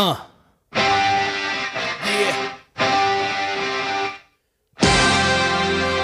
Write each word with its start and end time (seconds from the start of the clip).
Uh. 0.00 0.16
Yeah. 0.72 2.32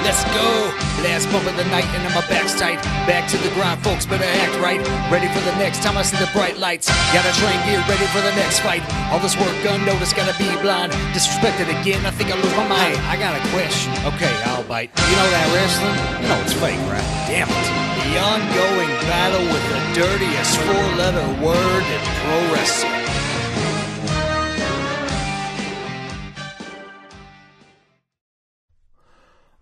Let's 0.05 0.21
go. 0.37 0.69
Last 1.01 1.25
bump 1.33 1.49
of 1.49 1.57
the 1.57 1.65
night 1.73 1.89
and 1.97 2.05
my 2.13 2.21
back's 2.29 2.53
tight. 2.53 2.77
Back 3.09 3.25
to 3.31 3.39
the 3.41 3.49
grind, 3.57 3.81
folks. 3.81 4.05
Better 4.05 4.29
act 4.45 4.53
right. 4.61 4.85
Ready 5.09 5.33
for 5.33 5.41
the 5.49 5.57
next 5.57 5.81
time 5.81 5.97
I 5.97 6.03
see 6.03 6.21
the 6.21 6.29
bright 6.37 6.59
lights. 6.59 6.93
Gotta 7.17 7.33
train 7.41 7.57
gear, 7.65 7.81
ready 7.89 8.05
for 8.13 8.21
the 8.21 8.37
next 8.37 8.61
fight. 8.61 8.85
All 9.09 9.19
this 9.19 9.33
work 9.41 9.57
unnoticed, 9.65 10.15
gotta 10.15 10.37
be 10.37 10.45
blind. 10.61 10.93
Disrespected 11.17 11.73
again, 11.81 12.05
I 12.05 12.11
think 12.11 12.29
I 12.29 12.37
lose 12.37 12.53
my 12.53 12.69
mind. 12.69 13.01
Hey, 13.01 13.01
I 13.01 13.17
got 13.17 13.33
a 13.33 13.41
question. 13.49 13.97
Okay, 14.13 14.35
I'll 14.45 14.69
bite. 14.69 14.93
You 15.09 15.17
know 15.17 15.31
that 15.33 15.49
wrestling? 15.57 15.97
You 16.21 16.29
know 16.29 16.41
it's 16.45 16.53
fake, 16.53 16.85
right? 16.93 17.09
Damn 17.33 17.49
it. 17.49 17.69
The 18.05 18.13
ongoing 18.21 18.93
battle 19.09 19.41
with 19.49 19.65
the 19.73 19.81
dirtiest 19.97 20.53
four 20.69 20.85
letter 21.01 21.25
word 21.41 21.85
in 21.89 22.03
pro 22.21 22.53
wrestling. 22.53 23.06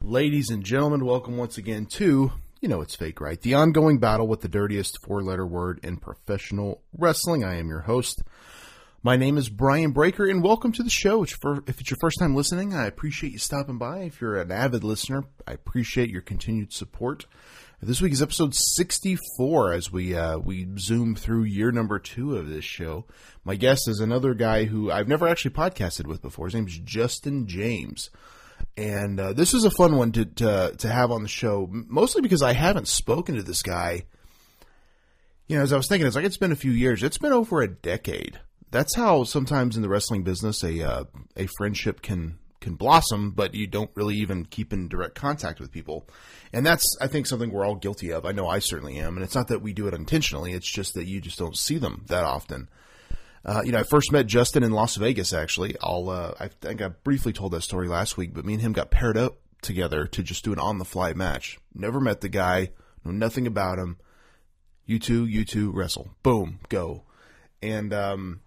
Ladies 0.06 0.50
and 0.50 0.62
gentlemen, 0.62 1.06
welcome 1.06 1.38
once 1.38 1.56
again 1.56 1.86
to, 1.86 2.30
you 2.60 2.68
know 2.68 2.82
it's 2.82 2.94
fake, 2.94 3.22
right? 3.22 3.40
The 3.40 3.54
ongoing 3.54 3.96
battle 3.96 4.28
with 4.28 4.42
the 4.42 4.48
dirtiest 4.48 4.98
four 5.02 5.22
letter 5.22 5.46
word 5.46 5.80
in 5.82 5.96
professional 5.96 6.82
wrestling. 6.92 7.42
I 7.42 7.54
am 7.54 7.68
your 7.68 7.80
host. 7.80 8.22
My 9.02 9.16
name 9.16 9.38
is 9.38 9.48
Brian 9.48 9.92
Breaker, 9.92 10.26
and 10.26 10.44
welcome 10.44 10.72
to 10.72 10.82
the 10.82 10.90
show. 10.90 11.22
If 11.22 11.34
it's 11.80 11.90
your 11.90 11.96
first 12.02 12.18
time 12.18 12.36
listening, 12.36 12.74
I 12.74 12.84
appreciate 12.84 13.32
you 13.32 13.38
stopping 13.38 13.78
by. 13.78 14.00
If 14.00 14.20
you're 14.20 14.38
an 14.38 14.52
avid 14.52 14.84
listener, 14.84 15.24
I 15.48 15.52
appreciate 15.52 16.10
your 16.10 16.20
continued 16.20 16.74
support. 16.74 17.24
This 17.80 18.02
week 18.02 18.12
is 18.12 18.20
episode 18.20 18.54
64 18.54 19.72
as 19.72 19.90
we 19.90 20.14
uh, 20.14 20.36
we 20.36 20.68
zoom 20.78 21.16
through 21.16 21.44
year 21.44 21.72
number 21.72 21.98
two 21.98 22.36
of 22.36 22.46
this 22.46 22.66
show. 22.66 23.06
My 23.42 23.56
guest 23.56 23.88
is 23.88 24.00
another 24.00 24.34
guy 24.34 24.64
who 24.64 24.90
I've 24.90 25.08
never 25.08 25.26
actually 25.26 25.52
podcasted 25.52 26.06
with 26.06 26.20
before. 26.20 26.48
His 26.48 26.54
name 26.56 26.66
is 26.66 26.78
Justin 26.78 27.46
James 27.46 28.10
and 28.76 29.20
uh, 29.20 29.32
this 29.32 29.54
is 29.54 29.64
a 29.64 29.70
fun 29.70 29.96
one 29.96 30.12
to, 30.12 30.24
to 30.24 30.74
to 30.78 30.88
have 30.88 31.10
on 31.10 31.22
the 31.22 31.28
show, 31.28 31.68
mostly 31.70 32.22
because 32.22 32.42
I 32.42 32.52
haven't 32.52 32.88
spoken 32.88 33.36
to 33.36 33.42
this 33.42 33.62
guy. 33.62 34.04
You 35.46 35.56
know, 35.56 35.62
as 35.62 35.72
I 35.72 35.76
was 35.76 35.88
thinking, 35.88 36.06
it's 36.06 36.16
like 36.16 36.24
it's 36.24 36.38
been 36.38 36.52
a 36.52 36.56
few 36.56 36.72
years. 36.72 37.02
It's 37.02 37.18
been 37.18 37.32
over 37.32 37.60
a 37.60 37.68
decade. 37.68 38.40
That's 38.70 38.96
how 38.96 39.24
sometimes 39.24 39.76
in 39.76 39.82
the 39.82 39.88
wrestling 39.88 40.24
business 40.24 40.64
a 40.64 40.82
uh, 40.82 41.04
a 41.36 41.46
friendship 41.46 42.02
can 42.02 42.38
can 42.64 42.74
blossom, 42.74 43.30
but 43.30 43.54
you 43.54 43.66
don't 43.66 43.90
really 43.94 44.16
even 44.16 44.46
keep 44.46 44.72
in 44.72 44.88
direct 44.88 45.14
contact 45.14 45.60
with 45.60 45.70
people. 45.70 46.08
And 46.52 46.64
that's, 46.64 46.96
I 47.00 47.06
think, 47.06 47.26
something 47.26 47.52
we're 47.52 47.64
all 47.64 47.74
guilty 47.76 48.10
of. 48.10 48.24
I 48.24 48.32
know 48.32 48.48
I 48.48 48.58
certainly 48.58 48.96
am. 48.96 49.16
And 49.16 49.22
it's 49.22 49.34
not 49.34 49.48
that 49.48 49.60
we 49.60 49.74
do 49.74 49.86
it 49.86 49.94
intentionally. 49.94 50.52
It's 50.52 50.72
just 50.72 50.94
that 50.94 51.06
you 51.06 51.20
just 51.20 51.38
don't 51.38 51.56
see 51.56 51.76
them 51.76 52.04
that 52.08 52.24
often. 52.24 52.68
Uh, 53.44 53.60
you 53.64 53.72
know, 53.72 53.78
I 53.78 53.82
first 53.82 54.10
met 54.10 54.26
Justin 54.26 54.62
in 54.62 54.72
Las 54.72 54.96
Vegas. 54.96 55.32
Actually, 55.32 55.76
I'll 55.82 56.08
uh, 56.08 56.34
I 56.40 56.48
think 56.48 56.80
I 56.80 56.88
briefly 56.88 57.32
told 57.32 57.52
that 57.52 57.62
story 57.62 57.88
last 57.88 58.16
week, 58.16 58.32
but 58.32 58.44
me 58.44 58.54
and 58.54 58.62
him 58.62 58.72
got 58.72 58.90
paired 58.90 59.18
up 59.18 59.36
together 59.60 60.06
to 60.06 60.22
just 60.22 60.44
do 60.44 60.52
an 60.52 60.58
on 60.58 60.78
the 60.78 60.84
fly 60.84 61.12
match. 61.12 61.58
Never 61.74 62.00
met 62.00 62.22
the 62.22 62.30
guy, 62.30 62.70
know 63.04 63.12
nothing 63.12 63.46
about 63.46 63.78
him. 63.78 63.98
You 64.86 64.98
two, 64.98 65.26
you 65.26 65.44
two 65.44 65.72
wrestle. 65.72 66.10
Boom, 66.22 66.60
go. 66.68 67.04
And 67.62 67.92
um, 67.92 68.40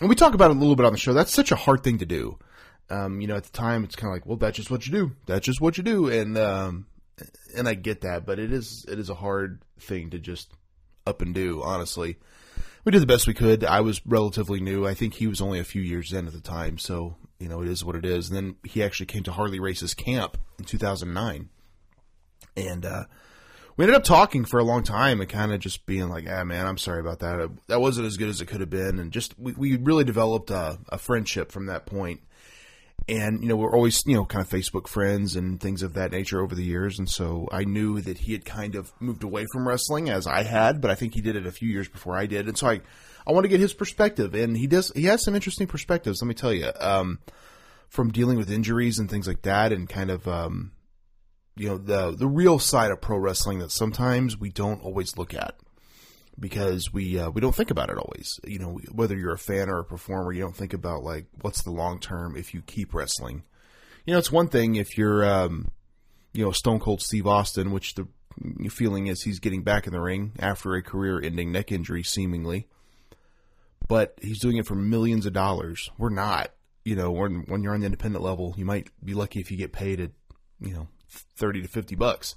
and 0.00 0.08
we 0.08 0.14
talk 0.14 0.32
about 0.32 0.50
it 0.50 0.56
a 0.56 0.60
little 0.60 0.76
bit 0.76 0.86
on 0.86 0.92
the 0.92 0.98
show. 0.98 1.12
That's 1.12 1.32
such 1.32 1.52
a 1.52 1.56
hard 1.56 1.84
thing 1.84 1.98
to 1.98 2.06
do. 2.06 2.38
Um, 2.88 3.20
you 3.20 3.26
know, 3.26 3.36
at 3.36 3.44
the 3.44 3.52
time, 3.52 3.84
it's 3.84 3.96
kind 3.96 4.10
of 4.10 4.14
like, 4.14 4.26
well, 4.26 4.36
that's 4.36 4.56
just 4.56 4.70
what 4.70 4.86
you 4.86 4.92
do. 4.92 5.12
That's 5.26 5.44
just 5.44 5.60
what 5.60 5.76
you 5.76 5.84
do. 5.84 6.08
And 6.08 6.38
um, 6.38 6.86
and 7.54 7.68
I 7.68 7.74
get 7.74 8.00
that, 8.00 8.24
but 8.24 8.38
it 8.38 8.50
is 8.50 8.86
it 8.88 8.98
is 8.98 9.10
a 9.10 9.14
hard 9.14 9.60
thing 9.78 10.08
to 10.10 10.18
just 10.18 10.50
up 11.06 11.20
and 11.20 11.34
do, 11.34 11.62
honestly 11.62 12.16
we 12.84 12.92
did 12.92 13.02
the 13.02 13.06
best 13.06 13.26
we 13.26 13.34
could. 13.34 13.64
I 13.64 13.80
was 13.80 14.04
relatively 14.06 14.60
new. 14.60 14.86
I 14.86 14.94
think 14.94 15.14
he 15.14 15.26
was 15.26 15.40
only 15.40 15.60
a 15.60 15.64
few 15.64 15.82
years 15.82 16.12
in 16.12 16.26
at 16.26 16.32
the 16.32 16.40
time, 16.40 16.78
so 16.78 17.16
you 17.38 17.48
know 17.48 17.62
it 17.62 17.68
is 17.68 17.84
what 17.84 17.96
it 17.96 18.04
is. 18.04 18.28
And 18.28 18.36
then 18.36 18.56
he 18.64 18.82
actually 18.82 19.06
came 19.06 19.22
to 19.24 19.32
Harley 19.32 19.60
Race's 19.60 19.94
camp 19.94 20.38
in 20.58 20.64
2009, 20.64 21.48
and 22.56 22.84
uh, 22.84 23.04
we 23.76 23.84
ended 23.84 23.96
up 23.96 24.04
talking 24.04 24.44
for 24.44 24.58
a 24.58 24.64
long 24.64 24.82
time 24.82 25.20
and 25.20 25.30
kind 25.30 25.52
of 25.52 25.60
just 25.60 25.86
being 25.86 26.08
like, 26.08 26.26
"Ah, 26.28 26.44
man, 26.44 26.66
I'm 26.66 26.78
sorry 26.78 27.00
about 27.00 27.20
that. 27.20 27.50
That 27.68 27.80
wasn't 27.80 28.06
as 28.06 28.16
good 28.16 28.28
as 28.28 28.40
it 28.40 28.46
could 28.46 28.60
have 28.60 28.70
been." 28.70 28.98
And 28.98 29.12
just 29.12 29.38
we, 29.38 29.52
we 29.52 29.76
really 29.76 30.04
developed 30.04 30.50
a, 30.50 30.78
a 30.88 30.98
friendship 30.98 31.52
from 31.52 31.66
that 31.66 31.86
point 31.86 32.20
and 33.08 33.42
you 33.42 33.48
know 33.48 33.56
we're 33.56 33.74
always 33.74 34.02
you 34.06 34.14
know 34.14 34.24
kind 34.24 34.44
of 34.44 34.50
Facebook 34.50 34.86
friends 34.86 35.36
and 35.36 35.60
things 35.60 35.82
of 35.82 35.94
that 35.94 36.12
nature 36.12 36.40
over 36.40 36.54
the 36.54 36.64
years, 36.64 36.98
and 36.98 37.08
so 37.08 37.48
I 37.50 37.64
knew 37.64 38.00
that 38.00 38.18
he 38.18 38.32
had 38.32 38.44
kind 38.44 38.74
of 38.74 38.92
moved 39.00 39.24
away 39.24 39.46
from 39.52 39.66
wrestling 39.66 40.08
as 40.08 40.26
I 40.26 40.42
had, 40.42 40.80
but 40.80 40.90
I 40.90 40.94
think 40.94 41.14
he 41.14 41.20
did 41.20 41.36
it 41.36 41.46
a 41.46 41.52
few 41.52 41.68
years 41.68 41.88
before 41.88 42.16
I 42.16 42.26
did, 42.26 42.48
and 42.48 42.56
so 42.56 42.68
I 42.68 42.80
I 43.26 43.32
want 43.32 43.44
to 43.44 43.48
get 43.48 43.60
his 43.60 43.74
perspective, 43.74 44.34
and 44.34 44.56
he 44.56 44.66
does 44.66 44.92
he 44.94 45.04
has 45.04 45.24
some 45.24 45.34
interesting 45.34 45.66
perspectives. 45.66 46.22
Let 46.22 46.28
me 46.28 46.34
tell 46.34 46.52
you, 46.52 46.70
um, 46.80 47.18
from 47.88 48.10
dealing 48.10 48.38
with 48.38 48.50
injuries 48.50 48.98
and 48.98 49.10
things 49.10 49.26
like 49.26 49.42
that, 49.42 49.72
and 49.72 49.88
kind 49.88 50.10
of 50.10 50.26
um, 50.28 50.72
you 51.56 51.68
know 51.68 51.78
the 51.78 52.14
the 52.16 52.28
real 52.28 52.58
side 52.58 52.90
of 52.90 53.00
pro 53.00 53.18
wrestling 53.18 53.58
that 53.58 53.70
sometimes 53.70 54.38
we 54.38 54.50
don't 54.50 54.82
always 54.82 55.16
look 55.16 55.34
at 55.34 55.56
because 56.38 56.92
we 56.92 57.18
uh, 57.18 57.30
we 57.30 57.40
don't 57.40 57.54
think 57.54 57.70
about 57.70 57.90
it 57.90 57.98
always. 57.98 58.40
You 58.44 58.58
know, 58.58 58.80
whether 58.92 59.16
you're 59.16 59.34
a 59.34 59.38
fan 59.38 59.68
or 59.68 59.78
a 59.78 59.84
performer, 59.84 60.32
you 60.32 60.40
don't 60.40 60.56
think 60.56 60.72
about 60.72 61.02
like 61.02 61.26
what's 61.40 61.62
the 61.62 61.70
long 61.70 61.98
term 61.98 62.36
if 62.36 62.54
you 62.54 62.62
keep 62.62 62.94
wrestling. 62.94 63.44
You 64.06 64.14
know, 64.14 64.18
it's 64.18 64.32
one 64.32 64.48
thing 64.48 64.76
if 64.76 64.98
you're 64.98 65.24
um, 65.24 65.70
you 66.32 66.44
know 66.44 66.52
Stone 66.52 66.80
Cold 66.80 67.02
Steve 67.02 67.26
Austin, 67.26 67.70
which 67.70 67.94
the 67.94 68.06
feeling 68.70 69.06
is 69.06 69.22
he's 69.22 69.40
getting 69.40 69.62
back 69.62 69.86
in 69.86 69.92
the 69.92 70.00
ring 70.00 70.32
after 70.38 70.74
a 70.74 70.82
career-ending 70.82 71.52
neck 71.52 71.70
injury, 71.70 72.02
seemingly. 72.02 72.66
But 73.88 74.18
he's 74.22 74.40
doing 74.40 74.56
it 74.56 74.66
for 74.66 74.74
millions 74.74 75.26
of 75.26 75.32
dollars. 75.32 75.90
We're 75.98 76.08
not. 76.10 76.52
You 76.84 76.96
know, 76.96 77.10
when 77.12 77.44
when 77.46 77.62
you're 77.62 77.74
on 77.74 77.80
the 77.80 77.86
independent 77.86 78.24
level, 78.24 78.54
you 78.56 78.64
might 78.64 78.88
be 79.04 79.14
lucky 79.14 79.40
if 79.40 79.50
you 79.50 79.56
get 79.56 79.72
paid 79.72 80.00
at 80.00 80.10
you 80.60 80.72
know 80.72 80.88
thirty 81.08 81.62
to 81.62 81.68
fifty 81.68 81.94
bucks. 81.94 82.34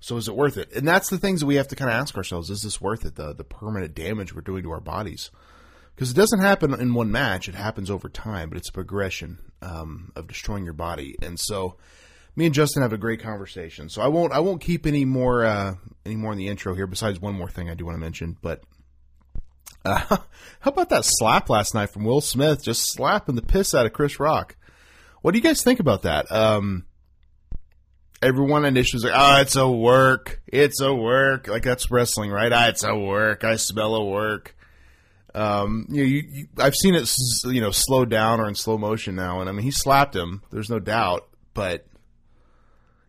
So 0.00 0.16
is 0.16 0.28
it 0.28 0.36
worth 0.36 0.56
it? 0.56 0.72
And 0.72 0.86
that's 0.86 1.10
the 1.10 1.18
things 1.18 1.40
that 1.40 1.46
we 1.46 1.56
have 1.56 1.68
to 1.68 1.76
kind 1.76 1.90
of 1.90 1.96
ask 1.96 2.16
ourselves: 2.16 2.50
Is 2.50 2.62
this 2.62 2.80
worth 2.80 3.04
it? 3.04 3.16
The 3.16 3.34
the 3.34 3.44
permanent 3.44 3.94
damage 3.94 4.34
we're 4.34 4.42
doing 4.42 4.62
to 4.62 4.70
our 4.70 4.80
bodies, 4.80 5.30
because 5.94 6.10
it 6.10 6.14
doesn't 6.14 6.40
happen 6.40 6.72
in 6.74 6.94
one 6.94 7.10
match; 7.10 7.48
it 7.48 7.54
happens 7.54 7.90
over 7.90 8.08
time. 8.08 8.48
But 8.48 8.58
it's 8.58 8.68
a 8.68 8.72
progression 8.72 9.38
um, 9.60 10.12
of 10.14 10.28
destroying 10.28 10.64
your 10.64 10.74
body. 10.74 11.16
And 11.20 11.38
so, 11.38 11.76
me 12.36 12.46
and 12.46 12.54
Justin 12.54 12.82
have 12.82 12.92
a 12.92 12.98
great 12.98 13.20
conversation. 13.20 13.88
So 13.88 14.00
I 14.00 14.08
won't 14.08 14.32
I 14.32 14.38
won't 14.38 14.60
keep 14.60 14.86
any 14.86 15.04
more 15.04 15.44
uh, 15.44 15.74
any 16.06 16.16
more 16.16 16.32
in 16.32 16.38
the 16.38 16.48
intro 16.48 16.74
here. 16.74 16.86
Besides 16.86 17.20
one 17.20 17.34
more 17.34 17.50
thing 17.50 17.68
I 17.68 17.74
do 17.74 17.84
want 17.84 17.96
to 17.96 18.00
mention, 18.00 18.36
but. 18.40 18.62
Uh, 19.84 19.98
how 20.60 20.70
about 20.70 20.88
that 20.88 21.04
slap 21.04 21.48
last 21.48 21.72
night 21.72 21.88
from 21.90 22.04
Will 22.04 22.20
Smith? 22.20 22.64
Just 22.64 22.92
slapping 22.92 23.36
the 23.36 23.42
piss 23.42 23.74
out 23.74 23.86
of 23.86 23.92
Chris 23.92 24.18
Rock. 24.18 24.56
What 25.22 25.32
do 25.32 25.38
you 25.38 25.42
guys 25.42 25.62
think 25.62 25.78
about 25.78 26.02
that? 26.02 26.30
Um, 26.32 26.84
everyone 28.22 28.64
initially 28.64 28.98
was 28.98 29.04
like, 29.04 29.14
"Oh, 29.14 29.40
it's 29.40 29.56
a 29.56 29.68
work. 29.68 30.40
It's 30.46 30.80
a 30.80 30.94
work." 30.94 31.48
Like 31.48 31.62
that's 31.62 31.90
wrestling, 31.90 32.30
right? 32.30 32.52
Ah, 32.52 32.68
it's 32.68 32.84
a 32.84 32.94
work. 32.94 33.44
I 33.44 33.56
smell 33.56 33.94
a 33.94 34.04
work. 34.04 34.56
Um, 35.34 35.86
you, 35.90 36.04
you, 36.04 36.22
you, 36.30 36.46
I've 36.58 36.74
seen 36.74 36.94
it, 36.94 37.08
you 37.44 37.60
know, 37.60 37.70
slow 37.70 38.04
down 38.04 38.40
or 38.40 38.48
in 38.48 38.54
slow 38.54 38.78
motion 38.78 39.14
now, 39.14 39.40
and 39.40 39.48
I 39.48 39.52
mean, 39.52 39.62
he 39.62 39.70
slapped 39.70 40.16
him. 40.16 40.42
There's 40.50 40.70
no 40.70 40.78
doubt, 40.80 41.28
but 41.54 41.86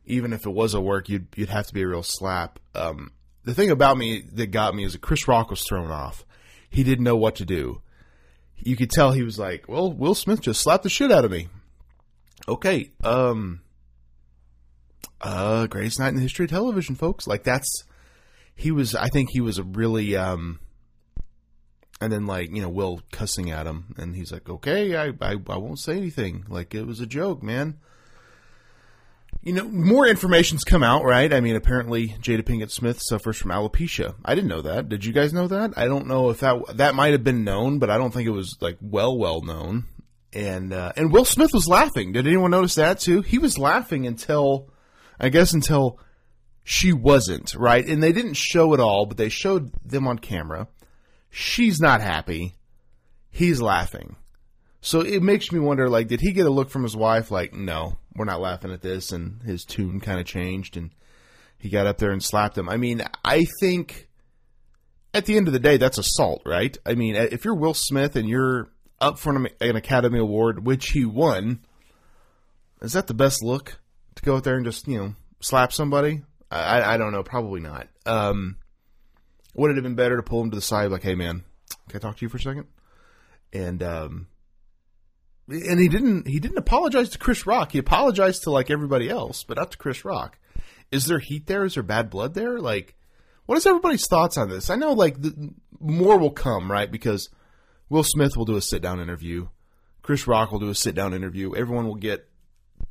even 0.06 0.34
if 0.34 0.46
it 0.46 0.52
was 0.52 0.74
a 0.74 0.82
work, 0.82 1.10
you'd 1.10 1.28
you'd 1.36 1.50
have 1.50 1.68
to 1.68 1.74
be 1.74 1.82
a 1.82 1.88
real 1.88 2.04
slap. 2.04 2.60
Um, 2.76 3.12
the 3.46 3.54
thing 3.54 3.72
about 3.72 3.98
me 3.98 4.22
that 4.34 4.48
got 4.48 4.76
me 4.76 4.84
is 4.84 4.94
that 4.94 5.02
Chris 5.02 5.28
Rock 5.28 5.50
was 5.50 5.64
thrown 5.64 5.92
off. 5.92 6.26
He 6.70 6.84
didn't 6.84 7.06
know 7.06 7.16
what 7.16 7.36
to 7.38 7.46
do. 7.46 7.82
You 8.58 8.76
could 8.76 8.92
tell 8.92 9.14
he 9.14 9.24
was 9.24 9.40
like, 9.40 9.68
"Well, 9.68 9.92
Will 9.92 10.16
Smith 10.16 10.42
just 10.42 10.62
slapped 10.62 10.84
the 10.84 10.90
shit 10.90 11.12
out 11.12 11.26
of 11.26 11.32
me." 11.32 11.48
Okay, 12.48 12.92
um, 13.04 13.62
uh, 15.22 15.68
greatest 15.68 16.00
night 16.00 16.10
in 16.10 16.16
the 16.16 16.22
history 16.22 16.46
of 16.46 16.52
television, 16.52 16.96
folks. 16.96 17.28
Like 17.28 17.44
that's 17.44 17.84
he 18.56 18.72
was. 18.72 18.96
I 18.96 19.08
think 19.08 19.30
he 19.32 19.42
was 19.42 19.58
a 19.58 19.64
really. 19.64 20.16
um 20.16 20.60
and 22.02 22.12
then 22.12 22.26
like 22.26 22.50
you 22.52 22.62
know 22.62 22.70
Will 22.70 23.02
cussing 23.12 23.52
at 23.52 23.68
him, 23.68 23.94
and 23.98 24.16
he's 24.16 24.32
like, 24.32 24.50
"Okay, 24.50 24.96
I, 24.96 25.08
I 25.22 25.36
I 25.50 25.58
won't 25.58 25.80
say 25.80 25.98
anything. 25.98 26.46
Like 26.48 26.74
it 26.74 26.88
was 26.88 27.00
a 27.00 27.06
joke, 27.06 27.44
man." 27.44 27.78
You 29.42 29.54
know, 29.54 29.66
more 29.66 30.06
information's 30.06 30.66
come 30.66 30.84
out, 30.84 31.06
right? 31.06 31.34
I 31.34 31.40
mean, 31.40 31.56
apparently 31.56 32.10
Jada 32.22 32.42
Pinkett 32.42 32.72
Smith 32.72 33.02
suffers 33.02 33.38
from 33.38 33.52
alopecia. 33.52 34.16
I 34.26 34.36
didn't 34.36 34.50
know 34.50 34.62
that. 34.64 34.90
Did 34.90 35.06
you 35.06 35.14
guys 35.14 35.34
know 35.34 35.48
that? 35.48 35.78
I 35.78 35.86
don't 35.86 36.08
know 36.08 36.30
if 36.30 36.42
that 36.42 36.78
that 36.78 36.96
might 36.96 37.14
have 37.14 37.24
been 37.24 37.44
known, 37.44 37.80
but 37.80 37.90
I 37.90 37.98
don't 37.98 38.14
think 38.14 38.28
it 38.28 38.32
was 38.32 38.58
like 38.60 38.78
well 38.82 39.18
well 39.18 39.42
known. 39.42 39.86
And 40.34 40.74
uh, 40.74 40.94
and 40.96 41.12
Will 41.12 41.26
Smith 41.26 41.54
was 41.54 41.68
laughing. 41.68 42.12
Did 42.12 42.28
anyone 42.28 42.52
notice 42.52 42.76
that 42.76 43.00
too? 43.00 43.22
He 43.22 43.40
was 43.40 43.58
laughing 43.58 44.06
until 44.08 44.70
I 45.20 45.30
guess 45.30 45.54
until 45.54 46.00
she 46.64 46.94
wasn't, 46.94 47.56
right? 47.56 47.86
And 47.86 48.02
they 48.02 48.12
didn't 48.12 48.36
show 48.36 48.74
it 48.74 48.80
all, 48.80 49.06
but 49.06 49.18
they 49.18 49.30
showed 49.30 49.72
them 49.84 50.08
on 50.08 50.20
camera. 50.20 50.68
She's 51.30 51.80
not 51.80 52.02
happy. 52.02 52.56
He's 53.30 53.62
laughing. 53.62 54.16
So 54.82 55.02
it 55.02 55.22
makes 55.22 55.52
me 55.52 55.60
wonder, 55.60 55.90
like, 55.90 56.08
did 56.08 56.22
he 56.22 56.32
get 56.32 56.46
a 56.46 56.52
look 56.52 56.70
from 56.70 56.84
his 56.84 56.96
wife, 56.96 57.32
like, 57.32 57.54
no, 57.54 57.98
we're 58.16 58.26
not 58.26 58.40
laughing 58.40 58.72
at 58.72 58.82
this, 58.82 59.12
and 59.12 59.42
his 59.44 59.66
tune 59.66 60.00
kind 60.00 60.20
of 60.20 60.26
changed, 60.26 60.78
and 60.78 60.92
he 61.58 61.70
got 61.70 61.86
up 61.86 61.98
there 61.98 62.12
and 62.12 62.24
slapped 62.24 62.58
him. 62.58 62.70
I 62.70 62.78
mean, 62.78 63.02
I 63.26 63.46
think 63.60 64.08
at 65.14 65.26
the 65.26 65.36
end 65.36 65.48
of 65.48 65.54
the 65.54 65.60
day, 65.60 65.76
that's 65.76 65.98
assault, 65.98 66.44
right? 66.46 66.78
I 66.86 66.94
mean, 66.94 67.16
if 67.16 67.44
you're 67.44 67.56
Will 67.56 67.74
Smith 67.74 68.16
and 68.16 68.30
you're 68.30 68.70
up 69.02 69.20
for 69.20 69.36
an, 69.36 69.48
an 69.62 69.76
Academy 69.76 70.20
Award, 70.20 70.66
which 70.66 70.92
he 70.92 71.06
won. 71.06 71.60
Is 72.82 72.94
that 72.94 73.08
the 73.08 73.14
best 73.14 73.44
look 73.44 73.80
to 74.20 74.26
go 74.26 74.36
out 74.36 74.44
there 74.44 74.56
and 74.56 74.66
just 74.66 74.88
you 74.88 74.98
know 74.98 75.14
slap 75.40 75.74
somebody? 75.74 76.24
I, 76.52 76.96
I 76.96 76.98
don't 76.98 77.12
know. 77.12 77.24
Probably 77.24 77.60
not. 77.60 77.88
Um, 78.06 78.58
would 79.54 79.72
it 79.72 79.76
have 79.76 79.84
been 79.84 79.96
better 79.96 80.18
to 80.18 80.24
pull 80.24 80.42
him 80.42 80.52
to 80.52 80.56
the 80.56 80.62
side, 80.62 80.92
like, 80.92 81.04
"Hey, 81.04 81.16
man, 81.16 81.44
can 81.90 81.98
I 81.98 82.00
talk 82.00 82.18
to 82.18 82.26
you 82.26 82.30
for 82.30 82.38
a 82.38 82.42
second? 82.42 82.68
And 83.54 83.84
um, 83.84 84.28
and 85.48 85.80
he 85.80 85.88
didn't. 85.88 86.28
He 86.28 86.40
didn't 86.40 86.58
apologize 86.58 87.10
to 87.10 87.18
Chris 87.18 87.46
Rock. 87.46 87.72
He 87.72 87.80
apologized 87.80 88.44
to 88.44 88.52
like 88.52 88.70
everybody 88.70 89.10
else, 89.10 89.44
but 89.44 89.58
not 89.58 89.72
to 89.72 89.78
Chris 89.78 90.06
Rock. 90.06 90.38
Is 90.92 91.06
there 91.06 91.20
heat 91.20 91.48
there? 91.48 91.66
Is 91.66 91.76
there 91.76 91.84
bad 91.84 92.10
blood 92.10 92.34
there? 92.34 92.60
Like, 92.60 92.96
what 93.46 93.58
is 93.58 93.66
everybody's 93.66 94.08
thoughts 94.08 94.38
on 94.38 94.50
this? 94.50 94.70
I 94.70 94.76
know 94.76 94.94
like 94.94 95.22
the, 95.22 95.54
more 95.80 96.18
will 96.18 96.32
come, 96.32 96.72
right? 96.72 96.92
Because 96.92 97.30
Will 97.90 98.04
Smith 98.04 98.38
will 98.38 98.46
do 98.46 98.58
a 98.58 98.62
sit 98.62 98.82
down 98.82 99.00
interview. 99.00 99.48
Chris 100.02 100.28
Rock 100.28 100.52
will 100.52 100.60
do 100.60 100.70
a 100.70 100.76
sit 100.76 100.96
down 100.96 101.14
interview. 101.14 101.56
Everyone 101.56 101.88
will 101.88 101.96
get 101.96 102.29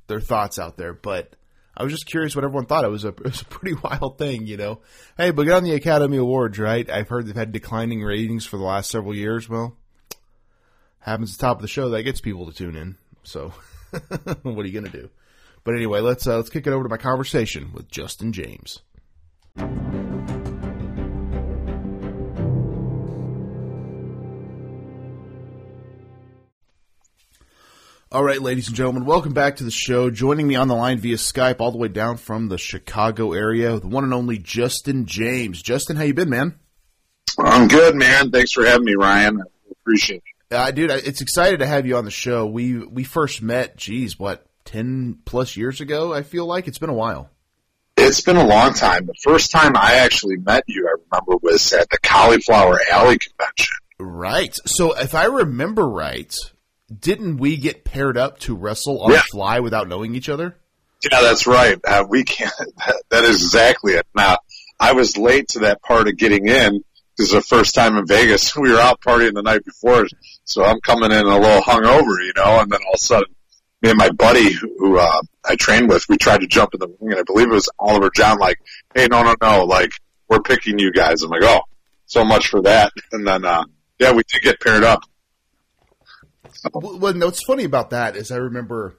their 0.08 0.20
thoughts 0.20 0.58
out 0.58 0.76
there, 0.76 0.92
but 0.92 1.34
I 1.76 1.84
was 1.84 1.92
just 1.92 2.06
curious 2.06 2.34
what 2.34 2.44
everyone 2.44 2.66
thought. 2.66 2.84
It 2.84 2.90
was 2.90 3.04
a 3.04 3.08
it 3.24 3.24
was 3.24 3.42
a 3.42 3.46
pretty 3.46 3.76
wild 3.82 4.18
thing, 4.18 4.46
you 4.46 4.56
know. 4.56 4.80
Hey, 5.16 5.30
but 5.30 5.44
get 5.44 5.54
on 5.54 5.64
the 5.64 5.74
Academy 5.74 6.16
Awards, 6.16 6.58
right? 6.58 6.88
I've 6.90 7.08
heard 7.08 7.26
they've 7.26 7.36
had 7.36 7.52
declining 7.52 8.02
ratings 8.02 8.44
for 8.44 8.56
the 8.56 8.64
last 8.64 8.90
several 8.90 9.14
years. 9.14 9.48
Well, 9.48 9.76
happens 10.98 11.32
at 11.32 11.38
the 11.38 11.46
top 11.46 11.58
of 11.58 11.62
the 11.62 11.68
show 11.68 11.90
that 11.90 12.02
gets 12.02 12.20
people 12.20 12.46
to 12.46 12.52
tune 12.52 12.76
in. 12.76 12.96
So, 13.22 13.52
what 14.42 14.64
are 14.64 14.66
you 14.66 14.72
gonna 14.72 14.88
do? 14.88 15.08
But 15.62 15.74
anyway, 15.74 16.00
let's 16.00 16.26
uh, 16.26 16.36
let's 16.36 16.50
kick 16.50 16.66
it 16.66 16.72
over 16.72 16.82
to 16.82 16.90
my 16.90 16.96
conversation 16.96 17.72
with 17.72 17.88
Justin 17.90 18.32
James. 18.32 18.80
All 28.10 28.24
right, 28.24 28.40
ladies 28.40 28.68
and 28.68 28.76
gentlemen, 28.76 29.04
welcome 29.04 29.34
back 29.34 29.56
to 29.56 29.64
the 29.64 29.70
show. 29.70 30.08
Joining 30.08 30.46
me 30.48 30.56
on 30.56 30.66
the 30.66 30.74
line 30.74 30.96
via 30.96 31.16
Skype, 31.16 31.60
all 31.60 31.70
the 31.70 31.76
way 31.76 31.88
down 31.88 32.16
from 32.16 32.48
the 32.48 32.56
Chicago 32.56 33.34
area, 33.34 33.78
the 33.78 33.86
one 33.86 34.02
and 34.02 34.14
only 34.14 34.38
Justin 34.38 35.04
James. 35.04 35.60
Justin, 35.60 35.96
how 35.96 36.04
you 36.04 36.14
been, 36.14 36.30
man? 36.30 36.58
I'm 37.38 37.68
good, 37.68 37.94
man. 37.96 38.30
Thanks 38.30 38.52
for 38.52 38.64
having 38.64 38.86
me, 38.86 38.94
Ryan. 38.94 39.42
I 39.42 39.72
appreciate 39.72 40.22
it. 40.50 40.54
Uh, 40.54 40.70
dude, 40.70 40.90
it's 40.90 41.20
excited 41.20 41.58
to 41.58 41.66
have 41.66 41.86
you 41.86 41.98
on 41.98 42.06
the 42.06 42.10
show. 42.10 42.46
We 42.46 42.78
we 42.78 43.04
first 43.04 43.42
met, 43.42 43.76
geez, 43.76 44.18
what 44.18 44.46
ten 44.64 45.18
plus 45.26 45.58
years 45.58 45.82
ago? 45.82 46.14
I 46.14 46.22
feel 46.22 46.46
like 46.46 46.66
it's 46.66 46.78
been 46.78 46.88
a 46.88 46.94
while. 46.94 47.28
It's 47.98 48.22
been 48.22 48.38
a 48.38 48.46
long 48.46 48.72
time. 48.72 49.04
The 49.04 49.20
first 49.22 49.50
time 49.50 49.76
I 49.76 49.96
actually 49.96 50.38
met 50.38 50.64
you, 50.66 50.88
I 50.88 50.96
remember, 51.10 51.36
was 51.42 51.74
at 51.74 51.90
the 51.90 51.98
Cauliflower 52.02 52.80
Alley 52.90 53.18
convention. 53.18 53.76
Right. 54.00 54.56
So, 54.64 54.94
if 54.94 55.14
I 55.14 55.26
remember 55.26 55.86
right, 55.86 56.34
didn't 56.96 57.36
we 57.36 57.56
get 57.56 57.84
paired 57.84 58.16
up 58.16 58.38
to 58.40 58.54
wrestle 58.54 59.02
on 59.02 59.10
yeah. 59.10 59.18
the 59.18 59.22
fly 59.30 59.60
without 59.60 59.88
knowing 59.88 60.14
each 60.14 60.28
other? 60.28 60.56
Yeah, 61.02 61.20
that's 61.20 61.46
right. 61.46 61.78
Uh, 61.86 62.04
we 62.08 62.24
can't. 62.24 62.52
That, 62.78 63.02
that 63.10 63.24
is 63.24 63.42
exactly 63.42 63.94
it. 63.94 64.06
Now, 64.14 64.38
I 64.78 64.92
was 64.92 65.16
late 65.16 65.48
to 65.48 65.60
that 65.60 65.82
part 65.82 66.08
of 66.08 66.16
getting 66.16 66.48
in 66.48 66.82
because 67.16 67.32
the 67.32 67.42
first 67.42 67.74
time 67.74 67.96
in 67.96 68.06
Vegas, 68.06 68.56
we 68.56 68.70
were 68.70 68.80
out 68.80 69.00
partying 69.00 69.34
the 69.34 69.42
night 69.42 69.64
before, 69.64 70.06
so 70.44 70.64
I'm 70.64 70.80
coming 70.80 71.10
in 71.10 71.26
a 71.26 71.38
little 71.38 71.62
hungover, 71.62 72.24
you 72.24 72.32
know, 72.36 72.60
and 72.60 72.70
then 72.70 72.80
all 72.86 72.94
of 72.94 72.96
a 72.96 72.98
sudden, 72.98 73.34
me 73.82 73.90
and 73.90 73.98
my 73.98 74.10
buddy 74.10 74.52
who 74.52 74.98
uh, 74.98 75.20
I 75.44 75.56
trained 75.56 75.88
with, 75.88 76.08
we 76.08 76.16
tried 76.16 76.40
to 76.40 76.46
jump 76.46 76.74
in 76.74 76.80
the 76.80 76.88
ring, 76.88 77.12
and 77.12 77.20
I 77.20 77.22
believe 77.24 77.48
it 77.48 77.54
was 77.54 77.68
Oliver 77.78 78.10
John, 78.14 78.38
like, 78.38 78.58
"Hey, 78.94 79.06
no, 79.08 79.22
no, 79.22 79.34
no, 79.40 79.64
like, 79.64 79.90
we're 80.28 80.40
picking 80.40 80.78
you 80.78 80.92
guys." 80.92 81.22
I'm 81.22 81.30
like, 81.30 81.42
"Oh, 81.44 81.60
so 82.06 82.24
much 82.24 82.48
for 82.48 82.62
that," 82.62 82.92
and 83.12 83.26
then, 83.26 83.44
uh, 83.44 83.64
yeah, 83.98 84.12
we 84.12 84.22
did 84.28 84.42
get 84.42 84.60
paired 84.60 84.84
up. 84.84 85.02
Well, 86.72 86.98
what's 86.98 87.42
funny 87.44 87.64
about 87.64 87.90
that 87.90 88.16
is 88.16 88.30
I 88.30 88.36
remember 88.36 88.96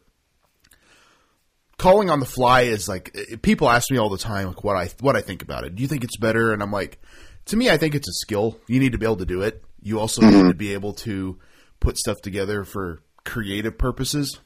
calling 1.80 2.10
on 2.10 2.20
the 2.20 2.26
fly 2.26 2.62
is 2.62 2.88
like 2.88 3.16
people 3.42 3.70
ask 3.70 3.90
me 3.90 3.98
all 3.98 4.10
the 4.10 4.18
time 4.18 4.48
like 4.48 4.64
what 4.64 4.76
I 4.76 4.90
what 5.00 5.16
I 5.16 5.22
think 5.22 5.42
about 5.42 5.64
it. 5.64 5.76
Do 5.76 5.82
you 5.82 5.88
think 5.88 6.04
it's 6.04 6.18
better? 6.18 6.54
And 6.54 6.62
I'm 6.62 6.72
like, 6.72 7.00
to 7.46 7.58
me, 7.58 7.70
I 7.70 7.78
think 7.78 7.96
it's 7.96 8.10
a 8.10 8.14
skill. 8.14 8.60
You 8.68 8.80
need 8.80 8.92
to 8.92 8.98
be 9.00 9.06
able 9.06 9.18
to 9.18 9.26
do 9.26 9.42
it. 9.42 9.64
You 9.82 10.00
also 10.00 10.22
mm-hmm. 10.22 10.44
need 10.44 10.50
to 10.50 10.56
be 10.56 10.74
able 10.74 10.94
to 10.94 11.40
put 11.80 11.98
stuff 11.98 12.22
together 12.22 12.64
for 12.64 13.02
creative 13.24 13.78
purposes. 13.78 14.40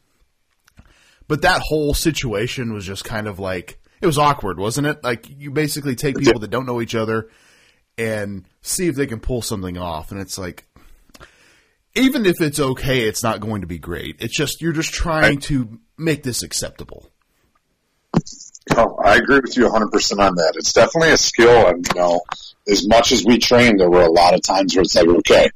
But 1.27 1.41
that 1.41 1.61
whole 1.61 1.93
situation 1.93 2.73
was 2.73 2.85
just 2.85 3.03
kind 3.03 3.27
of 3.27 3.39
like 3.39 3.79
it 4.01 4.05
was 4.05 4.17
awkward, 4.17 4.59
wasn't 4.59 4.87
it? 4.87 5.03
Like 5.03 5.27
you 5.29 5.51
basically 5.51 5.95
take 5.95 6.17
people 6.17 6.39
that 6.41 6.51
don't 6.51 6.65
know 6.65 6.81
each 6.81 6.95
other 6.95 7.29
and 7.97 8.45
see 8.61 8.87
if 8.87 8.95
they 8.95 9.07
can 9.07 9.19
pull 9.19 9.41
something 9.41 9.77
off, 9.77 10.11
and 10.11 10.19
it's 10.19 10.37
like 10.37 10.67
even 11.95 12.25
if 12.25 12.41
it's 12.41 12.59
okay, 12.59 13.01
it's 13.07 13.23
not 13.23 13.39
going 13.39 13.61
to 13.61 13.67
be 13.67 13.77
great. 13.77 14.17
It's 14.19 14.35
just 14.35 14.61
you're 14.61 14.73
just 14.73 14.93
trying 14.93 15.39
to 15.41 15.79
make 15.97 16.23
this 16.23 16.43
acceptable. 16.43 17.09
Oh, 18.75 18.95
I 19.03 19.17
agree 19.17 19.39
with 19.39 19.57
you 19.57 19.67
100% 19.67 20.19
on 20.19 20.35
that. 20.35 20.53
It's 20.55 20.73
definitely 20.73 21.11
a 21.11 21.17
skill, 21.17 21.67
and 21.67 21.85
you 21.93 21.99
know, 21.99 22.21
as 22.67 22.87
much 22.87 23.11
as 23.11 23.23
we 23.25 23.37
train, 23.37 23.77
there 23.77 23.89
were 23.89 24.03
a 24.03 24.11
lot 24.11 24.33
of 24.33 24.41
times 24.41 24.75
where 24.75 24.83
it's 24.83 24.95
like, 24.95 25.07
okay, 25.07 25.49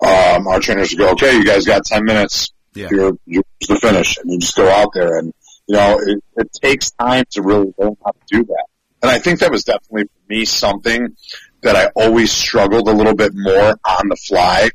um, 0.00 0.46
our 0.46 0.60
trainers 0.60 0.90
would 0.90 0.98
go, 0.98 1.10
okay, 1.12 1.36
you 1.36 1.44
guys 1.44 1.64
got 1.64 1.84
10 1.84 2.04
minutes. 2.04 2.52
Yeah. 2.74 2.88
You're, 2.90 3.12
you're 3.24 3.42
the 3.66 3.76
finish, 3.76 4.18
and 4.18 4.30
you 4.30 4.38
just 4.38 4.56
go 4.56 4.68
out 4.68 4.90
there, 4.92 5.18
and 5.18 5.32
you 5.66 5.76
know, 5.76 5.98
it, 5.98 6.22
it 6.36 6.52
takes 6.52 6.90
time 6.92 7.24
to 7.30 7.42
really 7.42 7.72
learn 7.78 7.96
how 8.04 8.12
to 8.12 8.18
do 8.28 8.44
that. 8.44 8.64
And 9.02 9.10
I 9.10 9.18
think 9.18 9.40
that 9.40 9.50
was 9.50 9.64
definitely 9.64 10.04
for 10.04 10.28
me 10.28 10.44
something 10.44 11.16
that 11.62 11.76
I 11.76 11.86
always 11.96 12.30
struggled 12.30 12.88
a 12.88 12.92
little 12.92 13.14
bit 13.14 13.32
more 13.34 13.78
on 13.84 14.08
the 14.08 14.16
fly 14.16 14.70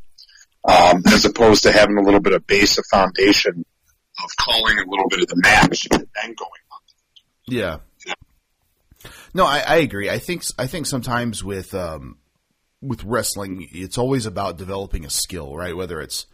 um, 0.66 1.04
as 1.08 1.26
opposed 1.26 1.64
to 1.64 1.72
having 1.72 1.98
a 1.98 2.02
little 2.02 2.22
bit 2.22 2.34
of 2.34 2.48
base 2.48 2.78
of 2.78 2.86
foundation 2.90 3.66
of 4.24 4.30
calling 4.40 4.78
a 4.78 4.90
little 4.90 5.10
bit 5.10 5.22
of 5.22 5.28
the 5.28 5.42
match 5.42 5.88
and 5.92 6.02
then 6.02 6.36
going 6.36 6.62
on. 6.72 6.80
Yeah. 7.48 7.78
No, 9.34 9.46
I, 9.46 9.64
I, 9.66 9.76
agree. 9.78 10.10
I 10.10 10.20
think 10.20 10.44
I 10.60 10.68
think 10.68 10.86
sometimes 10.86 11.44
with 11.44 11.74
um, 11.74 12.20
with 12.82 13.04
wrestling, 13.04 13.68
it's 13.72 13.98
always 13.98 14.26
about 14.26 14.58
developing 14.58 15.06
a 15.06 15.10
skill, 15.10 15.56
right? 15.56 15.76
Whether 15.76 16.00
it's 16.02 16.28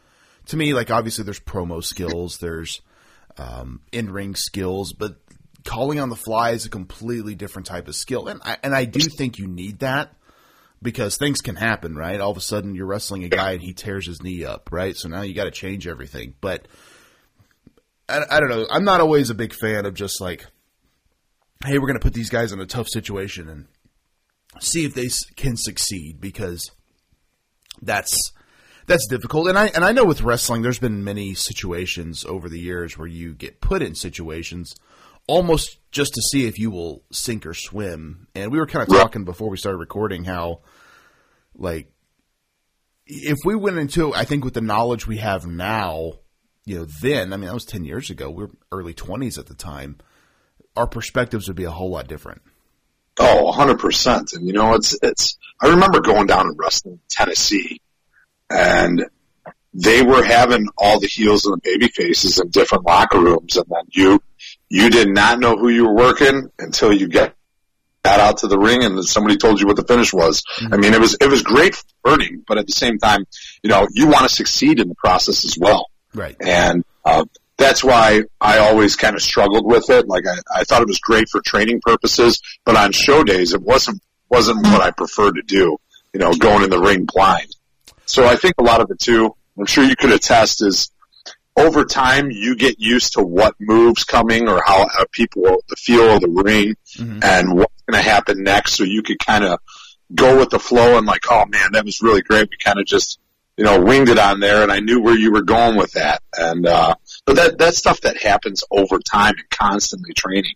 to 0.48 0.58
me, 0.58 0.74
like 0.74 0.92
obviously 0.92 1.24
there's 1.24 1.40
promo 1.40 1.84
skills, 1.84 2.40
there's 2.40 2.81
um, 3.38 3.81
in 3.92 4.12
ring 4.12 4.36
skills, 4.36 4.94
but 4.94 5.16
calling 5.64 6.00
on 6.00 6.10
the 6.10 6.16
fly 6.16 6.52
is 6.52 6.66
a 6.66 6.70
completely 6.70 7.36
different 7.36 7.68
type 7.68 7.88
of 7.88 7.96
skill, 7.96 8.28
and 8.28 8.42
I, 8.44 8.58
and 8.64 8.76
I 8.76 8.86
do 8.86 9.00
think 9.00 9.40
you 9.40 9.48
need 9.48 9.80
that 9.80 10.14
because 10.81 11.18
things 11.18 11.42
can 11.42 11.56
happen, 11.56 11.96
right? 11.96 12.20
All 12.20 12.31
of 12.31 12.38
a 12.38 12.42
sudden 12.42 12.76
you're 12.76 12.86
wrestling 12.86 13.24
a 13.24 13.30
guy 13.30 13.52
and 13.52 13.62
he 13.62 13.74
tears 13.74 14.08
his 14.08 14.22
knee 14.22 14.46
up, 14.46 14.70
right? 14.72 14.96
So 14.96 15.10
now 15.10 15.21
you 15.21 15.33
got 15.33 15.45
to 15.45 15.52
change 15.52 15.88
everything. 15.88 16.36
But 16.40 16.68
I, 18.07 18.24
I, 18.30 18.40
don't 18.40 18.50
know. 18.50 18.66
I'm 18.69 18.86
not 18.86 19.02
always 19.02 19.30
a 19.30 19.36
big 19.36 19.54
fan 19.54 19.86
of 19.86 19.94
just 19.94 20.21
like, 20.21 20.45
hey, 21.66 21.78
we're 21.78 21.88
going 21.88 22.00
to 22.00 22.04
put 22.04 22.14
these 22.14 22.30
guys 22.30 22.52
in 22.52 22.59
a 22.59 22.66
tough 22.66 22.88
situation 22.88 23.50
and 23.50 23.68
see 24.59 24.86
if 24.86 24.94
they 24.94 25.09
can 25.36 25.57
succeed 25.57 26.19
because 26.19 26.71
that's 27.81 28.16
that's 28.88 29.07
difficult. 29.07 29.48
And 29.48 29.57
I 29.57 29.68
and 29.68 29.86
I 29.86 29.92
know 29.92 30.06
with 30.06 30.21
wrestling, 30.21 30.62
there's 30.62 30.80
been 30.80 31.04
many 31.04 31.33
situations 31.33 32.26
over 32.26 32.50
the 32.50 32.59
years 32.59 32.98
where 32.98 33.07
you 33.07 33.33
get 33.33 33.62
put 33.62 33.81
in 33.81 33.95
situations 33.95 34.74
almost 35.30 35.78
just 35.92 36.16
to 36.16 36.21
see 36.21 36.48
if 36.48 36.57
you 36.57 36.71
will 36.71 37.04
sink 37.12 37.45
or 37.45 37.54
swim. 37.54 38.28
And 38.33 38.52
we 38.52 38.57
were 38.57 38.66
kind 38.66 38.88
of 38.88 38.94
talking 38.94 39.26
before 39.26 39.50
we 39.50 39.57
started 39.57 39.78
recording 39.78 40.24
how, 40.24 40.62
like, 41.56 41.92
if 43.06 43.38
we 43.45 43.56
went 43.56 43.78
into, 43.78 44.14
I 44.14 44.26
think 44.26 44.44
with 44.44 44.56
the 44.56 44.62
knowledge 44.62 45.07
we 45.07 45.18
have 45.18 45.45
now, 45.45 46.14
you 46.66 46.80
know, 46.80 46.88
then, 47.02 47.31
I 47.31 47.38
mean, 47.38 47.48
that 47.48 47.54
was 47.54 47.66
10 47.66 47.86
years 47.86 48.09
ago. 48.09 48.30
We 48.30 48.45
are 48.45 48.50
early 48.71 48.94
20s 48.94 49.38
at 49.38 49.45
the 49.45 49.56
time. 49.56 49.98
Our 50.76 50.88
perspectives 50.88 51.48
would 51.48 51.57
be 51.57 51.64
a 51.64 51.71
whole 51.71 51.92
lot 51.92 52.07
different. 52.07 52.42
Oh, 53.19 53.54
100%. 53.56 54.33
And, 54.33 54.48
you 54.48 54.54
know, 54.54 54.74
it's, 54.76 54.98
it's, 55.02 55.38
I 55.62 55.69
remember 55.69 56.02
going 56.02 56.26
down 56.26 56.48
and 56.48 56.57
wrestling 56.57 57.00
Tennessee 57.09 57.81
and 58.50 59.06
they 59.74 60.02
were 60.02 60.24
having 60.24 60.68
all 60.78 61.00
the 61.00 61.07
heels 61.07 61.45
and 61.45 61.56
the 61.56 61.62
baby 61.64 61.88
faces 61.88 62.40
in 62.40 62.50
different 62.50 62.86
locker 62.86 63.19
rooms. 63.19 63.57
And 63.57 63.66
then 63.69 63.83
you, 63.90 64.21
you 64.69 64.90
did 64.90 65.09
not 65.09 65.40
know 65.40 65.56
who 65.56 65.69
you 65.69 65.85
were 65.85 65.95
working 65.95 66.49
until 66.59 66.94
you 66.94 67.07
got 67.07 67.33
got 68.04 68.19
out 68.19 68.38
to 68.38 68.47
the 68.47 68.57
ring 68.57 68.83
and 68.83 69.04
somebody 69.04 69.38
told 69.38 69.59
you 69.59 69.68
what 69.68 69.76
the 69.76 69.83
finish 69.83 70.14
was. 70.14 70.42
Mm-hmm. 70.42 70.73
I 70.73 70.78
mean, 70.78 70.94
it 70.94 70.99
was 70.99 71.18
it 71.19 71.28
was 71.28 71.44
great 71.44 71.81
learning, 72.06 72.44
but 72.47 72.57
at 72.57 72.66
the 72.66 72.73
same 72.73 72.97
time, 72.97 73.26
you 73.64 73.69
know, 73.69 73.88
you 73.92 74.07
want 74.07 74.23
to 74.23 74.30
succeed 74.30 74.80
in 74.80 74.88
the 74.88 74.95
process 74.95 75.44
as 75.44 75.57
well. 75.59 75.88
Right. 76.14 76.35
And 76.40 76.83
uh, 77.04 77.26
that's 77.57 77.83
why 77.83 78.23
I 78.40 78.59
always 78.59 78.95
kind 78.95 79.16
of 79.16 79.21
struggled 79.21 79.66
with 79.66 79.90
it. 79.90 80.07
Like 80.07 80.26
I, 80.26 80.61
I 80.61 80.64
thought 80.64 80.81
it 80.81 80.88
was 80.88 80.99
great 80.99 81.30
for 81.30 81.42
training 81.42 81.81
purposes, 81.81 82.42
but 82.66 82.78
on 82.78 82.92
show 82.92 83.23
days, 83.23 83.54
it 83.54 83.61
wasn't 83.61 84.02
wasn't 84.30 84.64
what 84.64 84.81
I 84.81 84.92
preferred 84.92 85.35
to 85.35 85.42
do. 85.42 85.78
You 86.14 86.19
know, 86.19 86.33
going 86.33 86.64
in 86.64 86.69
the 86.69 86.80
ring 86.80 87.06
blind. 87.06 87.56
So 88.06 88.26
I 88.26 88.35
think 88.35 88.56
a 88.57 88.64
lot 88.64 88.81
of 88.81 88.90
it 88.90 88.99
too. 88.99 89.35
I'm 89.57 89.66
sure 89.66 89.83
you 89.83 89.95
could 89.95 90.11
attest 90.11 90.64
is 90.64 90.90
over 91.59 91.85
time 91.85 92.31
you 92.31 92.56
get 92.56 92.80
used 92.80 93.13
to 93.13 93.21
what 93.21 93.56
moves 93.59 94.04
coming 94.04 94.47
or 94.47 94.61
how, 94.66 94.87
how 94.87 95.06
people 95.11 95.44
the 95.68 95.75
feel 95.75 96.16
of 96.16 96.21
the 96.21 96.30
ring 96.30 96.75
mm-hmm. 96.97 97.19
and 97.21 97.56
what's 97.56 97.81
going 97.87 98.01
to 98.01 98.09
happen 98.09 98.44
next 98.44 98.73
so 98.73 98.83
you 98.83 99.04
could 99.04 99.19
kind 99.19 99.44
of 99.44 99.59
go 100.16 100.39
with 100.39 100.49
the 100.49 100.59
flow 100.59 100.97
and 100.97 101.06
like 101.06 101.25
oh 101.30 101.45
man 101.47 101.69
that 101.73 101.85
was 101.85 102.01
really 102.01 102.21
great 102.21 102.49
we 102.49 102.57
kind 102.63 102.80
of 102.80 102.85
just 102.85 103.19
you 103.59 103.66
know, 103.66 103.81
winged 103.81 104.07
it 104.07 104.18
on 104.18 104.39
there, 104.39 104.63
and 104.63 104.71
I 104.71 104.80
knew 104.80 105.01
where 105.01 105.18
you 105.18 105.33
were 105.33 105.42
going 105.42 105.75
with 105.75 105.92
that. 105.92 106.23
And 106.37 106.66
uh, 106.66 106.95
but 107.25 107.35
that 107.35 107.57
that's 107.57 107.78
stuff 107.78 107.99
that 108.01 108.16
happens 108.16 108.63
over 108.71 108.99
time 108.99 109.33
and 109.37 109.49
constantly 109.49 110.13
training. 110.13 110.54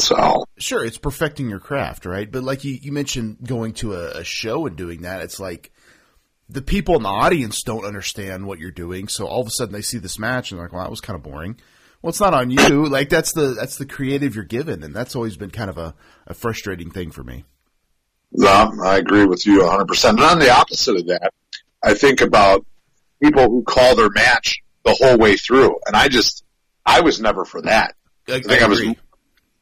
So 0.00 0.46
sure, 0.58 0.84
it's 0.84 0.98
perfecting 0.98 1.48
your 1.48 1.60
craft, 1.60 2.04
right? 2.04 2.28
But 2.28 2.42
like 2.42 2.64
you, 2.64 2.74
you 2.74 2.90
mentioned 2.90 3.36
going 3.46 3.74
to 3.74 3.94
a, 3.94 4.18
a 4.18 4.24
show 4.24 4.66
and 4.66 4.74
doing 4.74 5.02
that, 5.02 5.22
it's 5.22 5.38
like 5.38 5.70
the 6.52 6.62
people 6.62 6.96
in 6.96 7.02
the 7.02 7.08
audience 7.08 7.62
don't 7.62 7.84
understand 7.84 8.46
what 8.46 8.58
you're 8.58 8.70
doing, 8.70 9.08
so 9.08 9.26
all 9.26 9.40
of 9.40 9.46
a 9.46 9.50
sudden 9.50 9.72
they 9.72 9.82
see 9.82 9.98
this 9.98 10.18
match 10.18 10.50
and 10.50 10.58
they're 10.58 10.66
like, 10.66 10.72
"Well, 10.72 10.82
that 10.82 10.90
was 10.90 11.00
kind 11.00 11.16
of 11.16 11.22
boring." 11.22 11.56
Well, 12.02 12.10
it's 12.10 12.20
not 12.20 12.34
on 12.34 12.50
you. 12.50 12.86
Like 12.92 13.08
that's 13.08 13.32
the 13.32 13.54
that's 13.58 13.76
the 13.76 13.86
creative 13.86 14.34
you're 14.34 14.44
given, 14.44 14.82
and 14.82 14.94
that's 14.94 15.16
always 15.16 15.36
been 15.36 15.50
kind 15.50 15.70
of 15.70 15.78
a, 15.78 15.94
a 16.26 16.34
frustrating 16.34 16.90
thing 16.90 17.10
for 17.10 17.22
me. 17.22 17.44
Yeah, 18.32 18.70
I 18.82 18.96
agree 18.96 19.24
with 19.24 19.46
you 19.46 19.60
100. 19.62 19.86
percent 19.86 20.18
And 20.18 20.28
on 20.28 20.38
the 20.38 20.50
opposite 20.50 20.96
of 20.96 21.06
that, 21.06 21.32
I 21.82 21.94
think 21.94 22.20
about 22.20 22.64
people 23.22 23.44
who 23.44 23.62
call 23.62 23.94
their 23.94 24.10
match 24.10 24.62
the 24.84 24.94
whole 24.94 25.18
way 25.18 25.36
through, 25.36 25.78
and 25.86 25.96
I 25.96 26.08
just 26.08 26.44
I 26.84 27.00
was 27.00 27.20
never 27.20 27.44
for 27.44 27.62
that. 27.62 27.94
I, 28.28 28.34
I 28.34 28.40
think 28.40 28.62
I, 28.62 28.64
I 28.64 28.68
was 28.68 28.82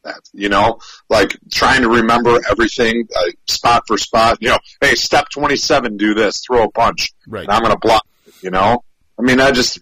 that, 0.03 0.19
you 0.33 0.49
know, 0.49 0.79
like 1.09 1.37
trying 1.51 1.81
to 1.81 1.89
remember 1.89 2.39
everything 2.49 3.07
uh, 3.15 3.31
spot 3.47 3.83
for 3.87 3.97
spot. 3.97 4.37
You 4.41 4.49
know, 4.49 4.57
hey, 4.81 4.95
step 4.95 5.29
27, 5.29 5.97
do 5.97 6.13
this, 6.13 6.41
throw 6.45 6.63
a 6.63 6.71
punch. 6.71 7.11
Right. 7.27 7.45
I'm 7.49 7.61
going 7.61 7.73
to 7.73 7.79
block. 7.79 8.05
You 8.41 8.49
know, 8.49 8.83
I 9.19 9.21
mean, 9.21 9.39
I 9.39 9.51
just 9.51 9.79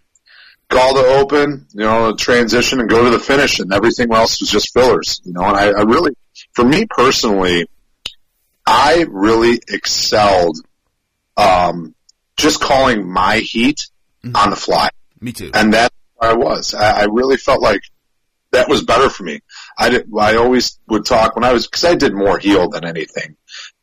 call 0.69 0.93
the 0.93 1.05
open, 1.05 1.67
you 1.73 1.81
know, 1.81 2.13
transition 2.13 2.79
and 2.79 2.89
go 2.89 3.05
to 3.05 3.09
the 3.09 3.19
finish, 3.19 3.59
and 3.59 3.73
everything 3.73 4.13
else 4.13 4.39
was 4.39 4.49
just 4.49 4.73
fillers. 4.73 5.21
You 5.23 5.33
know, 5.33 5.43
and 5.43 5.55
I, 5.55 5.67
I 5.67 5.81
really, 5.83 6.11
for 6.53 6.65
me 6.65 6.85
personally, 6.89 7.67
I 8.65 9.05
really 9.09 9.61
excelled 9.67 10.57
um, 11.37 11.95
just 12.37 12.61
calling 12.61 13.07
my 13.07 13.37
heat 13.37 13.79
mm-hmm. 14.23 14.35
on 14.35 14.49
the 14.49 14.55
fly. 14.55 14.89
Me 15.19 15.31
too. 15.31 15.51
And 15.53 15.73
that's 15.73 15.95
where 16.15 16.31
I 16.31 16.33
was. 16.35 16.73
I, 16.73 17.01
I 17.01 17.03
really 17.05 17.37
felt 17.37 17.61
like 17.61 17.81
that 18.51 18.69
was 18.69 18.83
better 18.83 19.09
for 19.09 19.23
me. 19.23 19.41
I 19.79 19.89
did, 19.89 20.09
I 20.19 20.35
always 20.35 20.77
would 20.89 21.05
talk 21.05 21.35
when 21.35 21.45
I 21.45 21.53
was, 21.53 21.67
cause 21.67 21.85
I 21.85 21.95
did 21.95 22.13
more 22.13 22.37
heel 22.37 22.69
than 22.69 22.85
anything 22.85 23.37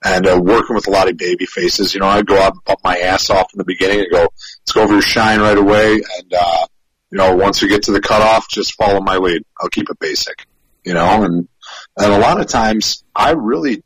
and, 0.04 0.26
uh, 0.26 0.38
working 0.40 0.76
with 0.76 0.86
a 0.88 0.90
lot 0.90 1.08
of 1.08 1.16
baby 1.16 1.46
faces, 1.46 1.94
you 1.94 2.00
know, 2.00 2.06
I'd 2.06 2.26
go 2.26 2.38
out 2.38 2.52
and 2.52 2.64
pump 2.64 2.80
my 2.84 2.98
ass 2.98 3.30
off 3.30 3.52
in 3.54 3.58
the 3.58 3.64
beginning 3.64 4.00
and 4.00 4.10
go, 4.10 4.20
let's 4.20 4.72
go 4.72 4.82
over 4.82 4.92
your 4.92 5.02
shine 5.02 5.40
right 5.40 5.56
away. 5.56 5.94
And, 5.94 6.34
uh, 6.34 6.66
you 7.10 7.18
know, 7.18 7.34
once 7.34 7.62
we 7.62 7.68
get 7.68 7.84
to 7.84 7.92
the 7.92 8.00
cutoff, 8.00 8.48
just 8.50 8.74
follow 8.74 9.00
my 9.00 9.16
lead. 9.16 9.42
I'll 9.58 9.70
keep 9.70 9.88
it 9.88 9.98
basic, 9.98 10.46
you 10.84 10.92
know, 10.92 11.22
and, 11.24 11.48
and 11.96 12.12
a 12.12 12.18
lot 12.18 12.40
of 12.40 12.46
times 12.46 13.02
I 13.14 13.30
really, 13.30 13.82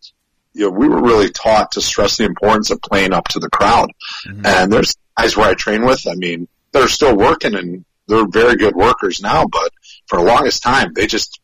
you 0.52 0.64
know, 0.64 0.70
we 0.70 0.88
were 0.88 1.00
really 1.00 1.30
taught 1.30 1.72
to 1.72 1.80
stress 1.80 2.16
the 2.16 2.24
importance 2.24 2.70
of 2.70 2.82
playing 2.82 3.12
up 3.12 3.28
to 3.28 3.38
the 3.38 3.50
crowd. 3.50 3.92
Mm-hmm. 4.26 4.46
And 4.46 4.72
there's 4.72 4.96
guys 5.16 5.36
where 5.36 5.48
I 5.48 5.54
train 5.54 5.84
with, 5.84 6.06
I 6.08 6.14
mean, 6.14 6.48
they're 6.72 6.88
still 6.88 7.16
working 7.16 7.54
and 7.54 7.84
they're 8.08 8.26
very 8.26 8.56
good 8.56 8.74
workers 8.74 9.20
now, 9.20 9.46
but 9.46 9.72
for 10.06 10.18
the 10.18 10.24
longest 10.24 10.62
time, 10.62 10.92
they 10.92 11.06
just 11.06 11.39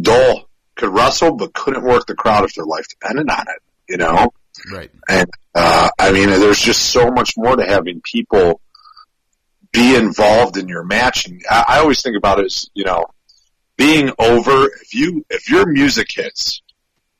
dull 0.00 0.48
could 0.74 0.92
wrestle, 0.92 1.34
but 1.36 1.52
couldn't 1.52 1.84
work 1.84 2.06
the 2.06 2.14
crowd 2.14 2.44
if 2.44 2.54
their 2.54 2.64
life 2.64 2.86
depended 2.88 3.28
on 3.28 3.42
it, 3.42 3.62
you 3.88 3.96
know? 3.96 4.32
Right. 4.72 4.90
And, 5.08 5.28
uh, 5.54 5.90
I 5.98 6.12
mean, 6.12 6.28
there's 6.28 6.60
just 6.60 6.86
so 6.86 7.10
much 7.10 7.34
more 7.36 7.56
to 7.56 7.64
having 7.64 8.00
people 8.00 8.60
be 9.72 9.96
involved 9.96 10.56
in 10.56 10.68
your 10.68 10.84
match. 10.84 11.26
And 11.26 11.42
I, 11.50 11.64
I 11.68 11.78
always 11.80 12.02
think 12.02 12.16
about 12.16 12.38
it 12.38 12.46
as, 12.46 12.70
you 12.74 12.84
know, 12.84 13.04
being 13.76 14.12
over, 14.18 14.66
if 14.66 14.94
you, 14.94 15.24
if 15.30 15.50
your 15.50 15.66
music 15.66 16.08
hits 16.10 16.62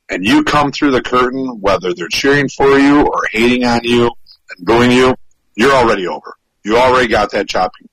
and 0.08 0.24
you 0.24 0.44
come 0.44 0.70
through 0.70 0.92
the 0.92 1.02
curtain, 1.02 1.60
whether 1.60 1.94
they're 1.94 2.08
cheering 2.08 2.48
for 2.48 2.78
you 2.78 3.06
or 3.06 3.22
hating 3.32 3.64
on 3.64 3.80
you 3.82 4.10
and 4.50 4.66
booing 4.66 4.92
you, 4.92 5.16
you're 5.56 5.72
already 5.72 6.06
over. 6.06 6.36
You 6.64 6.76
already 6.76 7.08
got 7.08 7.32
that 7.32 7.48
chopping. 7.48 7.88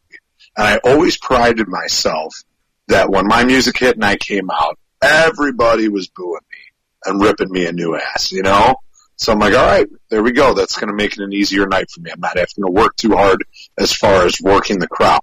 And 0.55 0.67
I 0.67 0.77
always 0.83 1.17
prided 1.17 1.67
myself 1.67 2.43
that 2.91 3.09
when 3.09 3.27
my 3.27 3.43
music 3.43 3.77
hit 3.77 3.95
and 3.95 4.05
I 4.05 4.15
came 4.15 4.49
out, 4.49 4.77
everybody 5.01 5.89
was 5.89 6.07
booing 6.07 6.41
me 6.51 6.57
and 7.05 7.21
ripping 7.21 7.51
me 7.51 7.65
a 7.65 7.71
new 7.71 7.95
ass, 7.95 8.31
you 8.31 8.43
know? 8.43 8.75
So 9.15 9.31
I'm 9.31 9.39
like, 9.39 9.53
all 9.53 9.65
right, 9.65 9.87
there 10.09 10.23
we 10.23 10.31
go. 10.31 10.53
That's 10.53 10.77
going 10.77 10.87
to 10.87 10.95
make 10.95 11.13
it 11.13 11.23
an 11.23 11.33
easier 11.33 11.67
night 11.67 11.91
for 11.91 12.01
me. 12.01 12.11
I'm 12.11 12.19
not 12.19 12.37
having 12.37 12.63
to 12.65 12.71
work 12.71 12.95
too 12.95 13.11
hard 13.11 13.43
as 13.77 13.93
far 13.93 14.25
as 14.25 14.37
working 14.41 14.79
the 14.79 14.87
crowd, 14.87 15.21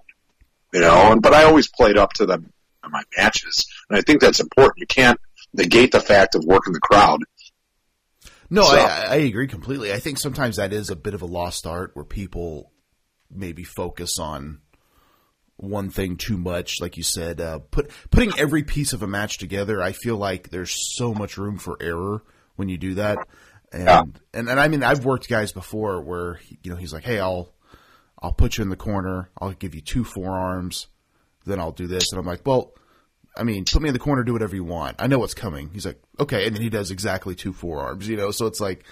you 0.73 0.81
know? 0.81 1.11
And, 1.11 1.21
but 1.21 1.33
I 1.33 1.43
always 1.43 1.67
played 1.67 1.97
up 1.97 2.13
to 2.13 2.25
them 2.25 2.51
in 2.83 2.91
my 2.91 3.03
matches. 3.17 3.67
And 3.89 3.97
I 3.97 4.01
think 4.01 4.21
that's 4.21 4.39
important. 4.39 4.77
You 4.77 4.87
can't 4.87 5.19
negate 5.53 5.91
the 5.91 5.99
fact 5.99 6.35
of 6.35 6.45
working 6.45 6.73
the 6.73 6.79
crowd. 6.79 7.23
No, 8.49 8.63
so. 8.63 8.77
I, 8.77 9.05
I 9.09 9.15
agree 9.15 9.47
completely. 9.47 9.93
I 9.93 9.99
think 9.99 10.17
sometimes 10.17 10.55
that 10.55 10.73
is 10.73 10.89
a 10.89 10.95
bit 10.95 11.13
of 11.13 11.21
a 11.21 11.27
lost 11.27 11.67
art 11.67 11.91
where 11.93 12.05
people 12.05 12.71
maybe 13.29 13.63
focus 13.63 14.17
on 14.17 14.61
one 15.59 15.89
thing 15.89 16.17
too 16.17 16.37
much, 16.37 16.81
like 16.81 16.97
you 16.97 17.03
said. 17.03 17.41
Uh, 17.41 17.59
put 17.59 17.91
putting 18.11 18.37
every 18.39 18.63
piece 18.63 18.93
of 18.93 19.03
a 19.03 19.07
match 19.07 19.37
together, 19.37 19.81
I 19.81 19.91
feel 19.91 20.17
like 20.17 20.49
there's 20.49 20.75
so 20.97 21.13
much 21.13 21.37
room 21.37 21.57
for 21.57 21.77
error 21.81 22.23
when 22.55 22.69
you 22.69 22.77
do 22.77 22.95
that. 22.95 23.17
And 23.71 23.83
yeah. 23.85 24.03
and, 24.33 24.49
and 24.49 24.59
I 24.59 24.67
mean, 24.67 24.83
I've 24.83 25.05
worked 25.05 25.29
guys 25.29 25.51
before 25.51 26.01
where 26.01 26.39
you 26.63 26.71
know 26.71 26.77
he's 26.77 26.93
like, 26.93 27.03
hey, 27.03 27.19
I'll 27.19 27.53
I'll 28.21 28.33
put 28.33 28.57
you 28.57 28.63
in 28.63 28.69
the 28.69 28.75
corner, 28.75 29.29
I'll 29.39 29.51
give 29.51 29.75
you 29.75 29.81
two 29.81 30.03
forearms, 30.03 30.87
then 31.45 31.59
I'll 31.59 31.71
do 31.71 31.87
this, 31.87 32.11
and 32.11 32.19
I'm 32.19 32.25
like, 32.25 32.45
well. 32.45 32.73
I 33.37 33.43
mean, 33.43 33.63
put 33.63 33.81
me 33.81 33.87
in 33.87 33.93
the 33.93 33.99
corner, 33.99 34.23
do 34.23 34.33
whatever 34.33 34.55
you 34.55 34.65
want. 34.65 34.97
I 34.99 35.07
know 35.07 35.19
what's 35.19 35.35
coming. 35.35 35.69
He's 35.71 35.85
like, 35.85 36.01
okay, 36.19 36.45
and 36.45 36.53
then 36.53 36.61
he 36.61 36.69
does 36.69 36.91
exactly 36.91 37.35
two 37.35 37.53
forearms, 37.53 38.09
you 38.09 38.17
know. 38.17 38.31
So 38.31 38.47
it's 38.47 38.59
like, 38.59 38.83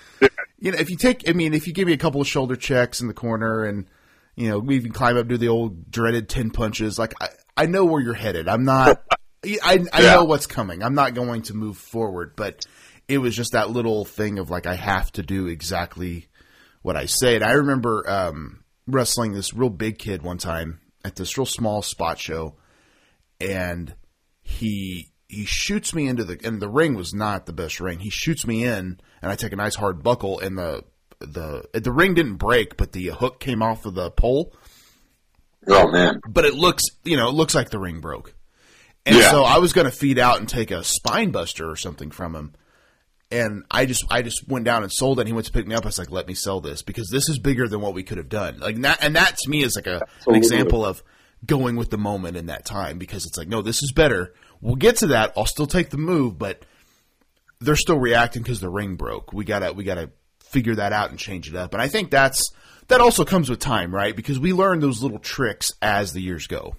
you 0.60 0.72
know, 0.72 0.78
if 0.78 0.90
you 0.90 0.96
take, 0.96 1.28
I 1.28 1.34
mean, 1.34 1.54
if 1.54 1.68
you 1.68 1.74
give 1.74 1.86
me 1.86 1.92
a 1.92 1.98
couple 1.98 2.22
of 2.22 2.28
shoulder 2.28 2.56
checks 2.56 3.02
in 3.02 3.08
the 3.08 3.14
corner 3.14 3.66
and 3.66 3.90
you 4.38 4.50
know, 4.50 4.60
we 4.60 4.76
even 4.76 4.92
climb 4.92 5.18
up, 5.18 5.28
do 5.28 5.36
the 5.36 5.50
old 5.50 5.90
dreaded 5.92 6.30
10 6.30 6.52
punches. 6.52 6.98
Like, 6.98 7.16
I, 7.20 7.30
I 7.58 7.66
know 7.66 7.84
where 7.84 8.02
you're 8.02 8.14
headed. 8.14 8.48
I'm 8.48 8.64
not, 8.64 9.02
I, 9.44 9.84
I 9.92 10.02
yeah. 10.02 10.14
know 10.14 10.26
what's 10.26 10.46
coming. 10.46 10.84
I'm 10.84 10.94
not 10.94 11.16
going 11.16 11.42
to 11.44 11.56
move 11.56 11.78
forward, 11.78 12.34
but 12.36 12.66
it 13.08 13.18
was 13.18 13.36
just 13.36 13.54
that 13.54 13.72
little 13.72 14.06
thing 14.06 14.38
of 14.38 14.52
like, 14.52 14.68
I 14.68 14.76
have 14.76 15.12
to 15.14 15.24
do 15.24 15.48
exactly 15.48 16.28
what 16.84 16.96
I 16.96 17.08
say. 17.08 17.36
And 17.36 17.44
I 17.44 17.54
remember, 17.54 18.08
um, 18.08 18.64
wrestling 18.86 19.34
this 19.34 19.56
real 19.56 19.72
big 19.72 19.98
kid 19.98 20.22
one 20.22 20.38
time 20.38 20.80
at 21.04 21.16
this 21.16 21.38
real 21.38 21.46
small 21.46 21.82
spot 21.82 22.20
show 22.20 22.56
and 23.42 23.96
he, 24.44 25.12
he 25.28 25.46
shoots 25.46 25.96
me 25.96 26.08
into 26.08 26.24
the, 26.24 26.40
and 26.44 26.62
the 26.62 26.70
ring 26.70 26.94
was 26.94 27.14
not 27.14 27.48
the 27.48 27.54
best 27.54 27.80
ring. 27.80 28.00
He 28.00 28.12
shoots 28.12 28.46
me 28.46 28.64
in 28.64 29.00
and 29.22 29.32
I 29.32 29.36
take 29.36 29.52
a 29.52 29.58
nice 29.58 29.76
hard 29.76 30.04
buckle 30.04 30.40
and 30.40 30.60
the, 30.60 30.84
the 31.20 31.68
the 31.74 31.92
ring 31.92 32.14
didn't 32.14 32.36
break, 32.36 32.78
but 32.78 32.92
the 32.92 33.08
hook 33.08 33.40
came 33.40 33.62
off 33.62 33.86
of 33.86 33.96
the 33.96 34.12
pole. 34.12 34.54
Oh 35.68 35.92
man! 35.92 36.22
But 36.28 36.46
it 36.46 36.54
looks, 36.54 36.84
you 37.04 37.18
know, 37.18 37.30
it 37.30 37.34
looks 37.34 37.56
like 37.56 37.70
the 37.70 37.80
ring 37.80 38.00
broke. 38.00 38.34
And 39.06 39.16
yeah. 39.16 39.32
so 39.32 39.44
I 39.44 39.60
was 39.60 39.74
going 39.74 39.86
to 39.86 39.96
feed 39.96 40.20
out 40.20 40.40
and 40.40 40.50
take 40.50 40.70
a 40.70 40.84
spine 40.84 41.32
buster 41.32 41.70
or 41.70 41.78
something 41.78 42.12
from 42.12 42.36
him. 42.36 42.54
And 43.32 43.64
I 43.72 43.86
just, 43.86 44.04
I 44.10 44.22
just 44.22 44.48
went 44.50 44.66
down 44.66 44.84
and 44.84 44.92
sold 44.92 45.20
it. 45.20 45.22
And 45.22 45.28
he 45.30 45.34
went 45.34 45.46
to 45.48 45.54
pick 45.54 45.66
me 45.66 45.76
up. 45.76 45.86
I 45.86 45.88
was 45.88 45.98
like, 45.98 46.12
"Let 46.12 46.28
me 46.28 46.34
sell 46.34 46.62
this 46.62 46.82
because 46.82 47.10
this 47.10 47.30
is 47.30 47.40
bigger 47.40 47.68
than 47.68 47.82
what 47.82 47.94
we 47.94 48.04
could 48.04 48.18
have 48.18 48.30
done." 48.30 48.60
Like 48.60 48.82
that, 48.82 49.04
and 49.04 49.16
that 49.16 49.38
to 49.38 49.50
me 49.50 49.64
is 49.64 49.76
like 49.76 49.88
a 49.88 50.06
an 50.28 50.36
example 50.36 50.86
of 50.86 51.04
going 51.46 51.76
with 51.76 51.90
the 51.90 51.98
moment 51.98 52.38
in 52.38 52.48
that 52.48 52.66
time 52.66 52.98
because 52.98 53.26
it's 53.26 53.38
like, 53.38 53.48
no, 53.48 53.62
this 53.62 53.84
is 53.84 53.92
better. 53.92 54.34
We'll 54.62 54.76
get 54.76 54.98
to 54.98 55.08
that. 55.08 55.34
I'll 55.38 55.46
still 55.46 55.68
take 55.68 55.90
the 55.90 55.98
move, 55.98 56.38
but 56.38 56.66
they're 57.60 57.76
still 57.76 58.00
reacting 58.00 58.44
because 58.44 58.60
the 58.60 58.70
ring 58.70 58.96
broke. 58.96 59.34
We 59.34 59.46
gotta, 59.46 59.74
we 59.74 59.84
gotta 59.84 60.12
figure 60.50 60.76
that 60.76 60.94
out 60.94 61.10
and 61.10 61.20
change 61.20 61.50
it 61.50 61.56
up. 61.56 61.74
And 61.74 61.82
I 61.82 61.88
think 61.88 62.12
that's 62.12 62.52
that 62.88 63.02
also 63.02 63.26
comes 63.26 63.50
with 63.50 63.60
time, 63.60 63.94
right? 63.94 64.16
Because 64.16 64.40
we 64.40 64.54
learn 64.54 64.80
those 64.80 65.04
little 65.04 65.20
tricks 65.20 65.74
as 65.82 66.14
the 66.14 66.22
years 66.22 66.48
go. 66.48 66.76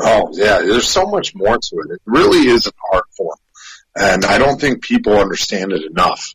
Oh 0.00 0.28
yeah, 0.32 0.58
there's 0.58 0.88
so 0.88 1.06
much 1.06 1.34
more 1.34 1.56
to 1.56 1.76
it. 1.76 1.92
It 1.92 2.02
really 2.04 2.48
is 2.48 2.66
an 2.66 2.72
art 2.92 3.04
form, 3.16 3.38
and 3.94 4.24
I 4.24 4.38
don't 4.38 4.60
think 4.60 4.82
people 4.82 5.18
understand 5.18 5.72
it 5.72 5.84
enough 5.90 6.34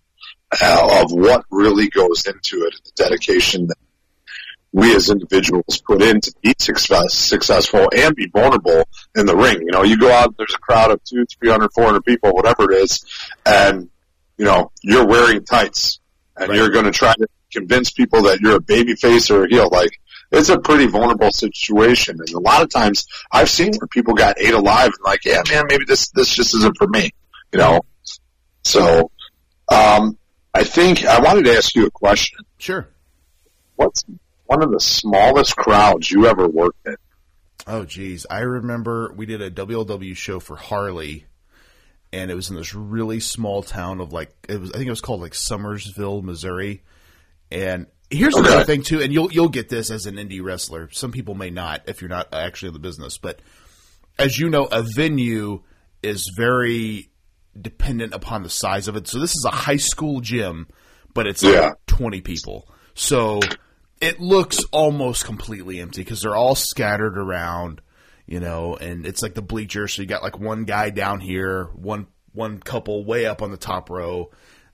uh, 0.62 1.03
of 1.03 1.12
what 1.12 1.45
really 1.51 1.89
goes 1.89 2.25
into 2.25 2.65
it, 2.65 2.74
the 2.83 3.03
dedication 3.03 3.67
that 3.67 3.77
we 4.74 4.95
as 4.95 5.10
individuals 5.10 5.81
put 5.86 6.01
in 6.01 6.21
to 6.21 6.33
be 6.41 6.53
success, 6.57 7.13
successful 7.13 7.89
and 7.95 8.15
be 8.15 8.27
vulnerable 8.27 8.88
in 9.15 9.25
the 9.25 9.36
ring. 9.36 9.62
You 9.62 9.71
know, 9.71 9.83
you 9.83 9.98
go 9.98 10.12
out, 10.12 10.36
there's 10.38 10.55
a 10.55 10.60
crowd 10.60 10.91
of 10.91 11.03
two, 11.03 11.25
three 11.25 11.50
hundred, 11.50 11.71
four 11.74 11.86
hundred 11.86 12.05
people, 12.05 12.31
whatever 12.31 12.71
it 12.71 12.81
is, 12.83 13.05
and 13.45 13.89
you 14.41 14.48
know, 14.48 14.71
you're 14.81 15.05
wearing 15.05 15.45
tights 15.45 16.00
and 16.36 16.50
right. 16.50 16.57
you're 16.57 16.71
going 16.71 16.86
to 16.86 16.91
try 16.91 17.13
to 17.13 17.27
convince 17.51 17.91
people 17.91 18.24
that 18.24 18.39
you're 18.39 18.55
a 18.55 18.60
baby 18.60 18.95
face 18.95 19.29
or 19.29 19.45
a 19.45 19.48
heel. 19.48 19.69
Like, 19.71 19.91
it's 20.31 20.50
a 20.50 20.57
pretty 20.57 20.88
vulnerable 20.88 21.29
situation. 21.31 22.17
And 22.19 22.29
a 22.31 22.39
lot 22.39 22.63
of 22.63 22.71
times 22.71 23.05
I've 23.31 23.51
seen 23.51 23.71
where 23.77 23.88
people 23.88 24.15
got 24.15 24.41
ate 24.41 24.55
alive 24.55 24.88
and 24.88 25.05
like, 25.05 25.25
yeah, 25.25 25.43
man, 25.48 25.65
maybe 25.67 25.86
this, 25.86 26.10
this 26.10 26.33
just 26.33 26.55
isn't 26.55 26.75
for 26.75 26.88
me, 26.88 27.12
you 27.53 27.60
know? 27.60 27.81
So, 28.63 29.12
um, 29.71 30.17
I 30.55 30.63
think 30.63 31.05
I 31.05 31.19
wanted 31.19 31.45
to 31.45 31.55
ask 31.55 31.75
you 31.75 31.86
a 31.86 31.91
question. 31.91 32.39
Sure. 32.57 32.89
What's 33.75 34.03
one 34.45 34.63
of 34.63 34.71
the 34.71 34.79
smallest 34.79 35.55
crowds 35.55 36.10
you 36.10 36.25
ever 36.25 36.48
worked 36.48 36.88
in? 36.88 36.95
Oh, 37.67 37.86
geez. 37.86 38.25
I 38.27 38.39
remember 38.39 39.13
we 39.15 39.27
did 39.27 39.43
a 39.43 39.51
WLW 39.51 40.15
show 40.17 40.39
for 40.39 40.55
Harley 40.55 41.27
and 42.13 42.30
it 42.32 42.36
was 42.36 42.50
in 42.50 42.56
this 42.56 42.74
really 42.75 43.20
small 43.20 43.63
town 43.63 44.01
of 44.01 44.12
like 44.13 44.34
it 44.50 44.60
was 44.60 44.72
I 44.72 44.74
think 44.77 44.88
it 44.88 44.91
was 44.91 45.01
called 45.01 45.22
like 45.22 45.34
Summersville, 45.34 46.24
Missouri, 46.24 46.84
and 47.51 47.88
Here's 48.13 48.36
Okay. 48.36 48.46
another 48.46 48.65
thing 48.65 48.84
too, 48.84 49.00
and 49.01 49.13
you'll 49.13 49.32
you'll 49.32 49.48
get 49.48 49.70
this 49.70 49.89
as 49.89 50.06
an 50.06 50.15
indie 50.15 50.44
wrestler. 50.44 50.89
Some 50.91 51.13
people 51.13 51.34
may 51.34 51.50
not 51.50 51.84
if 51.88 52.01
you're 52.01 52.10
not 52.10 52.34
actually 52.34 52.68
in 52.68 52.74
the 52.74 52.80
business, 52.80 53.18
but 53.18 53.39
as 54.20 54.38
you 54.38 54.50
know, 54.50 54.65
a 54.65 54.84
venue 54.84 55.63
is 56.03 56.30
very 56.36 57.10
dependent 57.60 58.13
upon 58.13 58.44
the 58.44 58.50
size 58.50 58.89
of 58.89 58.98
it. 58.98 59.08
So 59.08 59.18
this 59.20 59.32
is 59.32 59.46
a 59.48 59.51
high 59.56 59.77
school 59.77 60.20
gym, 60.20 60.68
but 61.13 61.25
it's 61.25 61.41
Yeah. 61.41 61.68
like 61.68 61.86
20 61.88 62.20
people. 62.20 62.68
So 62.96 63.39
it 64.01 64.20
looks 64.20 64.62
almost 64.74 65.24
completely 65.24 65.80
empty 65.80 66.01
because 66.01 66.22
they're 66.22 66.36
all 66.36 66.56
scattered 66.56 67.18
around, 67.18 67.80
you 68.31 68.39
know, 68.39 68.75
and 68.77 69.05
it's 69.05 69.21
like 69.21 69.33
the 69.33 69.41
bleacher. 69.41 69.88
So 69.89 70.01
you 70.01 70.07
got 70.07 70.23
like 70.23 70.39
one 70.39 70.63
guy 70.63 70.89
down 70.89 71.19
here, 71.19 71.65
one 71.73 72.07
one 72.31 72.59
couple 72.59 73.03
way 73.03 73.25
up 73.25 73.41
on 73.41 73.51
the 73.51 73.57
top 73.57 73.89
row. 73.89 74.31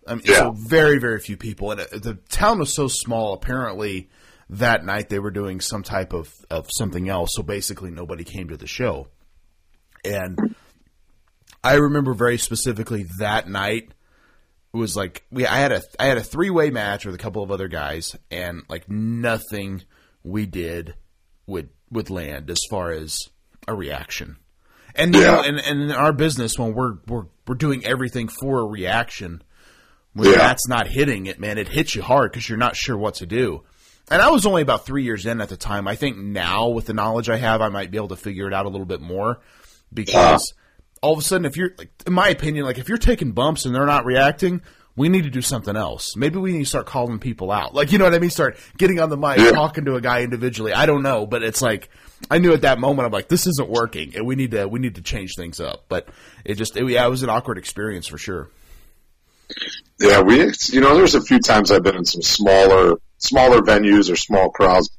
I 0.07 0.13
mean, 0.13 0.21
Yeah. 0.25 0.35
so 0.35 0.51
very 0.51 0.99
very 0.99 1.19
few 1.19 1.37
people, 1.37 1.71
and 1.71 1.81
uh, 1.81 1.85
the 1.91 2.19
town 2.29 2.59
was 2.59 2.73
so 2.75 2.87
small. 2.87 3.33
Apparently, 3.33 4.09
that 4.51 4.85
night 4.85 5.09
they 5.09 5.17
were 5.19 5.31
doing 5.31 5.59
some 5.59 5.81
type 5.81 6.13
of 6.13 6.31
of 6.51 6.67
something 6.69 7.09
else. 7.09 7.31
So 7.33 7.41
basically, 7.43 7.89
nobody 7.89 8.23
came 8.23 8.49
to 8.49 8.57
the 8.57 8.67
show, 8.67 9.07
and 10.05 10.55
I 11.63 11.73
remember 11.75 12.13
very 12.13 12.37
specifically 12.37 13.07
that 13.19 13.49
night 13.49 13.91
it 14.73 14.77
was 14.77 14.95
like 14.95 15.25
we 15.31 15.47
I 15.47 15.57
had 15.57 15.71
a 15.71 15.81
I 15.99 16.05
had 16.05 16.17
a 16.17 16.23
three 16.23 16.51
way 16.51 16.69
match 16.69 17.05
with 17.07 17.15
a 17.15 17.17
couple 17.17 17.41
of 17.41 17.49
other 17.51 17.67
guys 17.67 18.15
and 18.29 18.61
like 18.69 18.87
nothing 18.89 19.81
we 20.23 20.45
did 20.45 20.93
would 21.47 21.69
would 21.89 22.09
land 22.11 22.49
as 22.51 22.59
far 22.69 22.91
as 22.91 23.29
a 23.67 23.75
reaction. 23.75 24.37
And 24.95 25.13
you 25.13 25.21
know, 25.21 25.41
and, 25.41 25.59
and 25.59 25.81
in 25.83 25.91
our 25.91 26.11
business 26.13 26.57
when 26.57 26.73
we're 26.73 26.95
we're 27.07 27.25
we're 27.45 27.55
doing 27.55 27.85
everything 27.85 28.27
for 28.27 28.61
a 28.61 28.65
reaction, 28.65 29.43
when 30.13 30.29
Yeah. 30.31 30.37
that's 30.37 30.67
not 30.67 30.87
hitting 30.87 31.27
it, 31.27 31.39
man, 31.39 31.57
it 31.57 31.67
hits 31.67 31.93
you 31.95 32.01
hard 32.01 32.31
because 32.31 32.49
you're 32.49 32.57
not 32.57 32.75
sure 32.75 32.97
what 32.97 33.15
to 33.15 33.25
do. 33.27 33.63
And 34.09 34.21
I 34.21 34.29
was 34.29 34.45
only 34.45 34.61
about 34.61 34.85
three 34.85 35.03
years 35.03 35.25
in 35.25 35.41
at 35.41 35.49
the 35.49 35.57
time. 35.57 35.87
I 35.87 35.95
think 35.95 36.17
now, 36.17 36.69
with 36.69 36.85
the 36.85 36.93
knowledge 36.93 37.29
I 37.29 37.35
have, 37.37 37.61
I 37.61 37.69
might 37.69 37.91
be 37.91 37.97
able 37.97 38.07
to 38.07 38.15
figure 38.15 38.47
it 38.47 38.53
out 38.53 38.65
a 38.65 38.69
little 38.69 38.85
bit 38.85 39.01
more 39.01 39.39
because 39.93 40.53
all 41.01 41.13
of 41.13 41.19
a 41.19 41.21
sudden, 41.21 41.45
if 41.45 41.57
you're, 41.57 41.71
like, 41.77 41.91
in 42.07 42.13
my 42.13 42.29
opinion, 42.29 42.65
like 42.65 42.77
if 42.79 42.89
you're 42.89 42.97
taking 42.97 43.33
bumps 43.33 43.65
and 43.65 43.75
they're 43.75 43.85
not 43.85 44.05
reacting, 44.05 44.61
we 44.95 45.09
need 45.09 45.25
to 45.25 45.29
do 45.29 45.41
something 45.41 45.75
else. 45.75 46.15
Maybe 46.15 46.39
we 46.39 46.53
need 46.53 46.59
to 46.63 46.65
start 46.65 46.85
calling 46.87 47.19
people 47.19 47.51
out. 47.51 47.75
Like, 47.75 47.91
you 47.91 47.97
know 47.99 48.05
what 48.05 48.15
I 48.15 48.19
mean? 48.19 48.29
Start 48.31 48.57
getting 48.77 48.99
on 48.99 49.09
the 49.09 49.17
mic, 49.17 49.37
Yeah. 49.37 49.51
talking 49.51 49.85
to 49.85 49.95
a 49.95 50.01
guy 50.01 50.23
individually. 50.23 50.73
I 50.73 50.85
don't 50.85 51.03
know, 51.03 51.25
but 51.27 51.43
it's 51.43 51.61
like, 51.61 51.89
I 52.29 52.39
knew 52.39 52.53
at 52.53 52.61
that 52.61 52.79
moment, 52.79 53.05
I'm 53.05 53.11
like, 53.11 53.27
this 53.27 53.47
isn't 53.47 53.69
working 53.69 54.15
and 54.15 54.25
we 54.25 54.35
need 54.35 54.51
to, 54.51 54.67
we 54.67 54.79
need 54.79 54.95
to 54.95 55.01
change 55.01 55.35
things 55.35 55.59
up. 55.59 55.85
But 55.87 56.09
it 56.43 56.55
just, 56.55 56.75
it, 56.75 56.87
yeah, 56.87 57.05
it 57.05 57.09
was 57.09 57.23
an 57.23 57.29
awkward 57.29 57.57
experience 57.57 58.07
for 58.07 58.17
sure. 58.17 58.49
Yeah, 59.99 60.21
we, 60.21 60.51
you 60.69 60.81
know, 60.81 60.95
there's 60.95 61.15
a 61.15 61.21
few 61.21 61.39
times 61.39 61.71
I've 61.71 61.83
been 61.83 61.95
in 61.95 62.05
some 62.05 62.21
smaller, 62.21 62.95
smaller 63.17 63.61
venues 63.61 64.11
or 64.11 64.15
small 64.15 64.49
crowds, 64.49 64.89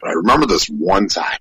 but 0.00 0.10
I 0.10 0.12
remember 0.14 0.46
this 0.46 0.66
one 0.66 1.08
time, 1.08 1.38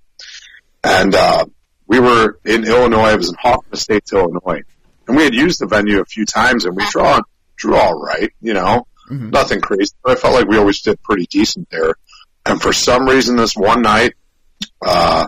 and 0.83 1.13
uh, 1.13 1.45
we 1.87 1.99
were 1.99 2.39
in 2.43 2.65
Illinois. 2.65 3.09
I 3.09 3.15
was 3.15 3.29
in 3.29 3.35
Hoffman 3.35 3.73
Estates, 3.73 4.11
Illinois, 4.11 4.63
and 5.07 5.17
we 5.17 5.23
had 5.23 5.33
used 5.33 5.61
the 5.61 5.67
venue 5.67 6.01
a 6.01 6.05
few 6.05 6.25
times, 6.25 6.65
and 6.65 6.75
we 6.75 6.83
draw, 6.89 7.21
drew 7.55 7.75
all 7.75 7.93
right, 7.93 8.31
you 8.41 8.53
know, 8.53 8.87
nothing 9.31 9.61
crazy. 9.61 9.93
But 10.03 10.17
I 10.17 10.19
felt 10.19 10.33
like 10.33 10.47
we 10.47 10.57
always 10.57 10.81
did 10.81 11.01
pretty 11.03 11.27
decent 11.27 11.69
there. 11.69 11.95
And 12.45 12.61
for 12.61 12.73
some 12.73 13.05
reason, 13.05 13.35
this 13.35 13.53
one 13.55 13.83
night, 13.83 14.13
uh, 14.81 15.27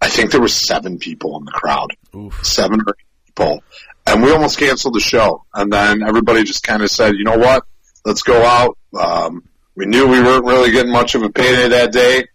I 0.00 0.08
think 0.08 0.30
there 0.30 0.40
were 0.40 0.48
seven 0.48 0.98
people 0.98 1.38
in 1.38 1.44
the 1.44 1.52
crowd 1.52 1.94
Oof. 2.14 2.44
seven 2.44 2.80
or 2.80 2.94
eight 2.98 3.26
people, 3.26 3.62
and 4.06 4.22
we 4.22 4.30
almost 4.32 4.58
canceled 4.58 4.94
the 4.94 5.00
show. 5.00 5.44
And 5.54 5.72
then 5.72 6.02
everybody 6.02 6.44
just 6.44 6.62
kind 6.62 6.82
of 6.82 6.90
said, 6.90 7.14
"You 7.16 7.24
know 7.24 7.38
what? 7.38 7.64
Let's 8.04 8.22
go 8.22 8.42
out." 8.42 8.78
Um, 8.98 9.44
we 9.74 9.86
knew 9.86 10.06
we 10.06 10.22
weren't 10.22 10.44
really 10.44 10.70
getting 10.70 10.92
much 10.92 11.14
of 11.14 11.22
a 11.22 11.30
payday 11.30 11.68
that 11.68 11.92
day, 11.92 12.26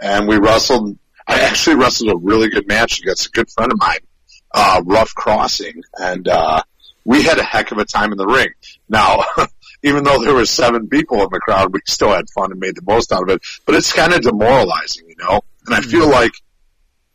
and 0.00 0.28
we 0.28 0.36
wrestled. 0.36 0.98
I 1.26 1.40
actually 1.40 1.76
wrestled 1.76 2.10
a 2.10 2.16
really 2.16 2.50
good 2.50 2.68
match 2.68 3.00
against 3.00 3.26
a 3.26 3.30
good 3.30 3.50
friend 3.50 3.72
of 3.72 3.78
mine, 3.78 4.00
uh, 4.52 4.82
Rough 4.84 5.14
Crossing, 5.14 5.82
and 5.98 6.28
uh, 6.28 6.62
we 7.04 7.22
had 7.22 7.38
a 7.38 7.42
heck 7.42 7.72
of 7.72 7.78
a 7.78 7.84
time 7.84 8.12
in 8.12 8.18
the 8.18 8.26
ring. 8.26 8.50
Now. 8.88 9.24
Even 9.84 10.02
though 10.02 10.22
there 10.22 10.34
were 10.34 10.46
seven 10.46 10.88
people 10.88 11.22
in 11.22 11.28
the 11.30 11.38
crowd, 11.38 11.72
we 11.72 11.80
still 11.86 12.10
had 12.10 12.28
fun 12.30 12.50
and 12.50 12.58
made 12.58 12.74
the 12.74 12.82
most 12.82 13.12
out 13.12 13.22
of 13.22 13.28
it. 13.28 13.42
But 13.66 13.74
it's 13.74 13.92
kind 13.92 14.12
of 14.12 14.22
demoralizing, 14.22 15.08
you 15.08 15.16
know. 15.18 15.42
And 15.66 15.74
I 15.74 15.80
feel 15.82 16.08
like 16.08 16.32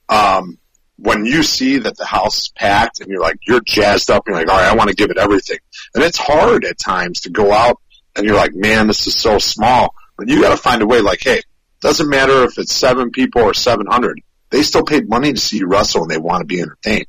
um, 0.08 0.60
when 0.98 1.26
you 1.26 1.44
see 1.44 1.80
that 1.80 1.98
the 1.98 2.06
house 2.06 2.44
is 2.44 2.50
packed 2.50 3.00
and 3.00 3.10
you're 3.10 3.22
like, 3.22 3.38
you're 3.48 3.62
jazzed 3.62 4.12
up, 4.12 4.28
and 4.28 4.36
you're 4.36 4.46
like, 4.46 4.54
all 4.54 4.62
right, 4.62 4.72
I 4.72 4.76
want 4.76 4.90
to 4.90 4.96
give 4.96 5.10
it 5.10 5.18
everything. 5.18 5.58
And 5.96 6.04
it's 6.04 6.18
hard 6.18 6.64
at 6.64 6.78
times 6.78 7.22
to 7.22 7.30
go 7.30 7.52
out 7.52 7.80
and 8.16 8.26
you're 8.26 8.36
like, 8.36 8.54
man, 8.54 8.88
this 8.88 9.08
is 9.08 9.16
so 9.16 9.40
small. 9.40 9.94
But 10.18 10.28
you 10.28 10.42
got 10.42 10.50
to 10.50 10.58
find 10.58 10.82
a 10.82 10.88
way 10.88 11.02
like, 11.02 11.22
hey, 11.22 11.42
doesn't 11.82 12.10
matter 12.10 12.44
if 12.44 12.58
it's 12.58 12.74
seven 12.74 13.12
people 13.12 13.42
or 13.42 13.54
700. 13.54 14.22
They 14.50 14.64
still 14.64 14.84
paid 14.84 15.08
money 15.08 15.34
to 15.34 15.40
see 15.40 15.58
you 15.58 15.68
wrestle 15.68 16.02
and 16.02 16.12
they 16.12 16.18
want 16.18 16.42
to 16.42 16.46
be 16.46 16.62
entertained. 16.62 17.08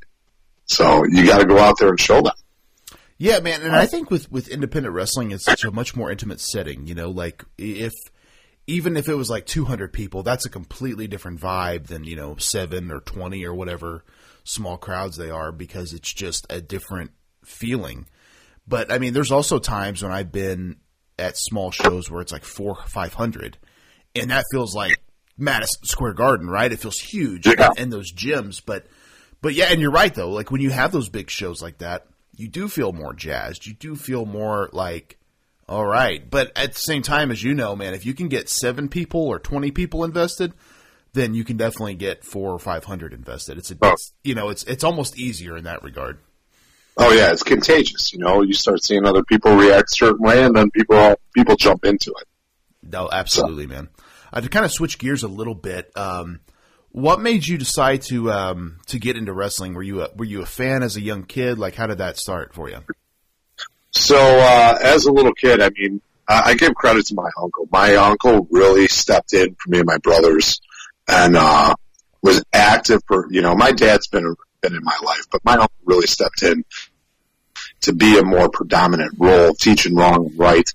So 0.66 1.04
you 1.04 1.26
got 1.26 1.38
to 1.38 1.46
go 1.46 1.58
out 1.58 1.78
there 1.78 1.88
and 1.88 1.98
show 1.98 2.22
them. 2.22 2.34
Yeah, 3.22 3.40
man, 3.40 3.60
and 3.60 3.76
I 3.76 3.84
think 3.84 4.10
with 4.10 4.32
with 4.32 4.48
independent 4.48 4.94
wrestling, 4.94 5.30
it's 5.30 5.44
such 5.44 5.62
a 5.62 5.70
much 5.70 5.94
more 5.94 6.10
intimate 6.10 6.40
setting. 6.40 6.86
You 6.86 6.94
know, 6.94 7.10
like 7.10 7.44
if 7.58 7.92
even 8.66 8.96
if 8.96 9.10
it 9.10 9.14
was 9.14 9.28
like 9.28 9.44
200 9.44 9.92
people, 9.92 10.22
that's 10.22 10.46
a 10.46 10.50
completely 10.50 11.06
different 11.06 11.38
vibe 11.38 11.88
than 11.88 12.04
you 12.04 12.16
know 12.16 12.36
seven 12.36 12.90
or 12.90 13.00
20 13.00 13.44
or 13.44 13.52
whatever 13.54 14.06
small 14.44 14.78
crowds 14.78 15.18
they 15.18 15.28
are 15.28 15.52
because 15.52 15.92
it's 15.92 16.10
just 16.14 16.46
a 16.48 16.62
different 16.62 17.10
feeling. 17.44 18.06
But 18.66 18.90
I 18.90 18.98
mean, 18.98 19.12
there's 19.12 19.32
also 19.32 19.58
times 19.58 20.02
when 20.02 20.12
I've 20.12 20.32
been 20.32 20.76
at 21.18 21.36
small 21.36 21.70
shows 21.70 22.10
where 22.10 22.22
it's 22.22 22.32
like 22.32 22.44
four, 22.46 22.76
five 22.86 23.12
hundred, 23.12 23.58
and 24.14 24.30
that 24.30 24.46
feels 24.50 24.74
like 24.74 24.96
Madison 25.36 25.84
Square 25.84 26.14
Garden, 26.14 26.48
right? 26.48 26.72
It 26.72 26.78
feels 26.80 26.98
huge 26.98 27.46
Yeah. 27.46 27.68
in, 27.76 27.82
in 27.82 27.90
those 27.90 28.14
gyms, 28.14 28.62
but 28.64 28.86
but 29.42 29.52
yeah, 29.52 29.66
and 29.70 29.78
you're 29.78 29.90
right 29.90 30.14
though. 30.14 30.30
Like 30.30 30.50
when 30.50 30.62
you 30.62 30.70
have 30.70 30.90
those 30.90 31.10
big 31.10 31.28
shows 31.28 31.60
like 31.60 31.78
that, 31.78 32.06
you 32.40 32.48
do 32.48 32.68
feel 32.68 32.92
more 32.92 33.12
jazzed. 33.12 33.66
You 33.66 33.74
do 33.74 33.94
feel 33.96 34.24
more 34.26 34.68
like, 34.72 35.18
all 35.68 35.86
right. 35.86 36.28
But 36.28 36.52
at 36.56 36.72
the 36.72 36.78
same 36.78 37.02
time, 37.02 37.30
as 37.30 37.42
you 37.42 37.54
know, 37.54 37.76
man, 37.76 37.94
if 37.94 38.04
you 38.06 38.14
can 38.14 38.28
get 38.28 38.48
seven 38.48 38.88
people 38.88 39.20
or 39.28 39.38
twenty 39.38 39.70
people 39.70 40.04
invested, 40.04 40.52
then 41.12 41.34
you 41.34 41.44
can 41.44 41.56
definitely 41.56 41.94
get 41.94 42.24
four 42.24 42.50
or 42.52 42.58
five 42.58 42.84
hundred 42.84 43.12
invested. 43.12 43.58
It's, 43.58 43.70
a, 43.70 43.76
Oh. 43.82 43.90
it's 43.92 44.12
you 44.24 44.34
know, 44.34 44.48
it's 44.48 44.64
it's 44.64 44.84
almost 44.84 45.18
easier 45.18 45.56
in 45.56 45.64
that 45.64 45.82
regard. 45.82 46.18
Oh 46.96 47.12
yeah, 47.12 47.32
it's 47.32 47.42
contagious. 47.42 48.12
You 48.12 48.18
know, 48.18 48.42
you 48.42 48.52
start 48.52 48.82
seeing 48.84 49.06
other 49.06 49.22
people 49.22 49.54
react 49.56 49.90
a 49.92 49.94
certain 49.94 50.20
way 50.22 50.42
and 50.44 50.54
then 50.54 50.70
people, 50.70 51.14
people 51.34 51.56
jump 51.56 51.84
into 51.84 52.12
it. 52.20 52.26
No, 52.82 53.08
absolutely, 53.10 53.66
man. 53.66 53.88
Uh, 54.32 54.40
to 54.40 54.48
kind 54.48 54.64
of 54.64 54.72
switch 54.72 54.98
gears 54.98 55.22
a 55.22 55.28
little 55.28 55.54
bit, 55.54 55.90
um, 55.96 56.40
what 56.92 57.20
made 57.20 57.46
you 57.46 57.56
decide 57.58 58.02
to 58.02 58.30
um, 58.32 58.78
to 58.86 58.98
get 58.98 59.16
into 59.16 59.32
wrestling? 59.32 59.74
Were 59.74 59.82
you 59.82 60.02
a, 60.02 60.10
were 60.16 60.24
you 60.24 60.42
a 60.42 60.46
fan 60.46 60.82
as 60.82 60.96
a 60.96 61.00
young 61.00 61.24
kid? 61.24 61.58
Like, 61.58 61.74
how 61.74 61.86
did 61.86 61.98
that 61.98 62.16
start 62.16 62.54
for 62.54 62.68
you? 62.68 62.78
So, 63.92 64.16
uh, 64.18 64.78
as 64.82 65.06
a 65.06 65.12
little 65.12 65.32
kid, 65.32 65.60
I 65.60 65.70
mean, 65.70 66.00
I, 66.28 66.50
I 66.50 66.54
give 66.54 66.74
credit 66.74 67.06
to 67.06 67.14
my 67.14 67.28
uncle. 67.40 67.68
My 67.70 67.96
uncle 67.96 68.46
really 68.50 68.88
stepped 68.88 69.32
in 69.32 69.54
for 69.54 69.70
me 69.70 69.78
and 69.78 69.86
my 69.86 69.98
brothers 69.98 70.60
and, 71.08 71.36
uh, 71.36 71.74
was 72.22 72.44
active 72.52 73.00
for, 73.06 73.26
you 73.30 73.42
know, 73.42 73.54
my 73.54 73.72
dad's 73.72 74.06
been, 74.06 74.34
been 74.60 74.74
in 74.74 74.84
my 74.84 74.96
life, 75.04 75.26
but 75.32 75.44
my 75.44 75.54
uncle 75.54 75.70
really 75.84 76.06
stepped 76.06 76.42
in 76.42 76.64
to 77.80 77.92
be 77.92 78.18
a 78.18 78.24
more 78.24 78.48
predominant 78.48 79.14
role, 79.18 79.54
teaching 79.54 79.94
wrong 79.94 80.26
and 80.26 80.38
right. 80.38 80.68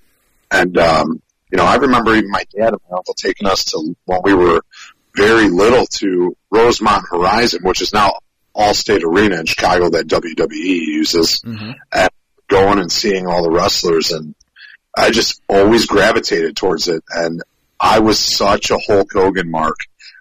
And, 0.50 0.76
um, 0.76 1.22
you 1.50 1.56
know, 1.56 1.64
I 1.64 1.76
remember 1.76 2.14
even 2.14 2.30
my 2.30 2.44
dad 2.54 2.72
and 2.72 2.80
my 2.90 2.96
uncle 2.96 3.14
taking 3.14 3.46
us 3.46 3.64
to, 3.66 3.96
when 4.04 4.20
we 4.24 4.34
were 4.34 4.60
very 5.16 5.48
little 5.48 5.86
to 5.98 6.36
Rosemont 6.50 7.04
Horizon, 7.10 7.60
which 7.62 7.80
is 7.82 7.92
now 7.92 8.12
Allstate 8.56 9.02
Arena 9.02 9.40
in 9.40 9.46
Chicago 9.46 9.90
that 9.90 10.06
WWE 10.06 10.50
uses 10.54 11.40
Mm-hmm. 11.44 11.72
and 11.92 12.10
going 12.48 12.78
and 12.78 12.92
seeing 12.92 13.26
all 13.26 13.42
the 13.42 13.50
wrestlers 13.50 14.12
and 14.12 14.34
I 14.96 15.10
just 15.10 15.42
always 15.48 15.86
gravitated 15.86 16.54
towards 16.56 16.86
it 16.88 17.02
and 17.10 17.42
I 17.80 17.98
was 17.98 18.18
such 18.18 18.70
a 18.70 18.78
Hulk 18.78 19.08
Hogan 19.12 19.50
mark 19.50 19.76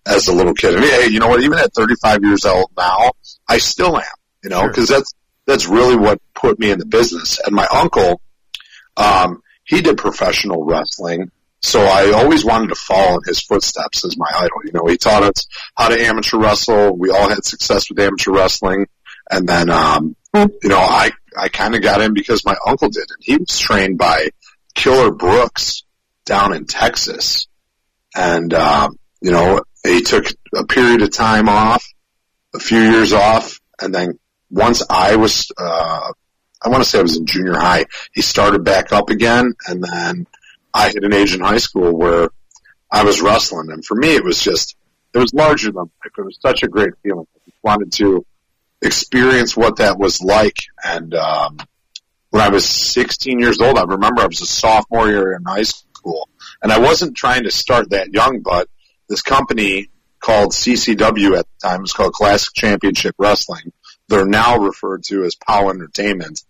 as 0.07 0.27
a 0.27 0.33
little 0.33 0.53
kid. 0.55 0.75
I 0.75 0.79
mean, 0.81 0.89
hey, 0.89 1.07
you 1.07 1.19
know 1.19 1.27
what? 1.27 1.41
Even 1.43 1.59
at 1.59 1.73
35 1.73 2.23
years 2.23 2.45
old 2.45 2.71
now, 2.75 3.11
I 3.47 3.59
still 3.59 3.95
am, 3.97 4.03
you 4.43 4.49
know, 4.49 4.61
Sure. 4.61 4.73
cause 4.73 4.87
that's, 4.89 5.13
that's 5.45 5.67
really 5.67 5.95
what 5.95 6.19
put 6.33 6.57
me 6.59 6.71
in 6.71 6.79
the 6.79 6.85
business. 6.85 7.39
And 7.45 7.55
my 7.55 7.67
uncle, 7.71 8.19
um, 8.97 9.41
he 9.63 9.81
did 9.81 9.97
professional 9.97 10.65
wrestling. 10.65 11.31
So 11.65 11.81
I 11.81 12.11
always 12.11 12.45
wanted 12.45 12.69
to 12.69 12.75
follow 12.75 13.15
in 13.15 13.21
his 13.25 13.41
footsteps 13.41 14.05
as 14.05 14.15
my 14.15 14.29
idol. 14.35 14.61
You 14.65 14.71
know, 14.73 14.85
he 14.85 14.97
taught 14.97 15.23
us 15.23 15.47
how 15.75 15.89
to 15.89 15.99
amateur 15.99 16.37
wrestle. 16.37 16.95
We 16.95 17.09
all 17.09 17.27
had 17.27 17.43
success 17.43 17.89
with 17.89 17.99
amateur 17.99 18.33
wrestling. 18.33 18.85
And 19.31 19.49
then, 19.49 19.71
um, 19.71 20.15
you 20.35 20.69
know, 20.69 20.77
I, 20.77 21.09
I 21.35 21.49
kind 21.49 21.73
of 21.73 21.81
got 21.81 22.01
in 22.01 22.13
because 22.13 22.45
my 22.45 22.55
uncle 22.67 22.89
did. 22.89 23.05
And 23.09 23.17
he 23.19 23.37
was 23.37 23.57
trained 23.57 23.97
by 23.97 24.29
Killer 24.75 25.11
Brooks 25.11 25.83
down 26.23 26.53
in 26.53 26.67
Texas. 26.67 27.47
And, 28.15 28.53
um, 28.53 28.99
you 29.19 29.31
know, 29.31 29.63
he 29.83 30.03
took 30.03 30.27
a 30.53 30.67
period 30.67 31.01
of 31.01 31.11
time 31.11 31.49
off, 31.49 31.83
a 32.53 32.59
few 32.59 32.79
years 32.79 33.11
off. 33.11 33.59
And 33.81 33.93
then 33.93 34.19
once 34.51 34.83
I 34.87 35.15
was, 35.15 35.51
uh, 35.57 36.11
I 36.61 36.69
want 36.69 36.83
to 36.83 36.89
say 36.89 36.99
I 36.99 37.01
was 37.01 37.17
in 37.17 37.25
junior 37.25 37.55
high, 37.55 37.85
he 38.13 38.21
started 38.21 38.63
back 38.63 38.93
up 38.93 39.09
again. 39.09 39.55
And 39.67 39.83
then 39.83 40.27
I 40.75 40.89
hit 40.89 41.05
an 41.05 41.13
age 41.13 41.33
in 41.33 41.39
high 41.39 41.59
school 41.59 41.97
where 41.97 42.29
I 42.91 43.05
was 43.05 43.21
wrestling. 43.21 43.71
And 43.71 43.83
for 43.83 43.95
me, 43.95 44.13
it 44.13 44.25
was 44.25 44.41
just, 44.41 44.75
it 45.13 45.19
was 45.19 45.33
larger 45.33 45.71
than 45.71 45.83
life. 45.83 46.11
It 46.17 46.21
was 46.21 46.37
such 46.41 46.63
a 46.63 46.67
great 46.67 46.91
feeling. 47.01 47.25
I 47.47 47.51
wanted 47.63 47.93
to 47.93 48.25
experience 48.81 49.55
what 49.55 49.77
that 49.77 49.97
was 49.97 50.21
like. 50.21 50.57
And, 50.83 51.13
um, 51.15 51.59
when 52.31 52.43
I 52.43 52.49
was 52.49 52.65
16 52.65 53.39
years 53.39 53.61
old, 53.61 53.77
I 53.77 53.83
remember 53.83 54.21
I 54.21 54.25
was 54.25 54.41
a 54.41 54.45
sophomore 54.45 55.07
year 55.07 55.33
in 55.33 55.45
high 55.45 55.63
school 55.63 56.27
and 56.61 56.73
I 56.73 56.79
wasn't 56.79 57.15
trying 57.15 57.43
to 57.43 57.51
start 57.51 57.91
that 57.91 58.11
young, 58.11 58.41
but 58.41 58.67
this 59.07 59.21
company 59.21 59.87
called 60.19 60.51
CCW 60.51 61.37
at 61.37 61.45
the 61.45 61.67
time, 61.67 61.79
it 61.79 61.83
was 61.83 61.93
called 61.93 62.11
Classic 62.11 62.53
Championship 62.53 63.15
Wrestling. 63.17 63.71
They're 64.09 64.27
now 64.27 64.57
referred 64.57 65.03
to 65.05 65.23
as 65.23 65.35
POW 65.35 65.69
Entertainment. 65.69 66.41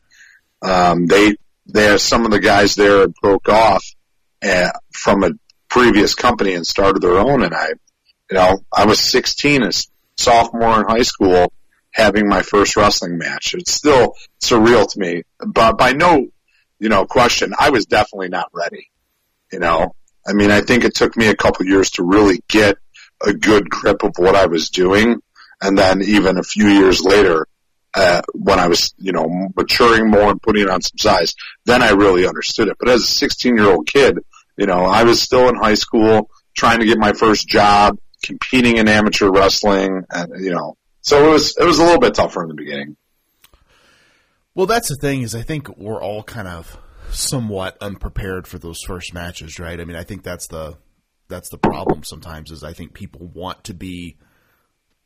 Um, 0.63 1.05
they, 1.05 1.35
they 1.67 1.83
have 1.83 2.01
some 2.01 2.25
of 2.25 2.31
the 2.31 2.39
guys 2.39 2.73
there 2.73 3.07
broke 3.07 3.47
off 3.49 3.94
uh, 4.45 4.71
from 4.91 5.23
a 5.23 5.31
previous 5.69 6.15
company 6.15 6.53
and 6.53 6.65
started 6.65 7.01
their 7.01 7.17
own. 7.17 7.43
And 7.43 7.53
I, 7.53 7.69
you 8.29 8.37
know, 8.37 8.59
I 8.71 8.85
was 8.85 8.99
16 8.99 9.63
a 9.63 9.71
sophomore 10.17 10.79
in 10.79 10.85
high 10.85 11.01
school 11.01 11.51
having 11.91 12.27
my 12.27 12.41
first 12.41 12.75
wrestling 12.75 13.17
match. 13.17 13.53
It's 13.53 13.71
still 13.71 14.13
surreal 14.41 14.89
to 14.89 14.99
me, 14.99 15.23
but 15.39 15.77
by 15.77 15.93
no, 15.93 16.27
you 16.79 16.89
know, 16.89 17.05
question, 17.05 17.53
I 17.57 17.69
was 17.69 17.85
definitely 17.85 18.29
not 18.29 18.49
ready. 18.53 18.91
You 19.51 19.59
know, 19.59 19.95
I 20.27 20.33
mean, 20.33 20.51
I 20.51 20.61
think 20.61 20.83
it 20.83 20.95
took 20.95 21.15
me 21.15 21.27
a 21.27 21.35
couple 21.35 21.65
years 21.65 21.91
to 21.91 22.03
really 22.03 22.41
get 22.47 22.77
a 23.25 23.33
good 23.33 23.69
grip 23.69 24.03
of 24.03 24.13
what 24.17 24.35
I 24.35 24.47
was 24.47 24.69
doing. 24.69 25.21
And 25.61 25.77
then 25.77 26.01
even 26.01 26.37
a 26.37 26.43
few 26.43 26.67
years 26.67 27.01
later, 27.01 27.47
uh, 27.93 28.21
when 28.33 28.59
I 28.59 28.67
was, 28.67 28.93
you 28.97 29.13
know, 29.13 29.49
maturing 29.55 30.09
more 30.09 30.31
and 30.31 30.41
putting 30.41 30.69
on 30.69 30.81
some 30.81 30.97
size, 30.97 31.33
then 31.63 31.81
I 31.81 31.91
really 31.91 32.27
understood 32.27 32.67
it. 32.67 32.77
But 32.77 32.89
as 32.89 33.01
a 33.01 33.07
16 33.07 33.55
year 33.55 33.71
old 33.71 33.87
kid, 33.87 34.19
you 34.57 34.65
know, 34.65 34.85
I 34.85 35.03
was 35.03 35.21
still 35.21 35.49
in 35.49 35.55
high 35.55 35.75
school 35.75 36.29
trying 36.53 36.79
to 36.79 36.85
get 36.85 36.97
my 36.97 37.13
first 37.13 37.47
job, 37.47 37.97
competing 38.23 38.77
in 38.77 38.87
amateur 38.87 39.29
wrestling, 39.29 40.03
and 40.09 40.43
you 40.43 40.51
know, 40.51 40.77
so 41.01 41.27
it 41.27 41.31
was 41.31 41.57
it 41.57 41.65
was 41.65 41.79
a 41.79 41.83
little 41.83 41.99
bit 41.99 42.15
tougher 42.15 42.43
in 42.43 42.49
the 42.49 42.55
beginning. 42.55 42.97
Well, 44.53 44.65
that's 44.65 44.89
the 44.89 44.95
thing 44.95 45.21
is 45.21 45.35
I 45.35 45.41
think 45.41 45.77
we're 45.77 46.01
all 46.01 46.23
kind 46.23 46.47
of 46.47 46.77
somewhat 47.11 47.77
unprepared 47.81 48.47
for 48.47 48.57
those 48.57 48.79
first 48.87 49.13
matches, 49.13 49.59
right? 49.59 49.79
I 49.79 49.85
mean, 49.85 49.97
I 49.97 50.03
think 50.03 50.23
that's 50.23 50.47
the 50.47 50.77
that's 51.27 51.49
the 51.49 51.57
problem 51.57 52.03
sometimes 52.03 52.51
is 52.51 52.63
I 52.63 52.73
think 52.73 52.93
people 52.93 53.27
want 53.27 53.63
to 53.65 53.73
be 53.73 54.17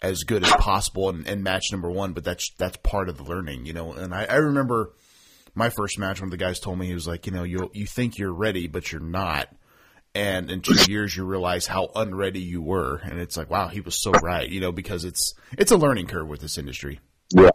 as 0.02 0.24
good 0.24 0.44
as 0.44 0.52
possible 0.54 1.10
in, 1.10 1.26
in 1.26 1.44
match 1.44 1.72
number 1.72 1.90
one, 1.90 2.14
but 2.14 2.24
that's 2.24 2.52
that's 2.58 2.78
part 2.78 3.10
of 3.10 3.18
the 3.18 3.24
learning, 3.24 3.66
you 3.66 3.74
know. 3.74 3.94
And 3.94 4.14
I, 4.14 4.26
I 4.26 4.36
remember 4.36 4.94
my 5.60 5.70
first 5.70 6.00
match 6.00 6.22
when 6.22 6.32
the 6.32 6.38
guys 6.38 6.60
told 6.60 6.80
me 6.80 6.88
he 6.88 6.96
was 6.96 7.08
like, 7.08 7.28
you 7.28 7.32
know, 7.32 7.44
you 7.44 7.70
you 7.74 7.86
think 7.86 8.18
you're 8.18 8.34
ready, 8.34 8.68
but 8.68 8.92
you're 8.92 9.02
not. 9.02 9.50
And 10.16 10.50
in 10.50 10.62
two 10.62 10.92
years, 10.92 11.16
you 11.16 11.24
realize 11.24 11.68
how 11.68 11.92
unready 11.96 12.40
you 12.40 12.64
were, 12.64 12.96
and 12.98 13.20
it's 13.20 13.38
like, 13.38 13.52
wow, 13.52 13.68
he 13.68 13.82
was 13.82 14.02
so 14.02 14.10
right, 14.12 14.50
you 14.50 14.60
know, 14.60 14.72
because 14.72 15.06
it's 15.06 15.36
it's 15.58 15.72
a 15.72 15.78
learning 15.78 16.08
curve 16.08 16.28
with 16.28 16.42
this 16.42 16.58
industry. 16.58 17.00
Yeah. 17.30 17.52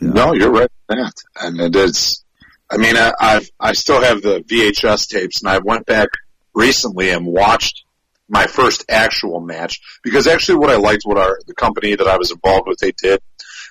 No, 0.00 0.32
you're 0.32 0.50
right 0.50 0.70
that, 0.88 1.12
and 1.40 1.60
it 1.60 1.76
is. 1.76 2.24
I 2.70 2.76
mean, 2.76 2.96
I, 2.96 3.12
I've 3.20 3.50
I 3.60 3.72
still 3.72 4.00
have 4.00 4.22
the 4.22 4.40
VHS 4.40 5.08
tapes, 5.08 5.42
and 5.42 5.50
I 5.50 5.58
went 5.58 5.86
back 5.86 6.08
recently 6.54 7.10
and 7.10 7.26
watched 7.26 7.84
my 8.28 8.46
first 8.46 8.84
actual 8.88 9.40
match 9.40 9.80
because 10.02 10.26
actually, 10.26 10.58
what 10.58 10.70
I 10.70 10.76
liked, 10.76 11.02
what 11.04 11.18
our 11.18 11.38
the 11.46 11.54
company 11.54 11.94
that 11.94 12.06
I 12.06 12.16
was 12.16 12.30
involved 12.30 12.68
with, 12.68 12.78
they 12.78 12.92
did, 12.92 13.20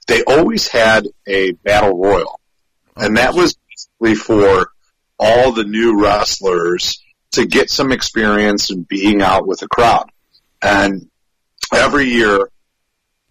they 0.08 0.24
always 0.24 0.67
had 0.67 1.08
a 1.28 1.54
battle 1.54 1.98
royal, 1.98 2.39
and 2.95 3.17
that 3.17 3.34
was 3.34 3.56
basically 3.67 4.15
for 4.15 4.71
all 5.19 5.51
the 5.51 5.63
new 5.63 6.01
wrestlers 6.01 7.01
to 7.32 7.45
get 7.45 7.69
some 7.69 7.91
experience 7.91 8.71
in 8.71 8.84
being 8.84 9.21
out 9.21 9.47
with 9.47 9.62
a 9.62 9.67
crowd. 9.67 10.10
And 10.62 11.10
every 11.73 12.06
year, 12.06 12.49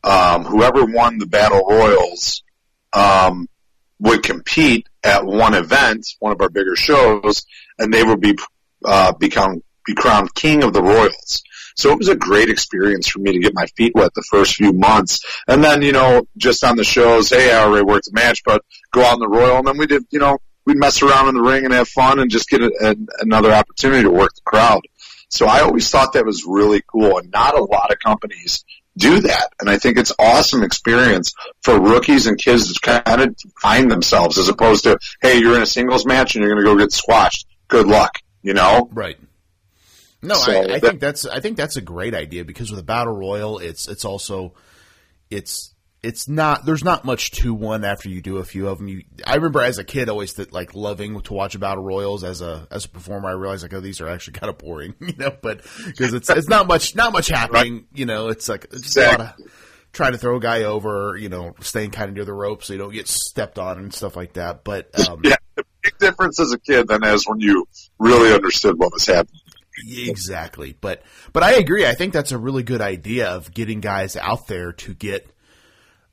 um, 0.03 0.44
whoever 0.44 0.85
won 0.85 1.18
the 1.18 1.27
battle 1.27 1.64
royals 1.68 2.42
um, 2.92 3.49
would 3.99 4.23
compete 4.23 4.88
at 5.05 5.27
one 5.27 5.55
event, 5.55 6.07
one 6.18 6.33
of 6.33 6.40
our 6.40 6.49
bigger 6.49 6.77
shows, 6.77 7.44
and 7.79 7.92
they 7.92 8.03
would 8.03 8.20
be 8.20 8.37
uh, 8.85 9.12
become 9.12 9.62
be 9.85 9.94
crowned 9.94 10.35
king 10.35 10.62
of 10.62 10.73
the 10.73 10.83
royals. 10.83 11.42
So 11.81 11.90
it 11.93 11.99
was 11.99 12.09
a 12.09 12.16
great 12.16 12.49
experience 12.49 13.09
for 13.09 13.19
me 13.19 13.33
to 13.33 13.38
get 13.38 13.55
my 13.55 13.66
feet 13.77 13.95
wet 13.95 14.12
the 14.14 14.25
first 14.31 14.55
few 14.55 14.73
months. 14.73 15.21
And 15.49 15.64
then, 15.64 15.83
you 15.83 15.93
know, 15.93 16.27
just 16.37 16.62
on 16.64 16.77
the 16.77 16.85
shows, 16.85 17.31
hey, 17.31 17.53
I 17.53 17.64
already 17.64 17.85
worked 17.85 18.07
the 18.07 18.12
match, 18.12 18.43
but 18.45 18.62
go 18.93 19.03
out 19.03 19.14
in 19.14 19.21
the 19.21 19.29
Royal. 19.29 19.59
And 19.59 19.66
then 19.66 19.79
we 19.79 19.87
did, 19.87 20.05
you 20.11 20.19
know, 20.19 20.38
we'd 20.66 20.77
mess 20.77 21.03
around 21.03 21.29
in 21.29 21.35
the 21.35 21.43
ring 21.43 21.64
and 21.64 21.75
have 21.75 21.88
fun 21.88 22.19
and 22.19 22.31
just 22.31 22.49
get 22.49 22.62
a, 22.62 22.71
a, 22.83 22.97
another 23.21 23.53
opportunity 23.53 24.03
to 24.03 24.11
work 24.11 24.35
the 24.35 24.43
crowd. 24.45 24.83
So 25.29 25.47
I 25.47 25.61
always 25.61 25.88
thought 25.90 26.12
that 26.14 26.27
was 26.27 26.45
really 26.47 26.83
cool. 26.87 27.19
And 27.19 27.31
not 27.31 27.59
a 27.59 27.62
lot 27.62 27.93
of 27.93 27.99
companies 27.99 28.64
do 28.97 29.21
that. 29.21 29.49
And 29.61 29.71
I 29.71 29.79
think 29.79 29.97
it's 29.97 30.12
awesome 30.19 30.62
experience 30.62 31.33
for 31.62 31.81
rookies 31.81 32.27
and 32.27 32.37
kids 32.37 32.73
to 32.73 32.81
kind 32.81 33.23
of 33.23 33.37
find 33.61 33.90
themselves 33.90 34.38
as 34.38 34.49
opposed 34.49 34.85
to, 34.85 34.99
hey, 35.23 35.38
you're 35.38 35.57
in 35.57 35.62
a 35.62 35.66
singles 35.66 36.05
match 36.05 36.35
and 36.35 36.43
you're 36.43 36.53
going 36.53 36.64
to 36.64 36.71
go 36.71 36.79
get 36.79 36.93
squashed. 36.93 37.47
Good 37.69 37.87
luck, 37.87 38.19
you 38.43 38.53
know? 38.53 38.88
Right. 38.93 39.16
No, 40.22 40.35
so 40.35 40.52
I, 40.52 40.61
I 40.61 40.66
that, 40.66 40.80
think 40.80 41.00
that's 41.00 41.26
I 41.26 41.40
think 41.40 41.56
that's 41.56 41.76
a 41.76 41.80
great 41.80 42.14
idea 42.14 42.44
because 42.44 42.70
with 42.70 42.80
a 42.80 42.85
battle 42.85 43.14
royal, 43.14 43.59
it's 43.59 43.88
it's 43.88 44.04
also 44.04 44.54
it's 45.30 45.74
it's 46.02 46.28
not 46.28 46.64
there's 46.64 46.85
not 46.85 47.04
much 47.04 47.30
to 47.30 47.52
one 47.52 47.85
after 47.85 48.09
you 48.09 48.20
do 48.20 48.38
a 48.38 48.44
few 48.44 48.68
of 48.68 48.78
them. 48.78 48.88
You, 48.88 49.02
I 49.26 49.37
remember 49.37 49.61
as 49.61 49.78
a 49.78 49.85
kid 49.85 50.09
always 50.09 50.35
that 50.35 50.52
like 50.52 50.74
loving 50.74 51.20
to 51.22 51.33
watch 51.33 51.59
battle 51.59 51.85
royals 51.85 52.24
as 52.24 52.40
a 52.40 52.66
as 52.70 52.85
a 52.85 52.88
performer. 52.88 53.28
I 53.28 53.33
realized 53.33 53.62
like 53.62 53.74
oh 53.74 53.80
these 53.80 54.00
are 54.00 54.09
actually 54.09 54.33
kind 54.40 54.50
of 54.50 54.59
boring, 54.59 54.94
you 55.00 55.14
know, 55.16 55.35
but 55.40 55.62
because 55.87 56.14
it's 56.14 56.28
it's 56.30 56.48
not 56.48 56.66
much 56.66 56.94
not 56.94 57.12
much 57.12 57.28
happening, 57.28 57.74
right. 57.74 57.85
you 57.94 58.06
know. 58.06 58.28
It's 58.28 58.48
like 58.48 58.64
it's 58.64 58.83
just 58.83 58.96
exactly. 58.96 59.24
a 59.24 59.28
lot 59.28 59.40
of 59.40 59.52
trying 59.92 60.12
to 60.12 60.18
throw 60.18 60.37
a 60.37 60.40
guy 60.40 60.64
over, 60.64 61.16
you 61.16 61.28
know, 61.28 61.54
staying 61.61 61.90
kind 61.90 62.09
of 62.09 62.14
near 62.14 62.24
the 62.24 62.33
rope 62.33 62.62
so 62.62 62.72
you 62.72 62.78
don't 62.78 62.92
get 62.92 63.09
stepped 63.09 63.59
on 63.59 63.78
and 63.78 63.92
stuff 63.92 64.16
like 64.16 64.35
that. 64.35 64.64
But 64.64 65.09
um, 65.09 65.20
yeah, 65.24 65.37
the 65.56 65.64
big 65.83 65.98
difference 65.98 66.40
as 66.40 66.52
a 66.52 66.59
kid 66.59 66.88
than 66.88 67.04
as 67.04 67.24
when 67.26 67.40
you 67.40 67.66
really 67.98 68.33
understood 68.33 68.78
what 68.78 68.92
was 68.92 69.06
happening. 69.06 69.40
Exactly. 69.87 70.77
But 70.81 71.03
but 71.33 71.43
I 71.43 71.55
agree. 71.55 71.87
I 71.87 71.95
think 71.95 72.12
that's 72.12 72.33
a 72.33 72.38
really 72.38 72.62
good 72.62 72.81
idea 72.81 73.29
of 73.29 73.53
getting 73.53 73.81
guys 73.81 74.16
out 74.16 74.47
there 74.47 74.73
to 74.73 74.95
get 74.95 75.29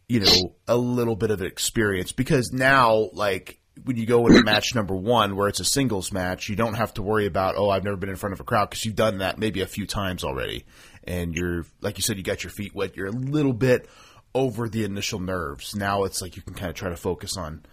you 0.08 0.21
know 0.21 0.56
a 0.67 0.77
little 0.77 1.15
bit 1.15 1.32
of 1.32 1.41
experience 1.41 2.12
because 2.12 2.51
now 2.51 3.10
like 3.13 3.60
when 3.84 3.97
you 3.97 4.06
go 4.06 4.25
into 4.27 4.43
match 4.43 4.73
number 4.73 4.95
one 4.95 5.36
where 5.36 5.47
it's 5.47 5.60
a 5.60 5.65
singles 5.65 6.12
match, 6.12 6.49
you 6.49 6.56
don't 6.56 6.75
have 6.75 6.93
to 6.95 7.03
worry 7.03 7.25
about 7.25 7.56
oh 7.58 7.69
I've 7.69 7.84
never 7.84 7.97
been 7.97 8.10
in 8.10 8.15
front 8.15 8.34
of 8.34 8.39
a 8.39 8.43
crowd 8.43 8.69
because 8.69 8.86
you've 8.86 8.95
done 8.95 9.19
that 9.19 9.38
maybe 9.38 9.62
a 9.62 9.67
few 9.67 9.86
times 9.86 10.23
already, 10.23 10.65
and 11.03 11.36
you're 11.36 11.65
like 11.82 11.97
you 11.97 12.01
said 12.01 12.17
you 12.17 12.23
got 12.23 12.43
your 12.43 12.51
feet 12.51 12.73
wet. 12.73 12.95
You're 12.95 13.08
a 13.08 13.12
little 13.12 13.53
bit 13.53 13.88
over 14.34 14.69
the 14.69 14.84
initial 14.84 15.19
nerves. 15.19 15.75
Now 15.75 16.03
it's 16.03 16.21
like 16.21 16.36
you 16.36 16.41
can 16.41 16.53
kind 16.53 16.69
of 16.69 16.75
try 16.75 16.89
to 16.89 16.97
focus 16.97 17.38
on 17.38 17.63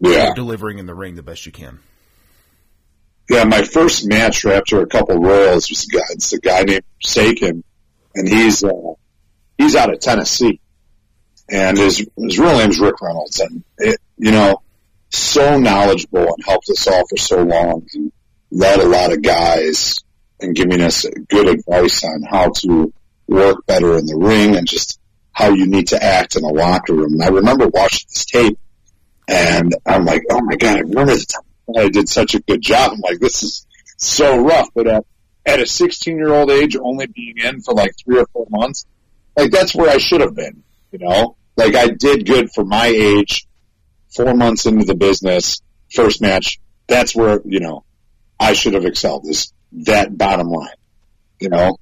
yeah. 0.00 0.32
delivering 0.34 0.78
in 0.78 0.86
the 0.86 0.94
ring 0.94 1.14
the 1.14 1.22
best 1.22 1.46
you 1.46 1.52
can. 1.52 1.80
Yeah, 3.28 3.44
my 3.44 3.62
first 3.62 4.08
match 4.08 4.44
after 4.46 4.80
a 4.80 4.86
couple 4.86 5.16
royals. 5.16 5.68
Was 5.68 5.84
a 5.84 5.96
guy, 5.96 6.04
it's 6.10 6.32
a 6.32 6.40
guy 6.40 6.62
named 6.62 6.84
Sakin, 7.02 7.62
and 8.14 8.28
he's 8.28 8.64
uh, 8.64 8.94
he's 9.58 9.76
out 9.76 9.92
of 9.92 10.00
Tennessee, 10.00 10.60
and 11.48 11.76
his 11.76 11.98
his 12.16 12.38
real 12.38 12.56
name's 12.56 12.80
Rick 12.80 13.02
Reynolds, 13.02 13.40
and 13.40 13.64
it, 13.76 14.00
you 14.16 14.32
know, 14.32 14.62
so 15.10 15.58
knowledgeable 15.58 16.22
and 16.22 16.44
helped 16.46 16.70
us 16.70 16.86
all 16.88 17.06
for 17.06 17.18
so 17.18 17.42
long, 17.42 17.86
and 17.92 18.12
led 18.50 18.80
a 18.80 18.88
lot 18.88 19.12
of 19.12 19.20
guys 19.20 19.98
and 20.40 20.56
giving 20.56 20.80
us 20.80 21.04
good 21.28 21.48
advice 21.48 22.04
on 22.04 22.22
how 22.22 22.50
to 22.50 22.92
work 23.26 23.66
better 23.66 23.98
in 23.98 24.06
the 24.06 24.16
ring 24.16 24.56
and 24.56 24.66
just 24.66 24.98
how 25.32 25.52
you 25.52 25.66
need 25.66 25.88
to 25.88 26.02
act 26.02 26.36
in 26.36 26.44
a 26.44 26.48
locker 26.48 26.94
room. 26.94 27.12
And 27.12 27.22
I 27.22 27.28
remember 27.28 27.68
watching 27.68 28.06
this 28.08 28.24
tape, 28.24 28.58
and 29.28 29.74
I'm 29.84 30.06
like, 30.06 30.22
oh 30.30 30.40
my 30.40 30.56
god, 30.56 30.76
I 30.76 30.80
remember 30.80 31.14
the 31.14 31.26
time 31.26 31.47
I 31.76 31.88
did 31.88 32.08
such 32.08 32.34
a 32.34 32.40
good 32.40 32.60
job. 32.60 32.92
I'm 32.92 33.00
like, 33.00 33.18
this 33.18 33.42
is 33.42 33.66
so 33.96 34.38
rough. 34.40 34.68
But 34.74 34.86
at, 34.86 35.04
at 35.44 35.60
a 35.60 35.66
16 35.66 36.16
year 36.16 36.32
old 36.32 36.50
age, 36.50 36.76
only 36.76 37.06
being 37.06 37.34
in 37.38 37.60
for 37.60 37.74
like 37.74 37.92
three 38.02 38.18
or 38.18 38.26
four 38.32 38.46
months, 38.50 38.86
like 39.36 39.50
that's 39.50 39.74
where 39.74 39.90
I 39.90 39.98
should 39.98 40.20
have 40.20 40.34
been, 40.34 40.62
you 40.92 40.98
know? 40.98 41.36
Like 41.56 41.74
I 41.74 41.88
did 41.88 42.26
good 42.26 42.50
for 42.54 42.64
my 42.64 42.86
age, 42.86 43.46
four 44.14 44.34
months 44.34 44.66
into 44.66 44.84
the 44.84 44.94
business, 44.94 45.60
first 45.92 46.20
match. 46.20 46.58
That's 46.86 47.14
where, 47.14 47.40
you 47.44 47.60
know, 47.60 47.84
I 48.40 48.52
should 48.52 48.74
have 48.74 48.84
excelled 48.84 49.26
is 49.26 49.52
that 49.72 50.16
bottom 50.16 50.48
line, 50.48 50.68
you 51.40 51.48
know? 51.48 51.76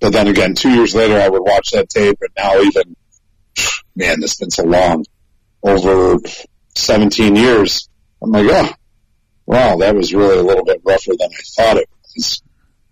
But 0.00 0.12
then 0.12 0.28
again, 0.28 0.54
two 0.54 0.70
years 0.70 0.94
later, 0.94 1.18
I 1.20 1.28
would 1.28 1.42
watch 1.42 1.70
that 1.72 1.88
tape 1.88 2.18
and 2.20 2.30
now 2.36 2.60
even, 2.60 2.96
man, 3.94 4.20
this 4.20 4.32
has 4.32 4.38
been 4.38 4.50
so 4.50 4.64
long, 4.64 5.04
over 5.62 6.18
17 6.74 7.36
years. 7.36 7.88
I'm 8.22 8.30
like, 8.30 8.46
oh, 8.48 8.72
wow, 9.50 9.76
that 9.76 9.94
was 9.94 10.14
really 10.14 10.38
a 10.38 10.42
little 10.42 10.64
bit 10.64 10.80
rougher 10.84 11.12
than 11.18 11.30
I 11.30 11.42
thought 11.56 11.76
it 11.78 11.88
was. 12.16 12.42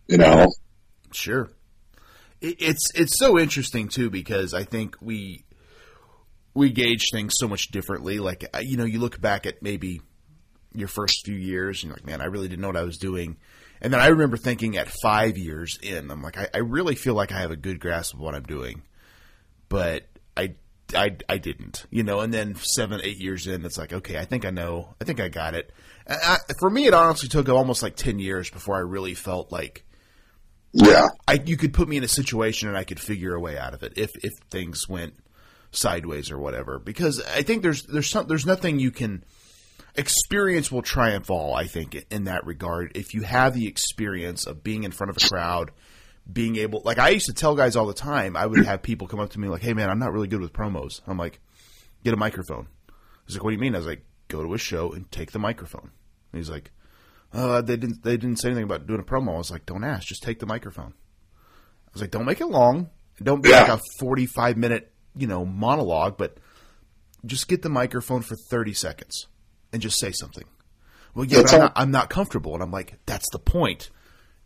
You 0.06 0.18
know. 0.18 0.52
Sure. 1.12 1.50
It's 2.40 2.92
it's 2.94 3.18
so 3.18 3.38
interesting 3.38 3.88
too 3.88 4.10
because 4.10 4.54
I 4.54 4.64
think 4.64 4.96
we 5.00 5.44
we 6.54 6.70
gauge 6.70 7.08
things 7.12 7.34
so 7.36 7.48
much 7.48 7.68
differently. 7.68 8.18
Like 8.18 8.44
you 8.60 8.76
know, 8.76 8.84
you 8.84 9.00
look 9.00 9.20
back 9.20 9.46
at 9.46 9.62
maybe 9.62 10.00
your 10.74 10.88
first 10.88 11.24
few 11.24 11.34
years 11.34 11.82
and 11.82 11.88
you're 11.88 11.96
like, 11.96 12.06
man, 12.06 12.20
I 12.20 12.26
really 12.26 12.48
didn't 12.48 12.60
know 12.60 12.68
what 12.68 12.76
I 12.76 12.82
was 12.82 12.98
doing. 12.98 13.36
And 13.80 13.92
then 13.92 14.00
I 14.00 14.08
remember 14.08 14.36
thinking 14.36 14.76
at 14.76 14.88
five 15.02 15.38
years 15.38 15.78
in, 15.82 16.10
I'm 16.10 16.22
like, 16.22 16.36
I, 16.36 16.48
I 16.52 16.58
really 16.58 16.94
feel 16.94 17.14
like 17.14 17.32
I 17.32 17.40
have 17.40 17.50
a 17.50 17.56
good 17.56 17.80
grasp 17.80 18.14
of 18.14 18.20
what 18.20 18.34
I'm 18.34 18.42
doing, 18.42 18.82
but 19.68 20.08
I, 20.36 20.54
I, 20.94 21.16
I 21.28 21.38
didn't, 21.38 21.86
you 21.90 22.02
know. 22.02 22.20
And 22.20 22.34
then 22.34 22.56
seven, 22.56 23.00
eight 23.02 23.18
years 23.18 23.46
in, 23.46 23.64
it's 23.64 23.78
like, 23.78 23.92
okay, 23.92 24.18
I 24.18 24.24
think 24.24 24.44
I 24.44 24.50
know, 24.50 24.94
I 25.00 25.04
think 25.04 25.20
I 25.20 25.28
got 25.28 25.54
it. 25.54 25.72
I, 26.08 26.38
for 26.58 26.70
me, 26.70 26.86
it 26.86 26.94
honestly 26.94 27.28
took 27.28 27.48
almost 27.48 27.82
like 27.82 27.96
ten 27.96 28.18
years 28.18 28.50
before 28.50 28.76
I 28.76 28.80
really 28.80 29.14
felt 29.14 29.52
like, 29.52 29.84
yeah, 30.72 31.08
I 31.26 31.34
you 31.44 31.56
could 31.56 31.74
put 31.74 31.88
me 31.88 31.98
in 31.98 32.04
a 32.04 32.08
situation 32.08 32.68
and 32.68 32.76
I 32.76 32.84
could 32.84 33.00
figure 33.00 33.34
a 33.34 33.40
way 33.40 33.58
out 33.58 33.74
of 33.74 33.82
it 33.82 33.94
if 33.96 34.10
if 34.24 34.32
things 34.50 34.88
went 34.88 35.14
sideways 35.70 36.30
or 36.30 36.38
whatever. 36.38 36.78
Because 36.78 37.22
I 37.26 37.42
think 37.42 37.62
there's 37.62 37.82
there's 37.84 38.08
some 38.08 38.26
there's 38.26 38.46
nothing 38.46 38.78
you 38.78 38.90
can 38.90 39.24
experience 39.96 40.72
will 40.72 40.82
triumph 40.82 41.30
all. 41.30 41.54
I 41.54 41.66
think 41.66 42.06
in 42.10 42.24
that 42.24 42.46
regard, 42.46 42.92
if 42.94 43.12
you 43.14 43.22
have 43.22 43.54
the 43.54 43.66
experience 43.66 44.46
of 44.46 44.62
being 44.62 44.84
in 44.84 44.92
front 44.92 45.10
of 45.10 45.16
a 45.16 45.28
crowd, 45.28 45.72
being 46.30 46.56
able 46.56 46.82
like 46.84 46.98
I 46.98 47.10
used 47.10 47.26
to 47.26 47.34
tell 47.34 47.54
guys 47.54 47.76
all 47.76 47.86
the 47.86 47.94
time, 47.94 48.36
I 48.36 48.46
would 48.46 48.64
have 48.64 48.82
people 48.82 49.08
come 49.08 49.20
up 49.20 49.30
to 49.30 49.40
me 49.40 49.48
like, 49.48 49.62
"Hey 49.62 49.74
man, 49.74 49.90
I'm 49.90 49.98
not 49.98 50.12
really 50.12 50.28
good 50.28 50.40
with 50.40 50.52
promos." 50.52 51.00
I'm 51.06 51.18
like, 51.18 51.40
"Get 52.04 52.14
a 52.14 52.18
microphone." 52.18 52.68
He's 53.26 53.36
like, 53.36 53.44
"What 53.44 53.50
do 53.50 53.56
you 53.56 53.60
mean?" 53.60 53.74
I 53.74 53.78
was 53.78 53.86
like, 53.86 54.04
"Go 54.28 54.42
to 54.42 54.54
a 54.54 54.58
show 54.58 54.92
and 54.92 55.10
take 55.10 55.32
the 55.32 55.38
microphone." 55.38 55.90
And 56.32 56.38
he's 56.40 56.50
like, 56.50 56.70
"Uh, 57.32 57.60
they 57.62 57.76
didn't 57.76 58.02
they 58.02 58.16
didn't 58.16 58.36
say 58.38 58.48
anything 58.48 58.64
about 58.64 58.86
doing 58.86 59.00
a 59.00 59.04
promo." 59.04 59.34
I 59.34 59.38
was 59.38 59.50
like, 59.50 59.66
"Don't 59.66 59.84
ask, 59.84 60.06
just 60.06 60.22
take 60.22 60.38
the 60.38 60.46
microphone." 60.46 60.94
I 61.86 61.90
was 61.92 62.02
like, 62.02 62.10
"Don't 62.10 62.26
make 62.26 62.40
it 62.40 62.46
long. 62.46 62.90
Don't 63.22 63.42
be 63.42 63.48
Yeah. 63.50 63.62
like 63.62 63.80
a 63.80 63.80
45 63.98 64.56
minute, 64.56 64.92
you 65.16 65.26
know, 65.26 65.44
monologue, 65.44 66.16
but 66.16 66.38
just 67.26 67.48
get 67.48 67.62
the 67.62 67.68
microphone 67.68 68.22
for 68.22 68.36
30 68.50 68.72
seconds 68.74 69.26
and 69.72 69.82
just 69.82 69.98
say 69.98 70.12
something." 70.12 70.44
Well, 71.14 71.24
yeah, 71.24 71.42
but 71.42 71.52
I'm 71.54 71.60
not, 71.60 71.72
I'm 71.74 71.90
not 71.90 72.10
comfortable, 72.10 72.54
and 72.54 72.62
I'm 72.62 72.70
like, 72.70 72.98
"That's 73.06 73.28
the 73.32 73.38
point." 73.40 73.90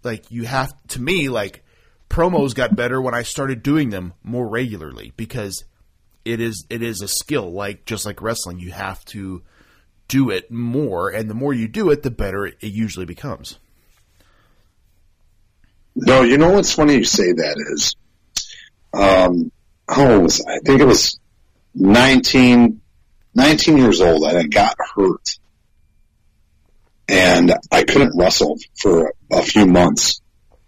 Like 0.04 0.30
you 0.30 0.44
have 0.44 0.70
to 0.88 1.00
me 1.00 1.28
like 1.28 1.64
promos 2.10 2.54
got 2.54 2.74
better 2.74 3.00
when 3.00 3.14
I 3.14 3.22
started 3.22 3.62
doing 3.62 3.90
them 3.90 4.14
more 4.24 4.48
regularly 4.48 5.12
because 5.16 5.64
it 6.24 6.40
is 6.40 6.66
it 6.70 6.82
is 6.82 7.00
a 7.02 7.08
skill 7.08 7.52
like 7.52 7.84
just 7.84 8.04
like 8.04 8.20
wrestling 8.20 8.58
you 8.58 8.70
have 8.72 9.04
to 9.06 9.42
do 10.12 10.28
it 10.28 10.50
more 10.50 11.08
and 11.08 11.30
the 11.30 11.34
more 11.34 11.54
you 11.54 11.66
do 11.66 11.88
it 11.88 12.02
the 12.02 12.10
better 12.10 12.44
it, 12.44 12.56
usually 12.60 13.06
becomes 13.06 13.58
No, 15.96 16.20
you 16.20 16.36
know 16.36 16.52
what's 16.52 16.74
funny 16.74 16.96
you 16.96 17.04
say 17.04 17.32
that 17.32 17.56
is, 17.72 17.96
um, 18.92 19.50
how 19.88 20.12
old 20.12 20.24
was 20.24 20.44
I? 20.46 20.56
I 20.56 20.58
think 20.58 20.82
it 20.82 20.84
was 20.84 21.18
19, 21.74 22.82
19 23.34 23.78
years 23.78 24.02
old 24.02 24.24
and 24.24 24.36
I 24.36 24.42
got 24.42 24.76
hurt. 24.94 25.38
And 27.08 27.54
I 27.70 27.84
couldn't 27.84 28.12
wrestle 28.14 28.58
for 28.78 29.14
a 29.30 29.42
few 29.42 29.64
months. 29.64 30.20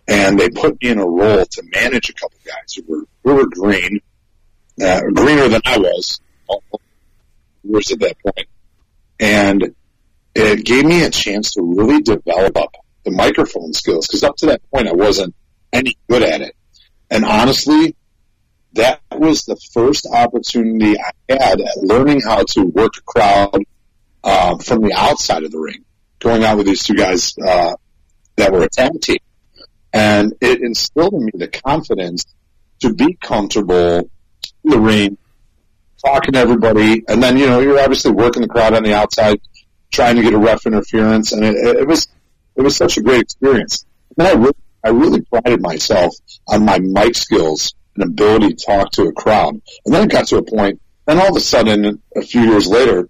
And 0.09 0.41
they 0.41 0.49
put 0.49 0.83
me 0.83 0.89
in 0.89 0.99
a 0.99 1.07
role 1.07 1.45
to 1.45 1.63
manage 1.75 2.09
a 2.09 2.15
couple 2.15 2.39
guys 2.47 2.75
who 2.75 2.83
were, 2.87 3.05
who 3.25 3.35
were 3.35 3.47
green, 3.47 4.01
uh, 4.83 5.03
greener 5.13 5.49
than 5.49 5.61
I 5.67 5.77
was. 5.77 6.19
Was 7.63 7.93
at 7.93 8.01
that 8.01 8.17
point. 8.23 8.49
And 9.21 9.75
it 10.35 10.65
gave 10.65 10.85
me 10.85 11.05
a 11.05 11.11
chance 11.11 11.53
to 11.53 11.63
really 11.63 12.03
develop 12.03 12.57
up 12.57 12.75
the 13.05 13.11
microphone 13.11 13.73
skills 13.73 14.07
because 14.07 14.25
up 14.25 14.37
to 14.37 14.47
that 14.47 14.61
point 14.71 14.89
I 14.89 14.93
wasn't 14.93 15.35
any 15.73 15.97
good 16.09 16.23
at 16.23 16.41
it. 16.41 16.57
And 17.11 17.25
honestly, 17.25 17.95
that 18.73 19.01
was 19.13 19.45
the 19.45 19.57
first 19.73 20.07
opportunity 20.11 20.97
I 20.99 21.13
had 21.29 21.61
at 21.61 21.77
learning 21.77 22.23
how 22.23 22.43
to 22.43 22.63
work 22.63 22.95
a 22.99 23.03
crowd 23.03 23.63
uh, 24.23 24.59
from 24.59 24.83
the 24.83 24.93
outside 24.95 25.45
of 25.45 25.53
the 25.53 25.59
ring, 25.59 25.85
going 26.19 26.45
out 26.45 26.57
with 26.57 26.67
these 26.67 26.83
two 26.83 26.95
guys 26.95 27.35
uh, 27.39 27.75
that 28.37 28.53
were 28.53 28.65
a 28.65 28.69
tag 28.69 29.01
team, 29.01 29.19
and 29.93 30.35
it 30.41 30.61
instilled 30.61 31.15
in 31.15 31.27
me 31.27 31.33
the 31.35 31.49
confidence 31.49 32.25
to 32.81 32.93
be 32.93 33.15
comfortable 33.15 33.99
in 34.65 34.71
the 34.71 34.81
ring, 34.81 35.19
talking 36.05 36.33
to 36.33 36.39
everybody, 36.39 37.05
and 37.09 37.23
then 37.23 37.37
you 37.37 37.47
know 37.47 37.61
you're 37.61 37.81
obviously 37.81 38.13
working 38.13 38.43
the 38.43 38.49
crowd 38.49 38.75
on 38.75 38.83
the 38.83 38.95
outside, 38.95 39.41
trying 39.93 40.17
to 40.17 40.23
get 40.23 40.33
a 40.33 40.39
ref 40.39 40.67
interference, 40.67 41.33
and 41.33 41.45
it, 41.45 41.57
it 41.57 41.87
was 41.87 42.09
it 42.57 42.63
was 42.63 42.77
such 42.77 42.97
a 42.97 43.03
great 43.03 43.23
experience. 43.23 43.85
And 44.17 44.27
I 44.27 44.33
really, 44.33 44.57
I 44.85 44.89
really 44.91 45.21
prided 45.23 45.61
myself 45.61 46.15
on 46.49 46.65
my 46.65 46.79
mic 46.79 47.17
skills 47.17 47.75
and 47.97 48.05
ability 48.05 48.55
to 48.55 48.67
talk 48.67 48.93
to 48.93 49.05
a 49.05 49.13
crowd. 49.13 49.61
And 49.85 49.95
then 49.95 50.05
it 50.05 50.11
got 50.11 50.27
to 50.29 50.39
a 50.39 50.43
point, 50.43 50.81
and 51.07 51.21
all 51.21 51.31
of 51.31 51.37
a 51.37 51.41
sudden, 51.41 52.03
a 52.17 52.23
few 52.23 52.43
years 52.43 52.67
later, 52.67 53.09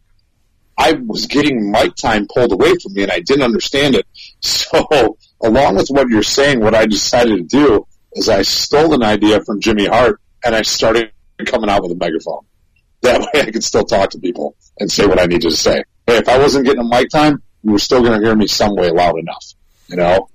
I 0.77 0.93
was 0.93 1.27
getting 1.27 1.71
mic 1.71 1.95
time 1.95 2.27
pulled 2.27 2.53
away 2.53 2.75
from 2.83 2.95
me, 2.95 3.05
and 3.05 3.13
I 3.13 3.21
didn't 3.21 3.43
understand 3.43 3.95
it. 3.95 4.07
So, 4.41 5.17
along 5.43 5.77
with 5.77 5.89
what 5.89 6.09
you're 6.09 6.23
saying, 6.23 6.61
what 6.61 6.75
I 6.75 6.85
decided 6.85 7.37
to 7.37 7.45
do 7.45 7.87
is 8.13 8.29
I 8.29 8.43
stole 8.43 8.93
an 8.93 9.03
idea 9.03 9.43
from 9.43 9.61
Jimmy 9.61 9.87
Hart, 9.87 10.21
and 10.45 10.55
I 10.55 10.63
started 10.63 11.13
coming 11.47 11.71
out 11.71 11.83
with 11.83 11.93
a 11.93 11.95
megaphone. 11.95 12.45
That 13.05 13.21
way, 13.21 13.41
I 13.43 13.51
could 13.51 13.63
still 13.65 13.85
talk 13.85 14.11
to 14.11 14.19
people 14.19 14.57
and 14.79 14.91
say 14.91 15.07
what 15.07 15.19
I 15.21 15.27
needed 15.27 15.43
to 15.51 15.57
say. 15.57 15.85
Hey, 16.07 16.17
if 16.19 16.29
I 16.29 16.39
wasn't 16.39 16.65
getting 16.67 16.81
a 16.81 16.89
mic 16.89 17.09
time, 17.11 17.43
you 17.63 17.73
were 17.73 17.79
still 17.79 18.01
going 18.03 18.19
to 18.21 18.27
hear 18.27 18.35
me 18.35 18.47
some 18.47 18.75
way 18.77 18.91
loud 18.91 19.19
enough. 19.19 19.45
You 19.89 19.97
know? 19.97 20.29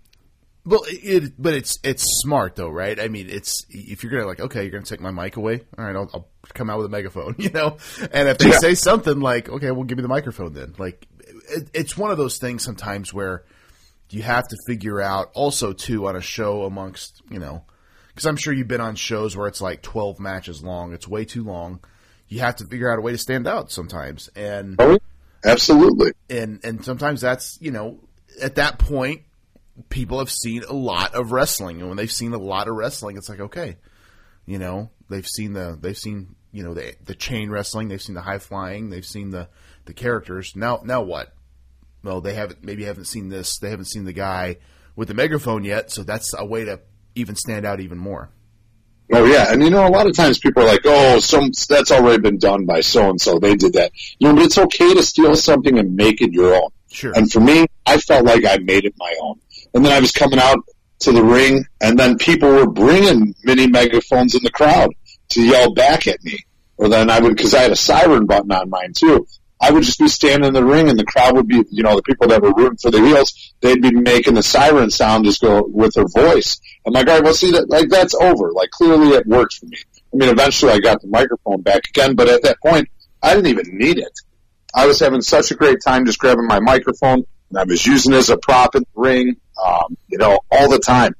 well 0.65 0.81
it 0.87 1.33
but 1.41 1.53
it's 1.53 1.79
it's 1.83 2.03
smart 2.21 2.55
though 2.57 2.69
right 2.69 2.99
i 2.99 3.07
mean 3.07 3.27
it's 3.29 3.65
if 3.69 4.03
you're 4.03 4.11
gonna 4.11 4.25
like 4.27 4.41
okay 4.41 4.63
you're 4.63 4.71
gonna 4.71 4.83
take 4.83 4.99
my 4.99 5.09
mic 5.09 5.37
away 5.37 5.61
all 5.77 5.85
right 5.85 5.95
i'll, 5.95 6.09
I'll 6.13 6.27
come 6.53 6.69
out 6.69 6.77
with 6.77 6.85
a 6.85 6.89
megaphone 6.89 7.33
you 7.39 7.49
know 7.49 7.77
and 8.11 8.27
if 8.27 8.37
they 8.39 8.49
Yeah. 8.49 8.57
say 8.59 8.75
something 8.75 9.21
like 9.21 9.47
okay 9.49 9.71
well 9.71 9.85
give 9.85 9.97
me 9.97 10.01
the 10.01 10.09
microphone 10.09 10.53
then 10.53 10.75
like 10.77 11.07
it, 11.49 11.69
it's 11.73 11.97
one 11.97 12.11
of 12.11 12.17
those 12.17 12.39
things 12.39 12.61
sometimes 12.61 13.13
where 13.13 13.45
you 14.09 14.21
have 14.21 14.47
to 14.49 14.57
figure 14.67 14.99
out 15.01 15.31
also 15.33 15.71
too 15.71 16.07
on 16.07 16.17
a 16.17 16.21
show 16.21 16.65
amongst 16.65 17.21
you 17.31 17.39
know 17.39 17.63
because 18.09 18.25
i'm 18.25 18.35
sure 18.35 18.53
you've 18.53 18.67
been 18.67 18.81
on 18.81 18.95
shows 18.95 19.37
where 19.37 19.47
it's 19.47 19.61
like 19.61 19.81
12 19.81 20.19
matches 20.19 20.61
long 20.61 20.93
it's 20.93 21.07
way 21.07 21.23
too 21.23 21.43
long 21.45 21.79
you 22.29 22.39
have 22.39 22.55
to 22.57 22.65
figure 22.65 22.91
out 22.91 22.97
a 22.99 23.01
way 23.01 23.11
to 23.11 23.17
stand 23.17 23.47
out 23.47 23.71
sometimes. 23.71 24.29
And 24.35 24.75
Oh, 24.79 24.97
absolutely. 25.43 26.11
and 26.29 26.59
and 26.63 26.83
sometimes 26.85 27.21
that's 27.21 27.57
you 27.61 27.71
know 27.71 27.99
at 28.41 28.55
that 28.55 28.79
point 28.79 29.21
people 29.89 30.19
have 30.19 30.31
seen 30.31 30.63
a 30.63 30.73
lot 30.73 31.15
of 31.15 31.31
wrestling. 31.31 31.79
And 31.79 31.87
when 31.89 31.97
they've 31.97 32.11
seen 32.11 32.33
a 32.33 32.37
lot 32.37 32.67
of 32.67 32.75
wrestling 32.75 33.17
it's 33.17 33.29
like 33.29 33.39
okay 33.39 33.77
you 34.45 34.57
know 34.59 34.89
they've 35.09 35.27
seen 35.27 35.53
the 35.53 35.77
they've 35.79 35.97
seen 35.97 36.35
you 36.51 36.63
know 36.63 36.73
the 36.73 36.95
the 37.05 37.15
chain 37.15 37.49
wrestling 37.49 37.87
they've 37.87 38.01
seen 38.01 38.15
the 38.15 38.21
high 38.21 38.39
flying 38.39 38.89
they've 38.89 39.05
seen 39.05 39.31
the 39.31 39.47
the 39.85 39.93
characters. 39.93 40.55
Now 40.55 40.81
now 40.83 41.01
what? 41.01 41.33
Well 42.03 42.21
they 42.21 42.33
haven't 42.35 42.63
maybe 42.63 42.85
haven't 42.85 43.05
seen 43.05 43.29
this. 43.29 43.57
They 43.59 43.69
haven't 43.71 43.85
seen 43.85 44.05
the 44.05 44.13
guy 44.13 44.57
with 44.95 45.07
the 45.07 45.13
megaphone 45.13 45.63
yet. 45.63 45.91
So 45.91 46.03
that's 46.03 46.33
a 46.37 46.45
way 46.45 46.65
to 46.65 46.79
even 47.15 47.35
stand 47.35 47.65
out 47.65 47.79
even 47.79 47.97
more 47.97 48.29
Oh 49.11 49.25
yeah, 49.25 49.51
and 49.51 49.63
you 49.63 49.69
know, 49.69 49.87
a 49.87 49.89
lot 49.89 50.07
of 50.07 50.15
times 50.15 50.37
people 50.37 50.63
are 50.63 50.67
like, 50.67 50.81
"Oh, 50.85 51.19
some 51.19 51.51
that's 51.67 51.91
already 51.91 52.21
been 52.21 52.37
done 52.37 52.65
by 52.65 52.81
so 52.81 53.09
and 53.09 53.19
so. 53.19 53.39
They 53.39 53.55
did 53.55 53.73
that." 53.73 53.91
You 54.19 54.27
know, 54.27 54.35
but 54.35 54.43
it's 54.43 54.57
okay 54.57 54.93
to 54.93 55.03
steal 55.03 55.35
something 55.35 55.79
and 55.79 55.95
make 55.95 56.21
it 56.21 56.31
your 56.31 56.55
own. 56.55 56.69
sure 56.91 57.13
And 57.15 57.31
for 57.31 57.39
me, 57.39 57.65
I 57.85 57.97
felt 57.97 58.25
like 58.25 58.45
I 58.45 58.57
made 58.57 58.85
it 58.85 58.93
my 58.97 59.15
own. 59.21 59.39
And 59.73 59.83
then 59.83 59.91
I 59.91 59.99
was 59.99 60.11
coming 60.11 60.39
out 60.39 60.59
to 60.99 61.11
the 61.11 61.23
ring, 61.23 61.65
and 61.81 61.97
then 61.97 62.17
people 62.17 62.49
were 62.49 62.69
bringing 62.69 63.33
mini 63.43 63.67
megaphones 63.67 64.35
in 64.35 64.43
the 64.43 64.51
crowd 64.51 64.93
to 65.29 65.41
yell 65.41 65.73
back 65.73 66.05
at 66.07 66.23
me. 66.23 66.37
Or 66.77 66.87
then 66.87 67.09
I 67.09 67.19
would, 67.19 67.35
because 67.35 67.53
I 67.53 67.61
had 67.63 67.71
a 67.71 67.75
siren 67.75 68.25
button 68.25 68.51
on 68.51 68.69
mine 68.69 68.93
too. 68.93 69.25
I 69.61 69.71
would 69.71 69.83
just 69.83 69.99
be 69.99 70.07
standing 70.07 70.47
in 70.47 70.53
the 70.53 70.63
ring, 70.63 70.89
and 70.89 70.97
the 70.97 71.05
crowd 71.05 71.35
would 71.35 71.47
be, 71.47 71.63
you 71.69 71.83
know, 71.83 71.95
the 71.95 72.03
people 72.03 72.27
that 72.29 72.41
were 72.41 72.53
rooting 72.53 72.77
for 72.77 72.91
the 72.91 73.01
heels, 73.01 73.53
they'd 73.59 73.81
be 73.81 73.91
making 73.91 74.35
the 74.35 74.43
siren 74.43 74.89
sound 74.89 75.25
just 75.25 75.41
go 75.41 75.63
with 75.67 75.93
their 75.93 76.07
voice. 76.07 76.61
I'm 76.85 76.93
like, 76.93 77.07
all 77.07 77.15
right, 77.15 77.23
well, 77.23 77.33
see 77.33 77.51
that, 77.51 77.69
like 77.69 77.89
that's 77.89 78.15
over. 78.15 78.51
Like 78.53 78.71
clearly, 78.71 79.09
it 79.09 79.27
worked 79.27 79.55
for 79.55 79.65
me. 79.65 79.77
I 80.13 80.17
mean, 80.17 80.29
eventually, 80.29 80.71
I 80.71 80.79
got 80.79 81.01
the 81.01 81.07
microphone 81.07 81.61
back 81.61 81.81
again, 81.89 82.15
but 82.15 82.29
at 82.29 82.43
that 82.43 82.57
point, 82.65 82.87
I 83.21 83.35
didn't 83.35 83.47
even 83.47 83.77
need 83.77 83.99
it. 83.99 84.13
I 84.73 84.87
was 84.87 84.99
having 84.99 85.21
such 85.21 85.51
a 85.51 85.55
great 85.55 85.79
time 85.85 86.05
just 86.05 86.19
grabbing 86.19 86.47
my 86.47 86.59
microphone 86.59 87.25
and 87.49 87.57
I 87.57 87.63
was 87.63 87.85
using 87.85 88.13
it 88.13 88.17
as 88.17 88.29
a 88.29 88.37
prop 88.37 88.75
in 88.75 88.83
the 88.83 89.01
ring, 89.01 89.35
um, 89.63 89.97
you 90.07 90.17
know, 90.17 90.39
all 90.51 90.69
the 90.69 90.79
time. 90.79 91.15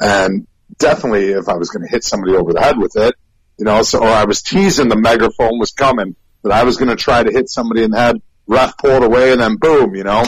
And 0.00 0.46
definitely 0.78 1.30
if 1.32 1.48
I 1.48 1.54
was 1.54 1.70
going 1.70 1.86
to 1.86 1.90
hit 1.90 2.04
somebody 2.04 2.34
over 2.34 2.52
the 2.52 2.60
head 2.60 2.78
with 2.78 2.96
it, 2.96 3.14
you 3.58 3.64
know, 3.64 3.82
so 3.82 4.00
or 4.00 4.08
I 4.08 4.24
was 4.24 4.42
teasing 4.42 4.88
the 4.88 4.96
megaphone 4.96 5.58
was 5.58 5.72
coming, 5.72 6.16
that 6.44 6.52
I 6.52 6.62
was 6.62 6.76
going 6.76 6.90
to 6.90 6.96
try 6.96 7.22
to 7.22 7.32
hit 7.32 7.48
somebody 7.48 7.82
in 7.82 7.90
the 7.90 7.98
head, 7.98 8.22
ref 8.46 8.76
pull 8.76 8.90
it 8.90 9.02
away 9.02 9.32
and 9.32 9.40
then 9.40 9.56
boom, 9.56 9.94
you 9.94 10.04
know, 10.04 10.22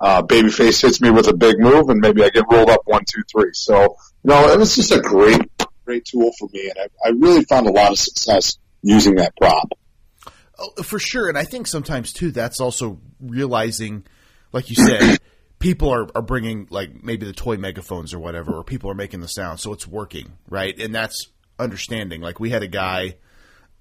uh, 0.00 0.22
babyface 0.22 0.82
hits 0.82 1.00
me 1.00 1.10
with 1.10 1.28
a 1.28 1.34
big 1.34 1.58
move 1.58 1.88
and 1.88 2.00
maybe 2.00 2.22
I 2.22 2.28
get 2.28 2.44
rolled 2.50 2.70
up 2.70 2.82
one, 2.84 3.02
two, 3.10 3.22
three. 3.32 3.50
So, 3.54 3.80
you 3.80 4.30
know, 4.30 4.52
it 4.52 4.58
was 4.58 4.76
just 4.76 4.92
a 4.92 5.00
great, 5.00 5.50
great 5.84 6.04
tool 6.04 6.30
for 6.38 6.48
me. 6.52 6.70
And 6.70 6.78
I, 6.78 7.08
I 7.08 7.10
really 7.12 7.44
found 7.44 7.66
a 7.66 7.72
lot 7.72 7.90
of 7.90 7.98
success 7.98 8.58
using 8.82 9.16
that 9.16 9.34
prop. 9.36 9.70
Oh, 10.58 10.82
for 10.82 10.98
sure, 10.98 11.28
and 11.28 11.38
I 11.38 11.44
think 11.44 11.66
sometimes 11.66 12.12
too 12.12 12.30
that's 12.30 12.60
also 12.60 13.00
realizing, 13.20 14.04
like 14.52 14.68
you 14.68 14.76
said, 14.76 15.18
people 15.58 15.88
are, 15.88 16.06
are 16.14 16.22
bringing 16.22 16.66
like 16.70 17.02
maybe 17.02 17.24
the 17.24 17.32
toy 17.32 17.56
megaphones 17.56 18.12
or 18.12 18.18
whatever, 18.18 18.52
or 18.52 18.62
people 18.62 18.90
are 18.90 18.94
making 18.94 19.20
the 19.20 19.28
sound, 19.28 19.60
so 19.60 19.72
it's 19.72 19.86
working, 19.86 20.32
right? 20.50 20.78
And 20.78 20.94
that's 20.94 21.28
understanding. 21.58 22.20
Like 22.20 22.38
we 22.38 22.50
had 22.50 22.62
a 22.62 22.68
guy 22.68 23.16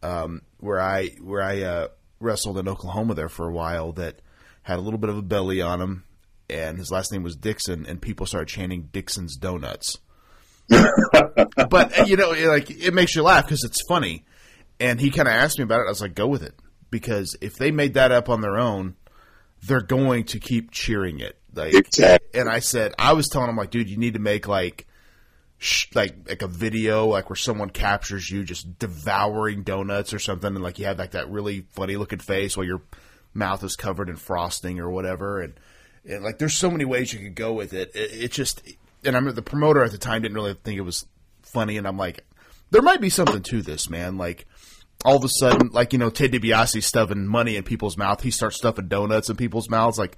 um, 0.04 0.42
where 0.60 0.80
I 0.80 1.08
where 1.22 1.42
I 1.42 1.62
uh, 1.62 1.88
wrestled 2.20 2.58
in 2.58 2.68
Oklahoma 2.68 3.14
there 3.14 3.30
for 3.30 3.48
a 3.48 3.54
while 3.54 3.92
that 3.94 4.22
had 4.64 4.78
a 4.78 4.82
little 4.82 5.00
bit 5.00 5.10
of 5.10 5.18
a 5.18 5.22
belly 5.22 5.62
on 5.62 5.82
him, 5.82 6.04
and 6.50 6.78
his 6.78 6.92
last 6.92 7.12
name 7.12 7.24
was 7.24 7.36
Dixon, 7.36 7.86
and 7.86 8.02
people 8.02 8.26
started 8.26 8.48
chanting 8.48 8.90
Dixon's 8.92 9.36
Donuts. 9.38 10.00
but 10.70 12.00
uh, 12.00 12.06
you 12.06 12.16
know, 12.18 12.32
it, 12.32 12.48
like 12.48 12.70
it 12.70 12.94
makes 12.94 13.16
you 13.16 13.24
laugh 13.24 13.46
because 13.46 13.64
it's 13.64 13.82
funny. 13.88 14.26
And 14.80 15.00
he 15.00 15.12
kind 15.12 15.28
of 15.28 15.34
asked 15.34 15.60
me 15.60 15.64
about 15.64 15.82
it. 15.82 15.86
I 15.88 15.90
was 15.90 16.02
like, 16.02 16.16
"Go 16.16 16.28
with 16.28 16.42
it," 16.44 16.56
because 16.90 17.36
if 17.42 17.56
they 17.56 17.72
made 17.72 17.94
that 17.96 18.12
up 18.12 18.30
on 18.30 18.42
their 18.42 18.58
own, 18.58 18.96
they're 19.64 19.82
going 19.82 20.24
to 20.26 20.40
keep 20.40 20.72
cheering 20.72 21.20
it. 21.20 21.38
Like, 21.54 21.74
Exactly. 21.74 22.40
and 22.40 22.50
I 22.50 22.60
said, 22.60 22.94
I 22.98 23.14
was 23.14 23.28
telling 23.28 23.50
him 23.50 23.58
like, 23.58 23.72
dude, 23.72 23.90
you 23.90 23.98
need 23.98 24.14
to 24.14 24.20
make 24.20 24.48
like, 24.48 24.88
like 25.94 26.16
like 26.28 26.42
a 26.42 26.48
video 26.48 27.08
like 27.08 27.30
where 27.30 27.36
someone 27.36 27.70
captures 27.70 28.30
you 28.30 28.44
just 28.44 28.80
devouring 28.80 29.64
donuts 29.64 30.14
or 30.14 30.20
something, 30.20 30.56
and 30.56 30.64
like 30.64 30.80
you 30.80 30.86
have 30.86 30.98
like 30.98 31.12
that 31.12 31.30
really 31.30 31.66
funny 31.72 31.98
looking 31.98 32.20
face 32.20 32.58
while 32.58 32.66
your 32.66 32.82
mouth 33.34 33.64
is 33.64 33.76
covered 33.76 34.10
in 34.10 34.16
frosting 34.16 34.80
or 34.80 34.90
whatever, 34.90 35.40
and, 35.40 35.54
and 36.06 36.24
like 36.24 36.40
there's 36.40 36.56
so 36.56 36.72
many 36.72 36.86
ways 36.86 37.14
you 37.14 37.20
could 37.20 37.36
go 37.36 37.54
with 37.54 37.74
it. 37.74 37.96
It, 37.96 38.24
it 38.24 38.32
just, 38.32 38.62
and 39.06 39.16
I'm 39.16 39.34
the 39.34 39.42
promoter 39.42 39.84
at 39.84 39.92
the 39.92 39.98
time 39.98 40.24
didn't 40.24 40.36
really 40.36 40.56
think 40.56 40.78
it 40.78 40.82
was 40.82 41.06
funny, 41.44 41.78
and 41.78 41.88
I'm 41.88 41.98
like, 41.98 42.26
there 42.72 42.82
might 42.82 43.02
be 43.02 43.10
something 43.10 43.44
to 43.44 43.62
this, 43.62 43.90
man. 43.90 44.18
Like 44.18 44.48
all 45.06 45.18
of 45.18 45.24
a 45.24 45.30
sudden, 45.30 45.70
like 45.70 45.94
you 45.94 46.00
know, 46.00 46.10
Ted 46.10 46.32
DiBiase 46.32 46.82
stuffing 46.84 47.28
money 47.28 47.56
in 47.56 47.64
people's 47.64 47.98
mouth, 47.98 48.22
he 48.22 48.32
starts 48.32 48.58
stuffing 48.58 48.88
donuts 48.88 49.30
in 49.30 49.36
people's 49.36 49.70
mouths. 49.70 50.00
Like 50.00 50.18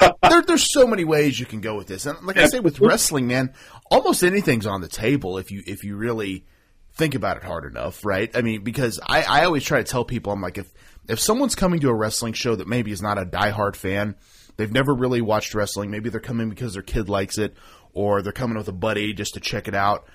there, 0.00 0.42
there's 0.42 0.72
so 0.72 0.86
many 0.86 1.04
ways 1.04 1.38
you 1.38 1.46
can 1.46 1.60
go 1.60 1.76
with 1.76 1.86
this, 1.86 2.06
and 2.06 2.18
like 2.26 2.36
I 2.36 2.46
say, 2.46 2.60
with 2.60 2.80
wrestling, 2.80 3.26
man, 3.26 3.52
almost 3.90 4.22
anything's 4.22 4.66
on 4.66 4.80
the 4.80 4.88
table 4.88 5.38
if 5.38 5.50
you 5.50 5.62
if 5.66 5.84
you 5.84 5.96
really 5.96 6.46
think 6.94 7.14
about 7.14 7.36
it 7.36 7.44
hard 7.44 7.64
enough, 7.64 8.04
right? 8.04 8.30
I 8.36 8.42
mean, 8.42 8.64
because 8.64 9.00
I, 9.04 9.22
I 9.22 9.44
always 9.44 9.64
try 9.64 9.78
to 9.78 9.84
tell 9.84 10.04
people, 10.04 10.32
I'm 10.32 10.40
like, 10.40 10.58
if 10.58 10.72
if 11.08 11.20
someone's 11.20 11.54
coming 11.54 11.80
to 11.80 11.88
a 11.88 11.94
wrestling 11.94 12.32
show 12.32 12.56
that 12.56 12.68
maybe 12.68 12.92
is 12.92 13.02
not 13.02 13.18
a 13.18 13.24
diehard 13.24 13.76
fan, 13.76 14.16
they've 14.56 14.72
never 14.72 14.94
really 14.94 15.20
watched 15.20 15.54
wrestling, 15.54 15.90
maybe 15.90 16.10
they're 16.10 16.20
coming 16.20 16.48
because 16.48 16.74
their 16.74 16.82
kid 16.82 17.08
likes 17.08 17.38
it, 17.38 17.54
or 17.92 18.22
they're 18.22 18.32
coming 18.32 18.56
with 18.56 18.68
a 18.68 18.72
buddy 18.72 19.12
just 19.14 19.34
to 19.34 19.40
check 19.40 19.68
it 19.68 19.74
out 19.74 20.08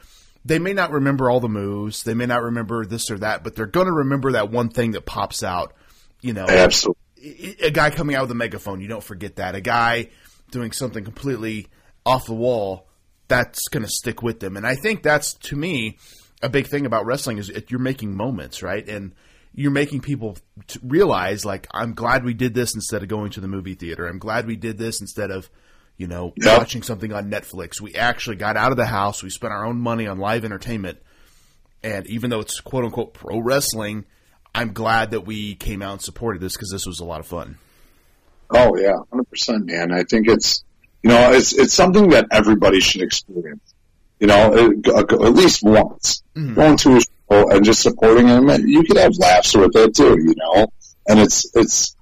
they 0.46 0.60
may 0.60 0.74
not 0.74 0.92
remember 0.92 1.30
all 1.30 1.40
the 1.40 1.50
moves. 1.50 2.04
They 2.04 2.14
may 2.14 2.26
not 2.26 2.44
remember 2.44 2.86
this 2.86 3.10
or 3.10 3.18
that, 3.20 3.44
but 3.44 3.56
they're 3.56 3.66
going 3.66 3.86
to 3.86 3.94
remember 3.94 4.34
that 4.34 4.52
one 4.52 4.70
thing 4.70 4.92
that 4.92 5.06
pops 5.06 5.44
out. 5.44 5.74
You 6.22 6.34
know, 6.34 6.46
Absolutely. 6.48 7.02
A 7.62 7.72
guy 7.72 7.90
coming 7.90 8.16
out 8.16 8.24
with 8.24 8.32
a 8.32 8.36
megaphone. 8.36 8.82
You 8.82 8.88
don't 8.88 9.04
forget 9.04 9.38
that. 9.38 9.56
A 9.56 9.62
guy 9.62 10.10
doing 10.52 10.72
something 10.72 11.04
completely 11.04 11.68
off 12.06 12.26
the 12.26 12.34
wall. 12.34 12.88
That's 13.28 13.68
going 13.70 13.84
to 13.84 13.90
stick 13.90 14.22
with 14.22 14.40
them. 14.40 14.58
And 14.58 14.68
I 14.68 14.76
think 14.76 15.02
that's 15.04 15.34
to 15.36 15.56
me 15.56 15.98
a 16.42 16.50
big 16.50 16.68
thing 16.68 16.86
about 16.86 17.06
wrestling 17.06 17.38
is 17.38 17.52
you're 17.70 17.80
making 17.80 18.16
moments, 18.16 18.62
right? 18.62 18.88
And 18.88 19.14
you're 19.56 19.72
making 19.72 20.02
people 20.02 20.38
t- 20.68 20.80
realize 20.84 21.46
like 21.46 21.68
I'm 21.72 21.94
glad 21.94 22.26
we 22.26 22.34
did 22.34 22.54
this 22.54 22.76
instead 22.76 23.02
of 23.04 23.08
going 23.10 23.32
to 23.32 23.40
the 23.42 23.48
movie 23.48 23.76
theater. 23.76 24.08
I'm 24.08 24.20
glad 24.20 24.46
we 24.46 24.56
did 24.58 24.78
this 24.78 25.00
instead 25.00 25.32
of 25.32 25.50
you 25.96 26.08
know, 26.08 26.34
Yep. 26.38 26.58
watching 26.58 26.82
something 26.82 27.14
on 27.14 27.30
Netflix. 27.30 27.80
We 27.80 27.94
actually 27.94 28.36
got 28.38 28.58
out 28.58 28.72
of 28.72 28.78
the 28.78 28.86
house. 28.88 29.22
We 29.22 29.30
spent 29.30 29.54
our 29.54 29.64
own 29.64 29.80
money 29.80 30.08
on 30.08 30.18
live 30.18 30.44
entertainment. 30.44 30.98
And 31.84 32.08
even 32.08 32.30
though 32.32 32.40
it's 32.40 32.60
quote 32.60 32.84
unquote 32.84 33.14
pro 33.14 33.38
wrestling, 33.40 34.06
I'm 34.56 34.74
glad 34.74 35.12
that 35.12 35.22
we 35.22 35.56
came 35.56 35.82
out 35.82 35.94
and 35.94 36.02
supported 36.02 36.42
this 36.42 36.54
because 36.54 36.70
this 36.70 36.86
was 36.86 37.00
a 37.00 37.06
lot 37.06 37.20
of 37.20 37.28
fun. 37.28 37.58
Oh 38.50 38.78
yeah, 38.78 38.94
hundred 39.10 39.30
percent, 39.30 39.66
man. 39.66 39.92
I 39.92 40.04
think 40.04 40.28
it's 40.28 40.64
you 41.02 41.10
know 41.10 41.32
it's 41.32 41.54
it's 41.54 41.74
something 41.74 42.10
that 42.10 42.28
everybody 42.32 42.80
should 42.80 43.02
experience. 43.02 43.74
You 44.20 44.28
know, 44.28 44.54
at 44.54 44.88
uh, 44.88 45.26
at 45.26 45.34
least 45.34 45.64
once 45.64 46.24
mm-hmm. 46.36 46.54
going 46.54 46.78
to 46.78 46.98
a 46.98 47.02
show 47.02 47.50
and 47.50 47.66
just 47.66 47.82
supporting 47.82 48.28
them. 48.28 48.48
You 48.68 48.84
could 48.84 48.98
have 48.98 49.18
laughs 49.18 49.56
with 49.56 49.76
it 49.76 49.96
too. 49.96 50.18
You 50.20 50.36
know, 50.38 50.68
and 51.08 51.20
it's 51.20 51.50
it's 51.56 51.96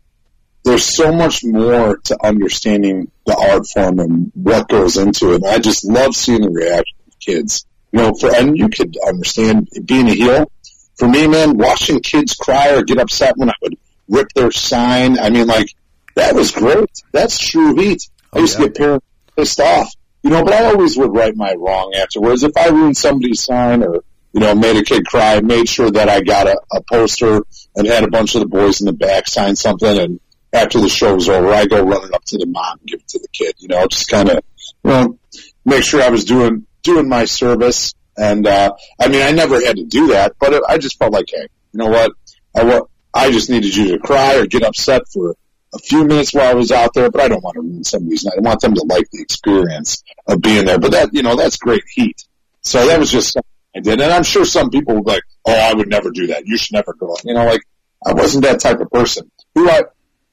there's 0.64 0.96
so 0.96 1.12
much 1.12 1.44
more 1.44 1.98
to 1.98 2.18
understanding 2.24 3.12
the 3.26 3.36
art 3.36 3.66
form 3.68 4.00
and 4.00 4.32
what 4.36 4.68
goes 4.68 4.98
into 4.98 5.32
it. 5.32 5.36
And 5.36 5.48
I 5.48 5.60
just 5.60 5.86
love 5.86 6.16
seeing 6.16 6.42
the 6.42 6.52
reaction 6.52 6.98
of 7.08 7.20
kids. 7.20 7.66
You 7.92 8.00
know, 8.00 8.14
for 8.14 8.34
and 8.34 8.58
you 8.58 8.70
could 8.70 8.96
understand 9.06 9.70
being 9.86 10.08
a 10.08 10.14
heel. 10.14 10.52
For 10.98 11.08
me, 11.08 11.28
man, 11.28 11.58
watching 11.58 12.00
kids 12.00 12.36
cry 12.36 12.76
or 12.76 12.84
get 12.84 13.00
upset 13.00 13.38
when 13.38 13.50
I 13.50 13.56
would 13.62 13.78
rip 14.08 14.28
their 14.34 14.52
sign. 14.52 15.18
I 15.18 15.30
mean, 15.30 15.48
like 15.48 15.74
that 16.16 16.36
was 16.36 16.52
great. 16.52 16.90
That's 17.12 17.40
true 17.40 17.76
heat. 17.76 18.08
I 18.34 18.40
used 18.40 18.58
oh, 18.58 18.64
yeah. 18.64 18.68
to 18.68 18.74
get 18.74 18.78
parents 18.78 19.06
pissed 19.36 19.60
off, 19.60 19.94
you 20.24 20.30
know, 20.30 20.44
but 20.44 20.54
I 20.54 20.66
always 20.66 20.98
would 20.98 21.16
right 21.16 21.36
my 21.36 21.54
wrong 21.54 21.94
afterwards. 21.96 22.44
If 22.44 22.56
I 22.58 22.70
ruined 22.70 22.98
somebody's 22.98 23.44
sign 23.44 23.84
or, 23.84 24.04
you 24.34 24.40
know, 24.40 24.54
made 24.56 24.78
a 24.78 24.84
kid 24.84 25.06
cry, 25.06 25.40
made 25.42 25.68
sure 25.68 25.90
that 25.90 26.10
I 26.10 26.22
got 26.22 26.48
a, 26.48 26.60
a 26.72 26.82
poster 26.84 27.42
and 27.76 27.88
had 27.88 28.04
a 28.04 28.10
bunch 28.10 28.36
of 28.36 28.42
the 28.42 28.48
boys 28.48 28.82
in 28.82 28.86
the 28.86 28.94
back 28.94 29.28
sign 29.28 29.56
something. 29.56 29.98
And 29.98 30.20
after 30.54 30.80
the 30.80 30.90
show 30.90 31.16
was 31.16 31.30
over, 31.30 31.52
I 31.52 31.66
go 31.66 31.84
running 31.84 32.14
up 32.14 32.24
to 32.26 32.38
the 32.38 32.46
mom 32.46 32.80
and 32.80 32.88
give 32.88 33.00
it 33.00 33.08
to 33.10 33.20
the 33.20 33.28
kid, 33.30 33.56
you 33.60 33.70
know, 33.70 33.88
just 33.88 34.10
kind 34.10 34.30
of, 34.30 34.44
you 34.84 34.92
know, 34.92 35.20
make 35.66 35.84
sure 35.84 36.02
I 36.02 36.10
was 36.10 36.26
doing, 36.26 36.66
doing 36.84 37.10
my 37.10 37.26
service. 37.26 37.94
And, 38.18 38.46
uh, 38.46 38.74
I 39.00 39.08
mean, 39.08 39.22
I 39.22 39.32
never 39.32 39.64
had 39.66 39.78
to 39.78 39.86
do 39.86 40.08
that, 40.08 40.36
but 40.40 40.54
it, 40.54 40.64
I 40.68 40.78
just 40.78 41.00
felt 41.00 41.14
like, 41.14 41.26
hey, 41.30 41.48
you 41.72 41.78
know 41.78 41.90
what? 41.90 42.12
I, 42.56 42.82
I 43.14 43.32
just 43.32 43.50
needed 43.50 43.76
you 43.76 43.92
to 43.92 44.00
cry 44.00 44.36
or 44.36 44.46
get 44.46 44.64
upset 44.64 45.04
for 45.14 45.36
a 45.74 45.80
few 45.80 46.04
minutes 46.06 46.34
while 46.34 46.50
I 46.50 46.54
was 46.54 46.72
out 46.72 46.94
there, 46.94 47.10
but 47.10 47.22
I 47.22 47.30
don't 47.30 47.44
want 47.44 47.56
to 47.56 47.62
ruin 47.62 47.84
somebody's 47.84 48.26
night. 48.26 48.36
I 48.38 48.42
want 48.42 48.60
them 48.60 48.74
to 48.76 48.84
like 48.90 49.10
the 49.12 49.22
experience 49.22 50.04
of 50.28 50.42
being 50.42 50.66
there. 50.66 50.80
But 50.80 50.92
that, 50.92 51.14
you 51.14 51.24
know, 51.24 51.36
that's 51.36 51.58
great 51.58 51.84
heat. 51.94 52.26
So 52.62 52.86
that 52.88 53.00
was 53.00 53.10
just 53.10 53.34
something 53.34 53.50
I 53.76 53.80
did. 53.80 54.02
And 54.02 54.12
I'm 54.12 54.24
sure 54.24 54.44
some 54.44 54.70
people 54.70 54.96
would 54.96 55.06
be 55.06 55.12
like, 55.12 55.24
oh, 55.46 55.54
I 55.54 55.74
would 55.74 55.88
never 55.88 56.12
do 56.12 56.28
that. 56.28 56.46
You 56.46 56.58
should 56.58 56.74
never 56.74 56.94
go. 56.94 57.16
You 57.24 57.34
know, 57.34 57.46
like 57.46 57.62
I 58.06 58.14
wasn't 58.14 58.44
that 58.44 58.60
type 58.60 58.82
of 58.82 58.90
person. 58.90 59.32
Who 59.56 59.70
I, 59.70 59.84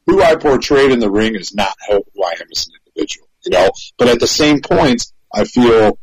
who 0.07 0.23
I 0.23 0.35
portrayed 0.35 0.91
in 0.91 0.99
the 0.99 1.11
ring 1.11 1.37
is 1.37 1.55
not 1.55 1.75
who 1.89 1.95
I 1.97 2.33
am 2.41 2.49
as 2.51 2.67
an 2.67 2.75
individual, 2.87 3.29
you 3.45 3.53
know, 3.53 3.71
but 3.97 4.09
at 4.09 4.19
the 4.19 4.27
same 4.27 4.61
point, 4.61 5.05
I 5.33 5.45
feel, 5.45 5.99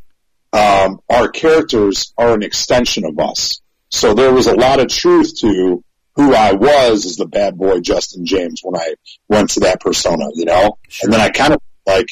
um, 0.52 1.00
our 1.08 1.28
characters 1.28 2.12
are 2.16 2.34
an 2.34 2.42
extension 2.42 3.04
of 3.04 3.18
us. 3.18 3.60
So 3.88 4.14
there 4.14 4.32
was 4.32 4.46
a 4.46 4.54
lot 4.54 4.80
of 4.80 4.88
truth 4.88 5.38
to 5.40 5.82
who 6.14 6.34
I 6.34 6.52
was 6.52 7.04
as 7.04 7.16
the 7.16 7.26
bad 7.26 7.56
boy 7.58 7.80
Justin 7.80 8.24
James 8.24 8.60
when 8.62 8.80
I 8.80 8.94
went 9.28 9.50
to 9.50 9.60
that 9.60 9.80
persona, 9.80 10.24
you 10.34 10.46
know? 10.46 10.78
And 11.02 11.12
then 11.12 11.20
I 11.20 11.28
kind 11.28 11.52
of 11.52 11.60
like, 11.86 12.08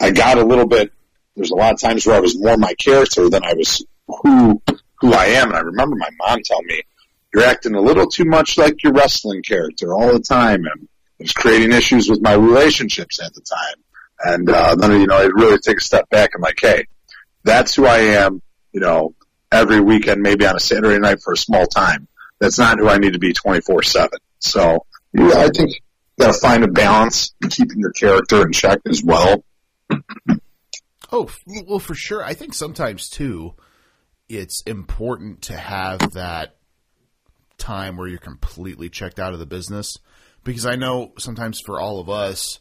I 0.00 0.10
got 0.10 0.38
a 0.38 0.44
little 0.44 0.66
bit, 0.66 0.92
there's 1.36 1.50
a 1.50 1.54
lot 1.54 1.72
of 1.74 1.80
times 1.80 2.06
where 2.06 2.16
I 2.16 2.20
was 2.20 2.38
more 2.38 2.56
my 2.56 2.74
character 2.74 3.28
than 3.28 3.44
I 3.44 3.54
was 3.54 3.84
who, 4.08 4.62
who 5.00 5.12
I 5.12 5.26
am. 5.26 5.48
And 5.48 5.56
I 5.56 5.60
remember 5.60 5.96
my 5.96 6.08
mom 6.18 6.40
telling 6.44 6.66
me, 6.66 6.80
you're 7.32 7.44
acting 7.44 7.74
a 7.74 7.80
little 7.80 8.06
too 8.06 8.24
much 8.24 8.58
like 8.58 8.82
your 8.82 8.92
wrestling 8.92 9.42
character 9.42 9.94
all 9.94 10.12
the 10.12 10.20
time. 10.20 10.64
And 10.64 10.88
it 11.18 11.24
was 11.24 11.32
creating 11.32 11.72
issues 11.72 12.08
with 12.08 12.22
my 12.22 12.34
relationships 12.34 13.20
at 13.20 13.32
the 13.34 13.42
time. 13.42 13.84
And, 14.24 14.50
uh, 14.50 14.74
then, 14.76 15.00
you 15.00 15.06
know, 15.06 15.16
I'd 15.16 15.34
really 15.34 15.58
take 15.58 15.78
a 15.78 15.82
step 15.82 16.08
back 16.10 16.30
and 16.34 16.42
like, 16.42 16.58
hey, 16.60 16.86
that's 17.44 17.74
who 17.74 17.86
I 17.86 17.98
am, 17.98 18.42
you 18.72 18.80
know, 18.80 19.14
every 19.50 19.80
weekend, 19.80 20.22
maybe 20.22 20.46
on 20.46 20.56
a 20.56 20.60
Saturday 20.60 20.98
night 20.98 21.18
for 21.22 21.32
a 21.32 21.36
small 21.36 21.66
time. 21.66 22.08
That's 22.40 22.58
not 22.58 22.78
who 22.78 22.88
I 22.88 22.98
need 22.98 23.12
to 23.12 23.18
be 23.18 23.32
24-7. 23.32 24.08
So, 24.38 24.86
yeah, 25.12 25.36
I 25.36 25.48
think 25.48 25.70
you 25.70 25.80
gotta 26.18 26.38
find 26.38 26.64
a 26.64 26.68
balance 26.68 27.34
in 27.40 27.50
keeping 27.50 27.78
your 27.78 27.92
character 27.92 28.42
in 28.42 28.52
check 28.52 28.80
as 28.88 29.02
well. 29.02 29.44
Oh, 31.12 31.30
well, 31.66 31.78
for 31.78 31.94
sure. 31.94 32.24
I 32.24 32.34
think 32.34 32.54
sometimes 32.54 33.08
too, 33.08 33.54
it's 34.28 34.62
important 34.62 35.42
to 35.42 35.56
have 35.56 36.12
that 36.12 36.56
time 37.58 37.96
where 37.96 38.08
you're 38.08 38.18
completely 38.18 38.88
checked 38.88 39.20
out 39.20 39.34
of 39.34 39.38
the 39.38 39.46
business 39.46 39.98
because 40.42 40.66
I 40.66 40.74
know 40.76 41.12
sometimes 41.18 41.60
for 41.60 41.80
all 41.80 42.00
of 42.00 42.08
us, 42.08 42.58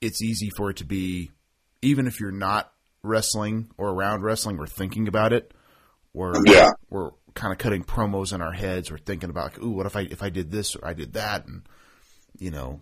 it's 0.00 0.20
easy 0.20 0.50
for 0.56 0.70
it 0.70 0.78
to 0.78 0.84
be, 0.84 1.30
even 1.80 2.06
if 2.06 2.20
you're 2.20 2.32
not 2.32 2.70
wrestling 3.04 3.70
or 3.78 3.90
around 3.90 4.22
wrestling, 4.22 4.56
we're 4.56 4.66
thinking 4.66 5.06
about 5.08 5.32
it. 5.32 5.52
We're, 6.12 6.34
Yeah. 6.46 6.70
we're 6.90 7.10
kind 7.34 7.52
of 7.52 7.58
cutting 7.58 7.84
promos 7.84 8.32
in 8.32 8.40
our 8.40 8.52
heads. 8.52 8.90
We're 8.90 8.98
thinking 8.98 9.30
about, 9.30 9.52
like, 9.52 9.62
ooh, 9.62 9.70
what 9.72 9.86
if 9.86 9.96
I, 9.96 10.02
if 10.02 10.22
I 10.22 10.30
did 10.30 10.50
this 10.50 10.74
or 10.76 10.86
I 10.86 10.94
did 10.94 11.14
that? 11.14 11.46
And, 11.46 11.62
you 12.38 12.50
know, 12.50 12.80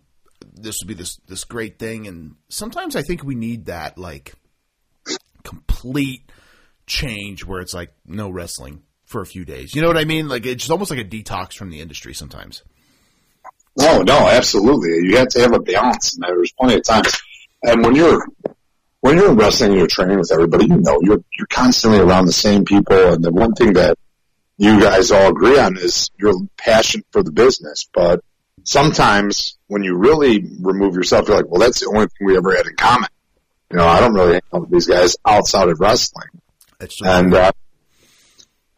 this 0.53 0.79
would 0.81 0.89
be 0.89 0.95
this, 0.95 1.17
this 1.27 1.45
great 1.45 1.79
thing. 1.79 2.07
And 2.07 2.37
sometimes 2.49 2.97
I 2.97 3.03
think 3.03 3.25
we 3.25 3.35
need 3.35 3.67
that, 3.67 3.99
like, 3.99 4.35
complete 5.45 6.31
change 6.87 7.45
where 7.45 7.61
it's 7.61 7.75
like 7.75 7.93
no 8.07 8.31
wrestling 8.31 8.83
for 9.05 9.21
a 9.23 9.27
few 9.27 9.45
days. 9.45 9.75
You 9.75 9.83
know 9.83 9.89
what 9.89 9.99
I 9.99 10.05
mean? 10.05 10.29
Like 10.29 10.47
it's 10.47 10.71
almost 10.71 10.91
like 10.91 11.01
a 11.01 11.05
detox 11.05 11.55
from 11.55 11.71
the 11.71 11.81
industry 11.81 12.15
sometimes. 12.15 12.63
No, 13.77 14.03
no, 14.03 14.29
absolutely. 14.29 15.09
You 15.09 15.17
have 15.17 15.29
to 15.29 15.41
have 15.41 15.53
a 15.55 15.59
balance, 15.61 16.15
and 16.15 16.23
there's 16.25 16.53
plenty 16.53 16.77
of 16.77 16.85
times. 16.85 17.19
And 17.63 17.83
when 17.85 17.95
you're 17.95 18.25
when 19.03 19.17
you're 19.17 19.31
in 19.31 19.37
wrestling 19.37 19.73
and 19.73 19.79
you're 19.81 19.89
training 19.89 20.19
with 20.19 20.33
everybody, 20.33 20.67
you 20.67 20.77
know 20.77 20.99
you're 21.03 21.23
you're 21.37 21.49
constantly 21.49 21.99
around 21.99 22.27
the 22.27 22.33
same 22.33 22.65
people. 22.65 22.97
And 23.13 23.23
the 23.23 23.33
one 23.33 23.53
thing 23.53 23.75
that 23.75 23.99
you 24.57 24.81
guys 24.81 25.11
all 25.11 25.29
agree 25.29 25.59
on 25.59 25.77
is 25.77 26.11
your 26.19 26.35
passion 26.57 27.03
for 27.11 27.23
the 27.23 27.33
business. 27.33 27.89
But 27.93 28.21
sometimes 28.63 29.59
when 29.67 29.83
you 29.83 29.97
really 29.97 30.47
remove 30.61 30.95
yourself, 30.95 31.27
you're 31.27 31.37
like, 31.37 31.49
well, 31.49 31.61
that's 31.61 31.81
the 31.81 31.87
only 31.87 32.07
thing 32.07 32.27
we 32.27 32.37
ever 32.37 32.55
had 32.55 32.67
in 32.67 32.77
common. 32.77 33.09
You 33.73 33.79
know, 33.79 33.87
I 33.87 33.99
don't 33.99 34.15
really 34.15 34.35
hang 34.35 34.43
out 34.55 34.61
with 34.63 34.71
these 34.71 34.87
guys 34.87 35.17
outside 35.27 35.69
of 35.69 35.81
wrestling. 35.81 36.29
And 37.05 37.35
uh, 37.35 37.53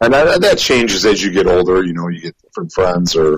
and 0.01 0.11
that, 0.11 0.41
that 0.41 0.57
changes 0.57 1.05
as 1.05 1.21
you 1.21 1.31
get 1.31 1.45
older. 1.45 1.83
You 1.83 1.93
know, 1.93 2.07
you 2.07 2.21
get 2.21 2.35
different 2.41 2.71
friends 2.71 3.15
or 3.15 3.37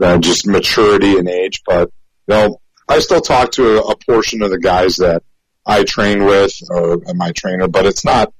uh, 0.00 0.16
just 0.18 0.46
maturity 0.46 1.18
and 1.18 1.28
age. 1.28 1.62
But 1.66 1.90
you 2.26 2.34
know, 2.34 2.60
I 2.88 3.00
still 3.00 3.20
talk 3.20 3.52
to 3.52 3.76
a, 3.76 3.80
a 3.90 3.96
portion 3.96 4.40
of 4.40 4.50
the 4.50 4.58
guys 4.58 4.96
that 4.96 5.22
I 5.68 5.84
train 5.84 6.24
with 6.24 6.58
or 6.70 6.98
my 7.14 7.30
trainer, 7.32 7.68
but 7.68 7.84
it's 7.84 8.04
not 8.04 8.32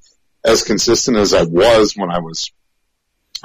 as 0.44 0.62
consistent 0.62 1.18
as 1.18 1.34
I 1.34 1.42
was 1.44 1.92
when 1.94 2.10
I 2.10 2.20
was 2.20 2.50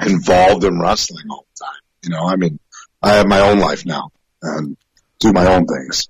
involved 0.04 0.64
in 0.64 0.80
wrestling 0.80 1.26
all 1.30 1.46
the 1.54 1.64
time. 1.64 1.80
You 2.02 2.10
know, 2.10 2.26
I 2.26 2.36
mean, 2.36 2.58
I 3.02 3.14
have 3.14 3.26
my 3.26 3.40
own 3.40 3.58
life 3.58 3.84
now 3.84 4.10
and 4.42 4.78
do 5.20 5.32
my 5.32 5.46
own 5.54 5.66
things. 5.66 6.08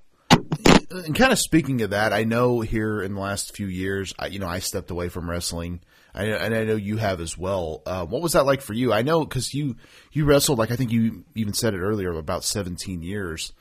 And 0.89 1.13
kind 1.13 1.33
of 1.33 1.39
speaking 1.39 1.81
of 1.81 1.89
that, 1.89 2.13
I 2.13 2.23
know 2.23 2.61
here 2.61 3.01
in 3.01 3.13
the 3.13 3.19
last 3.19 3.53
few 3.53 3.67
years, 3.67 4.13
I, 4.17 4.27
you 4.27 4.39
know, 4.39 4.47
I 4.47 4.59
stepped 4.59 4.91
away 4.91 5.09
from 5.09 5.29
wrestling. 5.29 5.81
I, 6.13 6.23
and 6.27 6.55
I 6.55 6.63
know 6.63 6.77
you 6.77 6.95
have 6.95 7.19
as 7.19 7.37
well. 7.37 7.81
Uh, 7.85 8.05
what 8.05 8.21
was 8.21 8.31
that 8.33 8.45
like 8.45 8.61
for 8.61 8.73
you? 8.73 8.93
I 8.93 9.01
know 9.01 9.25
because 9.25 9.53
you 9.53 9.75
you 10.13 10.23
wrestled 10.23 10.57
like 10.57 10.71
I 10.71 10.77
think 10.77 10.93
you 10.93 11.25
even 11.35 11.53
said 11.53 11.73
it 11.73 11.81
earlier 11.81 12.13
about 12.13 12.45
17 12.45 13.01
years. 13.01 13.51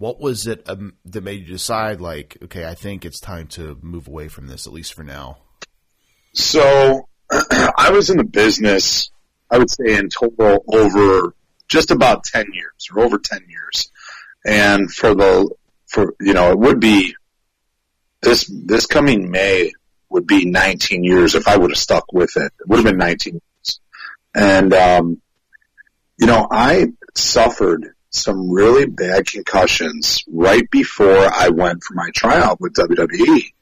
What 0.00 0.18
was 0.18 0.46
it 0.46 0.66
um, 0.66 0.94
that 1.04 1.22
made 1.22 1.42
you 1.42 1.52
decide 1.52 2.00
like, 2.00 2.38
okay, 2.44 2.64
I 2.64 2.74
think 2.74 3.04
it's 3.04 3.20
time 3.20 3.48
to 3.48 3.78
move 3.82 4.08
away 4.08 4.28
from 4.28 4.46
this 4.46 4.66
at 4.66 4.72
least 4.72 4.94
for 4.94 5.04
now? 5.04 5.36
So 6.32 7.06
I 7.30 7.90
was 7.92 8.08
in 8.08 8.16
the 8.16 8.24
business, 8.24 9.10
I 9.50 9.58
would 9.58 9.68
say 9.68 9.98
in 9.98 10.08
total 10.08 10.64
over 10.66 11.34
just 11.68 11.90
about 11.90 12.24
10 12.24 12.46
years 12.54 12.88
or 12.90 13.02
over 13.02 13.18
10 13.18 13.40
years. 13.46 13.92
And 14.42 14.90
for 14.90 15.14
the, 15.14 15.54
for, 15.86 16.14
you 16.18 16.32
know, 16.32 16.50
it 16.50 16.58
would 16.58 16.80
be 16.80 17.14
this, 18.22 18.50
this 18.50 18.86
coming 18.86 19.30
May 19.30 19.70
would 20.08 20.26
be 20.26 20.46
19 20.46 21.04
years 21.04 21.34
if 21.34 21.46
I 21.46 21.58
would 21.58 21.72
have 21.72 21.78
stuck 21.78 22.10
with 22.10 22.38
it. 22.38 22.50
It 22.58 22.68
would 22.68 22.76
have 22.78 22.86
been 22.86 22.96
19 22.96 23.34
years. 23.34 23.80
And, 24.34 24.72
um, 24.72 25.20
you 26.18 26.26
know, 26.26 26.48
I 26.50 26.86
suffered 27.14 27.92
some 28.10 28.50
really 28.50 28.86
bad 28.86 29.26
concussions 29.26 30.24
right 30.28 30.68
before 30.70 31.32
I 31.32 31.48
went 31.48 31.82
for 31.82 31.94
my 31.94 32.10
tryout 32.14 32.60
with 32.60 32.74
WWE. 32.74 33.52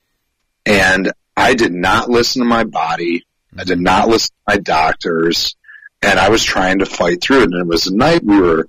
And 0.67 1.13
I 1.37 1.55
did 1.55 1.73
not 1.73 2.09
listen 2.09 2.43
to 2.43 2.49
my 2.49 2.65
body. 2.65 3.25
I 3.57 3.65
did 3.65 3.81
not 3.81 4.09
listen 4.09 4.29
to 4.29 4.55
my 4.55 4.57
doctors 4.57 5.55
and 6.03 6.19
I 6.19 6.31
was 6.31 6.43
trying 6.43 6.79
to 6.79 6.87
fight 6.87 7.21
through 7.21 7.43
it. 7.43 7.51
And 7.53 7.61
it 7.61 7.67
was 7.67 7.87
a 7.87 7.95
night 7.95 8.25
we 8.25 8.41
were, 8.41 8.69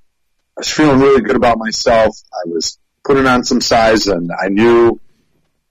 I 0.58 0.60
was 0.60 0.70
feeling 0.70 1.00
really 1.00 1.22
good 1.22 1.36
about 1.36 1.58
myself. 1.58 2.18
I 2.34 2.48
was 2.48 2.78
putting 3.04 3.26
on 3.26 3.44
some 3.44 3.62
size 3.62 4.08
and 4.08 4.32
I 4.32 4.50
knew 4.50 5.00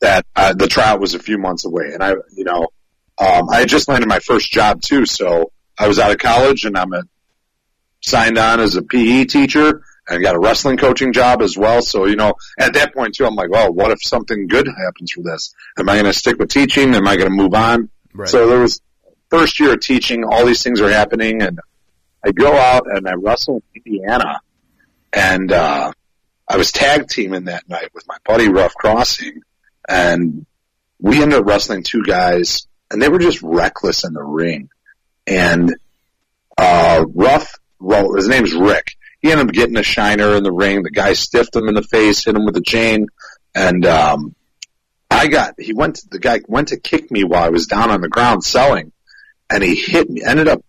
that 0.00 0.24
uh, 0.34 0.54
the 0.54 0.68
trial 0.68 0.98
was 0.98 1.14
a 1.14 1.18
few 1.18 1.38
months 1.38 1.64
away. 1.64 1.90
And 1.92 2.02
I, 2.02 2.14
you 2.34 2.44
know, 2.44 2.68
um, 3.18 3.50
I 3.50 3.60
had 3.60 3.68
just 3.68 3.88
landed 3.88 4.08
my 4.08 4.20
first 4.20 4.50
job 4.50 4.80
too. 4.80 5.04
So 5.04 5.52
I 5.78 5.88
was 5.88 5.98
out 5.98 6.12
of 6.12 6.18
college 6.18 6.64
and 6.64 6.78
I'm 6.78 6.92
a, 6.92 7.02
signed 8.00 8.38
on 8.38 8.60
as 8.60 8.76
a 8.76 8.82
PE 8.82 9.24
teacher 9.24 9.82
and 10.08 10.22
got 10.22 10.34
a 10.34 10.38
wrestling 10.38 10.76
coaching 10.76 11.12
job 11.12 11.42
as 11.42 11.56
well. 11.56 11.82
So, 11.82 12.06
you 12.06 12.16
know, 12.16 12.34
at 12.58 12.74
that 12.74 12.94
point 12.94 13.14
too, 13.14 13.26
I'm 13.26 13.34
like, 13.34 13.50
well, 13.50 13.72
what 13.72 13.90
if 13.90 13.98
something 14.02 14.46
good 14.48 14.66
happens 14.66 15.12
for 15.12 15.22
this? 15.22 15.54
Am 15.78 15.88
I 15.88 15.94
going 15.94 16.06
to 16.06 16.12
stick 16.12 16.38
with 16.38 16.50
teaching? 16.50 16.94
Am 16.94 17.06
I 17.06 17.16
going 17.16 17.28
to 17.28 17.34
move 17.34 17.54
on? 17.54 17.90
Right. 18.14 18.28
So 18.28 18.48
there 18.48 18.60
was 18.60 18.80
first 19.30 19.60
year 19.60 19.74
of 19.74 19.80
teaching, 19.80 20.24
all 20.24 20.46
these 20.46 20.62
things 20.62 20.80
are 20.80 20.90
happening 20.90 21.42
and 21.42 21.60
I 22.24 22.32
go 22.32 22.52
out 22.52 22.84
and 22.86 23.06
I 23.06 23.14
wrestle 23.14 23.62
in 23.74 23.82
Indiana 23.84 24.40
and, 25.12 25.52
uh, 25.52 25.92
I 26.50 26.56
was 26.56 26.72
tag 26.72 27.08
teaming 27.08 27.44
that 27.44 27.68
night 27.68 27.90
with 27.92 28.08
my 28.08 28.16
buddy 28.24 28.48
Rough 28.48 28.74
Crossing 28.74 29.42
and 29.86 30.46
we 30.98 31.22
ended 31.22 31.40
up 31.40 31.46
wrestling 31.46 31.82
two 31.82 32.02
guys 32.02 32.66
and 32.90 33.02
they 33.02 33.10
were 33.10 33.18
just 33.18 33.42
reckless 33.42 34.04
in 34.04 34.14
the 34.14 34.22
ring 34.22 34.70
and, 35.26 35.76
uh, 36.56 37.04
Rough, 37.14 37.52
well, 37.78 38.14
his 38.14 38.28
name's 38.28 38.54
Rick 38.54 38.96
he 39.20 39.30
ended 39.30 39.48
up 39.48 39.52
getting 39.52 39.76
a 39.76 39.82
shiner 39.82 40.34
in 40.34 40.42
the 40.42 40.52
ring. 40.52 40.82
The 40.82 40.90
guy 40.90 41.12
stiffed 41.14 41.54
him 41.54 41.68
in 41.68 41.74
the 41.74 41.82
face, 41.82 42.24
hit 42.24 42.36
him 42.36 42.44
with 42.44 42.56
a 42.56 42.62
chain, 42.62 43.08
and 43.54 43.84
um, 43.86 44.34
I 45.10 45.26
got. 45.28 45.54
He 45.58 45.72
went. 45.72 45.96
To, 45.96 46.08
the 46.10 46.18
guy 46.18 46.40
went 46.46 46.68
to 46.68 46.78
kick 46.78 47.10
me 47.10 47.24
while 47.24 47.42
I 47.42 47.48
was 47.48 47.66
down 47.66 47.90
on 47.90 48.00
the 48.00 48.08
ground 48.08 48.44
selling, 48.44 48.92
and 49.50 49.62
he 49.62 49.74
hit 49.74 50.08
me. 50.08 50.22
Ended 50.24 50.48
up. 50.48 50.64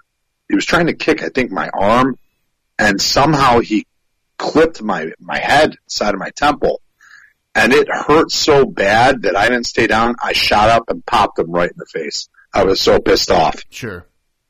He 0.47 0.55
was 0.55 0.65
trying 0.65 0.87
to 0.87 0.93
kick. 0.93 1.21
I 1.21 1.29
think 1.29 1.51
my 1.51 1.69
arm, 1.69 2.17
and 2.77 2.99
somehow 2.99 3.59
he 3.59 3.85
clipped 4.37 4.81
my 4.81 5.11
my 5.19 5.37
head 5.37 5.77
side 5.87 6.13
of 6.13 6.19
my 6.19 6.31
temple, 6.31 6.81
and 7.53 7.73
it 7.73 7.87
hurt 7.89 8.31
so 8.31 8.65
bad 8.65 9.23
that 9.23 9.35
I 9.35 9.49
didn't 9.49 9.67
stay 9.67 9.85
down. 9.85 10.15
I 10.23 10.33
shot 10.33 10.69
up 10.69 10.89
and 10.89 11.05
popped 11.05 11.37
him 11.37 11.51
right 11.51 11.69
in 11.69 11.77
the 11.77 11.85
face. 11.85 12.29
I 12.51 12.63
was 12.63 12.81
so 12.81 12.99
pissed 12.99 13.29
off. 13.29 13.61
Sure. 13.69 14.07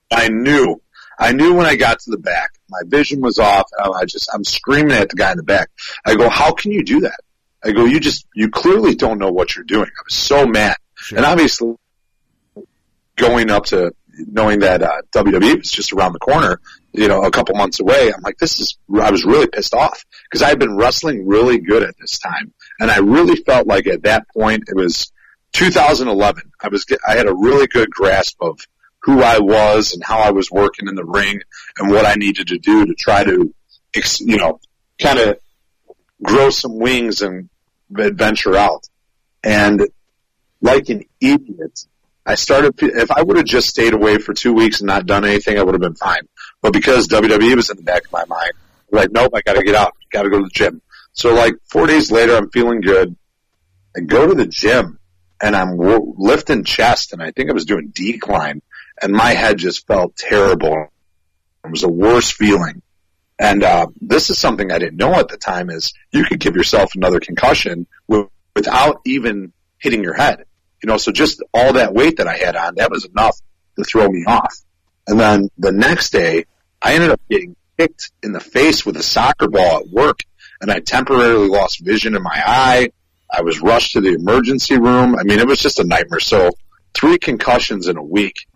I 0.10 0.30
knew 0.30 0.82
I 1.20 1.34
knew 1.34 1.54
when 1.54 1.66
I 1.66 1.76
got 1.76 2.00
to 2.00 2.12
the 2.12 2.18
back, 2.18 2.52
my 2.70 2.82
vision 2.86 3.22
was 3.22 3.39
off. 3.39 3.70
And 3.78 3.93
I 3.95 4.05
just, 4.05 4.30
I'm 4.34 4.43
screaming 4.43 4.91
at 4.91 5.09
the 5.09 5.15
guy 5.15 5.32
in 5.32 5.38
the 5.38 5.43
back. 5.43 5.70
I 6.05 6.15
go, 6.15 6.30
how 6.30 6.53
can 6.53 6.72
you 6.72 6.84
do 6.84 7.01
that? 7.01 7.20
I 7.63 7.72
go, 7.72 7.86
you 7.86 7.99
just, 7.99 8.26
you 8.34 8.49
clearly 8.49 8.95
don't 8.95 9.20
know 9.20 9.32
what 9.32 9.55
you're 9.55 9.65
doing. 9.65 9.88
I 9.88 10.01
was 10.05 10.15
so 10.15 10.45
mad. 10.45 10.78
Sure. 10.95 11.17
And 11.17 11.26
obviously 11.26 11.76
going 13.15 13.49
up 13.49 13.65
to 13.65 13.93
knowing 14.28 14.59
that, 14.59 14.82
uh, 14.82 15.01
WWE 15.13 15.59
was 15.59 15.72
just 15.72 15.93
around 15.93 16.13
the 16.13 16.20
corner, 16.20 16.59
you 16.93 17.07
know, 17.07 17.24
a 17.24 17.32
couple 17.32 17.55
months 17.55 17.80
away, 17.80 18.11
I'm 18.13 18.22
like, 18.22 18.38
this 18.38 18.59
is, 18.59 18.78
I 19.01 19.11
was 19.11 19.26
really 19.26 19.47
pissed 19.47 19.74
off 19.74 20.03
because 20.24 20.41
I 20.41 20.49
had 20.49 20.59
been 20.59 20.76
wrestling 20.76 21.28
really 21.28 21.59
good 21.59 21.84
at 21.84 21.95
this 21.99 22.20
time. 22.20 22.53
And 22.80 22.89
I 22.89 22.99
really 22.99 23.36
felt 23.36 23.67
like 23.67 23.88
at 23.88 24.03
that 24.03 24.28
point 24.30 24.63
it 24.67 24.76
was 24.76 25.11
2011. 25.53 26.51
I 26.61 26.67
was, 26.70 26.86
I 27.07 27.15
had 27.15 27.28
a 27.28 27.34
really 27.34 27.67
good 27.67 27.89
grasp 27.89 28.38
of, 28.41 28.59
who 29.10 29.24
I 29.24 29.39
was 29.39 29.93
and 29.93 30.03
how 30.03 30.20
I 30.20 30.32
was 30.32 30.51
working 30.51 30.88
in 30.88 30.93
the 30.93 31.03
ring 31.03 31.41
and 31.78 31.89
what 31.89 32.05
I 32.05 32.14
needed 32.14 32.49
to 32.49 32.60
do 32.60 32.86
to 32.86 32.93
try 32.93 33.24
to, 33.24 33.53
you 34.20 34.38
know, 34.38 34.60
kind 35.01 35.18
of 35.18 35.39
grow 36.22 36.51
some 36.51 36.78
wings 36.78 37.22
and 37.22 37.49
venture 37.89 38.55
out. 38.55 38.88
And 39.43 39.88
like 40.62 40.89
an 40.89 41.05
idiot, 41.20 41.86
I 42.24 42.36
started, 42.36 42.76
if 42.82 43.10
I 43.10 43.24
would 43.24 43.38
have 43.38 43.47
just 43.47 43.70
stayed 43.70 43.93
away 43.93 44.20
for 44.20 44.34
two 44.34 44.53
weeks 44.53 44.82
and 44.82 44.88
not 44.88 45.07
done 45.07 45.26
anything, 45.26 45.57
I 45.57 45.64
would 45.64 45.74
have 45.74 45.82
been 45.82 45.95
fine. 45.95 46.28
But 46.62 46.74
because 46.74 47.07
WWE 47.07 47.55
was 47.55 47.72
in 47.72 47.78
the 47.78 47.84
back 47.84 48.05
of 48.05 48.12
my 48.12 48.26
mind, 48.26 48.51
like, 48.91 49.12
nope, 49.12 49.32
I 49.34 49.41
gotta 49.41 49.64
get 49.64 49.76
out. 49.76 49.95
Gotta 50.12 50.30
go 50.30 50.38
to 50.38 50.43
the 50.43 50.51
gym. 50.53 50.82
So 51.14 51.34
like 51.34 51.55
four 51.66 51.88
days 51.88 52.12
later, 52.12 52.36
I'm 52.36 52.51
feeling 52.51 52.82
good. 52.82 53.16
I 53.97 54.01
go 54.01 54.28
to 54.28 54.36
the 54.36 54.45
gym 54.45 54.99
and 55.41 55.55
I'm 55.55 55.78
lifting 55.80 56.64
chest 56.64 57.14
and 57.14 57.24
I 57.24 57.32
think 57.32 57.49
I 57.49 57.53
was 57.53 57.66
doing 57.66 57.91
decline 57.93 58.62
and 59.02 59.14
my 59.14 59.32
head 59.32 59.58
just 59.58 59.88
felt 59.88 60.16
terrible. 60.16 60.88
It 61.64 61.72
was 61.72 61.84
a 61.84 61.89
worse 61.89 62.32
feeling. 62.32 62.82
And 63.38 63.64
uh, 63.64 63.88
this 64.02 64.30
is 64.30 64.38
something 64.38 64.72
I 64.72 64.80
didn't 64.80 64.97
know 64.97 65.14
at 65.14 65.30
the 65.30 65.38
time 65.38 65.70
is 65.70 65.93
you 66.12 66.26
could 66.26 66.39
give 66.39 66.56
yourself 66.56 66.95
another 66.95 67.20
concussion 67.20 67.88
with, 68.08 68.28
without 68.56 69.02
even 69.06 69.54
hitting 69.78 70.04
your 70.04 70.14
head. 70.14 70.43
You 70.84 70.88
know, 70.88 70.97
so 70.97 71.12
just 71.12 71.41
all 71.54 71.74
that 71.74 71.93
weight 71.93 72.18
that 72.18 72.28
I 72.28 72.38
had 72.38 72.56
on, 72.56 72.76
that 72.76 72.91
was 72.91 73.06
enough 73.06 73.38
to 73.78 73.84
throw 73.84 74.10
me 74.10 74.26
off. 74.28 74.54
And 75.08 75.20
then 75.20 75.50
the 75.58 75.72
next 75.72 76.12
day, 76.12 76.45
I 76.82 76.93
ended 76.93 77.12
up 77.12 77.22
getting 77.30 77.56
kicked 77.78 78.12
in 78.22 78.34
the 78.34 78.39
face 78.39 78.86
with 78.86 78.97
a 78.97 79.04
soccer 79.04 79.47
ball 79.47 79.78
at 79.78 79.89
work, 79.89 80.20
and 80.62 80.70
I 80.70 80.80
temporarily 80.80 81.47
lost 81.47 81.84
vision 81.84 82.16
in 82.16 82.24
my 82.24 82.41
eye. 82.45 82.89
I 83.32 83.41
was 83.41 83.62
rushed 83.62 83.93
to 83.93 84.02
the 84.02 84.14
emergency 84.14 84.78
room. 84.78 85.16
I 85.18 85.24
mean, 85.24 85.39
it 85.39 85.47
was 85.47 85.60
just 85.60 85.80
a 85.80 85.84
nightmare. 85.84 86.20
So 86.20 86.52
three 86.93 87.18
concussions 87.18 87.88
in 87.88 87.97
a 87.97 88.04
week 88.04 88.47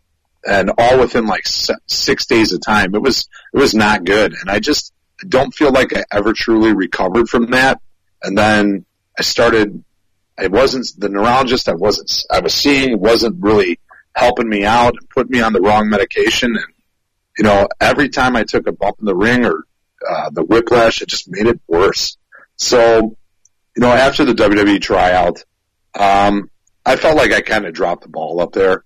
and 0.46 0.72
all 0.78 1.00
within 1.00 1.26
like 1.26 1.44
six 1.88 2.26
days 2.26 2.54
of 2.54 2.62
time. 2.62 2.96
It 2.96 3.02
was 3.02 3.28
it 3.54 3.58
was 3.58 3.74
not 3.74 4.06
good, 4.06 4.34
and 4.34 4.50
I 4.50 4.60
just 4.60 4.94
don't 5.28 5.54
feel 5.54 5.72
like 5.72 5.96
I 5.96 6.04
ever 6.12 6.34
truly 6.34 6.74
recovered 6.74 7.30
from 7.30 7.52
that. 7.52 7.82
And 8.22 8.38
then 8.38 8.86
I 9.18 9.24
started. 9.24 9.84
It 10.41 10.52
wasn't 10.52 10.88
the 10.98 11.10
neurologist 11.10 11.70
I 11.70 11.76
wasn't 11.76 12.12
I 12.32 12.39
was 12.39 12.54
seeing 12.54 13.00
wasn't 13.00 13.44
really 13.44 13.80
helping 14.16 14.50
me 14.50 14.66
out 14.66 14.96
and 15.00 15.10
put 15.10 15.30
me 15.30 15.41
on 15.41 15.54
the 15.54 15.62
wrong 15.62 15.89
medication. 15.89 16.56
And 16.56 16.66
you 17.38 17.44
know, 17.44 17.68
every 17.80 18.10
time 18.10 18.36
I 18.36 18.44
took 18.44 18.68
a 18.68 18.72
bump 18.72 18.98
in 19.00 19.06
the 19.06 19.16
ring 19.16 19.46
or 19.46 19.66
uh, 20.10 20.30
the 20.32 20.44
whiplash, 20.44 21.02
it 21.02 21.08
just 21.08 21.30
made 21.30 21.48
it 21.48 21.60
worse. 21.68 22.18
So, 22.58 23.16
you 23.76 23.82
know, 23.82 23.91
after 23.91 24.26
the 24.26 24.34
WWE 24.34 24.82
tryout, 24.82 25.44
um, 25.98 26.50
I 26.86 26.96
felt 26.96 27.16
like 27.16 27.32
I 27.32 27.41
kind 27.41 27.66
of 27.66 27.74
dropped 27.74 28.04
the 28.04 28.10
ball 28.10 28.41
up 28.41 28.54
there. 28.54 28.84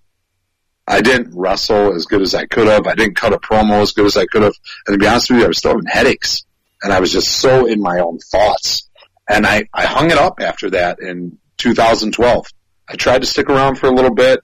I 0.88 1.02
didn't 1.02 1.36
wrestle 1.36 1.94
as 1.94 2.06
good 2.06 2.22
as 2.22 2.34
I 2.34 2.46
could 2.46 2.66
have. 2.66 2.86
I 2.86 2.94
didn't 2.94 3.16
cut 3.16 3.34
a 3.34 3.38
promo 3.38 3.82
as 3.82 3.92
good 3.92 4.06
as 4.06 4.16
I 4.16 4.24
could 4.24 4.42
have. 4.42 4.54
And 4.86 4.94
to 4.94 4.98
be 4.98 5.06
honest 5.06 5.30
with 5.30 5.40
you, 5.40 5.44
I 5.44 5.48
was 5.48 5.58
still 5.58 5.72
having 5.72 5.86
headaches 5.86 6.44
and 6.82 6.92
I 6.92 7.00
was 7.00 7.12
just 7.12 7.28
so 7.28 7.66
in 7.66 7.80
my 7.80 8.00
own 8.00 8.18
thoughts. 8.18 8.88
And 9.28 9.46
I, 9.46 9.64
I 9.74 9.84
hung 9.84 10.10
it 10.10 10.16
up 10.16 10.40
after 10.40 10.70
that 10.70 11.00
in 11.00 11.38
2012. 11.58 12.46
I 12.88 12.94
tried 12.96 13.20
to 13.20 13.26
stick 13.26 13.50
around 13.50 13.76
for 13.76 13.86
a 13.86 13.92
little 13.92 14.14
bit 14.14 14.40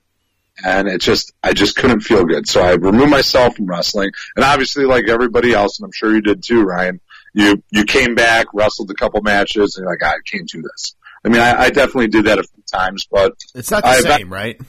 and 0.62 0.86
it 0.86 1.00
just, 1.00 1.32
I 1.42 1.54
just 1.54 1.76
couldn't 1.76 2.00
feel 2.00 2.26
good. 2.26 2.46
So 2.46 2.60
I 2.60 2.72
removed 2.72 3.10
myself 3.10 3.56
from 3.56 3.66
wrestling. 3.66 4.10
And 4.36 4.44
obviously 4.44 4.84
like 4.84 5.08
everybody 5.08 5.54
else, 5.54 5.78
and 5.78 5.86
I'm 5.86 5.92
sure 5.92 6.14
you 6.14 6.20
did 6.20 6.42
too, 6.42 6.64
Brian, 6.64 7.00
you, 7.32 7.62
you 7.70 7.84
came 7.84 8.14
back, 8.14 8.48
wrestled 8.52 8.90
a 8.90 8.94
couple 8.94 9.22
matches 9.22 9.76
and 9.76 9.84
you're 9.84 9.90
like, 9.90 10.02
ah, 10.04 10.14
I 10.14 10.18
can't 10.30 10.48
do 10.48 10.60
this. 10.60 10.94
I 11.24 11.30
mean, 11.30 11.40
I, 11.40 11.62
I 11.62 11.70
definitely 11.70 12.08
did 12.08 12.26
that 12.26 12.38
a 12.38 12.42
few 12.42 12.62
times, 12.70 13.06
but 13.10 13.32
it's 13.54 13.70
not 13.70 13.82
the 13.82 13.88
I've, 13.88 14.02
same, 14.02 14.30
right? 14.30 14.60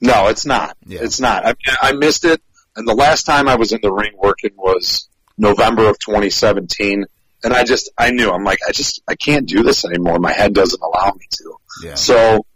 No, 0.00 0.28
it's 0.28 0.46
not. 0.46 0.76
Yeah. 0.84 1.00
It's 1.02 1.20
not. 1.20 1.46
I, 1.46 1.54
I 1.80 1.92
missed 1.92 2.24
it. 2.24 2.40
And 2.76 2.86
the 2.86 2.94
last 2.94 3.24
time 3.24 3.48
I 3.48 3.56
was 3.56 3.72
in 3.72 3.80
the 3.82 3.92
ring 3.92 4.12
working 4.16 4.52
was 4.56 5.08
November 5.38 5.88
of 5.88 5.98
2017. 5.98 7.04
And 7.42 7.54
I 7.54 7.64
just, 7.64 7.90
I 7.96 8.10
knew, 8.10 8.30
I'm 8.30 8.44
like, 8.44 8.58
I 8.68 8.72
just, 8.72 9.02
I 9.08 9.14
can't 9.14 9.46
do 9.46 9.62
this 9.62 9.84
anymore. 9.84 10.18
My 10.18 10.32
head 10.32 10.52
doesn't 10.52 10.80
allow 10.82 11.12
me 11.12 11.26
to. 11.30 11.56
Yeah. 11.84 11.94
So 11.94 12.46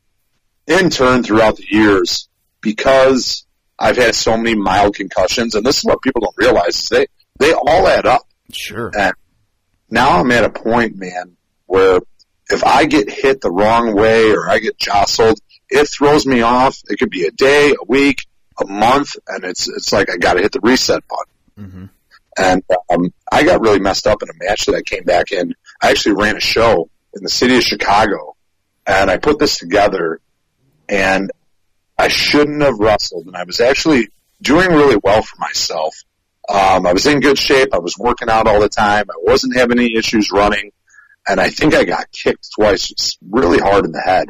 in 0.66 0.91
turn, 0.91 1.22
throughout 1.22 1.57
the 1.57 1.66
years, 1.70 2.28
because 2.61 3.47
I've 3.78 3.97
had 3.97 4.14
so 4.14 4.36
many 4.36 4.55
mild 4.55 4.95
concussions, 4.95 5.55
and 5.55 5.64
this 5.64 5.78
is 5.78 5.84
what 5.84 6.03
people 6.03 6.20
don't 6.20 6.36
realize, 6.36 6.78
is 6.80 6.88
they, 6.88 7.07
they 7.38 7.53
all 7.53 7.86
add 7.86 8.07
up. 8.07 8.22
Sure. 8.53 8.91
And 8.99 9.14
now 9.88 10.20
I'm 10.20 10.30
at 10.32 10.45
a 10.45 10.51
point, 10.51 10.97
man, 10.97 11.36
where 11.66 12.01
if 12.51 12.64
I 12.64 12.84
get 12.86 13.11
hit 13.11 13.41
the 13.41 13.51
wrong 13.51 13.95
way 13.95 14.32
or 14.32 14.51
I 14.51 14.59
get 14.59 14.78
jostled, 14.78 15.41
it 15.71 15.89
throws 15.89 16.27
me 16.27 16.43
off. 16.43 16.79
It 16.89 16.99
could 16.99 17.11
be 17.11 17.27
a 17.27 17.31
day, 17.31 17.71
a 17.71 17.85
week, 17.87 18.27
a 18.61 18.66
month, 18.66 19.16
and 19.27 19.45
it's 19.45 19.68
it's 19.68 19.93
like 19.93 20.11
I 20.11 20.16
got 20.16 20.35
to 20.35 20.43
hit 20.43 20.53
the 20.53 20.61
reset 20.61 21.03
button. 21.09 21.68
Mm-hmm. 21.68 21.85
And 22.39 22.62
um, 22.91 23.12
I 23.31 23.43
got 23.43 23.61
really 23.61 23.81
messed 23.81 24.07
up 24.07 24.23
in 24.23 24.29
a 24.29 24.45
match 24.45 24.66
that 24.66 24.75
I 24.75 24.83
came 24.83 25.05
back 25.05 25.33
in. 25.33 25.55
I 25.83 25.91
actually 25.91 26.14
ran 26.14 26.37
a 26.37 26.41
show 26.41 26.89
in 27.14 27.23
the 27.23 27.29
city 27.29 27.57
of 27.57 27.62
Chicago, 27.62 28.37
and 28.87 29.11
I 29.11 29.18
put 29.18 29.39
this 29.39 29.59
together, 29.59 30.21
and 30.89 31.31
I 31.99 32.09
shouldn't 32.09 32.62
have 32.62 32.79
wrestled, 32.79 33.27
and 33.27 33.37
I 33.37 33.45
was 33.45 33.61
actually 33.61 34.09
doing 34.41 34.71
really 34.71 34.99
well 35.03 35.23
for 35.23 35.37
myself. 35.39 35.95
Um, 36.49 36.87
I 36.87 36.93
was 36.93 37.07
in 37.07 37.21
good 37.21 37.39
shape. 37.39 37.75
I 37.75 37.79
was 37.79 37.97
working 37.99 38.29
out 38.29 38.47
all 38.47 38.61
the 38.61 38.68
time. 38.68 39.05
I 39.09 39.18
wasn't 39.18 39.57
having 39.57 39.79
any 39.79 39.97
issues 39.97 40.31
running, 40.33 40.73
and 41.29 41.39
I 41.39 41.51
think 41.51 41.75
I 41.75 41.85
got 41.85 42.11
kicked 42.11 42.49
twice, 42.55 43.18
really 43.29 43.59
hard 43.59 43.85
in 43.85 43.93
the 43.93 44.01
head. 44.01 44.29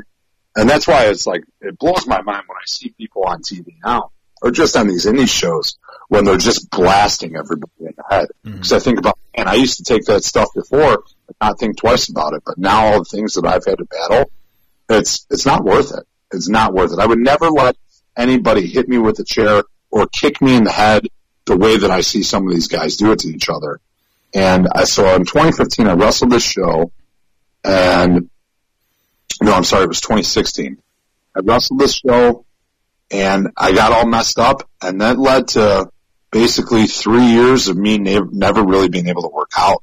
And 0.57 0.69
that's 0.69 0.87
why 0.87 1.07
it's 1.07 1.27
like 1.27 1.45
it 1.61 1.79
blows 1.79 2.07
my 2.07 2.21
mind 2.23 2.45
when 2.47 2.57
I 2.57 2.67
see 2.67 2.91
people 2.91 3.25
on 3.25 3.43
TV 3.43 3.75
now, 3.85 4.11
or 4.43 4.51
just 4.51 4.77
on 4.77 4.89
these 4.89 5.07
indie 5.07 5.29
shows, 5.29 5.79
when 6.09 6.25
they're 6.25 6.37
just 6.37 6.71
blasting 6.71 7.37
everybody 7.37 7.73
in 7.81 7.95
the 7.97 8.05
head. 8.09 8.29
Because 8.43 8.69
Mm-hmm. 8.69 8.75
I 8.75 8.79
think 8.81 8.99
about, 8.99 9.19
and 9.35 9.49
I 9.49 9.55
used 9.55 9.79
to 9.79 9.85
take 9.85 10.07
that 10.07 10.25
stuff 10.25 10.49
before 10.55 10.95
and 10.95 11.37
not 11.41 11.59
think 11.59 11.77
twice 11.77 12.09
about 12.09 12.35
it, 12.35 12.43
but 12.45 12.59
now 12.59 12.87
all 12.87 12.99
the 12.99 13.05
things 13.05 13.35
that 13.35 13.47
I've 13.47 13.65
had 13.65 13.79
to 13.79 13.85
battle, 13.85 14.31
it's 14.89 15.27
it's 15.31 15.47
not 15.47 15.65
worth 15.65 15.93
it. 15.97 16.05
It's 16.33 16.49
not 16.49 16.75
worth 16.75 16.93
it. 16.93 16.99
I 16.99 17.07
would 17.07 17.19
never 17.19 17.49
let 17.49 17.77
anybody 18.17 18.67
hit 18.67 18.89
me 18.89 18.99
with 18.99 19.19
a 19.21 19.25
chair 19.25 19.63
or 19.91 20.07
kick 20.07 20.43
me 20.43 20.57
in 20.57 20.65
the 20.65 20.73
head 20.73 21.07
the 21.47 21.57
way 21.57 21.77
that 21.77 21.91
I 21.91 22.01
see 22.01 22.23
some 22.23 22.47
of 22.47 22.53
these 22.53 22.69
guys 22.69 22.97
do 22.97 23.13
it 23.13 23.21
to 23.21 23.29
each 23.29 23.49
other. 23.49 23.81
And 24.35 24.69
I 24.73 24.85
so 24.85 25.15
in 25.15 25.25
2015 25.25 25.87
I 25.87 25.95
wrestled 25.95 26.31
this 26.31 26.43
show, 26.43 26.93
and 27.65 28.31
no, 29.41 29.53
I'm 29.53 29.65
sorry, 29.65 29.85
it 29.85 29.89
was 29.89 30.01
2016. 30.01 30.79
I 31.37 31.41
wrestled 31.41 31.79
this 31.79 31.95
show, 31.95 32.45
and 33.11 33.49
I 33.57 33.73
got 33.73 33.93
all 33.93 34.07
messed 34.07 34.39
up, 34.39 34.69
and 34.83 35.01
that 35.01 35.19
led 35.19 35.49
to 35.49 35.91
basically 36.31 36.87
three 36.87 37.27
years 37.27 37.69
of 37.69 37.77
me 37.77 37.99
ne- 37.99 38.21
never 38.31 38.63
really 38.65 38.89
being 38.89 39.09
able 39.09 39.23
to 39.23 39.29
work 39.29 39.51
out. 39.57 39.83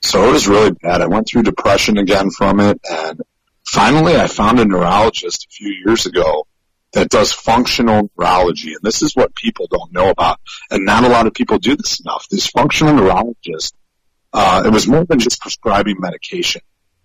So 0.00 0.28
it 0.28 0.32
was 0.32 0.48
really 0.48 0.72
bad. 0.72 1.00
I 1.00 1.06
went 1.06 1.28
through 1.28 1.44
depression 1.44 1.98
again 1.98 2.30
from 2.30 2.60
it, 2.60 2.80
and 2.90 3.20
finally 3.64 4.16
I 4.16 4.26
found 4.26 4.58
a 4.60 4.64
neurologist 4.64 5.46
a 5.46 5.50
few 5.50 5.72
years 5.84 6.06
ago 6.06 6.46
that 6.92 7.08
does 7.08 7.32
functional 7.32 8.10
neurology, 8.18 8.74
and 8.74 8.82
this 8.82 9.02
is 9.02 9.14
what 9.14 9.34
people 9.34 9.66
don't 9.70 9.92
know 9.92 10.10
about, 10.10 10.40
and 10.70 10.84
not 10.84 11.04
a 11.04 11.08
lot 11.08 11.26
of 11.26 11.34
people 11.34 11.58
do 11.58 11.76
this 11.76 12.00
enough. 12.00 12.28
This 12.28 12.48
functional 12.48 12.94
neurologist, 12.94 13.74
uh, 14.32 14.62
it 14.66 14.70
was 14.70 14.86
more 14.86 15.04
than 15.04 15.18
just 15.18 15.40
prescribing 15.40 15.96
medication. 15.98 16.62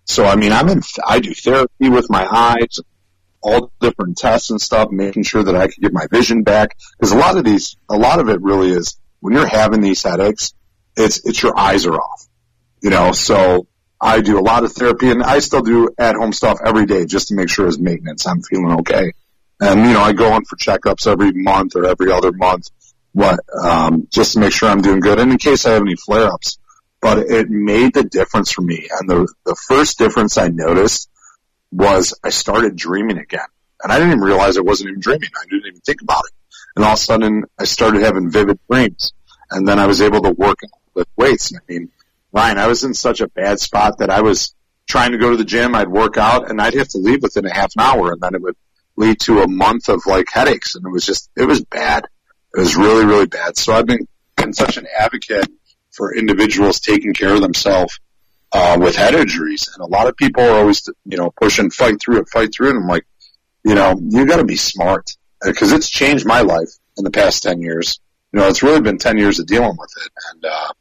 So 0.08 0.26
I 0.26 0.36
mean, 0.36 0.52
I'm 0.52 0.70
in, 0.70 0.82
I 1.06 1.20
do 1.20 1.34
therapy 1.34 1.90
with 1.90 2.10
my 2.10 2.26
eyes, 2.26 2.80
all 3.42 3.72
different 3.80 4.18
tests 4.18 4.50
and 4.50 4.60
stuff, 4.60 4.90
making 4.90 5.24
sure 5.24 5.44
that 5.44 5.56
I 5.56 5.68
can 5.68 5.82
get 5.82 5.94
my 5.94 6.08
vision 6.10 6.44
back. 6.44 6.78
Because 6.98 7.12
a 7.12 7.18
lot 7.18 7.38
of 7.38 7.44
these, 7.44 7.76
a 7.90 7.98
lot 7.98 8.20
of 8.20 8.30
it 8.30 8.42
really 8.42 8.72
is 8.72 8.98
when 9.20 9.34
you're 9.34 9.46
having 9.46 9.82
these 9.82 10.02
headaches, 10.04 10.54
it's 10.96 11.26
it's 11.26 11.44
your 11.44 11.58
eyes 11.58 11.86
are 11.86 11.94
off, 11.94 12.26
you 12.82 12.90
know. 12.90 13.12
So 13.12 13.68
I 14.00 14.22
do 14.22 14.40
a 14.40 14.42
lot 14.42 14.64
of 14.64 14.72
therapy, 14.72 15.12
and 15.12 15.22
I 15.22 15.40
still 15.40 15.62
do 15.62 15.90
at 15.98 16.16
home 16.16 16.34
stuff 16.34 16.60
every 16.66 16.86
day 16.86 17.06
just 17.06 17.28
to 17.28 17.36
make 17.36 17.50
sure 17.50 17.68
as 17.68 17.78
maintenance 17.78 18.26
I'm 18.26 18.42
feeling 18.42 18.80
okay. 18.80 19.12
And 19.60 19.82
you 19.82 19.94
know, 19.94 20.02
I 20.02 20.14
go 20.14 20.36
in 20.36 20.46
for 20.46 20.56
checkups 20.56 21.06
every 21.06 21.34
month 21.34 21.76
or 21.76 21.86
every 21.86 22.12
other 22.12 22.32
month, 22.32 22.68
what 23.12 23.40
um, 23.62 24.08
just 24.10 24.34
to 24.34 24.40
make 24.40 24.54
sure 24.54 24.70
I'm 24.70 24.82
doing 24.82 25.02
good, 25.02 25.20
and 25.20 25.32
in 25.32 25.38
case 25.38 25.66
I 25.66 25.72
have 25.72 25.82
any 25.82 25.96
flare 25.96 26.32
ups. 26.32 26.60
But 27.08 27.20
it 27.20 27.50
made 27.50 27.94
the 27.94 28.04
difference 28.04 28.52
for 28.52 28.64
me, 28.64 28.90
and 29.00 29.10
the 29.10 29.34
the 29.46 29.56
first 29.56 29.98
difference 29.98 30.38
I 30.38 30.50
noticed 30.50 31.10
was 31.72 32.14
I 32.22 32.32
started 32.32 32.76
dreaming 32.76 33.18
again. 33.18 33.48
And 33.82 33.94
I 33.94 33.96
didn't 33.96 34.10
even 34.10 34.24
realize 34.26 34.58
I 34.58 34.62
wasn't 34.62 34.90
even 34.90 35.00
dreaming. 35.00 35.30
I 35.34 35.46
didn't 35.46 35.68
even 35.68 35.80
think 35.80 36.02
about 36.02 36.24
it. 36.26 36.34
And 36.76 36.84
all 36.84 36.92
of 36.92 37.00
a 37.00 37.02
sudden 37.02 37.46
I 37.58 37.64
started 37.64 38.02
having 38.02 38.30
vivid 38.30 38.60
dreams. 38.70 39.14
And 39.50 39.66
then 39.66 39.80
I 39.80 39.86
was 39.86 40.02
able 40.02 40.22
to 40.24 40.32
work 40.32 40.58
with 40.96 41.08
weights. 41.16 41.54
I 41.56 41.60
mean, 41.70 41.92
Brian, 42.34 42.58
I 42.58 42.68
was 42.68 42.84
in 42.84 42.94
such 42.94 43.22
a 43.22 43.30
bad 43.30 43.62
spot 43.62 44.00
that 44.00 44.10
I 44.10 44.20
was 44.20 44.54
trying 44.86 45.14
to 45.14 45.18
go 45.18 45.32
to 45.32 45.38
the 45.38 45.46
gym. 45.46 45.76
I'd 45.76 45.88
work 45.88 46.18
out 46.18 46.52
and 46.52 46.60
I'd 46.60 46.74
have 46.74 46.90
to 46.90 46.98
leave 46.98 47.22
within 47.22 47.46
a 47.46 47.54
half 47.54 47.72
an 47.78 47.84
hour 47.84 48.12
and 48.12 48.20
then 48.20 48.36
it 48.36 48.42
would 48.42 48.58
lead 48.98 49.22
to 49.22 49.44
a 49.44 49.48
month 49.48 49.88
of 49.88 50.02
like 50.06 50.28
headaches. 50.30 50.76
And 50.76 50.86
it 50.86 50.92
was 50.92 51.06
just, 51.06 51.30
it 51.38 51.46
was 51.46 51.64
bad. 51.64 52.04
It 52.54 52.60
was 52.60 52.76
really, 52.76 53.06
really 53.06 53.28
bad. 53.28 53.56
So 53.56 53.72
I've 53.72 53.86
been, 53.86 54.10
been 54.36 54.52
such 54.52 54.76
an 54.76 54.88
advocate 55.00 55.48
for 55.98 56.16
individuals 56.16 56.80
taking 56.80 57.14
care 57.14 57.36
of 57.36 57.42
themselves 57.42 58.00
uh, 58.54 58.78
with 58.80 58.96
head 58.96 59.16
injuries. 59.16 59.70
And 59.74 59.84
a 59.84 59.88
lot 59.88 60.08
of 60.08 60.16
people 60.16 60.44
are 60.44 60.60
always, 60.60 60.88
you 61.06 61.18
know, 61.18 61.32
pushing 61.32 61.70
fight 61.70 62.00
through 62.00 62.22
it, 62.22 62.30
fight 62.30 62.54
through 62.54 62.68
it. 62.68 62.76
And 62.76 62.84
I'm 62.84 62.88
like, 62.88 63.06
you 63.66 63.76
know, 63.76 64.00
you 64.02 64.26
got 64.26 64.38
to 64.38 64.46
be 64.46 64.56
smart 64.56 65.10
because 65.44 65.74
it's 65.74 65.90
changed 65.90 66.26
my 66.26 66.42
life 66.42 66.70
in 66.98 67.04
the 67.04 67.12
past 67.12 67.44
10 67.44 67.62
years. 67.62 68.00
You 68.32 68.40
know, 68.40 68.48
it's 68.48 68.64
really 68.64 68.82
been 68.82 68.98
10 68.98 69.18
years 69.18 69.40
of 69.40 69.48
dealing 69.48 69.76
with 69.78 69.92
it. 70.06 70.12
And, 70.32 70.46
uh, 70.46 70.72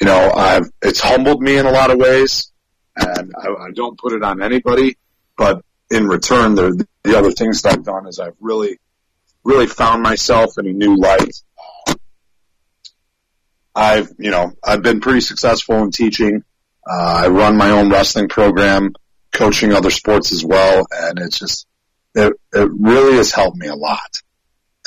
you 0.00 0.06
know, 0.06 0.32
I've, 0.32 0.70
it's 0.80 1.00
humbled 1.00 1.42
me 1.42 1.58
in 1.58 1.66
a 1.66 1.72
lot 1.72 1.90
of 1.90 1.98
ways 1.98 2.52
and 2.96 3.34
I, 3.36 3.48
I 3.48 3.70
don't 3.72 3.98
put 3.98 4.12
it 4.12 4.22
on 4.22 4.42
anybody, 4.42 4.96
but 5.36 5.62
in 5.90 6.06
return, 6.06 6.54
the, 6.54 6.86
the 7.04 7.18
other 7.18 7.30
things 7.30 7.62
that 7.62 7.74
I've 7.74 7.84
done 7.84 8.06
is 8.06 8.18
I've 8.18 8.36
really, 8.40 8.78
really 9.44 9.66
found 9.66 10.02
myself 10.02 10.58
in 10.58 10.66
a 10.66 10.72
new 10.72 10.96
light. 10.96 11.42
I've, 13.76 14.10
you 14.18 14.30
know, 14.30 14.52
I've 14.64 14.82
been 14.82 15.00
pretty 15.00 15.20
successful 15.20 15.76
in 15.82 15.90
teaching. 15.90 16.42
Uh, 16.88 17.24
I 17.24 17.28
run 17.28 17.58
my 17.58 17.70
own 17.70 17.90
wrestling 17.90 18.28
program, 18.28 18.94
coaching 19.32 19.72
other 19.72 19.90
sports 19.90 20.32
as 20.32 20.42
well, 20.42 20.86
and 20.90 21.18
it's 21.18 21.38
just 21.38 21.66
it, 22.14 22.32
it 22.54 22.70
really 22.72 23.16
has 23.16 23.32
helped 23.32 23.58
me 23.58 23.66
a 23.66 23.74
lot. 23.74 24.22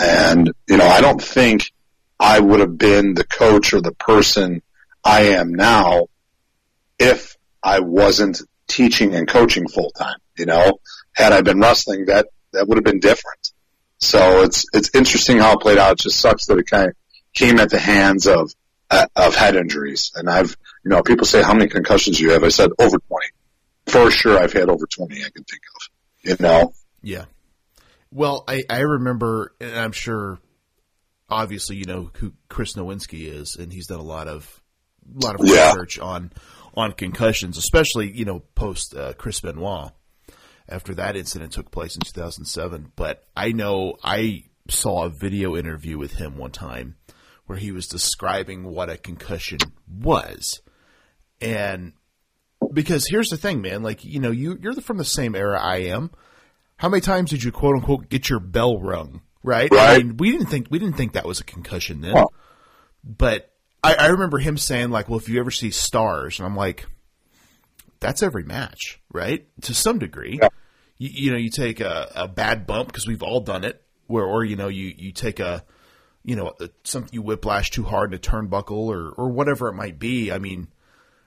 And 0.01 0.51
you 0.67 0.77
know, 0.77 0.87
I 0.87 1.01
don't 1.01 1.21
think 1.21 1.71
I 2.19 2.39
would 2.39 2.61
have 2.61 2.77
been 2.77 3.13
the 3.13 3.25
coach 3.25 3.73
or 3.73 3.81
the 3.81 3.93
person 3.93 4.63
I 5.03 5.33
am 5.33 5.53
now 5.53 6.07
if 6.97 7.37
I 7.61 7.81
wasn't 7.81 8.41
teaching 8.67 9.13
and 9.13 9.27
coaching 9.27 9.67
full 9.67 9.91
time. 9.91 10.17
You 10.35 10.47
know, 10.47 10.79
had 11.13 11.31
I 11.31 11.41
been 11.41 11.59
wrestling, 11.59 12.05
that 12.05 12.27
that 12.53 12.67
would 12.67 12.77
have 12.77 12.83
been 12.83 12.99
different. 12.99 13.51
So 13.99 14.41
it's 14.41 14.65
it's 14.73 14.95
interesting 14.95 15.37
how 15.37 15.53
it 15.53 15.59
played 15.59 15.77
out. 15.77 15.91
It 15.91 15.99
just 15.99 16.19
sucks 16.19 16.47
that 16.47 16.57
it 16.57 16.67
kind 16.67 16.87
of 16.87 16.95
came 17.35 17.59
at 17.59 17.69
the 17.69 17.79
hands 17.79 18.25
of 18.25 18.51
of 19.15 19.35
head 19.35 19.55
injuries. 19.55 20.11
And 20.15 20.29
I've 20.29 20.55
you 20.83 20.89
know 20.91 21.01
people 21.03 21.25
say 21.25 21.41
how 21.41 21.53
many 21.53 21.69
concussions 21.69 22.19
you 22.19 22.31
have. 22.31 22.43
I 22.43 22.49
said 22.49 22.71
over 22.79 22.97
twenty. 22.99 23.27
For 23.87 24.11
sure, 24.11 24.37
I've 24.39 24.53
had 24.53 24.69
over 24.69 24.85
twenty. 24.85 25.17
I 25.21 25.29
can 25.29 25.43
think 25.43 25.61
of. 25.75 26.29
You 26.29 26.35
know. 26.39 26.73
Yeah. 27.01 27.25
Well, 28.11 28.43
I, 28.47 28.63
I 28.69 28.79
remember, 28.79 29.53
and 29.61 29.75
I'm 29.75 29.91
sure, 29.91 30.39
obviously, 31.29 31.75
you 31.77 31.85
know 31.85 32.09
who 32.15 32.33
Chris 32.49 32.73
Nowinski 32.73 33.31
is, 33.31 33.55
and 33.55 33.71
he's 33.71 33.87
done 33.87 33.99
a 33.99 34.03
lot 34.03 34.27
of 34.27 34.61
a 35.21 35.25
lot 35.25 35.35
of 35.39 35.41
Yeah. 35.47 35.69
research 35.69 35.99
on 35.99 36.31
on 36.75 36.91
concussions, 36.93 37.57
especially 37.57 38.11
you 38.11 38.25
know 38.25 38.39
post 38.55 38.95
uh, 38.95 39.13
Chris 39.13 39.39
Benoit 39.41 39.91
after 40.67 40.93
that 40.95 41.15
incident 41.15 41.51
took 41.53 41.71
place 41.71 41.95
in 41.95 42.01
2007. 42.01 42.91
But 42.95 43.27
I 43.35 43.51
know 43.51 43.95
I 44.03 44.45
saw 44.69 45.05
a 45.05 45.09
video 45.09 45.55
interview 45.55 45.97
with 45.97 46.13
him 46.13 46.37
one 46.37 46.51
time 46.51 46.95
where 47.49 47.57
he 47.57 47.71
was 47.71 47.87
describing 47.87 48.63
what 48.63 48.91
a 48.91 48.97
concussion 48.97 49.57
was, 49.91 50.61
and 51.41 51.93
because 52.71 53.07
here's 53.09 53.29
the 53.29 53.37
thing, 53.37 53.59
man, 53.61 53.81
like 53.81 54.05
you 54.05 54.19
know 54.19 54.29
you 54.29 54.55
you're 54.61 54.73
from 54.75 54.97
the 54.97 55.03
same 55.05 55.33
era 55.35 55.59
I 55.59 55.77
am 55.77 56.11
how 56.77 56.87
many 56.89 57.01
times 57.01 57.31
did 57.31 57.43
you 57.43 57.51
quote 57.51 57.75
unquote 57.75 58.07
get 58.09 58.29
your 58.29 58.39
bell 58.39 58.79
rung? 58.79 59.21
Right? 59.41 59.73
I 59.73 59.75
Right. 59.95 60.05
mean, 60.05 60.17
we 60.17 60.31
didn't 60.31 60.45
think 60.47 60.67
we 60.69 60.77
didn't 60.77 60.95
think 60.95 61.13
that 61.13 61.25
was 61.25 61.39
a 61.39 61.43
concussion 61.43 62.01
then. 62.01 62.13
Well- 62.13 62.31
but 63.03 63.51
I, 63.83 63.95
I 63.95 64.07
remember 64.07 64.37
him 64.37 64.57
saying 64.57 64.91
like, 64.91 65.09
"Well, 65.09 65.17
if 65.17 65.27
you 65.29 65.39
ever 65.39 65.49
see 65.51 65.71
stars," 65.71 66.37
and 66.37 66.45
I'm 66.45 66.55
like, 66.55 66.85
"That's 67.99 68.21
every 68.21 68.43
match, 68.43 68.99
right? 69.11 69.47
To 69.63 69.73
some 69.73 69.97
degree, 69.99 70.37
Yeah. 70.41 70.49
you, 70.97 71.09
you 71.13 71.31
know, 71.31 71.37
you 71.37 71.49
take 71.49 71.79
a, 71.79 72.11
a 72.13 72.27
bad 72.27 72.67
bump 72.67 72.89
because 72.89 73.07
we've 73.07 73.23
all 73.23 73.39
done 73.39 73.63
it, 73.63 73.81
where 74.07 74.25
or 74.25 74.43
you 74.43 74.55
know, 74.57 74.67
you 74.67 74.93
you 74.97 75.11
take 75.13 75.39
a 75.39 75.63
you 76.29 76.35
know 76.35 76.53
something 76.83 77.09
you 77.11 77.23
whiplash 77.23 77.71
too 77.71 77.81
hard 77.81 78.11
in 78.11 78.15
a 78.15 78.21
turnbuckle 78.21 78.87
or 78.87 79.09
or 79.09 79.29
whatever 79.29 79.67
it 79.67 79.73
might 79.73 79.97
be. 79.97 80.31
I 80.31 80.37
mean, 80.37 80.67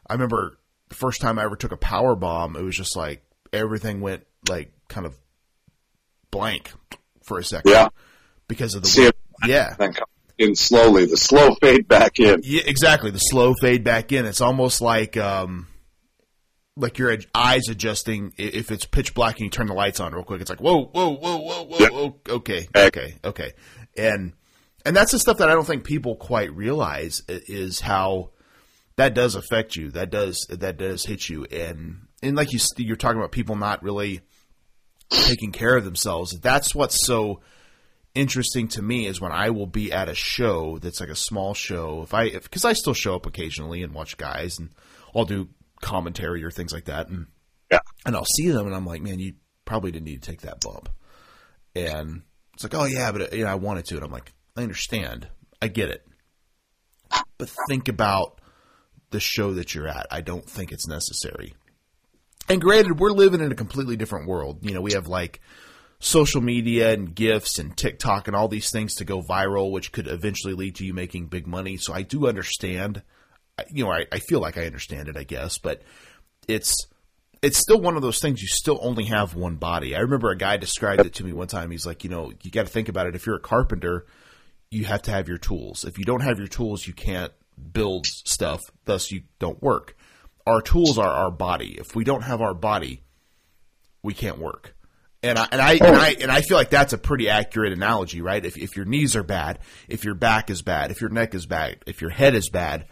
I 0.07 0.13
remember 0.13 0.59
the 0.91 0.95
first 0.95 1.21
time 1.21 1.41
I 1.41 1.43
ever 1.43 1.57
took 1.57 1.73
a 1.73 1.77
power 1.77 2.15
bomb, 2.15 2.55
it 2.55 2.63
was 2.63 2.77
just 2.77 2.97
like 2.97 3.25
everything 3.53 4.01
went 4.01 4.25
like 4.49 4.71
kind 4.87 5.05
of 5.05 5.19
blank 6.31 6.73
for 7.25 7.41
a 7.41 7.45
second. 7.45 7.73
Yeah. 7.73 7.89
Because 8.47 8.77
of 8.77 8.83
the 8.83 8.89
See 8.89 9.11
yeah. 9.45 9.75
then 9.77 9.93
in 10.39 10.55
slowly. 10.55 11.07
The 11.07 11.17
slow 11.17 11.55
fade 11.61 11.89
back 11.89 12.21
in. 12.21 12.41
Yeah, 12.45 12.63
exactly. 12.65 13.11
The 13.11 13.19
slow 13.19 13.55
fade 13.55 13.83
back 13.83 14.13
in. 14.13 14.25
It's 14.25 14.41
almost 14.41 14.81
like 14.81 15.17
um 15.17 15.67
like 16.77 16.99
your 16.99 17.19
eyes 17.35 17.63
adjusting 17.69 18.35
if 18.39 18.71
it's 18.71 18.87
pitch 18.87 19.15
black 19.15 19.39
and 19.39 19.47
you 19.47 19.51
turn 19.51 19.67
the 19.67 19.75
lights 19.75 19.99
on 19.99 20.15
real 20.15 20.23
quick. 20.23 20.41
It's 20.41 20.51
like 20.51 20.61
whoa, 20.61 20.85
whoa, 20.85 21.11
whoa, 21.17 21.39
whoa, 21.39 21.65
whoa. 21.65 21.79
Yeah. 21.81 22.35
Okay, 22.35 22.69
okay, 22.77 23.17
okay, 23.25 23.53
and 23.97 24.35
and 24.85 24.97
that's 24.97 25.13
the 25.13 25.19
stuff 25.19 25.39
that 25.39 25.49
I 25.49 25.53
don't 25.53 25.67
think 25.67 25.85
people 25.85 26.17
quite 26.17 26.55
realize 26.55 27.23
is 27.29 27.81
how 27.81 28.31
that 28.97 29.15
does 29.15 29.35
affect 29.35 29.77
you. 29.77 29.91
That 29.91 30.11
does 30.11 30.47
that 30.51 30.77
does 30.77 31.05
hit 31.05 31.29
you, 31.29 31.45
and 31.45 32.07
and 32.23 32.37
like 32.37 32.53
you 32.53 32.59
you're 32.79 32.97
talking 32.97 33.19
about 33.19 33.33
people 33.33 33.57
not 33.57 33.83
really 33.83 34.21
taking 35.11 35.53
care 35.53 35.77
of 35.77 35.85
themselves. 35.85 36.39
That's 36.41 36.75
what's 36.75 37.07
so 37.07 37.41
interesting 38.15 38.69
to 38.69 38.83
me 38.83 39.07
is 39.07 39.21
when 39.21 39.33
I 39.33 39.51
will 39.51 39.67
be 39.67 39.93
at 39.93 40.09
a 40.09 40.15
show 40.15 40.79
that's 40.79 41.01
like 41.01 41.09
a 41.09 41.17
small 41.17 41.55
show. 41.55 42.03
If 42.03 42.15
I 42.15 42.31
because 42.31 42.65
I 42.65 42.73
still 42.73 42.95
show 42.95 43.15
up 43.15 43.27
occasionally 43.27 43.83
and 43.83 43.95
watch 43.95 44.17
guys, 44.17 44.59
and 44.59 44.71
I'll 45.15 45.25
do 45.25 45.49
commentary 45.81 46.45
or 46.45 46.51
things 46.51 46.73
like 46.73 46.87
that, 46.87 47.09
and 47.09 47.27
yeah, 47.71 47.81
and 48.05 48.17
I'll 48.17 48.25
see 48.25 48.51
them, 48.51 48.67
and 48.67 48.75
I'm 48.75 48.87
like, 48.87 49.03
man, 49.03 49.19
you 49.19 49.35
probably 49.65 49.93
didn't 49.93 50.07
need 50.07 50.23
to 50.23 50.31
take 50.31 50.43
that 50.43 50.61
bump, 50.61 50.89
and 51.75 52.23
it's 52.55 52.65
like, 52.65 52.75
oh 52.75 52.85
yeah, 52.85 53.13
but 53.13 53.33
uh, 53.33 53.37
you 53.37 53.45
know, 53.45 53.51
I 53.51 53.57
wanted 53.57 53.87
to, 53.87 53.97
and 53.97 54.05
I'm 54.05 54.13
like, 54.13 54.33
I 54.57 54.63
understand, 54.63 55.29
I 55.61 55.69
get 55.69 55.89
it, 55.89 56.07
but 57.39 57.51
think 57.69 57.89
about 57.89 58.41
the 59.11 59.21
show 59.21 59.55
that 59.55 59.75
you're 59.75 59.89
at. 59.89 60.07
I 60.11 60.21
don't 60.21 60.45
think 60.45 60.73
it's 60.73 60.87
necessary. 60.87 61.55
And 62.49 62.61
granted, 62.61 62.99
we're 62.99 63.13
living 63.13 63.41
in 63.41 63.53
a 63.53 63.57
completely 63.57 63.97
different 63.97 64.27
world. 64.29 64.59
You 64.63 64.75
know, 64.75 64.81
we 64.81 64.93
have 64.93 65.07
like 65.07 65.41
social 66.01 66.41
media 66.41 66.93
and 66.93 67.15
gifts 67.15 67.59
and 67.59 67.77
TikTok 67.77 68.27
and 68.27 68.37
all 68.37 68.49
these 68.49 68.71
things 68.71 68.97
to 68.97 69.05
go 69.05 69.23
viral, 69.23 69.71
which 69.71 69.93
could 69.93 70.09
eventually 70.09 70.55
lead 70.55 70.75
to 70.77 70.85
you 70.85 70.93
making 70.93 71.27
big 71.27 71.47
money. 71.47 71.77
So 71.77 71.95
I 71.95 72.03
do 72.03 72.27
understand. 72.27 73.03
You 73.71 73.85
know, 73.85 73.93
I, 73.93 74.07
I 74.11 74.19
feel 74.19 74.41
like 74.41 74.59
I 74.59 74.67
understand 74.67 75.09
it, 75.09 75.17
I 75.17 75.25
guess, 75.25 75.59
but 75.59 75.83
it's 76.49 76.75
it's 77.43 77.59
still 77.59 77.81
one 77.81 77.97
of 77.97 78.03
those 78.03 78.21
things 78.21 78.41
you 78.41 78.49
still 78.49 78.79
only 78.83 79.05
have 79.05 79.35
one 79.35 79.57
body. 79.57 79.95
I 79.95 80.01
remember 80.01 80.31
a 80.31 80.37
guy 80.37 80.57
described 80.57 81.07
it 81.07 81.15
to 81.15 81.25
me 81.25 81.33
one 81.33 81.49
time. 81.49 81.71
He's 81.71 81.87
like, 81.87 82.05
you 82.05 82.11
know, 82.11 82.33
you 82.43 82.51
got 82.51 82.67
to 82.67 82.73
think 82.73 82.89
about 82.89 83.07
it. 83.07 83.17
If 83.17 83.27
you're 83.27 83.37
a 83.37 83.41
carpenter, 83.41 84.07
you 84.73 84.85
have 84.85 85.03
to 85.03 85.11
have 85.11 85.29
your 85.29 85.39
tools. 85.39 85.85
If 85.85 85.99
you 85.99 86.05
don't 86.05 86.23
have 86.23 86.39
your 86.39 86.49
tools, 86.49 86.87
you 86.87 86.95
can't 86.95 87.33
build 87.73 88.07
stuff. 88.07 88.63
Thus, 88.85 89.11
you 89.11 89.23
don't 89.39 89.63
work. 89.63 89.97
Our 90.47 90.63
tools 90.63 90.99
are 90.99 91.11
our 91.11 91.31
body. 91.31 91.77
If 91.79 91.95
we 91.95 92.05
don't 92.05 92.23
have 92.23 92.41
our 92.41 92.55
body, 92.55 93.03
we 94.03 94.15
can't 94.15 94.39
work. 94.39 94.75
And 95.23 95.39
I, 95.39 95.47
and 95.53 95.61
I 95.61 95.73
and 95.75 95.97
I 95.97 96.09
and 96.21 96.33
I 96.33 96.41
feel 96.41 96.57
like 96.57 96.71
that's 96.71 96.93
a 96.93 96.99
pretty 96.99 97.29
accurate 97.29 97.73
analogy, 97.73 98.21
right? 98.21 98.45
If 98.45 98.57
if 98.57 98.75
your 98.75 98.85
knees 98.85 99.15
are 99.15 99.23
bad, 99.23 99.61
if 99.89 100.05
your 100.05 100.15
back 100.15 100.51
is 100.51 100.63
bad, 100.63 100.91
if 100.91 101.01
your 101.01 101.11
neck 101.11 101.35
is 101.35 101.47
bad, 101.47 101.77
if 101.87 102.01
your 102.01 102.11
head 102.11 102.35
is 102.35 102.49
bad, 102.51 102.87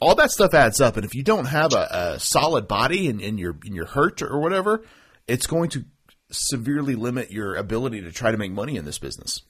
all 0.00 0.14
that 0.14 0.30
stuff 0.30 0.54
adds 0.54 0.80
up. 0.80 0.96
And 0.96 1.04
if 1.04 1.14
you 1.14 1.22
don't 1.22 1.44
have 1.44 1.74
a, 1.74 2.14
a 2.14 2.20
solid 2.20 2.66
body 2.66 3.08
and, 3.08 3.20
and 3.20 3.38
you're 3.38 3.58
and 3.64 3.74
you're 3.74 3.84
hurt 3.84 4.22
or 4.22 4.40
whatever, 4.40 4.84
it's 5.28 5.46
going 5.46 5.68
to 5.70 5.84
severely 6.30 6.94
limit 6.94 7.30
your 7.30 7.56
ability 7.56 8.00
to 8.02 8.12
try 8.12 8.30
to 8.30 8.38
make 8.38 8.52
money 8.52 8.76
in 8.76 8.86
this 8.86 8.98
business. 8.98 9.42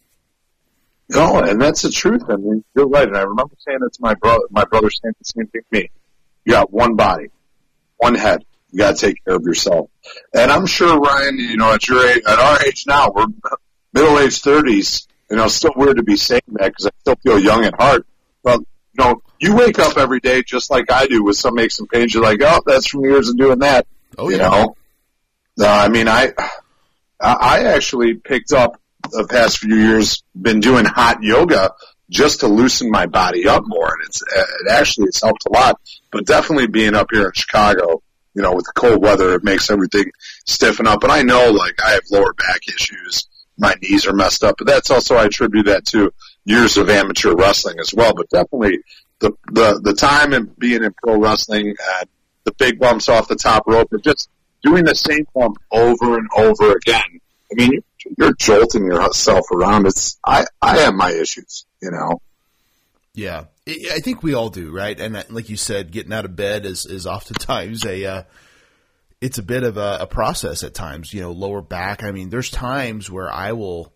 No, 1.09 1.38
and 1.38 1.61
that's 1.61 1.82
the 1.82 1.90
truth. 1.90 2.24
I 2.28 2.36
mean, 2.36 2.64
you're 2.74 2.88
right. 2.88 3.07
And 3.07 3.16
I 3.16 3.22
remember 3.22 3.54
saying 3.59 3.78
it 3.80 3.92
to 3.92 3.98
my 4.00 4.14
brother. 4.14 4.44
My 4.50 4.64
brother 4.64 4.90
saying 4.90 5.14
the 5.18 5.24
same 5.24 5.46
thing 5.46 5.62
to 5.72 5.78
me. 5.78 5.90
You 6.44 6.52
got 6.52 6.72
one 6.72 6.96
body, 6.96 7.28
one 7.96 8.14
head. 8.14 8.44
You 8.70 8.78
got 8.80 8.96
to 8.96 9.07
take 9.07 9.24
care 9.24 9.36
of 9.36 9.42
yourself. 9.42 9.88
And 10.34 10.50
I'm 10.50 10.66
sure 10.66 11.00
Brian, 11.00 11.38
you 11.38 11.57
know, 11.57 11.72
at 11.72 11.86
your 11.88 12.07
age, 12.07 12.22
at 12.26 12.38
our 12.38 12.64
age 12.66 12.84
now, 12.86 13.11
we're 13.14 13.26
middle 13.92 14.18
aged 14.18 14.42
thirties. 14.42 15.07
You 15.30 15.36
know, 15.36 15.44
it's 15.44 15.54
still 15.54 15.72
weird 15.76 15.96
to 15.96 16.02
be 16.02 16.16
saying 16.16 16.42
that 16.48 16.72
because 16.72 16.86
I 16.86 16.90
still 17.00 17.16
feel 17.16 17.38
young 17.38 17.64
at 17.64 17.74
heart. 17.80 18.07
But 18.42 18.61
you 18.61 19.04
know, 19.04 19.22
you 19.40 19.54
wake 19.54 19.78
up 19.78 19.96
every 19.96 20.20
day 20.20 20.42
just 20.42 20.70
like 20.70 20.90
I 20.90 21.07
do 21.07 21.22
with 21.22 21.36
some 21.36 21.59
aches 21.59 21.78
and 21.78 21.88
pains. 21.88 22.14
You're 22.14 22.22
like, 22.22 22.40
oh, 22.42 22.62
that's 22.66 22.88
from 22.88 23.02
years 23.04 23.28
of 23.28 23.36
doing 23.36 23.61
that. 23.61 23.86
Oh, 24.18 24.28
you 24.28 24.36
yeah. 24.36 24.48
know. 24.48 24.76
No, 25.59 25.68
I 25.68 25.88
mean, 25.88 26.09
I 26.09 26.32
I 27.20 27.64
actually 27.64 28.14
picked 28.14 28.52
up 28.52 28.80
the 29.11 29.26
past 29.28 29.59
few 29.59 29.74
years 29.76 30.22
been 30.40 30.61
doing 30.61 30.84
hot 30.84 31.22
yoga 31.22 31.72
just 32.11 32.40
to 32.40 32.48
loosen 32.48 32.90
my 32.90 33.07
body 33.07 33.48
up 33.48 33.64
more, 33.66 33.94
and 33.94 34.07
it's 34.07 34.22
it 34.22 34.70
actually 34.70 35.07
it's 35.07 35.22
helped 35.22 35.46
a 35.46 35.52
lot. 35.52 35.80
But 36.12 36.26
definitely 36.26 36.68
being 36.68 36.94
up 36.94 37.09
here 37.11 37.26
in 37.26 37.32
Chicago, 37.32 38.02
you 38.36 38.42
know, 38.42 38.52
with 38.54 38.66
the 38.66 38.72
cold 38.74 39.02
weather, 39.02 39.34
it 39.34 39.42
makes 39.42 39.70
everything 39.70 40.11
stiffen 40.44 40.86
up. 40.86 41.02
And 41.02 41.11
I 41.11 41.22
know, 41.22 41.50
like, 41.50 41.82
I 41.82 41.92
have 41.92 42.02
lower 42.11 42.34
back 42.34 42.61
issues. 42.68 43.26
My 43.59 43.74
knees 43.80 44.07
are 44.07 44.12
messed 44.12 44.44
up, 44.44 44.57
but 44.59 44.66
that's 44.66 44.90
also, 44.90 45.16
I 45.16 45.24
attribute 45.24 45.66
that 45.66 45.86
to 45.86 46.12
years 46.44 46.76
of 46.76 46.90
amateur 46.90 47.34
wrestling 47.34 47.80
as 47.80 47.94
well. 47.94 48.12
But 48.14 48.28
definitely 48.28 48.80
the, 49.20 49.32
the, 49.50 49.80
the 49.82 49.94
time 49.94 50.34
and 50.34 50.54
being 50.59 50.84
in 50.84 50.92
pro 51.02 51.18
wrestling 51.18 51.68
and 51.68 52.09
the 52.44 52.52
big 52.52 52.78
bumps 52.78 53.09
off 53.09 53.26
the 53.26 53.36
top 53.36 53.64
rope 53.66 53.88
and 53.92 54.02
just 54.02 54.28
doing 54.62 54.84
the 54.84 54.94
same 54.94 55.26
bump 55.34 55.57
over 55.70 56.18
and 56.18 56.28
over 56.36 56.72
again. 56.72 57.20
I 57.51 57.55
mean, 57.55 57.82
you're 58.18 58.34
jolting 58.34 58.86
yourself 58.86 59.51
around. 59.53 59.86
It's, 59.86 60.18
I, 60.24 60.47
I 60.61 60.78
have 60.78 60.94
my 60.94 61.12
issues, 61.12 61.66
you 61.80 61.90
know? 61.90 62.20
Yeah, 63.14 63.44
I 63.66 64.01
think 64.01 64.22
we 64.22 64.34
all 64.34 64.51
do, 64.51 64.70
right? 64.70 64.99
And 65.01 65.24
like 65.30 65.49
you 65.49 65.57
said, 65.57 65.90
getting 65.90 66.12
out 66.12 66.26
of 66.26 66.36
bed 66.36 66.66
is 66.66 66.84
is 66.84 67.07
oftentimes 67.07 67.82
a 67.86 68.05
uh, 68.05 68.22
it's 69.22 69.38
a 69.38 69.42
bit 69.42 69.62
of 69.62 69.78
a, 69.78 69.99
a, 70.03 70.07
process 70.07 70.62
at 70.62 70.74
times. 70.74 71.14
You 71.14 71.22
know, 71.22 71.32
lower 71.32 71.62
back. 71.62 72.05
I 72.05 72.11
mean, 72.11 72.28
there's 72.28 72.51
times 72.51 73.11
where 73.11 73.32
I 73.32 73.53
will 73.53 73.90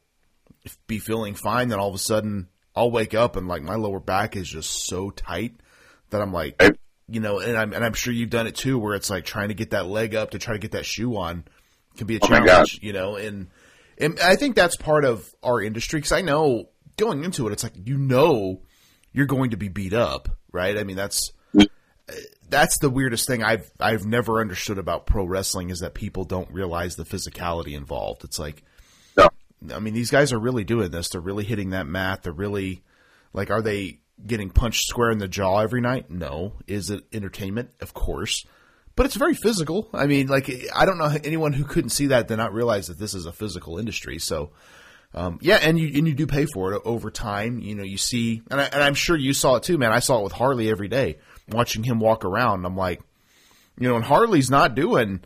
be 0.86 0.98
feeling 0.98 1.34
fine, 1.34 1.68
then 1.68 1.78
all 1.78 1.90
of 1.90 1.94
a 1.94 1.98
sudden 1.98 2.48
I'll 2.74 2.90
wake 2.90 3.14
up 3.14 3.36
and 3.36 3.48
like 3.48 3.62
my 3.62 3.74
lower 3.74 4.00
back 4.00 4.36
is 4.36 4.48
just 4.48 4.86
so 4.86 5.10
tight 5.10 5.54
that 6.10 6.22
I'm 6.22 6.32
like, 6.32 6.60
you 7.08 7.20
know, 7.20 7.40
and 7.40 7.56
I'm 7.56 7.72
and 7.72 7.84
I'm 7.84 7.92
sure 7.92 8.12
you've 8.12 8.30
done 8.30 8.46
it 8.46 8.54
too, 8.54 8.78
where 8.78 8.94
it's 8.94 9.10
like 9.10 9.24
trying 9.24 9.48
to 9.48 9.54
get 9.54 9.70
that 9.70 9.86
leg 9.86 10.14
up 10.14 10.30
to 10.30 10.38
try 10.38 10.54
to 10.54 10.60
get 10.60 10.72
that 10.72 10.86
shoe 10.86 11.16
on 11.16 11.44
can 12.00 12.06
be 12.06 12.16
a 12.16 12.20
oh 12.22 12.26
challenge, 12.26 12.80
you 12.82 12.92
know, 12.92 13.16
and 13.16 13.48
and 13.98 14.18
I 14.20 14.36
think 14.36 14.56
that's 14.56 14.76
part 14.76 15.04
of 15.04 15.32
our 15.42 15.60
industry 15.60 15.98
because 15.98 16.12
I 16.12 16.22
know 16.22 16.70
going 16.96 17.24
into 17.24 17.46
it, 17.46 17.52
it's 17.52 17.62
like 17.62 17.74
you 17.84 17.98
know 17.98 18.62
you're 19.12 19.26
going 19.26 19.50
to 19.50 19.58
be 19.58 19.68
beat 19.68 19.92
up, 19.92 20.30
right? 20.50 20.78
I 20.78 20.84
mean, 20.84 20.96
that's 20.96 21.32
that's 22.48 22.78
the 22.78 22.88
weirdest 22.88 23.26
thing 23.26 23.44
I've 23.44 23.70
I've 23.78 24.06
never 24.06 24.40
understood 24.40 24.78
about 24.78 25.06
pro 25.06 25.24
wrestling 25.24 25.68
is 25.68 25.80
that 25.80 25.92
people 25.92 26.24
don't 26.24 26.50
realize 26.50 26.96
the 26.96 27.04
physicality 27.04 27.76
involved. 27.76 28.24
It's 28.24 28.38
like, 28.38 28.64
no. 29.16 29.28
I 29.70 29.78
mean, 29.78 29.92
these 29.92 30.10
guys 30.10 30.32
are 30.32 30.40
really 30.40 30.64
doing 30.64 30.90
this. 30.90 31.10
They're 31.10 31.20
really 31.20 31.44
hitting 31.44 31.70
that 31.70 31.86
mat. 31.86 32.22
They're 32.22 32.32
really 32.32 32.82
like, 33.34 33.50
are 33.50 33.62
they 33.62 34.00
getting 34.26 34.48
punched 34.48 34.86
square 34.86 35.10
in 35.10 35.18
the 35.18 35.28
jaw 35.28 35.60
every 35.60 35.82
night? 35.82 36.10
No. 36.10 36.54
Is 36.66 36.88
it 36.88 37.04
entertainment? 37.12 37.70
Of 37.80 37.92
course. 37.92 38.46
But 39.00 39.06
it's 39.06 39.16
very 39.16 39.32
physical. 39.32 39.88
I 39.94 40.04
mean, 40.04 40.26
like, 40.26 40.50
I 40.76 40.84
don't 40.84 40.98
know 40.98 41.10
anyone 41.24 41.54
who 41.54 41.64
couldn't 41.64 41.88
see 41.88 42.08
that 42.08 42.28
to 42.28 42.36
not 42.36 42.52
realize 42.52 42.88
that 42.88 42.98
this 42.98 43.14
is 43.14 43.24
a 43.24 43.32
physical 43.32 43.78
industry. 43.78 44.18
So, 44.18 44.50
um, 45.14 45.38
yeah, 45.40 45.56
and 45.56 45.78
you 45.78 45.86
and 45.96 46.06
you 46.06 46.12
do 46.12 46.26
pay 46.26 46.44
for 46.44 46.74
it 46.74 46.82
over 46.84 47.10
time. 47.10 47.60
You 47.60 47.76
know, 47.76 47.82
you 47.82 47.96
see, 47.96 48.42
and, 48.50 48.60
I, 48.60 48.64
and 48.64 48.82
I'm 48.82 48.92
sure 48.92 49.16
you 49.16 49.32
saw 49.32 49.54
it 49.54 49.62
too, 49.62 49.78
man. 49.78 49.90
I 49.90 50.00
saw 50.00 50.20
it 50.20 50.24
with 50.24 50.34
Harley 50.34 50.68
every 50.68 50.88
day, 50.88 51.16
watching 51.48 51.82
him 51.82 51.98
walk 51.98 52.26
around. 52.26 52.66
I'm 52.66 52.76
like, 52.76 53.00
you 53.78 53.88
know, 53.88 53.96
and 53.96 54.04
Harley's 54.04 54.50
not 54.50 54.74
doing 54.74 55.22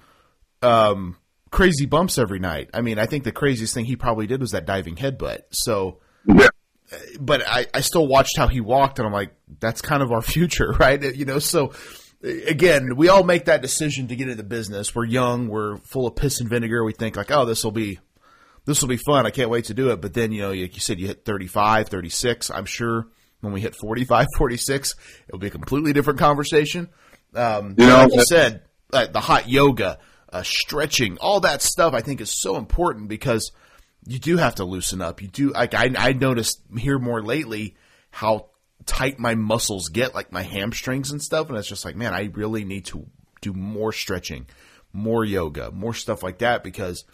um, 0.63 1.17
crazy 1.51 1.87
bumps 1.87 2.17
every 2.17 2.39
night. 2.39 2.71
I 2.73 2.81
mean, 2.81 3.01
I 3.01 3.07
think 3.07 3.25
the 3.25 3.33
craziest 3.33 3.75
thing 3.75 3.87
he 3.87 3.97
probably 3.97 4.29
did 4.29 4.41
was 4.41 4.53
that 4.53 4.67
diving 4.67 4.95
headbutt. 4.95 5.47
So, 5.51 5.99
yeah. 6.29 6.47
but 7.19 7.43
I, 7.45 7.67
I 7.75 7.81
still 7.81 8.07
watched 8.07 8.37
how 8.37 8.47
he 8.47 8.61
walked, 8.61 9.01
and 9.01 9.07
I'm 9.07 9.13
like, 9.13 9.35
that's 9.59 9.83
kind 9.83 10.01
of 10.01 10.13
our 10.13 10.23
future, 10.23 10.71
right? 10.79 11.03
You 11.03 11.25
know, 11.25 11.41
so 11.41 11.73
again, 12.25 12.97
we 12.97 13.09
all 13.09 13.23
make 13.23 13.47
that 13.47 13.63
decision 13.63 14.09
to 14.09 14.17
get 14.17 14.29
into 14.29 14.37
the 14.37 14.49
business. 14.49 14.95
We're 14.95 15.05
young, 15.05 15.49
we're 15.49 15.77
full 15.79 16.07
of 16.07 16.17
piss 16.17 16.41
and 16.41 16.49
vinegar. 16.49 16.85
We 16.85 16.93
think 16.93 17.17
like, 17.17 17.31
oh, 17.31 17.45
this 17.45 17.63
will 17.65 17.73
be 17.73 17.99
this 18.67 18.81
will 18.81 18.89
be 18.89 18.97
fun. 18.97 19.27
I 19.27 19.31
can't 19.31 19.51
wait 19.51 19.67
to 19.67 19.75
do 19.75 19.91
it. 19.91 20.01
But 20.01 20.15
then, 20.15 20.33
you 20.33 20.43
know, 20.43 20.53
like 20.53 20.75
you 20.75 20.81
said, 20.81 20.99
you 20.99 21.07
hit 21.07 21.25
35, 21.25 21.89
36. 21.89 22.51
I'm 22.51 22.65
sure 22.65 23.07
when 23.41 23.53
we 23.53 23.61
hit 23.61 23.77
45, 23.77 24.27
46, 24.39 24.95
it'll 25.29 25.39
be 25.39 25.49
a 25.49 25.51
completely 25.51 25.93
different 25.93 26.19
conversation. 26.19 26.89
Um, 27.35 27.75
you 27.77 27.87
know, 27.87 27.97
like 27.97 28.15
you 28.15 28.25
said, 28.25 28.63
uh, 28.93 29.07
the 29.07 29.21
hot 29.21 29.49
yoga, 29.49 29.99
uh, 30.33 30.43
stretching, 30.43 31.19
all 31.21 31.41
that 31.41 31.63
stuff 31.63 31.95
I 31.95 32.01
think 32.01 32.21
is 32.21 32.31
so 32.31 32.57
important 32.57 33.09
because 33.09 33.53
you 34.07 34.19
do 34.19 34.37
have 34.37 34.55
to 34.57 34.65
loosen 34.65 35.03
up. 35.03 35.21
You 35.21 35.29
do, 35.29 35.53
like, 35.53 35.75
I, 35.75 35.91
I 35.97 36.13
noticed 36.13 36.61
here 36.79 36.99
more 36.99 37.23
lately 37.23 37.77
how 38.11 38.51
tight 38.87 39.19
my 39.19 39.35
muscles 39.35 39.89
get, 39.89 40.15
like 40.15 40.33
my 40.33 40.43
hamstrings 40.43 41.11
and 41.11 41.23
stuff. 41.23 41.49
And 41.49 41.59
it's 41.59 41.69
just 41.69 41.85
like, 41.85 41.97
man, 41.97 42.15
I 42.15 42.31
really 42.35 42.65
need 42.65 42.87
to 42.87 43.07
do 43.41 43.53
more 43.53 43.93
stretching, 43.93 44.47
more 44.93 45.25
yoga, 45.25 45.71
more 45.71 45.95
stuff 45.95 46.23
like 46.23 46.39
that 46.39 46.65
because 46.65 47.05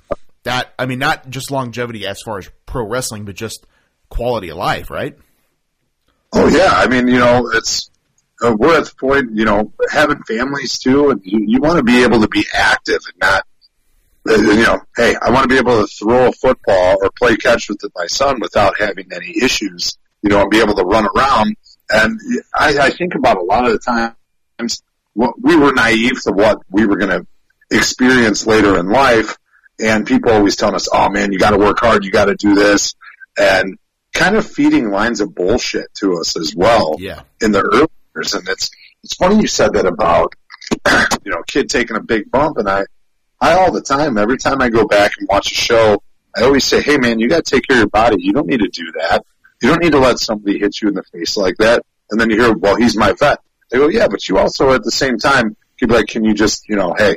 that 0.45 0.73
I 0.79 0.87
mean 0.87 0.99
not 0.99 1.29
just 1.29 1.51
longevity 1.51 2.07
as 2.07 2.23
far 2.23 2.39
as 2.39 2.51
pro 2.67 2.87
wrestling, 2.87 3.25
but 3.25 3.35
just 3.35 3.67
quality 4.09 4.49
of 4.49 4.57
life, 4.57 4.91
right? 4.91 5.17
Oh 6.33 6.49
yeah, 6.49 6.71
I 6.73 6.87
mean 6.87 7.09
you 7.09 7.19
know 7.19 7.51
it's 7.53 7.91
uh, 8.43 8.55
we're 8.57 8.79
at 8.79 8.87
the 8.87 8.95
point 8.95 9.33
you 9.35 9.45
know 9.45 9.73
having 9.91 10.23
families 10.23 10.79
too, 10.79 11.11
and 11.11 11.21
you, 11.25 11.45
you 11.47 11.61
want 11.61 11.79
to 11.79 11.83
be 11.83 12.03
able 12.05 12.21
to 12.21 12.29
be 12.29 12.45
active 12.55 13.01
and 13.07 13.21
not 13.21 13.45
uh, 14.29 14.37
you 14.37 14.63
know 14.63 14.81
hey 14.97 15.15
I 15.21 15.31
want 15.31 15.45
to 15.45 15.49
be 15.49 15.59
able 15.59 15.81
to 15.81 15.87
throw 15.87 16.29
a 16.29 16.33
football 16.33 16.99
or 17.03 17.11
play 17.11 17.37
catch 17.37 17.69
with 17.69 17.83
my 17.95 18.07
son 18.07 18.41
without 18.41 18.79
having 18.79 19.09
any 19.13 19.35
issues, 19.43 19.99
you 20.23 20.31
know, 20.31 20.43
and 20.43 20.51
be 20.51 20.61
able 20.61 20.75
to 20.75 20.85
run 20.85 21.07
around. 21.17 21.57
And 21.93 22.21
I, 22.55 22.79
I 22.79 22.91
think 22.91 23.15
about 23.15 23.37
a 23.39 23.43
lot 23.43 23.67
of 23.67 23.73
the 23.73 23.79
times 23.79 24.83
what 25.15 25.35
we 25.41 25.57
were 25.57 25.73
naive 25.73 26.23
to 26.23 26.33
what 26.33 26.59
we 26.71 26.87
were 26.87 26.97
going 26.97 27.11
to 27.11 27.27
experience 27.71 28.47
later 28.47 28.79
in 28.79 28.89
life. 28.89 29.37
And 29.81 30.07
people 30.07 30.31
always 30.33 30.57
telling 30.57 30.75
us, 30.75 30.89
oh 30.93 31.09
man, 31.11 31.33
you 31.33 31.39
got 31.39 31.51
to 31.51 31.59
work 31.59 31.79
hard. 31.81 32.05
You 32.05 32.11
got 32.11 32.27
to 32.27 32.35
do 32.35 32.55
this. 32.55 32.95
And 33.39 33.79
kind 34.13 34.37
of 34.37 34.47
feeding 34.47 34.91
lines 34.91 35.21
of 35.21 35.35
bullshit 35.35 35.87
to 36.01 36.19
us 36.19 36.37
as 36.39 36.55
well 36.55 36.97
Yeah. 36.99 37.23
in 37.41 37.53
the 37.53 37.61
early 37.63 37.87
years. 38.15 38.35
And 38.35 38.47
it's, 38.49 38.71
it's 39.03 39.15
funny 39.15 39.41
you 39.41 39.47
said 39.47 39.75
that 39.75 39.87
about, 39.87 40.35
you 41.25 41.31
know, 41.33 41.43
kid 41.47 41.71
taking 41.71 41.97
a 41.97 42.01
big 42.01 42.31
bump. 42.31 42.59
And 42.59 42.69
I, 42.69 42.85
I 43.41 43.55
all 43.55 43.73
the 43.73 43.81
time, 43.81 44.19
every 44.19 44.37
time 44.37 44.61
I 44.61 44.69
go 44.69 44.85
back 44.87 45.13
and 45.19 45.29
watch 45.31 45.51
a 45.53 45.55
show, 45.55 46.03
I 46.37 46.43
always 46.43 46.65
say, 46.65 46.81
hey 46.83 46.99
man, 46.99 47.19
you 47.19 47.29
got 47.29 47.45
to 47.45 47.51
take 47.55 47.67
care 47.67 47.77
of 47.77 47.81
your 47.81 47.89
body. 47.89 48.17
You 48.19 48.33
don't 48.33 48.47
need 48.47 48.61
to 48.61 48.69
do 48.69 48.93
that. 49.01 49.25
You 49.61 49.69
don't 49.69 49.83
need 49.83 49.93
to 49.93 49.99
let 49.99 50.19
somebody 50.19 50.59
hit 50.59 50.81
you 50.81 50.89
in 50.89 50.95
the 50.95 51.03
face 51.03 51.37
like 51.37 51.57
that. 51.59 51.85
And 52.11 52.21
then 52.21 52.31
you 52.31 52.41
hear, 52.41 52.53
well, 52.53 52.77
he's 52.77 52.97
my 52.97 53.13
vet. 53.13 53.39
They 53.71 53.79
go, 53.79 53.89
yeah, 53.89 54.09
but 54.09 54.29
you 54.29 54.39
also 54.39 54.73
at 54.73 54.83
the 54.83 54.91
same 54.91 55.19
time, 55.19 55.57
you'd 55.81 55.89
be 55.89 55.95
like, 55.95 56.07
can 56.07 56.25
you 56.25 56.35
just, 56.35 56.69
you 56.69 56.77
know, 56.77 56.95
hey, 56.97 57.17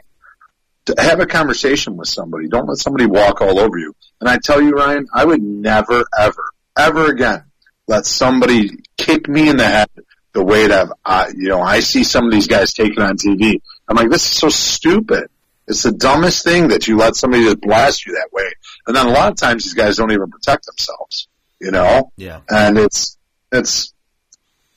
have 0.97 1.19
a 1.19 1.25
conversation 1.25 1.95
with 1.95 2.09
somebody. 2.09 2.47
Don't 2.47 2.67
let 2.67 2.77
somebody 2.77 3.05
walk 3.05 3.41
all 3.41 3.59
over 3.59 3.77
you. 3.77 3.95
And 4.19 4.29
I 4.29 4.37
tell 4.37 4.61
you, 4.61 4.71
Brian, 4.71 5.07
I 5.13 5.25
would 5.25 5.41
never, 5.41 6.03
ever, 6.17 6.51
ever 6.77 7.09
again 7.09 7.45
let 7.87 8.05
somebody 8.05 8.69
kick 8.97 9.27
me 9.27 9.49
in 9.49 9.57
the 9.57 9.65
head 9.65 9.89
the 10.33 10.43
way 10.43 10.67
that, 10.67 10.89
I, 11.05 11.29
you 11.35 11.49
know, 11.49 11.61
I 11.61 11.79
see 11.79 12.03
some 12.03 12.25
of 12.25 12.31
these 12.31 12.47
guys 12.47 12.73
taking 12.73 13.01
on 13.01 13.17
TV. 13.17 13.61
I'm 13.87 13.95
like, 13.95 14.09
this 14.09 14.25
is 14.25 14.37
so 14.37 14.49
stupid. 14.49 15.27
It's 15.67 15.83
the 15.83 15.91
dumbest 15.91 16.43
thing 16.43 16.69
that 16.69 16.87
you 16.87 16.97
let 16.97 17.15
somebody 17.15 17.43
just 17.43 17.61
blast 17.61 18.05
you 18.05 18.13
that 18.13 18.29
way. 18.33 18.49
And 18.87 18.95
then 18.95 19.05
a 19.05 19.11
lot 19.11 19.31
of 19.31 19.37
times 19.37 19.63
these 19.63 19.73
guys 19.73 19.97
don't 19.97 20.11
even 20.11 20.29
protect 20.29 20.65
themselves, 20.65 21.27
you 21.63 21.71
know? 21.71 22.11
Yeah. 22.17 22.41
and 22.49 22.77
it's 22.77 23.17
it's 23.51 23.93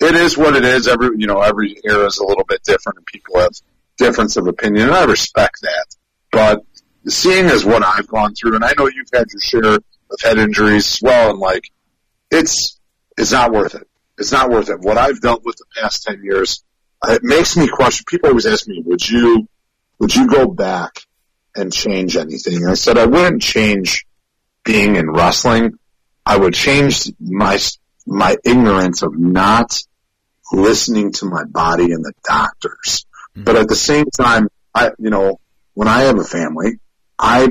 it 0.00 0.14
is 0.14 0.36
what 0.36 0.56
it 0.56 0.64
is. 0.64 0.88
Every 0.88 1.08
you 1.16 1.26
know 1.26 1.40
every 1.40 1.80
era 1.84 2.06
is 2.06 2.18
a 2.18 2.24
little 2.26 2.44
bit 2.44 2.62
different, 2.62 2.98
and 2.98 3.06
people 3.06 3.40
have 3.40 3.52
difference 3.96 4.36
of 4.36 4.46
opinion, 4.46 4.88
and 4.88 4.94
I 4.94 5.04
respect 5.04 5.62
that. 5.62 5.86
But 6.30 6.64
seeing 7.08 7.46
as 7.46 7.64
what 7.64 7.82
I've 7.82 8.06
gone 8.06 8.34
through, 8.34 8.56
and 8.56 8.64
I 8.64 8.72
know 8.78 8.88
you've 8.88 9.08
had 9.12 9.26
your 9.32 9.40
share 9.40 9.74
of 9.74 9.84
head 10.22 10.38
injuries 10.38 10.94
as 10.94 11.00
well, 11.02 11.30
and 11.30 11.38
like 11.38 11.70
it's 12.30 12.78
it's 13.16 13.32
not 13.32 13.52
worth 13.52 13.74
it. 13.74 13.88
It's 14.18 14.32
not 14.32 14.50
worth 14.50 14.68
it. 14.70 14.80
What 14.80 14.98
I've 14.98 15.20
dealt 15.20 15.44
with 15.44 15.56
the 15.56 15.80
past 15.80 16.04
ten 16.04 16.22
years, 16.22 16.62
uh, 17.02 17.12
it 17.12 17.22
makes 17.22 17.56
me 17.56 17.68
question. 17.68 18.04
People 18.06 18.28
always 18.28 18.46
ask 18.46 18.68
me, 18.68 18.82
"Would 18.84 19.08
you 19.08 19.48
would 19.98 20.14
you 20.14 20.28
go 20.28 20.46
back 20.46 21.00
and 21.54 21.72
change 21.72 22.16
anything?" 22.16 22.56
And 22.56 22.70
I 22.70 22.74
said 22.74 22.98
I 22.98 23.06
wouldn't 23.06 23.42
change 23.42 24.06
being 24.64 24.96
in 24.96 25.10
wrestling. 25.10 25.78
I 26.26 26.36
would 26.36 26.54
change 26.54 27.10
my 27.20 27.58
my 28.06 28.36
ignorance 28.44 29.02
of 29.02 29.16
not 29.16 29.80
listening 30.52 31.12
to 31.12 31.26
my 31.26 31.44
body 31.44 31.92
and 31.92 32.04
the 32.04 32.12
doctors. 32.24 33.06
Hmm. 33.34 33.44
But 33.44 33.56
at 33.56 33.68
the 33.68 33.76
same 33.76 34.06
time, 34.10 34.48
I, 34.74 34.90
you 34.98 35.10
know, 35.10 35.40
when 35.74 35.88
I 35.88 36.02
have 36.02 36.18
a 36.18 36.24
family, 36.24 36.78
I, 37.18 37.48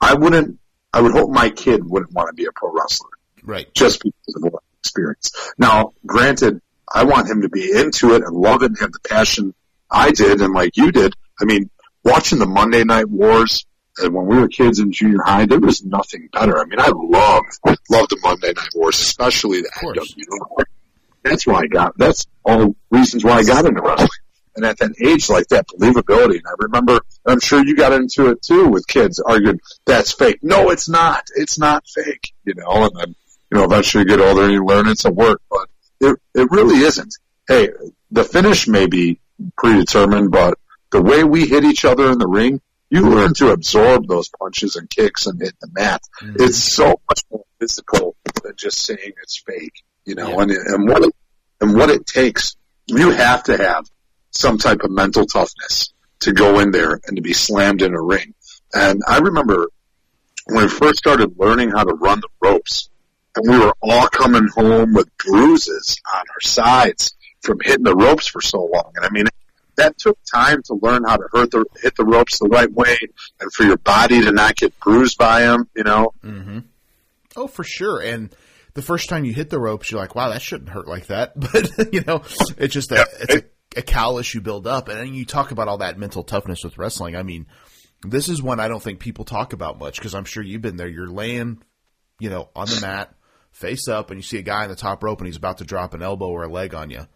I 0.00 0.14
wouldn't, 0.14 0.58
I 0.92 1.00
would 1.00 1.12
hope 1.12 1.30
my 1.30 1.50
kid 1.50 1.80
wouldn't 1.84 2.12
want 2.12 2.28
to 2.28 2.34
be 2.34 2.44
a 2.46 2.52
pro 2.54 2.70
wrestler 2.72 3.08
Right. 3.42 3.72
just 3.74 4.02
because 4.02 4.36
of 4.36 4.52
what 4.52 4.62
experience. 4.80 5.32
Now, 5.56 5.92
granted, 6.04 6.60
I 6.92 7.04
want 7.04 7.28
him 7.28 7.42
to 7.42 7.48
be 7.48 7.72
into 7.74 8.14
it 8.14 8.22
and 8.22 8.34
love 8.36 8.62
it 8.62 8.66
and 8.66 8.78
have 8.78 8.92
the 8.92 9.00
passion 9.08 9.54
I 9.90 10.10
did 10.10 10.40
and 10.42 10.52
like 10.52 10.76
you 10.76 10.92
did. 10.92 11.14
I 11.40 11.44
mean, 11.44 11.70
watching 12.04 12.38
the 12.38 12.46
Monday 12.46 12.84
Night 12.84 13.08
Wars 13.08 13.64
when 14.00 14.26
we 14.26 14.38
were 14.38 14.48
kids 14.48 14.78
in 14.78 14.92
junior 14.92 15.22
high, 15.24 15.46
there 15.46 15.60
was 15.60 15.84
nothing 15.84 16.28
better. 16.32 16.58
I 16.58 16.64
mean, 16.64 16.80
I 16.80 16.90
loved, 16.94 17.80
loved 17.90 18.10
the 18.10 18.18
Monday 18.22 18.52
Night 18.56 18.68
Wars, 18.74 19.00
especially 19.00 19.60
the. 19.62 19.70
NWO. 19.82 20.64
That's 21.22 21.46
why 21.46 21.60
I 21.60 21.66
got, 21.66 21.96
that's 21.96 22.26
all 22.44 22.74
reasons 22.90 23.24
why 23.24 23.38
I 23.38 23.44
got 23.44 23.64
into 23.64 23.80
wrestling. 23.80 24.08
And 24.54 24.66
at 24.66 24.78
that 24.78 24.94
age, 25.02 25.30
like 25.30 25.48
that 25.48 25.66
believability, 25.68 26.36
and 26.36 26.46
I 26.46 26.52
remember, 26.58 27.00
I'm 27.24 27.40
sure 27.40 27.64
you 27.64 27.74
got 27.74 27.92
into 27.92 28.28
it 28.28 28.42
too 28.42 28.68
with 28.68 28.86
kids 28.86 29.18
arguing, 29.18 29.60
that's 29.86 30.12
fake. 30.12 30.40
No, 30.42 30.70
it's 30.70 30.88
not. 30.88 31.24
It's 31.36 31.58
not 31.58 31.84
fake, 31.86 32.34
you 32.44 32.54
know, 32.54 32.84
and 32.84 32.94
then, 32.94 33.14
you 33.50 33.58
know, 33.58 33.64
eventually 33.64 34.02
you 34.02 34.08
get 34.08 34.20
older 34.20 34.44
and 34.44 34.52
you 34.52 34.64
learn 34.64 34.88
it's 34.88 35.04
a 35.04 35.10
work, 35.10 35.40
but 35.48 35.68
it, 36.00 36.18
it 36.34 36.50
really 36.50 36.80
isn't. 36.80 37.14
Hey, 37.48 37.70
the 38.10 38.24
finish 38.24 38.68
may 38.68 38.86
be 38.86 39.20
predetermined, 39.56 40.30
but 40.30 40.58
the 40.90 41.02
way 41.02 41.24
we 41.24 41.46
hit 41.46 41.64
each 41.64 41.84
other 41.84 42.10
in 42.10 42.18
the 42.18 42.26
ring, 42.28 42.60
you 42.92 43.08
learn 43.08 43.32
to 43.32 43.50
absorb 43.52 44.06
those 44.06 44.28
punches 44.38 44.76
and 44.76 44.88
kicks 44.90 45.26
and 45.26 45.40
hit 45.40 45.54
the 45.60 45.68
mat. 45.72 46.02
Mm-hmm. 46.22 46.36
It's 46.40 46.58
so 46.58 47.00
much 47.08 47.22
more 47.30 47.44
physical 47.58 48.14
than 48.42 48.52
just 48.56 48.84
saying 48.84 49.12
it's 49.22 49.42
fake, 49.46 49.82
you 50.04 50.14
know, 50.14 50.28
Yeah. 50.28 50.42
and, 50.42 50.50
and 50.50 50.88
what 50.88 51.02
it, 51.04 51.12
and 51.62 51.74
what 51.74 51.88
it 51.88 52.06
takes, 52.06 52.54
you 52.86 53.10
have 53.10 53.44
to 53.44 53.56
have 53.56 53.86
some 54.30 54.58
type 54.58 54.82
of 54.82 54.90
mental 54.90 55.24
toughness 55.24 55.94
to 56.20 56.32
go 56.32 56.58
in 56.60 56.70
there 56.70 57.00
and 57.06 57.16
to 57.16 57.22
be 57.22 57.32
slammed 57.32 57.80
in 57.80 57.94
a 57.94 58.00
ring. 58.02 58.34
And 58.74 59.00
I 59.08 59.18
remember 59.20 59.68
when 60.46 60.64
we 60.64 60.68
first 60.68 60.98
started 60.98 61.38
learning 61.38 61.70
how 61.70 61.84
to 61.84 61.94
run 61.94 62.20
the 62.20 62.28
ropes, 62.42 62.90
and 63.36 63.50
we 63.50 63.58
were 63.58 63.72
all 63.80 64.08
coming 64.08 64.48
home 64.54 64.92
with 64.92 65.08
bruises 65.16 65.96
on 66.14 66.20
our 66.28 66.40
sides 66.42 67.14
from 67.40 67.58
hitting 67.64 67.84
the 67.84 67.94
ropes 67.96 68.26
for 68.26 68.42
so 68.42 68.58
long. 68.58 68.92
And 68.96 69.06
I 69.06 69.08
mean, 69.10 69.24
that 69.76 69.98
took 69.98 70.18
time 70.32 70.62
to 70.64 70.78
learn 70.82 71.04
how 71.04 71.16
to 71.16 71.24
hurt 71.32 71.50
the, 71.50 71.64
hit 71.82 71.96
the 71.96 72.04
ropes 72.04 72.38
the 72.38 72.48
right 72.48 72.70
way 72.72 72.96
and 73.40 73.52
for 73.52 73.64
your 73.64 73.76
body 73.78 74.20
to 74.22 74.32
not 74.32 74.56
get 74.56 74.78
bruised 74.80 75.18
by 75.18 75.40
them, 75.42 75.68
you 75.74 75.84
know? 75.84 76.12
Mm-hmm. 76.22 76.58
Oh, 77.36 77.46
for 77.46 77.64
sure. 77.64 78.00
And 78.00 78.34
the 78.74 78.82
first 78.82 79.08
time 79.08 79.24
you 79.24 79.32
hit 79.32 79.50
the 79.50 79.58
ropes, 79.58 79.90
you're 79.90 80.00
like, 80.00 80.14
wow, 80.14 80.28
that 80.30 80.42
shouldn't 80.42 80.70
hurt 80.70 80.86
like 80.86 81.06
that. 81.06 81.32
But, 81.40 81.92
you 81.92 82.02
know, 82.06 82.22
it's 82.58 82.74
just 82.74 82.92
a, 82.92 82.96
Yeah. 82.96 83.04
it's 83.20 83.34
a, 83.76 83.78
a 83.78 83.82
callus 83.82 84.34
you 84.34 84.40
build 84.40 84.66
up. 84.66 84.88
And 84.88 84.98
then 84.98 85.14
you 85.14 85.24
talk 85.24 85.50
about 85.50 85.68
all 85.68 85.78
that 85.78 85.98
mental 85.98 86.22
toughness 86.22 86.62
with 86.64 86.76
wrestling. 86.78 87.16
I 87.16 87.22
mean, 87.22 87.46
this 88.06 88.28
is 88.28 88.42
one 88.42 88.60
I 88.60 88.68
don't 88.68 88.82
think 88.82 88.98
people 89.00 89.24
talk 89.24 89.52
about 89.52 89.78
much 89.78 89.96
because 89.98 90.14
I'm 90.14 90.24
sure 90.24 90.42
you've 90.42 90.60
been 90.62 90.76
there. 90.76 90.88
You're 90.88 91.08
laying, 91.08 91.62
you 92.20 92.28
know, 92.30 92.50
on 92.54 92.66
the 92.68 92.80
mat, 92.82 93.14
face 93.52 93.88
up, 93.88 94.10
and 94.10 94.18
you 94.18 94.22
see 94.22 94.38
a 94.38 94.42
guy 94.42 94.64
in 94.64 94.70
the 94.70 94.76
top 94.76 95.02
rope 95.02 95.18
and 95.20 95.26
he's 95.26 95.36
about 95.36 95.58
to 95.58 95.64
drop 95.64 95.94
an 95.94 96.02
elbow 96.02 96.28
or 96.28 96.42
a 96.44 96.48
leg 96.48 96.74
on 96.74 96.90
you. 96.90 97.06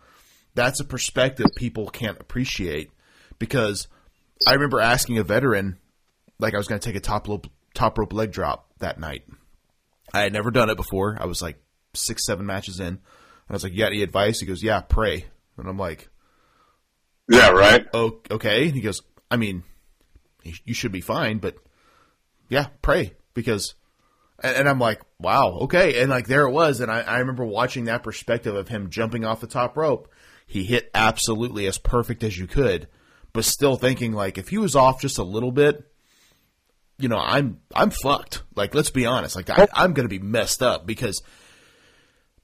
That's 0.56 0.80
a 0.80 0.84
perspective 0.84 1.46
people 1.54 1.88
can't 1.88 2.18
appreciate 2.18 2.90
because 3.38 3.88
I 4.46 4.54
remember 4.54 4.80
asking 4.80 5.18
a 5.18 5.22
veteran, 5.22 5.78
like 6.38 6.54
I 6.54 6.56
was 6.56 6.66
going 6.66 6.80
to 6.80 6.84
take 6.84 6.96
a 6.96 7.00
top 7.00 7.28
rope, 7.28 7.46
top 7.74 7.98
rope 7.98 8.12
leg 8.12 8.32
drop 8.32 8.68
that 8.78 8.98
night. 8.98 9.22
I 10.14 10.22
had 10.22 10.32
never 10.32 10.50
done 10.50 10.70
it 10.70 10.76
before. 10.76 11.18
I 11.20 11.26
was 11.26 11.42
like 11.42 11.58
six, 11.94 12.26
seven 12.26 12.46
matches 12.46 12.80
in. 12.80 12.86
And 12.86 13.00
I 13.50 13.52
was 13.52 13.64
like, 13.64 13.72
"You 13.72 13.80
got 13.80 13.92
any 13.92 14.02
advice?" 14.02 14.40
He 14.40 14.46
goes, 14.46 14.62
"Yeah, 14.62 14.80
pray." 14.80 15.26
And 15.58 15.68
I'm 15.68 15.78
like, 15.78 16.08
Yeah, 17.28 17.50
right. 17.50 17.86
"Oh, 17.92 18.20
okay." 18.30 18.64
And 18.64 18.74
he 18.74 18.80
goes, 18.80 19.02
"I 19.30 19.36
mean, 19.36 19.62
you 20.64 20.74
should 20.74 20.92
be 20.92 21.00
fine, 21.00 21.38
but 21.38 21.56
yeah, 22.48 22.68
pray 22.82 23.14
because." 23.34 23.74
And 24.42 24.56
and 24.56 24.68
I'm 24.68 24.78
like, 24.78 25.02
"Wow, 25.18 25.58
okay." 25.62 26.00
And 26.00 26.10
like 26.10 26.26
there 26.28 26.46
it 26.46 26.52
was, 26.52 26.80
and 26.80 26.90
I, 26.90 27.00
I 27.02 27.18
remember 27.18 27.44
watching 27.44 27.84
that 27.84 28.02
perspective 28.02 28.54
of 28.54 28.68
him 28.68 28.90
jumping 28.90 29.24
off 29.24 29.40
the 29.40 29.46
top 29.46 29.76
rope. 29.76 30.08
He 30.46 30.64
hit 30.64 30.90
absolutely 30.94 31.66
as 31.66 31.76
perfect 31.78 32.22
as 32.22 32.38
you 32.38 32.46
could, 32.46 32.88
but 33.32 33.44
still 33.44 33.76
thinking 33.76 34.12
like 34.12 34.38
if 34.38 34.48
he 34.48 34.58
was 34.58 34.76
off 34.76 35.00
just 35.00 35.18
a 35.18 35.22
little 35.24 35.52
bit, 35.52 35.84
you 36.98 37.08
know, 37.08 37.18
I'm 37.18 37.60
I'm 37.74 37.90
fucked. 37.90 38.42
Like, 38.54 38.74
let's 38.74 38.90
be 38.90 39.04
honest. 39.06 39.36
Like, 39.36 39.50
I, 39.50 39.66
I'm 39.74 39.92
going 39.92 40.08
to 40.08 40.18
be 40.18 40.18
messed 40.24 40.62
up 40.62 40.86
because 40.86 41.22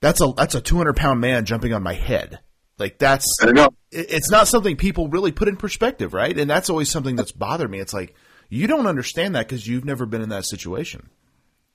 that's 0.00 0.20
a 0.20 0.32
that's 0.36 0.54
a 0.54 0.60
200 0.60 0.96
pound 0.96 1.20
man 1.20 1.44
jumping 1.46 1.72
on 1.72 1.82
my 1.82 1.94
head. 1.94 2.40
Like, 2.78 2.98
that's 2.98 3.24
I 3.40 3.52
know. 3.52 3.68
it- 3.92 4.10
it's 4.10 4.30
not 4.30 4.48
something 4.48 4.76
people 4.76 5.08
really 5.08 5.30
put 5.32 5.48
in 5.48 5.56
perspective, 5.56 6.12
right? 6.12 6.36
And 6.36 6.50
that's 6.50 6.68
always 6.68 6.90
something 6.90 7.14
that's 7.16 7.32
bothered 7.32 7.70
me. 7.70 7.78
It's 7.78 7.94
like 7.94 8.14
you 8.50 8.66
don't 8.66 8.86
understand 8.86 9.34
that 9.36 9.46
because 9.48 9.66
you've 9.66 9.84
never 9.84 10.04
been 10.06 10.20
in 10.22 10.28
that 10.30 10.44
situation. 10.44 11.08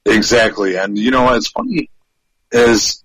Exactly. 0.05 0.77
And 0.77 0.97
you 0.97 1.09
know 1.11 1.23
what's 1.23 1.47
funny 1.49 1.89
is 2.51 3.03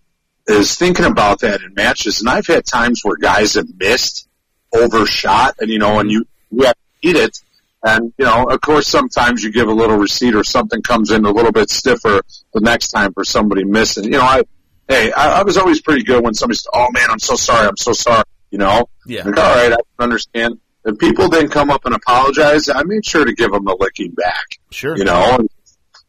is 0.48 0.76
thinking 0.76 1.04
about 1.04 1.40
that 1.40 1.62
in 1.62 1.74
matches 1.74 2.20
and 2.20 2.28
I've 2.28 2.46
had 2.46 2.64
times 2.66 3.00
where 3.02 3.16
guys 3.16 3.54
have 3.54 3.68
missed, 3.76 4.28
overshot 4.74 5.56
and 5.60 5.70
you 5.70 5.78
know, 5.78 5.98
and 6.00 6.10
you 6.10 6.24
you 6.50 6.64
have 6.64 6.74
to 6.74 7.08
eat 7.08 7.16
it 7.16 7.38
and 7.82 8.12
you 8.18 8.24
know, 8.24 8.48
of 8.48 8.60
course 8.60 8.86
sometimes 8.86 9.42
you 9.42 9.52
give 9.52 9.68
a 9.68 9.72
little 9.72 9.96
receipt 9.96 10.34
or 10.34 10.44
something 10.44 10.82
comes 10.82 11.10
in 11.10 11.24
a 11.24 11.30
little 11.30 11.52
bit 11.52 11.70
stiffer 11.70 12.22
the 12.54 12.60
next 12.60 12.88
time 12.88 13.12
for 13.12 13.24
somebody 13.24 13.64
missing. 13.64 14.04
You 14.04 14.10
know, 14.12 14.22
I 14.22 14.42
hey, 14.88 15.12
I, 15.12 15.40
I 15.40 15.42
was 15.42 15.56
always 15.58 15.80
pretty 15.80 16.02
good 16.04 16.22
when 16.24 16.34
somebody 16.34 16.56
said, 16.58 16.70
Oh 16.74 16.90
man, 16.92 17.10
I'm 17.10 17.18
so 17.20 17.34
sorry, 17.36 17.66
I'm 17.66 17.76
so 17.76 17.92
sorry 17.92 18.24
you 18.52 18.58
know? 18.58 18.86
Yeah. 19.06 19.24
Like, 19.24 19.38
all 19.38 19.54
right, 19.54 19.72
I 19.98 20.02
understand. 20.04 20.58
If 20.84 20.98
people 20.98 21.28
didn't 21.28 21.50
come 21.50 21.70
up 21.70 21.86
and 21.86 21.94
apologize, 21.94 22.68
I 22.68 22.82
made 22.82 23.04
sure 23.06 23.24
to 23.24 23.32
give 23.32 23.50
them 23.50 23.66
a 23.66 23.74
licking 23.74 24.10
back 24.12 24.58
Sure. 24.70 24.96
you 24.96 25.04
know. 25.04 25.38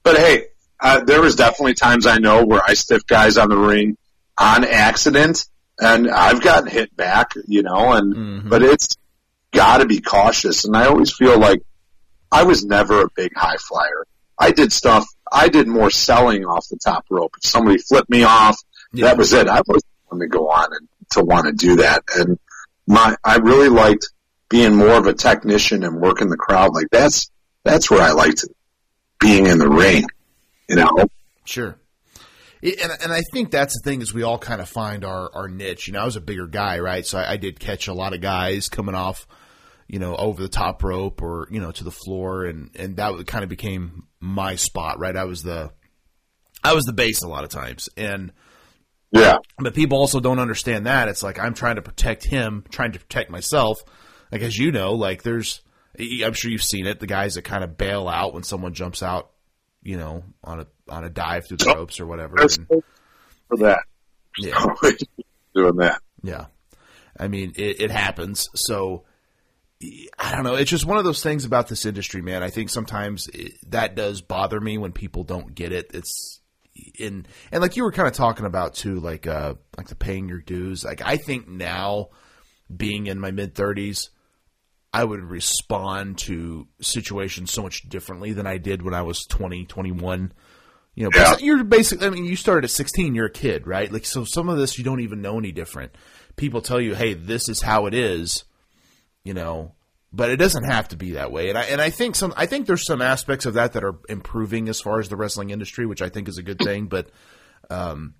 But 0.04 0.18
hey, 0.18 0.48
uh, 0.80 1.04
there 1.06 1.22
was 1.22 1.36
definitely 1.36 1.76
times 1.76 2.06
I 2.06 2.18
know 2.18 2.44
where 2.44 2.62
I 2.68 2.74
stiff 2.74 3.06
guys 3.08 3.38
on 3.38 3.48
the 3.50 3.56
ring 3.58 3.98
on 4.38 4.64
accident, 4.66 5.46
and 5.80 6.10
I've 6.10 6.42
gotten 6.42 6.68
hit 6.70 6.96
back, 6.96 7.32
you 7.48 7.64
know. 7.64 7.94
And 7.94 8.16
Mhm. 8.16 8.50
but 8.50 8.64
it's 8.64 8.96
got 9.52 9.78
to 9.78 9.86
be 9.86 10.00
cautious, 10.02 10.66
and 10.66 10.76
I 10.76 10.88
always 10.88 11.12
feel 11.14 11.40
like 11.40 11.62
I 12.32 12.44
was 12.44 12.64
never 12.66 13.02
a 13.04 13.08
big 13.16 13.36
high 13.36 13.58
flyer. 13.58 14.06
I 14.40 14.52
did 14.52 14.74
stuff. 14.74 15.06
I 15.32 15.48
did 15.50 15.68
more 15.68 15.92
selling 15.92 16.46
off 16.46 16.68
the 16.70 16.78
top 16.78 17.06
rope. 17.10 17.36
If 17.44 17.50
somebody 17.50 17.78
flipped 17.78 18.10
me 18.10 18.24
off, 18.24 18.58
Yeah. 18.92 19.08
that 19.08 19.18
was 19.18 19.34
it. 19.34 19.48
I 19.48 19.62
wasn't 19.68 19.86
going 20.10 20.22
to 20.22 20.28
go 20.28 20.50
on 20.50 20.74
and 20.74 20.88
to 21.12 21.24
want 21.24 21.46
to 21.46 21.52
do 21.54 21.76
that. 21.78 22.04
And 22.16 22.40
my, 22.88 23.16
I 23.24 23.38
really 23.38 23.70
liked 23.70 24.08
being 24.50 24.76
more 24.76 24.94
of 24.96 25.06
a 25.08 25.14
technician 25.14 25.84
and 25.84 26.02
working 26.02 26.30
the 26.30 26.38
crowd. 26.38 26.74
Like 26.74 26.88
that's 26.92 27.30
that's 27.64 27.90
where 27.90 28.02
I 28.02 28.12
liked 28.12 28.44
it, 28.44 28.56
being 29.20 29.46
in 29.48 29.58
the 29.60 29.70
ring. 29.70 30.06
You 30.68 30.76
know. 30.78 30.92
Sure. 31.46 31.76
And, 32.64 32.92
and 33.04 33.12
I 33.12 33.22
think 33.34 33.52
that's 33.52 33.74
the 33.74 33.84
thing 33.84 34.02
is 34.02 34.14
we 34.14 34.24
all 34.24 34.38
kind 34.38 34.62
of 34.62 34.70
find 34.70 35.04
our, 35.04 35.30
our 35.34 35.50
niche. 35.50 35.88
You 35.88 35.94
know, 35.94 36.02
I 36.02 36.06
was 36.06 36.16
a 36.16 36.22
bigger 36.22 36.48
guy, 36.48 36.80
right? 36.80 37.06
So 37.06 37.18
I, 37.18 37.34
I 37.34 37.38
did 37.38 37.60
catch 37.60 37.88
a 37.88 37.94
lot 37.94 38.14
of 38.14 38.22
guys 38.22 38.70
coming 38.70 38.96
off, 38.96 39.28
you 39.88 40.00
know, 40.00 40.16
over 40.16 40.42
the 40.42 40.48
top 40.48 40.82
rope 40.82 41.22
or, 41.22 41.48
you 41.52 41.60
know, 41.60 41.72
to 41.72 41.84
the 41.84 41.92
floor. 41.92 42.46
And, 42.46 42.70
and 42.76 42.96
that 42.96 43.28
kind 43.28 43.44
of 43.44 43.50
became 43.50 44.08
my 44.22 44.56
spot, 44.56 44.98
right? 44.98 45.16
I 45.16 45.26
was 45.26 45.44
the, 45.44 45.72
I 46.64 46.74
was 46.74 46.86
the 46.86 46.94
base 46.94 47.22
a 47.22 47.28
lot 47.28 47.44
of 47.44 47.50
times. 47.50 47.90
And, 47.98 48.32
yeah. 49.12 49.38
But 49.60 49.76
people 49.76 50.00
also 50.00 50.20
don't 50.20 50.40
understand 50.40 50.88
that. 50.88 51.08
It's 51.08 51.22
like 51.22 51.38
I'm 51.38 51.54
trying 51.54 51.76
to 51.76 51.82
protect 51.82 52.26
him, 52.26 52.64
trying 52.72 52.94
to 52.94 53.00
protect 53.00 53.30
myself. 53.30 53.78
Like 54.32 54.42
as 54.42 54.58
you 54.58 54.72
know, 54.72 54.94
like 54.94 55.22
there's 55.22 55.62
I'm 56.00 56.34
sure 56.34 56.50
you've 56.50 56.64
seen 56.64 56.88
it, 56.88 57.00
the 57.00 57.06
guys 57.06 57.36
that 57.36 57.44
kind 57.44 57.64
of 57.64 57.78
bail 57.78 58.08
out 58.08 58.34
when 58.34 58.42
someone 58.42 58.74
jumps 58.74 59.04
out, 59.04 59.30
you 59.84 59.98
know, 59.98 60.24
on 60.44 60.62
a 60.62 60.68
on 60.90 61.04
a 61.04 61.10
dive 61.10 61.48
through 61.48 61.58
the 61.58 61.74
ropes 61.76 62.00
or 62.00 62.06
whatever. 62.06 62.38
And, 62.40 62.68
for 63.48 63.58
that. 63.58 63.84
Yeah. 64.38 64.66
Doing 65.56 65.76
that. 65.78 66.02
Yeah. 66.24 66.46
I 67.20 67.28
mean, 67.28 67.54
it, 67.56 67.82
it 67.82 67.92
happens. 67.92 68.50
So 68.56 69.04
I 70.18 70.34
don't 70.34 70.44
know. 70.44 70.56
It's 70.56 70.70
just 70.70 70.86
one 70.86 70.98
of 70.98 71.04
those 71.04 71.22
things 71.22 71.46
about 71.46 71.68
this 71.68 71.86
industry, 71.86 72.22
man. 72.22 72.44
I 72.44 72.50
think 72.50 72.70
sometimes 72.70 73.28
it, 73.28 73.54
that 73.72 73.96
does 73.96 74.22
bother 74.22 74.60
me 74.60 74.78
when 74.78 74.92
people 74.92 75.24
don't 75.24 75.54
get 75.54 75.72
it. 75.72 75.92
It's 75.94 76.40
in 76.98 77.26
and 77.52 77.62
like 77.62 77.76
you 77.76 77.84
were 77.84 77.92
kind 77.92 78.08
of 78.08 78.14
talking 78.14 78.46
about 78.46 78.74
too, 78.74 79.00
like 79.00 79.28
uh 79.28 79.56
like 79.78 79.88
the 79.88 79.96
paying 79.96 80.30
your 80.30 80.40
dues. 80.40 80.84
Like 80.84 81.02
I 81.04 81.18
think 81.18 81.48
now, 81.48 82.10
being 82.76 83.08
in 83.08 83.20
my 83.20 83.32
mid 83.32 83.56
thirties, 83.56 84.10
I 84.94 85.04
would 85.04 85.24
respond 85.24 86.20
to 86.20 86.68
situations 86.80 87.52
so 87.52 87.64
much 87.64 87.90
differently 87.90 88.32
than 88.32 88.46
I 88.46 88.58
did 88.58 88.84
when 88.84 88.94
I 88.94 89.02
was 89.02 89.26
20, 89.26 89.66
21. 89.66 90.32
You 90.94 91.04
know, 91.06 91.10
yeah. 91.16 91.38
you're 91.40 91.64
basically, 91.64 92.06
I 92.06 92.12
mean, 92.12 92.26
you 92.26 92.36
started 92.36 92.66
at 92.66 92.72
16, 92.72 93.16
you're 93.16 93.26
a 93.26 93.32
kid, 93.32 93.66
right? 93.66 93.92
Like, 93.92 94.06
so 94.06 94.24
some 94.24 94.50
of 94.50 94.58
this 94.58 94.78
you 94.78 94.84
don't 94.84 95.00
even 95.00 95.24
know 95.24 95.40
any 95.40 95.52
different. 95.52 95.96
People 96.36 96.62
tell 96.62 96.80
you, 96.80 96.94
hey, 96.94 97.16
this 97.16 97.50
is 97.50 97.62
how 97.62 97.88
it 97.88 97.96
is, 97.96 98.44
you 99.24 99.34
know, 99.34 99.74
but 100.12 100.30
it 100.30 100.38
doesn't 100.38 100.66
have 100.66 100.88
to 100.90 100.96
be 100.96 101.12
that 101.12 101.32
way. 101.32 101.50
And 101.50 101.58
I 101.58 101.64
and 101.64 101.82
I 101.82 101.90
think 101.90 102.16
some 102.16 102.34
I 102.38 102.46
think 102.46 102.68
there's 102.68 102.86
some 102.86 103.02
aspects 103.02 103.48
of 103.48 103.56
that 103.56 103.74
that 103.74 103.84
are 103.84 103.96
improving 104.08 104.70
as 104.70 104.80
far 104.80 105.00
as 105.00 105.10
the 105.10 105.16
wrestling 105.16 105.50
industry, 105.50 105.88
which 105.88 106.04
I 106.04 106.10
think 106.10 106.28
is 106.28 106.38
a 106.38 106.44
good 106.44 106.60
thing. 106.60 106.86
But 106.86 107.10
um, 107.72 108.14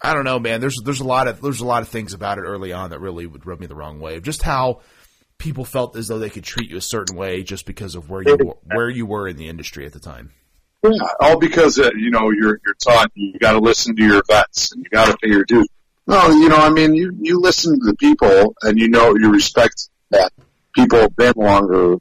I 0.00 0.14
don't 0.14 0.24
know, 0.24 0.38
man. 0.38 0.60
There's 0.60 0.80
there's 0.84 1.00
a 1.00 1.04
lot 1.04 1.26
of 1.26 1.40
there's 1.40 1.60
a 1.60 1.66
lot 1.66 1.82
of 1.82 1.88
things 1.88 2.14
about 2.14 2.38
it 2.38 2.42
early 2.42 2.72
on 2.72 2.90
that 2.90 3.00
really 3.00 3.26
would 3.26 3.46
rub 3.46 3.58
me 3.58 3.66
the 3.66 3.74
wrong 3.74 3.98
way. 3.98 4.20
Just 4.20 4.42
how 4.42 4.82
people 5.38 5.64
felt 5.64 5.96
as 5.96 6.08
though 6.08 6.18
they 6.18 6.30
could 6.30 6.44
treat 6.44 6.70
you 6.70 6.76
a 6.76 6.82
certain 6.82 7.16
way 7.16 7.42
just 7.42 7.66
because 7.66 7.94
of 7.94 8.10
where 8.10 8.22
you 8.22 8.36
were, 8.36 8.56
where 8.64 8.88
you 8.88 9.06
were 9.06 9.28
in 9.28 9.36
the 9.36 9.48
industry 9.48 9.86
at 9.86 9.92
the 9.92 10.00
time. 10.00 10.30
Yeah, 10.82 10.98
all 11.20 11.38
because 11.38 11.78
uh, 11.78 11.90
you 11.96 12.10
know 12.10 12.30
you're 12.30 12.60
you're 12.64 12.74
taught 12.82 13.10
you 13.14 13.38
got 13.38 13.52
to 13.52 13.58
listen 13.58 13.96
to 13.96 14.02
your 14.02 14.22
vets 14.26 14.72
and 14.72 14.84
you 14.84 14.90
got 14.90 15.06
to 15.06 15.16
pay 15.16 15.30
your 15.30 15.44
dues. 15.44 15.66
No, 16.06 16.28
you 16.28 16.48
know, 16.48 16.56
I 16.56 16.70
mean, 16.70 16.94
you 16.94 17.16
you 17.20 17.40
listen 17.40 17.78
to 17.78 17.86
the 17.86 17.96
people 17.96 18.54
and 18.62 18.78
you 18.78 18.88
know 18.88 19.16
you 19.16 19.32
respect 19.32 19.88
that 20.10 20.30
people 20.74 20.98
have 20.98 21.16
been 21.16 21.32
longer, 21.36 21.96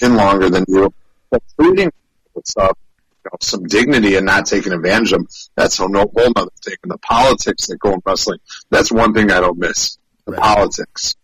in 0.00 0.16
longer 0.16 0.48
than 0.48 0.64
you. 0.68 0.92
But 1.30 1.42
treating 1.60 1.90
with 2.34 2.46
stuff, 2.46 2.78
you 3.24 3.30
know, 3.30 3.36
some 3.40 3.64
dignity 3.64 4.16
and 4.16 4.24
not 4.24 4.46
taking 4.46 4.72
advantage 4.72 5.12
of 5.12 5.20
them, 5.20 5.28
that's 5.54 5.78
a 5.80 5.88
no 5.88 6.00
whole 6.00 6.32
other 6.34 6.50
thing. 6.64 6.76
And 6.82 6.92
the 6.92 6.98
politics 6.98 7.66
that 7.66 7.78
go 7.78 7.92
in 7.92 8.02
wrestling, 8.04 8.38
that's 8.70 8.90
one 8.90 9.12
thing 9.12 9.30
I 9.30 9.40
don't 9.40 9.58
miss. 9.58 9.98
The 10.24 10.32
right. 10.32 10.40
politics. 10.40 11.14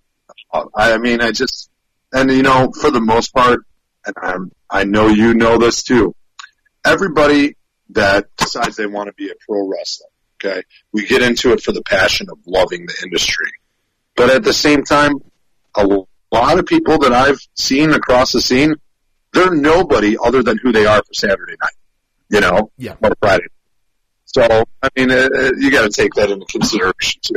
I 0.53 0.99
mean, 0.99 1.21
I 1.21 1.33
just, 1.33 1.71
and 2.13 2.31
you 2.31 2.43
know, 2.43 2.73
for 2.73 2.91
the 2.91 3.01
most 3.01 3.35
part, 3.35 3.61
and 4.07 4.15
I'm, 4.21 4.53
I 4.71 4.85
know 4.85 5.09
you 5.09 5.35
know 5.35 5.59
this 5.59 5.83
too. 5.83 6.15
Everybody 6.85 7.57
that 7.91 8.29
decides 8.37 8.77
they 8.77 8.87
want 8.87 9.09
to 9.09 9.13
be 9.13 9.31
a 9.31 9.35
pro 9.47 9.67
wrestler, 9.67 10.07
okay, 10.37 10.63
we 10.93 11.07
get 11.07 11.23
into 11.23 11.53
it 11.53 11.63
for 11.63 11.73
the 11.73 11.83
passion 11.83 12.29
of 12.31 12.39
loving 12.47 12.87
the 12.87 13.01
industry. 13.05 13.51
But 14.17 14.31
at 14.31 14.43
the 14.43 14.53
same 14.53 14.85
time, 14.85 15.13
a 15.77 15.87
lot 16.33 16.59
of 16.59 16.67
people 16.67 16.99
that 16.99 17.13
I've 17.13 17.41
seen 17.55 17.91
across 17.93 18.33
the 18.33 18.41
scene, 18.41 18.75
they're 19.33 19.55
nobody 19.55 20.17
other 20.23 20.43
than 20.43 20.59
who 20.59 20.73
they 20.73 20.87
are 20.87 20.99
for 20.99 21.15
Saturday 21.15 21.55
night, 21.61 21.73
you 22.31 22.41
know, 22.41 22.71
yeah. 22.79 22.95
or 23.03 23.13
Friday. 23.21 23.47
So, 24.25 24.65
I 24.83 24.89
mean, 24.97 25.11
uh, 25.11 25.29
uh 25.35 25.53
you 25.59 25.71
got 25.71 25.83
to 25.83 25.91
take 25.91 26.15
that 26.15 26.31
into 26.31 26.47
consideration 26.47 27.21
too. 27.23 27.35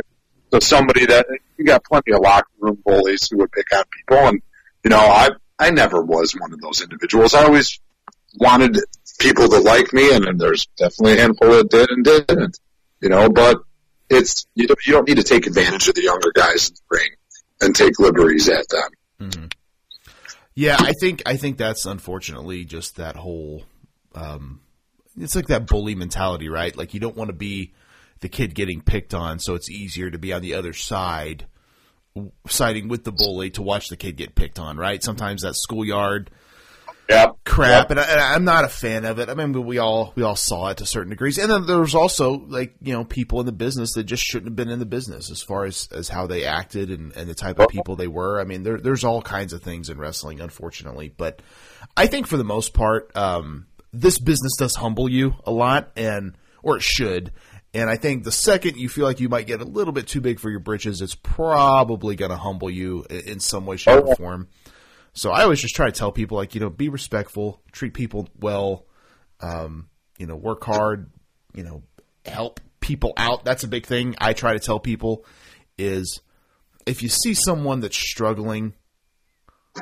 So 0.52 0.58
somebody 0.58 1.06
that 1.06 1.26
you 1.56 1.64
got 1.64 1.82
plenty 1.84 2.12
of 2.12 2.20
locker 2.20 2.50
room 2.60 2.78
bullies 2.84 3.26
who 3.30 3.38
would 3.38 3.52
pick 3.52 3.74
on 3.74 3.84
people, 3.90 4.18
and 4.18 4.42
you 4.84 4.90
know, 4.90 4.98
I 4.98 5.30
I 5.58 5.70
never 5.70 6.02
was 6.02 6.32
one 6.32 6.52
of 6.52 6.60
those 6.60 6.82
individuals. 6.82 7.32
I 7.32 7.44
always 7.44 7.80
wanted 8.38 8.76
people 9.18 9.48
to 9.48 9.60
like 9.60 9.94
me, 9.94 10.14
and, 10.14 10.26
and 10.26 10.38
there's 10.38 10.66
definitely 10.76 11.14
a 11.14 11.22
handful 11.22 11.50
that 11.52 11.70
did 11.70 11.90
and 11.90 12.04
didn't, 12.04 12.58
you 13.00 13.08
know. 13.08 13.30
But 13.30 13.62
it's 14.10 14.46
you 14.54 14.66
don't 14.66 14.78
you 14.86 14.92
don't 14.92 15.08
need 15.08 15.16
to 15.16 15.22
take 15.22 15.46
advantage 15.46 15.88
of 15.88 15.94
the 15.94 16.02
younger 16.02 16.32
guys 16.34 16.68
in 16.68 16.74
the 16.74 16.98
ring 16.98 17.10
and 17.62 17.74
take 17.74 17.98
liberties 17.98 18.50
at 18.50 18.68
them. 18.68 18.90
Mm-hmm. 19.20 19.46
Yeah, 20.54 20.76
I 20.78 20.92
think 21.00 21.22
I 21.24 21.38
think 21.38 21.56
that's 21.56 21.86
unfortunately 21.86 22.66
just 22.66 22.96
that 22.96 23.16
whole. 23.16 23.64
Um, 24.14 24.60
it's 25.18 25.34
like 25.34 25.46
that 25.46 25.66
bully 25.66 25.94
mentality, 25.94 26.50
right? 26.50 26.76
Like 26.76 26.92
you 26.92 27.00
don't 27.00 27.16
want 27.16 27.28
to 27.28 27.36
be 27.36 27.72
the 28.22 28.28
kid 28.28 28.54
getting 28.54 28.80
picked 28.80 29.12
on, 29.12 29.38
so 29.38 29.54
it's 29.54 29.70
easier 29.70 30.10
to 30.10 30.18
be 30.18 30.32
on 30.32 30.40
the 30.40 30.54
other 30.54 30.72
side, 30.72 31.46
siding 32.48 32.88
with 32.88 33.04
the 33.04 33.12
bully 33.12 33.50
to 33.50 33.62
watch 33.62 33.88
the 33.88 33.96
kid 33.96 34.16
get 34.16 34.34
picked 34.34 34.58
on, 34.58 34.76
right? 34.76 35.02
Sometimes 35.02 35.42
that 35.42 35.54
schoolyard 35.54 36.30
yep. 37.08 37.36
crap, 37.44 37.90
yep. 37.90 37.90
and, 37.90 38.00
I, 38.00 38.34
am 38.34 38.44
not 38.44 38.64
a 38.64 38.68
fan 38.68 39.04
of 39.04 39.18
it. 39.18 39.28
I 39.28 39.34
mean, 39.34 39.64
we 39.64 39.78
all 39.78 40.12
we 40.14 40.22
all 40.22 40.36
saw 40.36 40.68
it 40.68 40.78
to 40.78 40.86
certain 40.86 41.10
degrees, 41.10 41.38
and 41.38 41.50
then 41.50 41.66
there 41.66 41.80
was 41.80 41.94
also 41.94 42.32
like 42.32 42.74
you 42.80 42.92
know 42.92 43.04
people 43.04 43.40
in 43.40 43.46
the 43.46 43.52
business 43.52 43.92
that 43.94 44.04
just 44.04 44.22
shouldn't 44.22 44.50
have 44.50 44.56
been 44.56 44.70
in 44.70 44.78
the 44.78 44.86
business 44.86 45.30
as 45.30 45.42
far 45.42 45.64
as 45.64 45.88
as 45.92 46.08
how 46.08 46.26
they 46.26 46.44
acted 46.44 46.90
and, 46.90 47.14
and 47.16 47.28
the 47.28 47.34
type 47.34 47.58
of 47.58 47.68
people 47.68 47.96
they 47.96 48.08
were. 48.08 48.40
I 48.40 48.44
mean, 48.44 48.62
there, 48.62 48.78
there's 48.78 49.04
all 49.04 49.22
kinds 49.22 49.52
of 49.52 49.62
things 49.62 49.90
in 49.90 49.98
wrestling, 49.98 50.40
unfortunately, 50.40 51.12
but 51.16 51.42
I 51.96 52.06
think 52.06 52.26
for 52.26 52.36
the 52.36 52.44
most 52.44 52.72
part, 52.74 53.14
um, 53.16 53.66
this 53.92 54.18
business 54.18 54.52
does 54.58 54.74
humble 54.76 55.08
you 55.08 55.34
a 55.44 55.50
lot, 55.50 55.90
and 55.96 56.36
or 56.62 56.76
it 56.76 56.82
should. 56.82 57.32
And 57.74 57.88
I 57.88 57.96
think 57.96 58.24
the 58.24 58.32
second 58.32 58.76
you 58.76 58.88
feel 58.88 59.04
like 59.04 59.20
you 59.20 59.30
might 59.30 59.46
get 59.46 59.62
a 59.62 59.64
little 59.64 59.92
bit 59.92 60.06
too 60.06 60.20
big 60.20 60.38
for 60.38 60.50
your 60.50 60.60
britches, 60.60 61.00
it's 61.00 61.14
probably 61.14 62.16
going 62.16 62.30
to 62.30 62.36
humble 62.36 62.70
you 62.70 63.04
in 63.08 63.40
some 63.40 63.64
way, 63.64 63.76
shape, 63.76 64.04
or 64.04 64.14
form. 64.14 64.48
So 65.14 65.30
I 65.30 65.42
always 65.42 65.60
just 65.60 65.74
try 65.74 65.86
to 65.86 65.92
tell 65.92 66.12
people 66.12 66.36
like 66.36 66.54
you 66.54 66.60
know 66.60 66.70
be 66.70 66.88
respectful, 66.88 67.62
treat 67.72 67.94
people 67.94 68.28
well, 68.38 68.86
um, 69.40 69.88
you 70.18 70.26
know 70.26 70.36
work 70.36 70.64
hard, 70.64 71.10
you 71.54 71.62
know 71.62 71.82
help 72.24 72.60
people 72.80 73.12
out. 73.16 73.44
That's 73.44 73.64
a 73.64 73.68
big 73.68 73.86
thing. 73.86 74.14
I 74.18 74.32
try 74.32 74.52
to 74.52 74.58
tell 74.58 74.78
people 74.78 75.24
is 75.78 76.20
if 76.86 77.02
you 77.02 77.08
see 77.08 77.34
someone 77.34 77.80
that's 77.80 77.96
struggling, 77.96 78.74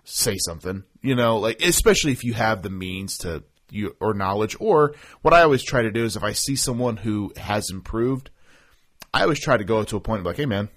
say 0.05 0.37
something. 0.39 0.85
You 1.03 1.15
know, 1.15 1.39
like 1.39 1.63
especially 1.63 2.13
if 2.13 2.25
you 2.25 2.35
have 2.35 2.63
the 2.63 2.71
means 2.71 3.19
to 3.19 3.45
you 3.71 3.97
or 4.01 4.15
knowledge. 4.15 4.57
Or 4.61 4.95
what 5.23 5.35
I 5.35 5.43
always 5.43 5.63
try 5.63 5.83
to 5.83 5.91
do 5.91 6.05
is 6.05 6.17
if 6.17 6.23
I 6.23 6.33
see 6.33 6.57
someone 6.57 6.99
who 6.99 7.33
has 7.37 7.71
improved, 7.71 8.31
I 9.13 9.23
always 9.23 9.41
try 9.41 9.57
to 9.57 9.65
go 9.65 9.83
to 9.83 9.97
a 9.97 10.01
point 10.01 10.21
of 10.21 10.27
like, 10.27 10.37
hey 10.37 10.47
man, 10.47 10.69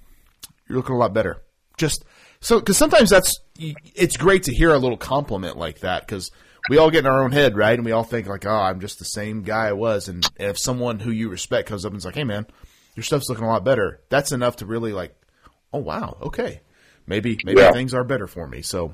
you're 0.68 0.78
looking 0.78 0.96
a 0.96 1.00
lot 1.00 1.14
better. 1.14 1.42
Just 1.78 2.06
so, 2.40 2.60
because 2.60 2.78
sometimes 2.78 3.10
that's 3.10 3.40
it's 3.58 4.18
great 4.18 4.44
to 4.44 4.54
hear 4.54 4.72
a 4.72 4.78
little 4.78 4.98
compliment 4.98 5.58
like 5.58 5.80
that 5.80 6.06
because 6.06 6.32
we 6.70 6.78
all 6.78 6.92
get 6.92 7.00
in 7.00 7.06
our 7.06 7.24
own 7.24 7.32
head, 7.32 7.58
right? 7.58 7.74
And 7.78 7.86
we 7.86 7.92
all 7.92 8.04
think 8.04 8.28
like, 8.28 8.46
oh, 8.46 8.50
I'm 8.50 8.80
just 8.80 9.00
the 9.00 9.06
same 9.06 9.44
guy 9.44 9.68
I 9.68 9.74
was. 9.74 10.08
And 10.08 10.28
if 10.38 10.58
someone 10.60 11.00
who 11.00 11.12
you 11.12 11.30
respect 11.30 11.70
comes 11.70 11.86
up 11.86 11.94
and's 11.94 12.06
like, 12.06 12.16
hey 12.16 12.24
man, 12.24 12.48
your 12.96 13.04
stuff's 13.04 13.30
looking 13.30 13.46
a 13.46 13.50
lot 13.50 13.64
better, 13.64 14.02
that's 14.10 14.32
enough 14.32 14.58
to 14.58 14.66
really 14.66 14.94
like, 14.94 15.16
oh 15.74 15.80
wow, 15.80 16.18
okay, 16.22 16.62
maybe 17.08 17.38
maybe 17.44 17.62
yeah. 17.62 17.72
things 17.72 17.94
are 17.94 18.04
better 18.04 18.28
for 18.28 18.48
me. 18.48 18.62
So, 18.62 18.94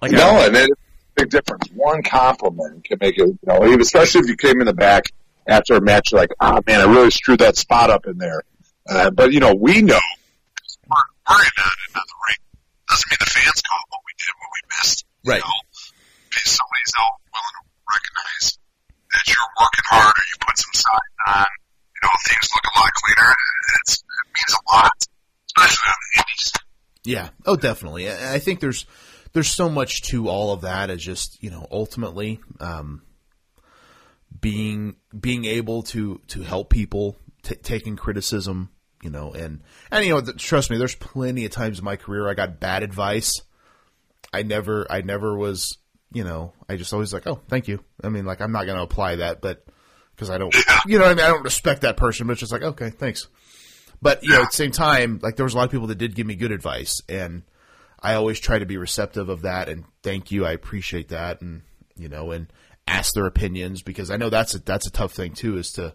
like, 0.00 0.12
no, 0.12 0.30
I, 0.30 0.46
and 0.46 0.56
it's 0.56 0.68
a 0.70 0.83
big 1.14 1.30
difference. 1.30 1.68
One 1.74 2.02
compliment 2.02 2.84
can 2.84 2.98
make 3.00 3.18
it, 3.18 3.26
you 3.26 3.38
know, 3.46 3.62
especially 3.80 4.20
if 4.20 4.26
you 4.28 4.36
came 4.36 4.60
in 4.60 4.66
the 4.66 4.74
back 4.74 5.04
after 5.46 5.74
a 5.74 5.80
match, 5.80 6.12
like, 6.12 6.30
ah, 6.40 6.56
oh, 6.58 6.62
man, 6.66 6.80
I 6.80 6.84
really 6.84 7.10
screwed 7.10 7.40
that 7.40 7.56
spot 7.56 7.90
up 7.90 8.06
in 8.06 8.18
there. 8.18 8.42
Uh, 8.88 9.10
but 9.10 9.32
you 9.32 9.40
know, 9.40 9.54
we 9.54 9.80
know 9.80 10.00
we're, 10.88 10.96
we're 11.28 11.42
in, 11.42 11.50
in 11.56 11.94
the 11.94 12.14
ring 12.28 12.44
doesn't 12.88 13.10
mean 13.10 13.18
the 13.20 13.30
fans 13.30 13.60
call 13.62 13.80
what 13.90 14.02
we 14.06 14.12
did, 14.18 14.32
what 14.38 14.50
we 14.54 14.62
missed. 14.78 15.04
Right. 15.24 15.42
You 15.42 15.48
know? 15.48 15.62
Somebody's 16.44 16.94
out 16.98 17.16
willing 17.30 17.56
to 17.56 17.64
recognize 17.88 18.58
that 19.14 19.24
you're 19.30 19.50
working 19.56 19.86
hard 19.86 20.12
or 20.12 20.24
you 20.28 20.36
put 20.42 20.58
some 20.58 20.74
sign 20.74 21.10
on, 21.30 21.46
you 21.94 22.00
know, 22.02 22.14
things 22.26 22.46
look 22.52 22.66
a 22.68 22.74
lot 22.78 22.90
cleaner. 22.92 23.30
It's, 23.80 23.94
it 24.02 24.28
means 24.34 24.52
a 24.52 24.62
lot, 24.68 24.92
especially 25.46 25.88
on 25.88 26.00
the 26.02 26.12
indies. 26.20 26.52
Yeah. 27.04 27.28
Oh, 27.46 27.56
definitely. 27.56 28.10
I 28.10 28.38
think 28.40 28.60
there's 28.60 28.84
there's 29.34 29.50
so 29.50 29.68
much 29.68 30.02
to 30.02 30.28
all 30.28 30.52
of 30.52 30.62
that 30.62 30.88
as 30.88 31.02
just 31.02 31.42
you 31.42 31.50
know 31.50 31.66
ultimately 31.70 32.40
um, 32.60 33.02
being 34.40 34.96
being 35.18 35.44
able 35.44 35.82
to 35.82 36.20
to 36.28 36.42
help 36.42 36.70
people, 36.70 37.16
t- 37.42 37.56
taking 37.56 37.96
criticism, 37.96 38.70
you 39.02 39.10
know, 39.10 39.32
and 39.32 39.60
and 39.90 40.04
you 40.04 40.14
know, 40.14 40.22
trust 40.36 40.70
me, 40.70 40.78
there's 40.78 40.94
plenty 40.94 41.44
of 41.44 41.50
times 41.50 41.78
in 41.78 41.84
my 41.84 41.96
career 41.96 42.28
I 42.28 42.34
got 42.34 42.60
bad 42.60 42.82
advice. 42.82 43.42
I 44.32 44.42
never, 44.42 44.86
I 44.90 45.02
never 45.02 45.36
was, 45.36 45.78
you 46.12 46.24
know, 46.24 46.52
I 46.68 46.76
just 46.76 46.92
always 46.92 47.12
like, 47.12 47.26
oh, 47.26 47.40
thank 47.48 47.68
you. 47.68 47.84
I 48.02 48.08
mean, 48.08 48.24
like, 48.24 48.40
I'm 48.40 48.50
not 48.50 48.66
going 48.66 48.76
to 48.76 48.82
apply 48.82 49.16
that, 49.16 49.40
but 49.40 49.64
because 50.10 50.28
I 50.28 50.38
don't, 50.38 50.52
you 50.86 50.98
know, 50.98 51.04
what 51.04 51.12
I 51.12 51.14
mean, 51.14 51.24
I 51.24 51.28
don't 51.28 51.44
respect 51.44 51.82
that 51.82 51.96
person, 51.96 52.26
but 52.26 52.32
it's 52.32 52.40
just 52.40 52.50
like, 52.50 52.62
okay, 52.62 52.90
thanks. 52.90 53.28
But 54.02 54.22
you 54.22 54.30
know, 54.30 54.42
at 54.42 54.50
the 54.50 54.56
same 54.56 54.72
time, 54.72 55.20
like 55.22 55.36
there 55.36 55.44
was 55.44 55.54
a 55.54 55.56
lot 55.56 55.64
of 55.64 55.70
people 55.70 55.86
that 55.86 55.98
did 55.98 56.14
give 56.14 56.26
me 56.26 56.34
good 56.34 56.52
advice, 56.52 57.00
and 57.08 57.42
I 58.04 58.14
always 58.14 58.38
try 58.38 58.58
to 58.58 58.66
be 58.66 58.76
receptive 58.76 59.30
of 59.30 59.42
that 59.42 59.70
and 59.70 59.84
thank 60.02 60.30
you. 60.30 60.44
I 60.44 60.52
appreciate 60.52 61.08
that, 61.08 61.40
and 61.40 61.62
you 61.96 62.10
know, 62.10 62.32
and 62.32 62.52
ask 62.86 63.14
their 63.14 63.24
opinions 63.24 63.80
because 63.80 64.10
I 64.10 64.18
know 64.18 64.28
that's 64.28 64.54
a 64.54 64.58
that's 64.58 64.86
a 64.86 64.92
tough 64.92 65.12
thing 65.12 65.32
too, 65.32 65.56
is 65.56 65.72
to 65.72 65.94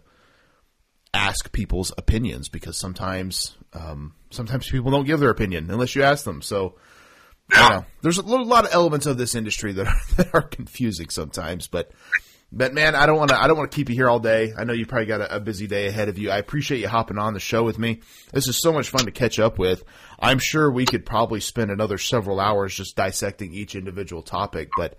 ask 1.14 1.52
people's 1.52 1.92
opinions 1.96 2.48
because 2.48 2.76
sometimes 2.76 3.56
um, 3.72 4.14
sometimes 4.30 4.68
people 4.68 4.90
don't 4.90 5.06
give 5.06 5.20
their 5.20 5.30
opinion 5.30 5.70
unless 5.70 5.94
you 5.94 6.02
ask 6.02 6.24
them. 6.24 6.42
So. 6.42 6.74
Know. 7.52 7.84
There's 8.00 8.18
a 8.18 8.22
lot 8.22 8.64
of 8.64 8.72
elements 8.72 9.06
of 9.06 9.18
this 9.18 9.34
industry 9.34 9.72
that 9.72 9.88
are, 9.88 10.00
that 10.18 10.34
are 10.34 10.42
confusing 10.42 11.08
sometimes, 11.08 11.66
but 11.66 11.90
but 12.52 12.74
man, 12.74 12.96
I 12.96 13.06
don't 13.06 13.16
want 13.16 13.30
to. 13.30 13.40
I 13.40 13.46
don't 13.46 13.56
want 13.56 13.70
to 13.70 13.76
keep 13.76 13.88
you 13.88 13.94
here 13.94 14.08
all 14.08 14.18
day. 14.18 14.52
I 14.56 14.64
know 14.64 14.72
you 14.72 14.84
probably 14.84 15.06
got 15.06 15.20
a, 15.20 15.36
a, 15.36 15.40
busy 15.40 15.68
day 15.68 15.86
ahead 15.86 16.08
of 16.08 16.18
you. 16.18 16.30
I 16.30 16.38
appreciate 16.38 16.80
you 16.80 16.88
hopping 16.88 17.18
on 17.18 17.32
the 17.32 17.40
show 17.40 17.62
with 17.62 17.78
me. 17.78 18.00
This 18.32 18.48
is 18.48 18.60
so 18.60 18.72
much 18.72 18.88
fun 18.88 19.04
to 19.04 19.12
catch 19.12 19.38
up 19.38 19.56
with. 19.58 19.84
I'm 20.18 20.40
sure 20.40 20.70
we 20.70 20.84
could 20.84 21.06
probably 21.06 21.38
spend 21.38 21.70
another 21.70 21.96
several 21.96 22.40
hours 22.40 22.74
just 22.74 22.96
dissecting 22.96 23.54
each 23.54 23.76
individual 23.76 24.22
topic. 24.22 24.70
But 24.76 24.98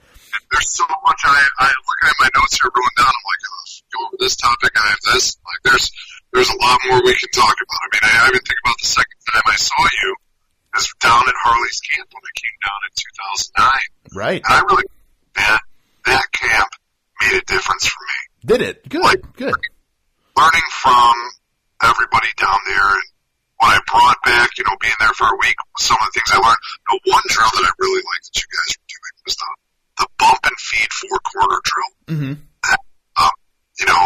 there's 0.51 0.71
so 0.71 0.85
much. 0.87 1.21
I 1.25 1.47
I 1.59 1.67
look 1.67 2.09
at 2.09 2.15
my 2.21 2.29
notes 2.39 2.61
here, 2.61 2.71
going 2.73 2.87
down. 2.97 3.07
I'm 3.07 3.27
like, 3.27 3.43
oh, 3.51 3.99
go 3.99 4.07
over 4.07 4.17
this 4.19 4.35
topic. 4.37 4.71
I 4.77 4.87
have 4.87 5.13
this. 5.13 5.35
Like, 5.45 5.71
there's 5.71 5.91
there's 6.31 6.49
a 6.49 6.57
lot 6.57 6.79
more 6.87 7.01
we 7.03 7.15
can 7.15 7.29
talk 7.33 7.55
about. 7.55 7.79
I 7.83 7.87
mean, 7.91 8.03
I, 8.03 8.23
I 8.23 8.27
even 8.29 8.39
think 8.39 8.59
about 8.63 8.75
the 8.81 8.87
second 8.87 9.19
time 9.29 9.43
I 9.45 9.55
saw 9.57 9.83
you. 10.03 10.15
Is 10.77 10.87
down 11.01 11.23
at 11.27 11.35
Harley's 11.43 11.81
camp 11.81 12.07
when 12.13 12.23
I 12.23 12.31
came 12.39 12.57
down 12.63 12.79
in 12.87 12.91
2009. 12.95 14.15
Right. 14.15 14.41
And 14.45 14.53
I 14.53 14.61
really 14.71 14.85
that 15.35 15.61
that 16.05 16.31
camp 16.31 16.69
made 17.21 17.37
a 17.37 17.45
difference 17.45 17.85
for 17.85 18.01
me. 18.01 18.19
Did 18.45 18.61
it? 18.61 18.89
Good, 18.89 19.01
like, 19.01 19.21
good. 19.37 19.53
Learning 20.35 20.67
from 20.71 21.13
everybody 21.83 22.33
down 22.37 22.59
there, 22.67 22.89
and 22.97 23.07
when 23.61 23.69
I 23.77 23.79
brought 23.85 24.17
back, 24.25 24.57
you 24.57 24.65
know, 24.65 24.75
being 24.81 24.97
there 24.99 25.13
for 25.13 25.29
a 25.29 25.37
week, 25.37 25.55
some 25.77 25.97
of 26.01 26.09
the 26.09 26.13
things 26.17 26.33
I 26.33 26.41
learned. 26.41 26.63
The 26.89 26.99
one 27.13 27.25
drill 27.29 27.53
that 27.53 27.65
I 27.69 27.73
really 27.77 28.01
liked 28.01 28.25
that 28.25 28.37
you 28.41 28.49
guys 28.49 28.69
were 28.73 28.89
doing 28.89 29.15
was 29.25 29.35
the 29.37 29.49
the 30.01 30.07
bump 30.17 30.41
and 30.49 30.57
feed 30.57 30.89
four 30.89 31.19
quarter 31.21 31.59
drill. 31.61 31.93
Mm-hmm. 32.09 32.33
That, 32.65 32.79
um, 33.21 33.35
you 33.77 33.85
know, 33.85 34.03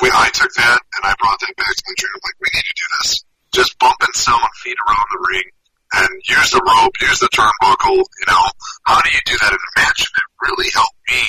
we, 0.00 0.08
I 0.08 0.30
took 0.32 0.48
that 0.54 0.78
and 0.96 1.02
I 1.04 1.12
brought 1.20 1.40
that 1.40 1.52
back 1.56 1.74
to 1.76 1.82
my 1.84 1.94
trainer. 1.98 2.20
Like, 2.24 2.38
we 2.40 2.48
need 2.54 2.64
to 2.64 2.76
do 2.76 2.86
this. 3.00 3.24
Just 3.52 3.78
bump 3.78 4.00
and 4.00 4.14
sell 4.14 4.38
and 4.40 4.56
feed 4.62 4.78
around 4.80 5.06
the 5.12 5.20
ring 5.28 5.48
and 5.92 6.10
use 6.24 6.50
the 6.54 6.62
rope, 6.62 6.94
use 7.02 7.18
the 7.20 7.28
turnbuckle. 7.34 8.00
You 8.00 8.26
know, 8.32 8.44
how 8.86 9.02
do 9.02 9.10
you 9.12 9.20
do 9.26 9.36
that 9.44 9.52
in 9.52 9.58
a 9.60 9.72
match? 9.76 10.08
And 10.08 10.16
it 10.16 10.30
really 10.40 10.70
helped 10.72 11.00
me 11.10 11.22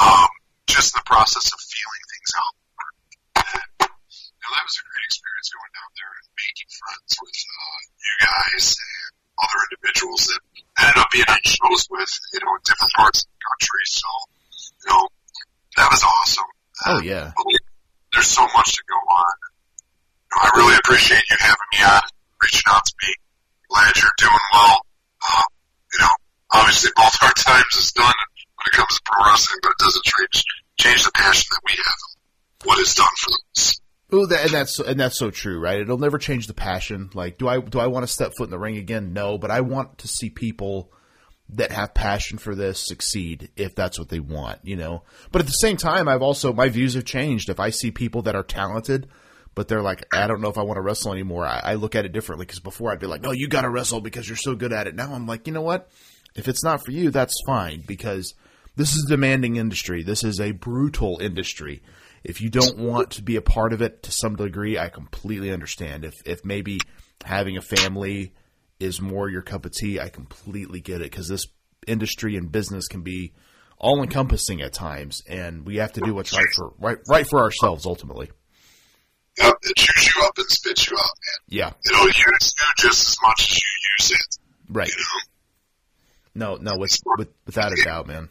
um, 0.00 0.30
just 0.70 0.94
the 0.94 1.02
process 1.04 1.50
of 1.52 1.58
feeling 1.60 2.04
things 2.06 2.30
out. 2.38 2.54
And, 3.40 3.90
know, 4.50 4.50
that 4.58 4.66
was 4.66 4.76
a 4.78 4.84
great 4.86 5.06
experience 5.06 5.48
going 5.54 5.72
down 5.74 5.90
there 5.94 6.12
and 6.14 6.28
making 6.34 6.70
friends 6.70 7.12
with 7.22 7.38
uh, 7.38 7.78
you 8.02 8.14
guys 8.18 8.64
and 8.74 9.10
other 9.38 9.60
individuals 9.70 10.22
that 10.26 10.40
ended 10.82 10.98
up 10.98 11.10
being 11.14 11.30
on 11.30 11.42
shows 11.46 11.82
with, 11.90 12.12
you 12.34 12.40
know, 12.42 12.52
in 12.58 12.62
different 12.66 12.92
parts 12.98 13.18
of 13.22 13.28
the 13.30 13.40
country. 13.46 13.84
So, 13.86 14.08
you 14.82 14.88
know, 14.90 15.04
that 15.78 15.88
was 15.90 16.02
awesome. 16.02 16.50
Oh 16.86 17.00
yeah. 17.04 17.30
There's 18.12 18.26
so 18.26 18.42
much 18.42 18.74
to 18.74 18.82
go 18.90 18.98
on. 18.98 19.34
You 19.38 20.32
know, 20.34 20.40
I 20.42 20.48
really 20.58 20.76
appreciate 20.82 21.22
you 21.30 21.36
having 21.38 21.70
me 21.72 21.80
on, 21.86 22.06
reaching 22.42 22.68
out 22.68 22.84
to 22.84 22.94
me. 23.06 23.10
Glad 23.70 23.94
you're 24.02 24.18
doing 24.18 24.46
well. 24.50 24.82
Uh, 25.22 25.46
you 25.94 25.98
know, 26.00 26.14
obviously 26.50 26.90
both 26.96 27.14
our 27.22 27.32
times 27.38 27.74
is 27.78 27.92
done 27.92 28.18
when 28.60 28.72
it 28.72 28.76
comes 28.76 28.94
to 28.94 29.02
pro 29.04 29.30
wrestling, 29.30 29.58
but 29.62 29.70
it 29.70 29.78
doesn't 29.78 30.04
change 30.04 30.44
change 30.78 31.04
the 31.04 31.12
passion 31.12 31.48
that 31.50 31.60
we 31.66 31.72
have. 31.72 32.64
What 32.64 32.78
is 32.78 32.94
done 32.94 33.06
for 33.16 33.32
us. 33.56 33.80
Ooh, 34.12 34.26
that, 34.26 34.44
and 34.44 34.50
that's 34.50 34.78
and 34.78 34.98
that's 34.98 35.18
so 35.18 35.30
true, 35.30 35.60
right? 35.60 35.80
It'll 35.80 35.98
never 35.98 36.18
change 36.18 36.46
the 36.46 36.54
passion. 36.54 37.10
Like, 37.14 37.38
do 37.38 37.48
I 37.48 37.60
do 37.60 37.78
I 37.78 37.86
want 37.86 38.06
to 38.06 38.12
step 38.12 38.32
foot 38.36 38.44
in 38.44 38.50
the 38.50 38.58
ring 38.58 38.76
again? 38.76 39.12
No, 39.12 39.38
but 39.38 39.50
I 39.50 39.60
want 39.60 39.98
to 39.98 40.08
see 40.08 40.30
people 40.30 40.92
that 41.50 41.72
have 41.72 41.94
passion 41.94 42.38
for 42.38 42.54
this 42.54 42.86
succeed 42.86 43.50
if 43.56 43.74
that's 43.74 43.98
what 43.98 44.08
they 44.08 44.20
want, 44.20 44.60
you 44.62 44.76
know. 44.76 45.04
But 45.32 45.40
at 45.40 45.46
the 45.46 45.52
same 45.52 45.76
time, 45.76 46.08
I've 46.08 46.22
also 46.22 46.52
my 46.52 46.68
views 46.68 46.94
have 46.94 47.04
changed. 47.04 47.48
If 47.48 47.60
I 47.60 47.70
see 47.70 47.90
people 47.90 48.22
that 48.22 48.36
are 48.36 48.42
talented, 48.42 49.08
but 49.54 49.68
they're 49.68 49.82
like, 49.82 50.04
I 50.12 50.26
don't 50.26 50.40
know 50.40 50.50
if 50.50 50.58
I 50.58 50.62
want 50.62 50.76
to 50.76 50.82
wrestle 50.82 51.12
anymore, 51.12 51.46
I, 51.46 51.60
I 51.62 51.74
look 51.74 51.94
at 51.94 52.04
it 52.04 52.12
differently. 52.12 52.46
Because 52.46 52.60
before 52.60 52.90
I'd 52.92 53.00
be 53.00 53.06
like, 53.06 53.22
no, 53.22 53.30
you 53.30 53.48
got 53.48 53.62
to 53.62 53.70
wrestle 53.70 54.00
because 54.00 54.28
you're 54.28 54.36
so 54.36 54.54
good 54.54 54.72
at 54.72 54.86
it. 54.86 54.94
Now 54.94 55.12
I'm 55.12 55.26
like, 55.26 55.46
you 55.46 55.52
know 55.52 55.62
what? 55.62 55.88
If 56.34 56.48
it's 56.48 56.64
not 56.64 56.84
for 56.84 56.92
you, 56.92 57.10
that's 57.10 57.34
fine 57.46 57.82
because 57.86 58.34
this 58.76 58.90
is 58.90 59.04
a 59.06 59.10
demanding 59.10 59.56
industry. 59.56 60.02
This 60.02 60.24
is 60.24 60.40
a 60.40 60.52
brutal 60.52 61.18
industry. 61.20 61.82
If 62.22 62.40
you 62.40 62.50
don't 62.50 62.78
want 62.78 63.12
to 63.12 63.22
be 63.22 63.36
a 63.36 63.42
part 63.42 63.72
of 63.72 63.80
it 63.80 64.02
to 64.04 64.12
some 64.12 64.36
degree, 64.36 64.78
I 64.78 64.88
completely 64.88 65.50
understand. 65.52 66.04
If 66.04 66.14
if 66.26 66.44
maybe 66.44 66.80
having 67.24 67.56
a 67.56 67.62
family 67.62 68.34
is 68.78 69.00
more 69.00 69.28
your 69.28 69.42
cup 69.42 69.64
of 69.64 69.72
tea, 69.72 69.98
I 69.98 70.08
completely 70.08 70.80
get 70.80 71.00
it 71.00 71.10
because 71.10 71.28
this 71.28 71.46
industry 71.86 72.36
and 72.36 72.52
business 72.52 72.88
can 72.88 73.02
be 73.02 73.32
all 73.78 74.02
encompassing 74.02 74.60
at 74.60 74.74
times, 74.74 75.22
and 75.26 75.64
we 75.64 75.76
have 75.76 75.94
to 75.94 76.00
do 76.00 76.14
what's 76.14 76.34
right 76.34 76.46
for 76.54 76.72
right 76.78 76.98
right 77.08 77.26
for 77.26 77.40
ourselves 77.40 77.86
ultimately. 77.86 78.30
Yep, 79.38 79.54
it 79.62 79.76
chews 79.76 80.14
you 80.14 80.22
up 80.22 80.36
and 80.36 80.46
spits 80.48 80.90
you 80.90 80.96
out, 80.96 81.02
man. 81.02 81.38
Yeah, 81.48 81.72
it'll 81.90 82.06
use 82.06 82.18
you 82.18 82.32
just 82.78 83.08
as 83.08 83.16
much 83.22 83.50
as 83.50 83.56
you 83.56 83.94
use 83.98 84.10
it. 84.12 84.36
Right. 84.68 84.88
You 84.88 84.94
know? 84.96 85.20
No, 86.32 86.56
no, 86.56 86.78
with, 86.78 86.96
with, 87.18 87.28
without 87.44 87.72
a 87.72 87.82
doubt, 87.82 88.06
man. 88.06 88.28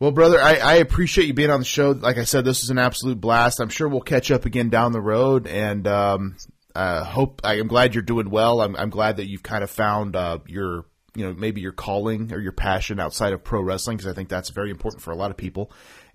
Well, 0.00 0.12
brother, 0.12 0.40
I, 0.40 0.56
I, 0.56 0.74
appreciate 0.76 1.26
you 1.26 1.34
being 1.34 1.50
on 1.50 1.58
the 1.58 1.66
show. 1.66 1.90
Like 1.90 2.18
I 2.18 2.24
said, 2.24 2.44
this 2.44 2.62
is 2.62 2.70
an 2.70 2.78
absolute 2.78 3.20
blast. 3.20 3.58
I'm 3.58 3.68
sure 3.68 3.88
we'll 3.88 4.00
catch 4.00 4.30
up 4.30 4.44
again 4.44 4.68
down 4.70 4.92
the 4.92 5.00
road, 5.00 5.48
and 5.48 5.88
um, 5.88 6.36
uh, 6.72 7.02
hope 7.02 7.40
I 7.42 7.58
am 7.58 7.66
glad 7.66 7.94
you're 7.94 8.02
doing 8.02 8.30
well. 8.30 8.60
I'm, 8.60 8.76
I'm 8.76 8.90
glad 8.90 9.16
that 9.16 9.28
you've 9.28 9.42
kind 9.42 9.64
of 9.64 9.70
found 9.70 10.14
uh, 10.14 10.38
your, 10.46 10.84
you 11.16 11.26
know, 11.26 11.32
maybe 11.32 11.60
your 11.60 11.72
calling 11.72 12.32
or 12.32 12.38
your 12.38 12.52
passion 12.52 13.00
outside 13.00 13.32
of 13.32 13.42
pro 13.42 13.60
wrestling 13.60 13.96
because 13.96 14.08
I 14.08 14.14
think 14.14 14.28
that's 14.28 14.50
very 14.50 14.70
important 14.70 15.02
for 15.02 15.10
a 15.10 15.16
lot 15.16 15.32
of 15.32 15.36
people. 15.36 15.72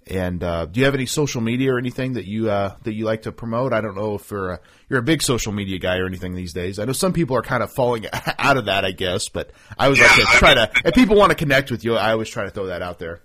And 0.07 0.41
uh, 0.41 0.65
do 0.65 0.79
you 0.79 0.86
have 0.86 0.95
any 0.95 1.05
social 1.05 1.41
media 1.41 1.73
or 1.73 1.77
anything 1.77 2.13
that 2.13 2.25
you 2.25 2.49
uh, 2.49 2.75
that 2.84 2.93
you 2.93 3.03
like 3.03 3.23
to 3.23 3.34
promote? 3.34 3.73
I 3.73 3.81
don't 3.81 3.95
know 3.95 4.15
if 4.15 4.31
you're 4.31 4.51
a, 4.51 4.59
you're 4.89 4.99
a 4.99 5.03
big 5.03 5.21
social 5.21 5.51
media 5.51 5.79
guy 5.79 5.97
or 5.97 6.05
anything 6.05 6.36
these 6.36 6.53
days. 6.53 6.79
I 6.79 6.86
know 6.86 6.93
some 6.93 7.11
people 7.11 7.36
are 7.36 7.41
kind 7.41 7.63
of 7.63 7.73
falling 7.73 8.05
out 8.39 8.55
of 8.55 8.65
that, 8.65 8.86
I 8.86 8.91
guess, 8.91 9.27
but 9.27 9.51
I 9.77 9.89
was 9.89 9.99
yeah, 9.99 10.05
like 10.05 10.15
to 10.15 10.25
try 10.38 10.53
to. 10.53 10.71
If 10.86 10.93
people 10.95 11.17
want 11.17 11.31
to 11.31 11.36
connect 11.36 11.69
with 11.69 11.84
you, 11.84 11.95
I 11.95 12.11
always 12.11 12.29
try 12.29 12.43
to 12.45 12.49
throw 12.49 12.67
that 12.67 12.81
out 12.81 12.99
there. 12.99 13.21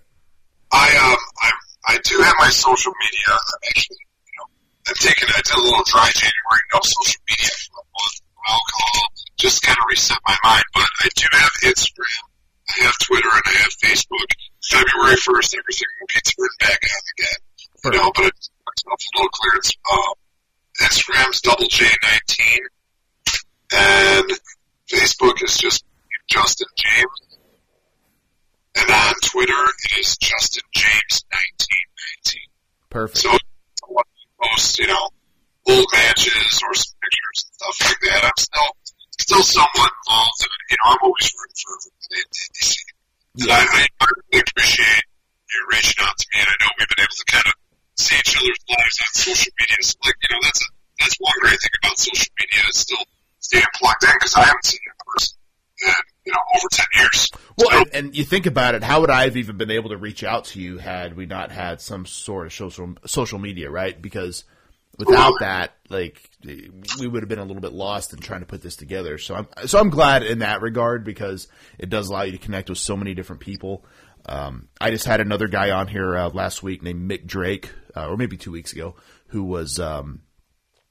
I 0.71 0.87
um 0.97 1.17
I 1.41 1.51
I 1.95 1.97
do 2.03 2.21
have 2.21 2.35
my 2.39 2.49
social 2.49 2.93
media. 2.93 3.33
I'm 3.33 3.61
actually 3.69 3.97
you 3.99 4.33
know 4.37 4.47
I'm 4.87 4.95
taking 4.95 5.27
I 5.29 5.41
did 5.41 5.55
a 5.55 5.61
little 5.61 5.83
dry 5.85 6.09
January, 6.13 6.63
no 6.73 6.79
social 6.83 7.21
media 7.29 7.49
for 7.69 7.81
a 7.81 7.85
month, 7.89 8.17
alcohol, 8.47 9.03
just 9.37 9.61
kind 9.61 9.77
of 9.77 9.85
reset 9.89 10.17
my 10.27 10.37
mind. 10.43 10.63
But 10.73 10.89
I 11.01 11.07
do 11.15 11.27
have 11.33 11.51
Instagram, 11.63 12.23
I 12.69 12.83
have 12.83 12.97
Twitter, 12.99 13.29
and 13.29 13.43
I 13.45 13.55
have 13.65 13.73
Facebook. 13.81 14.29
February 14.69 15.15
first, 15.15 15.55
everything 15.57 15.87
will 15.99 16.07
be 16.13 16.21
turned 16.21 16.57
back 16.59 16.79
on 16.83 17.01
again. 17.17 17.39
You 17.85 17.91
know, 17.97 18.11
but 18.13 18.25
it's 18.27 18.49
a 18.85 19.17
little 19.17 19.29
clearance. 19.29 19.71
Um, 19.91 20.13
Instagram's 20.81 21.41
double 21.41 21.67
J 21.67 21.85
nineteen, 22.03 22.59
and 23.71 24.29
Facebook 24.87 25.41
is 25.43 25.57
just 25.57 25.83
Justin 26.29 26.67
James. 26.77 27.28
And 28.75 28.89
on 28.89 29.13
Twitter, 29.23 29.53
it 29.53 29.99
is 29.99 30.17
Justin 30.17 30.63
James 30.73 31.25
1919. 32.25 32.41
Perfect. 32.89 33.17
So, 33.17 33.31
I 33.33 34.03
post, 34.41 34.79
you 34.79 34.87
know, 34.87 35.09
old 35.67 35.87
matches 35.93 36.61
or 36.63 36.73
some 36.73 36.95
pictures 37.01 37.39
and 37.45 37.53
stuff 37.57 37.77
like 37.85 38.01
that. 38.07 38.21
I'm 38.25 38.39
still, 38.39 38.71
still 39.19 39.43
somewhat 39.43 39.91
involved 39.91 40.39
in 40.41 40.49
it. 40.49 40.61
You 40.71 40.77
know, 40.79 40.87
I'm 40.93 41.01
always 41.03 41.27
rooting 41.33 41.59
for 41.59 41.75
the 41.81 42.25
DC. 42.55 42.73
Yeah. 43.35 43.53
I, 43.53 43.87
I 43.99 44.05
really 44.05 44.43
appreciate 44.47 45.03
you 45.49 45.59
reaching 45.71 46.01
out 46.05 46.17
to 46.17 46.25
me, 46.33 46.39
and 46.41 46.49
I 46.49 46.55
know 46.61 46.71
we've 46.77 46.89
been 46.89 47.03
able 47.03 47.19
to 47.19 47.27
kind 47.29 47.47
of 47.47 47.53
see 47.97 48.15
each 48.15 48.37
other's 48.37 48.61
lives 48.69 48.97
on 49.01 49.09
social 49.13 49.53
media. 49.59 49.81
So, 49.81 49.95
like, 50.05 50.17
you 50.23 50.29
know, 50.33 50.41
that's 50.43 50.61
a, 50.61 50.67
that's 50.99 51.17
one 51.19 51.37
great 51.41 51.59
thing 51.59 51.75
about 51.81 51.97
social 51.97 52.33
media 52.39 52.61
is 52.69 52.77
still 52.77 53.05
staying 53.39 53.71
plugged 53.75 54.03
in 54.03 54.13
because 54.13 54.35
I 54.35 54.43
haven't 54.45 54.65
seen 54.65 54.81
you 54.85 54.91
in 54.93 54.99
person. 55.05 55.37
in, 55.81 56.03
you 56.25 56.31
know, 56.33 56.43
over 56.57 56.67
10 56.69 56.85
years. 56.97 57.28
Well, 57.59 57.77
and, 57.77 57.89
and, 57.93 58.15
you 58.15 58.23
think 58.23 58.45
about 58.45 58.75
it, 58.75 58.83
how 58.83 59.01
would 59.01 59.09
I 59.09 59.25
have 59.25 59.35
even 59.35 59.57
been 59.57 59.71
able 59.71 59.89
to 59.89 59.97
reach 59.97 60.23
out 60.23 60.45
to 60.45 60.61
you 60.61 60.77
had 60.77 61.17
we 61.17 61.25
not 61.25 61.51
had 61.51 61.81
some 61.81 62.05
sort 62.05 62.47
of 62.47 62.53
social, 62.53 62.95
social 63.05 63.37
media, 63.37 63.69
right? 63.69 64.01
Because 64.01 64.45
without 64.97 65.33
that, 65.41 65.73
like, 65.89 66.29
we 66.43 67.07
would 67.07 67.21
have 67.21 67.29
been 67.29 67.39
a 67.39 67.43
little 67.43 67.61
bit 67.61 67.73
lost 67.73 68.13
in 68.13 68.19
trying 68.19 68.41
to 68.41 68.45
put 68.45 68.61
this 68.61 68.75
together. 68.75 69.17
So 69.17 69.35
I'm, 69.35 69.47
so 69.67 69.79
I'm 69.79 69.89
glad 69.89 70.23
in 70.23 70.39
that 70.39 70.61
regard 70.61 71.03
because 71.03 71.47
it 71.77 71.89
does 71.89 72.09
allow 72.09 72.21
you 72.21 72.31
to 72.31 72.37
connect 72.37 72.69
with 72.69 72.77
so 72.77 72.95
many 72.95 73.13
different 73.13 73.41
people. 73.41 73.85
Um, 74.25 74.69
I 74.79 74.91
just 74.91 75.05
had 75.05 75.21
another 75.21 75.47
guy 75.47 75.71
on 75.71 75.87
here 75.87 76.15
uh, 76.15 76.29
last 76.29 76.63
week 76.63 76.81
named 76.81 77.09
Mick 77.09 77.25
Drake, 77.25 77.71
uh, 77.95 78.07
or 78.07 78.17
maybe 78.17 78.37
two 78.37 78.51
weeks 78.51 78.73
ago, 78.73 78.95
who 79.27 79.43
was, 79.43 79.79
um, 79.79 80.21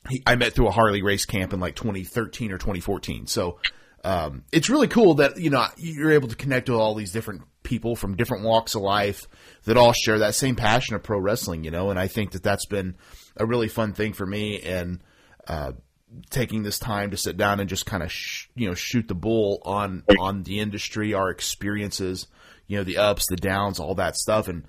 he, 0.09 0.23
I 0.27 0.37
met 0.37 0.55
through 0.55 0.69
a 0.69 0.73
Harley 0.73 1.03
Race 1.03 1.25
camp 1.25 1.53
in 1.53 1.61
like 1.61 1.77
2013 1.77 2.53
or 2.53 2.59
2014. 2.59 3.27
So 3.27 3.59
um, 4.05 4.45
it's 4.53 4.71
really 4.71 4.89
cool 4.89 5.15
that 5.15 5.39
you 5.39 5.51
know 5.51 5.67
you're 5.77 6.13
able 6.13 6.29
to 6.29 6.37
connect 6.37 6.69
with 6.69 6.79
all 6.79 6.95
these 6.95 7.13
different 7.13 7.43
people 7.63 7.97
from 7.97 8.17
different 8.17 8.45
walks 8.45 8.75
of 8.75 8.83
life 8.83 9.27
that 9.65 9.77
all 9.77 9.93
share 9.93 10.21
that 10.21 10.35
same 10.35 10.57
passion 10.57 10.95
of 10.95 11.03
pro 11.03 11.19
wrestling. 11.19 11.65
You 11.65 11.71
know, 11.71 11.91
and 11.91 11.99
I 11.99 12.07
think 12.07 12.33
that 12.33 12.43
that's 12.43 12.67
been 12.67 12.97
a 13.37 13.47
really 13.47 13.69
fun 13.69 13.93
thing 13.93 14.13
for 14.13 14.27
me 14.27 14.61
and. 14.61 15.01
Uh, 15.47 15.73
taking 16.31 16.63
this 16.63 16.79
time 16.79 17.11
to 17.11 17.17
sit 17.17 17.37
down 17.37 17.61
and 17.61 17.69
just 17.69 17.87
kind 17.87 18.03
of 18.03 18.11
sh- 18.11 18.47
you 18.55 18.69
know 18.69 18.75
shoot 18.75 19.09
the 19.09 19.15
bull 19.15 19.61
on 19.65 20.03
on 20.19 20.43
the 20.43 20.61
industry, 20.61 21.15
our 21.15 21.31
experiences, 21.31 22.27
you 22.67 22.79
know 22.79 22.85
the 22.85 22.99
ups, 22.99 23.27
the 23.29 23.37
downs, 23.37 23.79
all 23.79 23.95
that 23.95 24.17
stuff. 24.17 24.49
And 24.49 24.65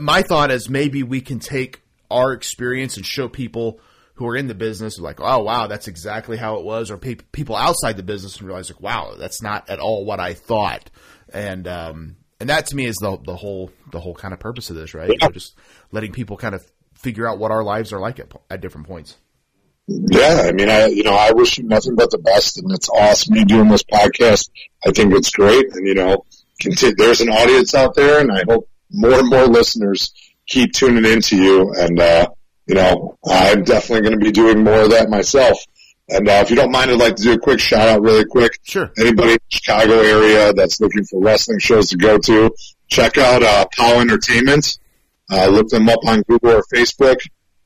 my 0.00 0.22
thought 0.22 0.50
is 0.50 0.68
maybe 0.68 1.02
we 1.02 1.20
can 1.20 1.38
take 1.38 1.82
our 2.10 2.32
experience 2.32 2.96
and 2.96 3.04
show 3.04 3.28
people 3.28 3.80
who 4.14 4.26
are 4.26 4.36
in 4.36 4.46
the 4.46 4.54
business 4.54 4.98
are 4.98 5.02
like, 5.02 5.20
oh 5.20 5.42
wow, 5.42 5.66
that's 5.66 5.88
exactly 5.88 6.36
how 6.36 6.56
it 6.56 6.64
was, 6.64 6.90
or 6.90 6.98
pe- 6.98 7.16
people 7.32 7.56
outside 7.56 7.96
the 7.96 8.02
business 8.02 8.36
and 8.38 8.46
realize 8.46 8.70
like, 8.70 8.80
wow, 8.80 9.14
that's 9.18 9.42
not 9.42 9.68
at 9.70 9.78
all 9.78 10.04
what 10.04 10.20
I 10.20 10.34
thought. 10.34 10.90
And 11.32 11.66
um, 11.66 12.16
and 12.40 12.50
that 12.50 12.66
to 12.66 12.76
me 12.76 12.86
is 12.86 12.96
the 12.96 13.18
the 13.24 13.36
whole 13.36 13.70
the 13.90 14.00
whole 14.00 14.14
kind 14.14 14.34
of 14.34 14.40
purpose 14.40 14.70
of 14.70 14.76
this, 14.76 14.94
right? 14.94 15.08
You 15.08 15.16
know, 15.20 15.30
just 15.30 15.54
letting 15.92 16.12
people 16.12 16.36
kind 16.36 16.54
of 16.54 16.66
figure 16.94 17.28
out 17.28 17.38
what 17.38 17.50
our 17.50 17.64
lives 17.64 17.92
are 17.92 18.00
like 18.00 18.18
at, 18.18 18.32
at 18.50 18.60
different 18.60 18.86
points. 18.86 19.16
Yeah, 19.88 20.42
I 20.46 20.52
mean, 20.52 20.68
I 20.68 20.86
you 20.86 21.02
know, 21.02 21.14
I 21.14 21.32
wish 21.32 21.58
you 21.58 21.64
nothing 21.64 21.96
but 21.96 22.10
the 22.10 22.18
best, 22.18 22.58
and 22.58 22.70
it's 22.72 22.88
awesome 22.88 23.34
you 23.34 23.44
doing 23.44 23.68
this 23.68 23.82
podcast. 23.82 24.50
I 24.86 24.92
think 24.92 25.14
it's 25.14 25.30
great, 25.30 25.66
and 25.72 25.86
you 25.86 25.94
know, 25.94 26.24
continue, 26.60 26.94
there's 26.96 27.20
an 27.20 27.30
audience 27.30 27.74
out 27.74 27.94
there, 27.94 28.20
and 28.20 28.30
I 28.30 28.44
hope 28.48 28.68
more 28.90 29.18
and 29.18 29.28
more 29.28 29.46
listeners 29.46 30.12
keep 30.46 30.72
tuning 30.72 31.10
into 31.10 31.36
you. 31.36 31.72
And 31.74 31.98
uh, 31.98 32.28
you 32.66 32.74
know, 32.74 33.18
I'm 33.28 33.64
definitely 33.64 34.08
going 34.08 34.18
to 34.18 34.24
be 34.24 34.32
doing 34.32 34.64
more 34.64 34.82
of 34.82 34.90
that 34.90 35.10
myself. 35.10 35.58
And 36.08 36.28
uh, 36.28 36.42
if 36.44 36.50
you 36.50 36.56
don't 36.56 36.72
mind, 36.72 36.90
I'd 36.90 36.98
like 36.98 37.16
to 37.16 37.22
do 37.22 37.32
a 37.32 37.38
quick 37.38 37.60
shout 37.60 37.88
out, 37.88 38.02
really 38.02 38.24
quick. 38.24 38.58
Sure. 38.62 38.90
Anybody 38.98 39.32
in 39.32 39.38
the 39.50 39.56
Chicago 39.56 40.00
area 40.00 40.52
that's 40.52 40.80
looking 40.80 41.04
for 41.04 41.20
wrestling 41.20 41.58
shows 41.58 41.88
to 41.90 41.96
go 41.96 42.18
to, 42.18 42.50
check 42.88 43.18
out 43.18 43.42
uh, 43.42 43.66
POW 43.76 44.00
Entertainment. 44.00 44.78
Uh, 45.30 45.46
look 45.46 45.68
them 45.68 45.88
up 45.88 46.00
on 46.06 46.22
Google 46.22 46.50
or 46.50 46.64
Facebook 46.74 47.18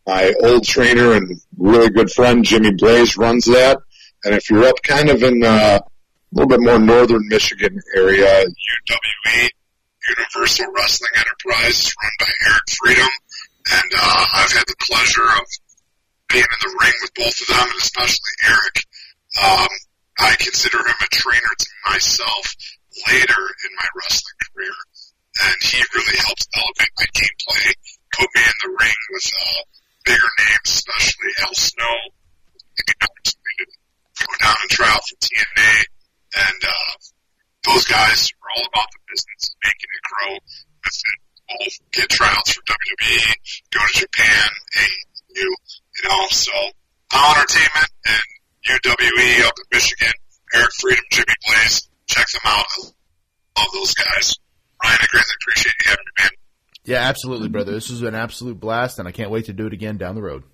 my 0.07 0.33
old 0.45 0.65
trainer 0.65 1.13
and 1.13 1.41
really 1.59 1.91
good 1.91 2.11
friend 2.11 2.45
Jimmy 2.45 2.73
Blaze 2.73 3.17
runs 3.17 3.45
that. 3.47 3.79
And 4.25 4.35
if 4.35 4.49
you're 4.49 4.65
up 4.65 4.77
kind 4.83 5.11
of 5.11 5.23
in 5.23 5.43
uh, 5.45 5.79
a 5.79 6.33
little 6.33 6.49
bit 6.49 6.61
more 6.61 6.79
northern 6.79 7.27
Michigan 7.29 7.81
area, 7.95 8.45
UWE, 8.45 9.49
Universal 10.09 10.67
Wrestling 10.75 11.11
Enterprise, 11.17 11.81
is 11.81 11.95
run 12.01 12.11
by 12.21 12.27
Eric 12.49 12.63
Freedom. 12.71 13.09
And 13.67 13.91
uh, 13.95 14.25
I've 14.35 14.53
had 14.53 14.67
the 14.67 14.79
pleasure 14.81 15.27
of 15.27 15.47
being 16.29 16.47
in 16.47 16.61
the 16.62 16.77
ring 16.79 16.97
with 17.03 17.14
both 17.14 17.41
of 17.41 17.49
them, 17.49 17.69
and 17.71 17.81
especially 17.83 18.35
Eric. 18.47 18.77
Um, 19.37 19.73
I 20.19 20.35
consider 20.39 20.79
him 20.79 21.01
a 21.01 21.09
trainer 21.12 21.55
to 21.59 21.69
myself 21.91 22.55
later 23.07 23.43
in 23.43 23.71
my 23.77 23.89
wrestling 23.97 24.41
career. 24.49 24.77
And 25.45 25.57
he 25.61 25.83
really 25.95 26.17
helped 26.17 26.49
elevate 26.57 26.95
my 26.97 27.09
gameplay, 27.12 27.67
put 28.17 28.29
me 28.35 28.41
in 28.41 28.57
the 28.64 28.73
ring 28.81 29.01
with 29.12 29.29
uh, 29.29 29.62
bigger 30.07 30.33
names, 30.39 30.71
especially 30.73 31.33
Al 31.45 31.55
Snow, 31.55 31.97
go 34.27 34.33
down 34.41 34.57
and 34.62 34.71
try 34.71 34.89
out 34.89 35.05
for 35.05 35.17
TNA, 35.21 35.73
and 36.37 36.61
uh, 36.64 36.93
those 37.64 37.85
guys 37.85 38.29
are 38.33 38.51
all 38.57 38.67
about 38.67 38.89
the 38.93 39.01
business, 39.12 39.55
making 39.62 39.91
it 39.93 40.03
grow. 40.09 40.33
With 40.35 41.03
it, 41.05 41.19
both 41.47 41.77
get 41.97 42.09
tryouts 42.11 42.53
for 42.53 42.63
WWE, 42.63 43.35
go 43.73 43.81
to 43.81 44.01
Japan, 44.01 44.49
AEW, 44.77 45.37
you 45.37 45.57
you 45.97 46.09
know. 46.09 46.27
So 46.31 46.53
POW 47.11 47.35
Entertainment 47.37 47.91
and 48.07 48.83
UWE 48.85 49.47
up 49.47 49.55
in 49.59 49.65
Michigan, 49.73 50.13
Eric 50.55 50.71
Freedom, 50.81 51.05
Jimmy 51.11 51.35
Blaze, 51.47 51.89
check 52.07 52.27
them 52.31 52.43
out. 52.45 52.67
Love 53.59 53.69
those 53.73 53.95
guys. 53.95 54.35
Ryan, 54.83 54.99
I 55.01 55.07
greatly 55.11 55.35
appreciate 55.43 55.75
you 55.85 55.91
having 55.91 56.05
me, 56.05 56.23
man. 56.23 56.31
Yeah, 56.85 56.99
absolutely, 56.99 57.49
brother. 57.49 57.73
This 57.73 57.91
was 57.91 58.03
an 58.03 58.15
absolute 58.15 58.61
blast, 58.61 58.99
and 58.99 59.09
I 59.09 59.13
can't 59.13 59.31
wait 59.31 59.47
to 59.47 59.53
do 59.53 59.67
it 59.67 59.73
again 59.73 59.97
down 59.97 60.15
the 60.15 60.23
road. 60.23 60.45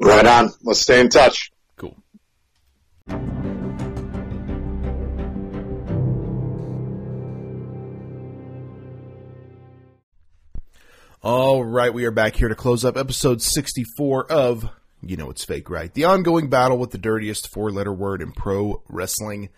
Right 0.00 0.26
on. 0.26 0.50
Let's 0.62 0.80
stay 0.80 1.00
in 1.00 1.08
touch. 1.08 1.50
Cool. 1.76 1.96
All 11.30 11.62
right, 11.62 11.92
we 11.92 12.06
are 12.06 12.10
back 12.10 12.36
here 12.36 12.48
to 12.48 12.54
close 12.54 12.86
up 12.86 12.96
episode 12.96 13.42
64 13.42 14.32
of 14.32 14.70
You 15.02 15.18
Know 15.18 15.28
It's 15.28 15.44
Fake, 15.44 15.68
right? 15.68 15.92
The 15.92 16.06
ongoing 16.06 16.48
battle 16.48 16.78
with 16.78 16.90
the 16.90 16.96
dirtiest 16.96 17.52
four 17.52 17.70
letter 17.70 17.92
word 17.92 18.22
in 18.22 18.32
pro 18.32 18.82
wrestling. 18.88 19.50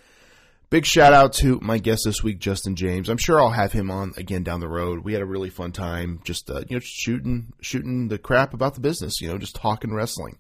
Big 0.68 0.85
shout 0.85 1.12
out 1.12 1.33
to 1.35 1.61
my 1.62 1.79
guest 1.79 2.03
this 2.05 2.25
week, 2.25 2.41
Justin 2.41 2.75
James. 2.75 3.09
I'm 3.09 3.18
sure 3.18 3.39
I'll 3.39 3.51
have 3.51 3.71
him 3.71 3.89
on 3.89 4.14
again 4.16 4.43
down 4.43 4.59
the 4.59 4.66
road. 4.66 5.05
We 5.05 5.12
had 5.12 5.23
a 5.23 5.27
really 5.27 5.49
fun 5.49 5.71
time 5.71 6.21
just 6.25 6.51
uh, 6.51 6.64
you 6.68 6.75
know 6.75 6.81
shooting 6.83 7.53
shooting 7.61 8.09
the 8.09 8.18
crap 8.18 8.53
about 8.53 8.75
the 8.75 8.81
business, 8.81 9.21
you 9.21 9.29
know, 9.29 9.39
just 9.39 9.55
talking 9.55 9.95
wrestling. 9.95 10.39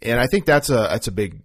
And 0.00 0.18
I 0.18 0.28
think 0.28 0.46
that's 0.46 0.70
a 0.70 0.88
that's 0.90 1.08
a 1.08 1.12
big 1.12 1.42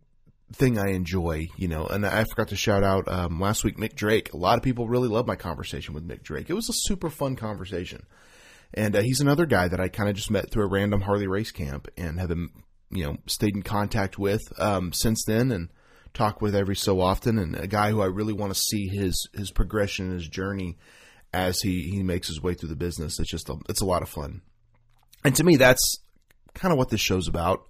thing 0.53 0.79
I 0.79 0.91
enjoy, 0.91 1.49
you 1.57 1.67
know. 1.67 1.87
And 1.87 2.05
I 2.05 2.23
forgot 2.23 2.47
to 2.47 2.55
shout 2.55 2.85
out 2.85 3.11
um, 3.11 3.41
last 3.41 3.65
week 3.65 3.75
Mick 3.75 3.95
Drake. 3.95 4.31
A 4.31 4.37
lot 4.37 4.55
of 4.57 4.63
people 4.63 4.87
really 4.87 5.09
love 5.09 5.27
my 5.27 5.35
conversation 5.35 5.93
with 5.93 6.07
Mick 6.07 6.23
Drake. 6.23 6.49
It 6.49 6.53
was 6.53 6.69
a 6.69 6.73
super 6.73 7.09
fun 7.09 7.35
conversation. 7.35 8.05
And 8.73 8.95
uh, 8.95 9.01
he's 9.01 9.21
another 9.21 9.45
guy 9.45 9.67
that 9.67 9.79
I 9.79 9.87
kind 9.87 10.09
of 10.09 10.15
just 10.15 10.31
met 10.31 10.49
through 10.49 10.63
a 10.63 10.69
random 10.69 11.01
Harley 11.01 11.27
Race 11.27 11.51
camp 11.51 11.87
and 11.95 12.19
have 12.19 12.29
been, 12.29 12.49
you 12.89 13.03
know, 13.03 13.17
stayed 13.27 13.55
in 13.55 13.61
contact 13.61 14.17
with 14.17 14.41
um, 14.59 14.93
since 14.93 15.23
then 15.25 15.51
and 15.51 15.69
talk 16.13 16.41
with 16.41 16.55
every 16.55 16.75
so 16.75 16.99
often. 16.99 17.37
And 17.37 17.55
a 17.55 17.67
guy 17.67 17.91
who 17.91 18.01
I 18.01 18.07
really 18.07 18.33
want 18.33 18.53
to 18.53 18.59
see 18.59 18.87
his 18.87 19.29
his 19.33 19.51
progression 19.51 20.05
and 20.05 20.15
his 20.15 20.27
journey 20.27 20.77
as 21.31 21.61
he 21.61 21.83
he 21.83 22.03
makes 22.03 22.27
his 22.27 22.41
way 22.41 22.55
through 22.55 22.69
the 22.69 22.75
business. 22.75 23.19
It's 23.19 23.29
just 23.29 23.49
a, 23.49 23.55
it's 23.69 23.81
a 23.81 23.85
lot 23.85 24.01
of 24.01 24.09
fun. 24.09 24.41
And 25.23 25.35
to 25.35 25.43
me, 25.43 25.55
that's 25.55 25.99
kind 26.53 26.71
of 26.71 26.77
what 26.77 26.89
this 26.89 27.01
show's 27.01 27.27
about. 27.27 27.67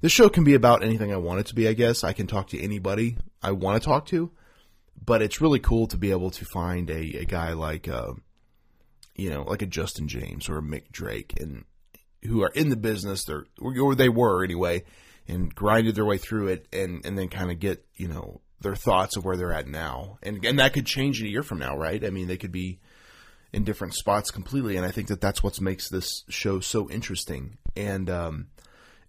This 0.00 0.12
show 0.12 0.28
can 0.28 0.44
be 0.44 0.54
about 0.54 0.84
anything 0.84 1.12
I 1.12 1.16
want 1.16 1.40
it 1.40 1.46
to 1.46 1.54
be. 1.54 1.66
I 1.66 1.72
guess 1.72 2.04
I 2.04 2.12
can 2.12 2.26
talk 2.26 2.48
to 2.48 2.60
anybody 2.60 3.16
I 3.42 3.52
want 3.52 3.82
to 3.82 3.88
talk 3.88 4.06
to, 4.06 4.30
but 5.02 5.22
it's 5.22 5.40
really 5.40 5.60
cool 5.60 5.86
to 5.88 5.96
be 5.96 6.10
able 6.10 6.30
to 6.32 6.44
find 6.44 6.90
a, 6.90 7.18
a 7.18 7.24
guy 7.24 7.54
like. 7.54 7.88
Uh, 7.88 8.12
you 9.14 9.30
know, 9.30 9.42
like 9.42 9.62
a 9.62 9.66
Justin 9.66 10.08
James 10.08 10.48
or 10.48 10.58
a 10.58 10.62
Mick 10.62 10.90
Drake, 10.90 11.34
and 11.40 11.64
who 12.22 12.42
are 12.42 12.52
in 12.54 12.70
the 12.70 12.76
business, 12.76 13.24
they're 13.24 13.46
or 13.60 13.94
they 13.94 14.08
were 14.08 14.44
anyway, 14.44 14.84
and 15.28 15.54
grinded 15.54 15.94
their 15.94 16.04
way 16.04 16.18
through 16.18 16.48
it, 16.48 16.66
and 16.72 17.04
and 17.04 17.18
then 17.18 17.28
kind 17.28 17.50
of 17.50 17.58
get 17.58 17.84
you 17.96 18.08
know 18.08 18.40
their 18.60 18.74
thoughts 18.74 19.16
of 19.16 19.24
where 19.24 19.36
they're 19.36 19.52
at 19.52 19.68
now, 19.68 20.18
and 20.22 20.44
and 20.44 20.58
that 20.58 20.72
could 20.72 20.86
change 20.86 21.20
in 21.20 21.26
a 21.26 21.30
year 21.30 21.42
from 21.42 21.58
now, 21.58 21.76
right? 21.76 22.04
I 22.04 22.10
mean, 22.10 22.26
they 22.26 22.36
could 22.36 22.52
be 22.52 22.80
in 23.52 23.62
different 23.64 23.94
spots 23.94 24.30
completely, 24.30 24.76
and 24.76 24.84
I 24.84 24.90
think 24.90 25.08
that 25.08 25.20
that's 25.20 25.42
what 25.42 25.60
makes 25.60 25.88
this 25.88 26.24
show 26.28 26.60
so 26.60 26.90
interesting. 26.90 27.58
And 27.76 28.10
um, 28.10 28.48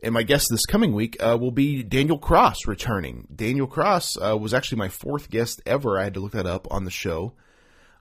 and 0.03 0.14
my 0.14 0.23
guest 0.23 0.48
this 0.52 0.65
coming 0.68 0.94
week 0.94 1.18
uh, 1.19 1.38
will 1.40 1.52
be 1.52 1.82
Daniel 1.82 2.19
Cross 2.19 2.68
returning. 2.68 3.27
Daniel 3.34 3.65
Cross 3.65 4.18
uh, 4.18 4.38
was 4.38 4.53
actually 4.53 4.77
my 4.77 4.90
fourth 4.90 5.32
guest 5.32 5.61
ever. 5.65 5.98
I 5.98 6.03
had 6.03 6.14
to 6.14 6.19
look 6.19 6.34
that 6.34 6.45
up 6.45 6.68
on 6.69 6.86
the 6.86 6.91
show. 6.91 7.34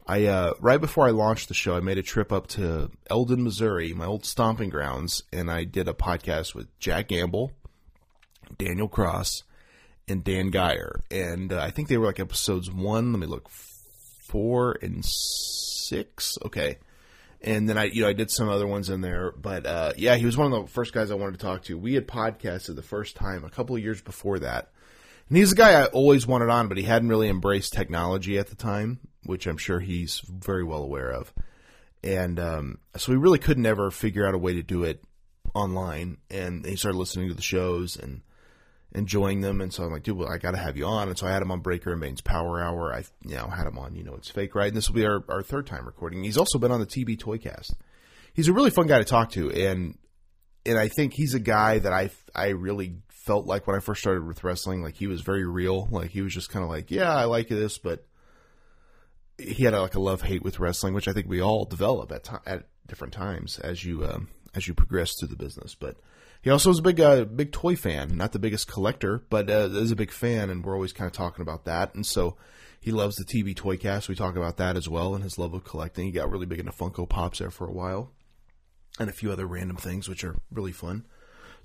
I 0.06 0.26
uh, 0.26 0.52
right 0.60 0.80
before 0.80 1.06
I 1.06 1.10
launched 1.10 1.48
the 1.48 1.54
show, 1.54 1.76
I 1.76 1.80
made 1.80 1.98
a 1.98 2.02
trip 2.02 2.30
up 2.32 2.46
to 2.48 2.90
Eldon, 3.08 3.42
Missouri, 3.42 3.94
my 3.94 4.04
old 4.04 4.26
stomping 4.26 4.68
grounds, 4.68 5.22
and 5.32 5.50
I 5.50 5.64
did 5.64 5.88
a 5.88 5.94
podcast 5.94 6.54
with 6.54 6.66
Jack 6.78 7.08
Gamble, 7.08 7.52
Daniel 8.58 8.88
Cross, 8.88 9.44
and 10.06 10.22
Dan 10.22 10.50
Geyer, 10.50 11.00
and 11.10 11.52
uh, 11.52 11.60
I 11.60 11.70
think 11.70 11.88
they 11.88 11.96
were 11.96 12.06
like 12.06 12.20
episodes 12.20 12.70
one. 12.70 13.12
Let 13.12 13.20
me 13.20 13.26
look, 13.26 13.48
four 13.48 14.76
and 14.82 15.02
six. 15.04 16.36
Okay, 16.44 16.76
and 17.40 17.66
then 17.66 17.78
I, 17.78 17.84
you 17.84 18.02
know, 18.02 18.08
I 18.08 18.12
did 18.12 18.30
some 18.30 18.50
other 18.50 18.66
ones 18.66 18.90
in 18.90 19.00
there, 19.00 19.32
but 19.32 19.64
uh, 19.64 19.92
yeah, 19.96 20.16
he 20.16 20.26
was 20.26 20.36
one 20.36 20.52
of 20.52 20.66
the 20.66 20.70
first 20.70 20.92
guys 20.92 21.10
I 21.10 21.14
wanted 21.14 21.38
to 21.38 21.46
talk 21.46 21.62
to. 21.64 21.78
We 21.78 21.94
had 21.94 22.06
podcasted 22.06 22.76
the 22.76 22.82
first 22.82 23.16
time 23.16 23.42
a 23.42 23.50
couple 23.50 23.74
of 23.74 23.82
years 23.82 24.02
before 24.02 24.38
that. 24.40 24.70
And 25.28 25.38
he's 25.38 25.52
a 25.52 25.56
guy 25.56 25.80
I 25.80 25.86
always 25.86 26.26
wanted 26.26 26.50
on, 26.50 26.68
but 26.68 26.76
he 26.76 26.84
hadn't 26.84 27.08
really 27.08 27.28
embraced 27.28 27.72
technology 27.72 28.38
at 28.38 28.48
the 28.48 28.56
time 28.56 29.00
which 29.24 29.46
I'm 29.46 29.56
sure 29.56 29.80
he's 29.80 30.20
very 30.20 30.64
well 30.64 30.82
aware 30.82 31.10
of. 31.10 31.32
And 32.02 32.38
um, 32.38 32.78
so 32.96 33.12
we 33.12 33.18
really 33.18 33.38
couldn't 33.38 33.66
ever 33.66 33.90
figure 33.90 34.26
out 34.26 34.34
a 34.34 34.38
way 34.38 34.54
to 34.54 34.62
do 34.62 34.84
it 34.84 35.02
online. 35.54 36.18
And 36.30 36.64
he 36.64 36.76
started 36.76 36.98
listening 36.98 37.28
to 37.28 37.34
the 37.34 37.42
shows 37.42 37.96
and 37.96 38.20
enjoying 38.92 39.40
them. 39.40 39.60
And 39.60 39.72
so 39.72 39.84
I'm 39.84 39.92
like, 39.92 40.02
dude, 40.02 40.18
well, 40.18 40.28
I 40.28 40.38
got 40.38 40.50
to 40.50 40.58
have 40.58 40.76
you 40.76 40.84
on. 40.84 41.08
And 41.08 41.16
so 41.18 41.26
I 41.26 41.32
had 41.32 41.42
him 41.42 41.50
on 41.50 41.60
Breaker 41.60 41.92
and 41.92 42.00
Bayn's 42.00 42.20
Power 42.20 42.60
Hour. 42.60 42.92
I 42.92 43.04
you 43.24 43.36
know 43.36 43.46
had 43.46 43.66
him 43.66 43.78
on, 43.78 43.96
you 43.96 44.04
know, 44.04 44.14
it's 44.14 44.30
fake, 44.30 44.54
right? 44.54 44.68
And 44.68 44.76
this 44.76 44.88
will 44.88 44.96
be 44.96 45.06
our, 45.06 45.24
our 45.28 45.42
third 45.42 45.66
time 45.66 45.86
recording. 45.86 46.22
He's 46.22 46.38
also 46.38 46.58
been 46.58 46.72
on 46.72 46.80
the 46.80 46.86
TB 46.86 47.18
Toycast. 47.18 47.72
He's 48.34 48.48
a 48.48 48.52
really 48.52 48.70
fun 48.70 48.86
guy 48.86 48.98
to 48.98 49.04
talk 49.04 49.30
to, 49.32 49.50
and 49.50 49.96
and 50.66 50.76
I 50.76 50.88
think 50.88 51.12
he's 51.14 51.34
a 51.34 51.40
guy 51.40 51.78
that 51.78 51.92
I 51.92 52.10
I 52.34 52.48
really 52.48 52.96
felt 53.24 53.46
like 53.46 53.66
when 53.66 53.74
I 53.74 53.80
first 53.80 54.02
started 54.02 54.26
with 54.26 54.44
wrestling, 54.44 54.82
like 54.82 54.96
he 54.96 55.06
was 55.06 55.22
very 55.22 55.46
real. 55.46 55.88
Like 55.90 56.10
he 56.10 56.20
was 56.20 56.34
just 56.34 56.50
kind 56.50 56.62
of 56.62 56.70
like, 56.70 56.90
yeah, 56.90 57.14
I 57.14 57.24
like 57.24 57.48
this, 57.48 57.78
but 57.78 58.04
he 59.38 59.64
had 59.64 59.72
a, 59.72 59.80
like 59.80 59.94
a 59.94 60.00
love 60.00 60.22
hate 60.22 60.42
with 60.42 60.60
wrestling, 60.60 60.92
which 60.92 61.08
I 61.08 61.12
think 61.12 61.26
we 61.26 61.40
all 61.40 61.64
develop 61.64 62.12
at 62.12 62.28
at 62.46 62.66
different 62.86 63.14
times 63.14 63.58
as 63.58 63.82
you 63.82 64.04
um, 64.04 64.28
as 64.54 64.68
you 64.68 64.74
progress 64.74 65.14
through 65.14 65.28
the 65.28 65.36
business. 65.36 65.74
But 65.74 65.96
He 66.42 66.50
also 66.50 66.68
was 66.68 66.80
a 66.80 66.82
big, 66.82 67.00
uh, 67.00 67.24
big 67.24 67.50
toy 67.50 67.76
fan. 67.76 68.16
Not 68.16 68.32
the 68.32 68.38
biggest 68.38 68.68
collector, 68.68 69.22
but 69.30 69.48
uh, 69.48 69.70
is 69.72 69.90
a 69.90 69.96
big 69.96 70.10
fan, 70.10 70.50
and 70.50 70.62
we're 70.62 70.74
always 70.74 70.92
kind 70.92 71.06
of 71.06 71.12
talking 71.12 71.40
about 71.40 71.64
that. 71.64 71.94
And 71.94 72.04
so 72.04 72.36
he 72.78 72.92
loves 72.92 73.16
the 73.16 73.24
TB 73.24 73.54
Toycast. 73.54 74.08
We 74.08 74.14
talk 74.14 74.36
about 74.36 74.58
that 74.58 74.76
as 74.76 74.86
well, 74.86 75.14
and 75.14 75.24
his 75.24 75.38
love 75.38 75.54
of 75.54 75.64
collecting. 75.64 76.04
He 76.04 76.12
got 76.12 76.30
really 76.30 76.44
big 76.44 76.60
into 76.60 76.72
Funko 76.72 77.08
Pops 77.08 77.38
there 77.38 77.50
for 77.50 77.66
a 77.66 77.72
while, 77.72 78.12
and 78.98 79.08
a 79.08 79.14
few 79.14 79.32
other 79.32 79.46
random 79.46 79.78
things, 79.78 80.10
which 80.10 80.22
are 80.24 80.36
really 80.52 80.72
fun. 80.72 81.06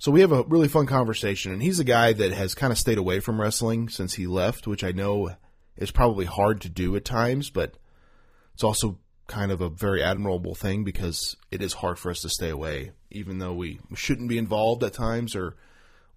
So 0.00 0.10
we 0.10 0.22
have 0.22 0.32
a 0.32 0.44
really 0.44 0.66
fun 0.66 0.86
conversation, 0.86 1.52
and 1.52 1.62
he's 1.62 1.78
a 1.78 1.84
guy 1.84 2.14
that 2.14 2.32
has 2.32 2.54
kind 2.54 2.72
of 2.72 2.78
stayed 2.78 2.96
away 2.96 3.20
from 3.20 3.38
wrestling 3.38 3.90
since 3.90 4.14
he 4.14 4.26
left, 4.26 4.66
which 4.66 4.82
I 4.82 4.92
know 4.92 5.36
is 5.76 5.90
probably 5.90 6.24
hard 6.24 6.62
to 6.62 6.70
do 6.70 6.96
at 6.96 7.04
times, 7.04 7.50
but 7.50 7.74
it's 8.54 8.64
also 8.64 8.98
kind 9.26 9.52
of 9.52 9.60
a 9.60 9.68
very 9.68 10.02
admirable 10.02 10.54
thing 10.54 10.84
because 10.84 11.36
it 11.50 11.60
is 11.60 11.74
hard 11.74 11.98
for 11.98 12.10
us 12.10 12.22
to 12.22 12.30
stay 12.30 12.48
away, 12.48 12.92
even 13.10 13.40
though 13.40 13.52
we 13.52 13.78
shouldn't 13.94 14.30
be 14.30 14.38
involved 14.38 14.82
at 14.84 14.94
times 14.94 15.36
or 15.36 15.54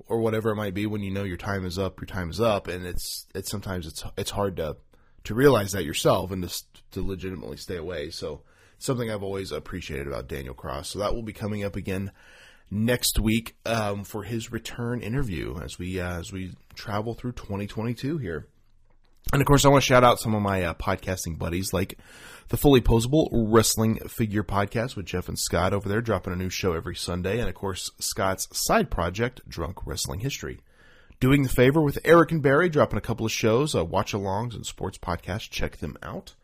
or 0.07 0.21
whatever 0.21 0.51
it 0.51 0.55
might 0.55 0.73
be. 0.73 0.85
When 0.85 1.03
you 1.03 1.11
know 1.11 1.23
your 1.23 1.35
time 1.35 1.65
is 1.65 1.77
up, 1.77 1.99
your 1.99 2.07
time 2.07 2.29
is 2.29 2.39
up, 2.39 2.69
and 2.69 2.85
it's 2.85 3.27
it's 3.35 3.51
sometimes 3.51 3.85
it's 3.85 4.01
it's 4.15 4.31
hard 4.31 4.55
to 4.57 4.77
to 5.25 5.35
realize 5.35 5.73
that 5.73 5.83
yourself 5.83 6.31
and 6.31 6.47
to 6.47 6.63
to 6.91 7.05
legitimately 7.05 7.57
stay 7.57 7.75
away. 7.75 8.11
So 8.11 8.43
something 8.79 9.11
I've 9.11 9.23
always 9.23 9.51
appreciated 9.51 10.07
about 10.07 10.29
Daniel 10.29 10.53
Cross. 10.53 10.91
So 10.91 10.99
that 10.99 11.13
will 11.13 11.21
be 11.21 11.33
coming 11.33 11.65
up 11.65 11.75
again 11.75 12.13
next 12.73 13.19
week 13.19 13.55
um, 13.65 14.03
for 14.03 14.23
his 14.23 14.51
return 14.51 15.01
interview 15.01 15.59
as 15.63 15.77
we 15.77 15.99
uh, 15.99 16.19
as 16.19 16.31
we 16.31 16.53
travel 16.75 17.13
through 17.13 17.33
2022 17.33 18.17
here. 18.17 18.47
And 19.31 19.41
of 19.41 19.45
course, 19.45 19.63
I 19.63 19.69
want 19.69 19.83
to 19.83 19.87
shout 19.87 20.03
out 20.03 20.19
some 20.19 20.35
of 20.35 20.41
my 20.41 20.63
uh, 20.63 20.73
podcasting 20.73 21.37
buddies, 21.37 21.71
like 21.71 21.97
the 22.49 22.57
Fully 22.57 22.81
Posable 22.81 23.29
Wrestling 23.31 23.99
Figure 24.07 24.43
Podcast 24.43 24.95
with 24.95 25.05
Jeff 25.05 25.29
and 25.29 25.39
Scott 25.39 25.73
over 25.73 25.87
there, 25.87 26.01
dropping 26.01 26.33
a 26.33 26.35
new 26.35 26.49
show 26.49 26.73
every 26.73 26.95
Sunday, 26.95 27.39
and 27.39 27.47
of 27.47 27.55
course, 27.55 27.91
Scott's 27.99 28.47
side 28.51 28.91
project, 28.91 29.47
Drunk 29.47 29.85
Wrestling 29.85 30.19
History. 30.19 30.59
Doing 31.19 31.43
the 31.43 31.49
favor 31.49 31.81
with 31.81 31.99
Eric 32.03 32.31
and 32.31 32.41
Barry, 32.41 32.67
dropping 32.67 32.97
a 32.97 33.01
couple 33.01 33.25
of 33.25 33.31
shows, 33.31 33.73
uh, 33.73 33.85
watch 33.85 34.11
alongs 34.11 34.55
and 34.55 34.65
sports 34.65 34.97
podcasts. 34.97 35.49
Check 35.49 35.77
them 35.77 35.97
out. 36.03 36.35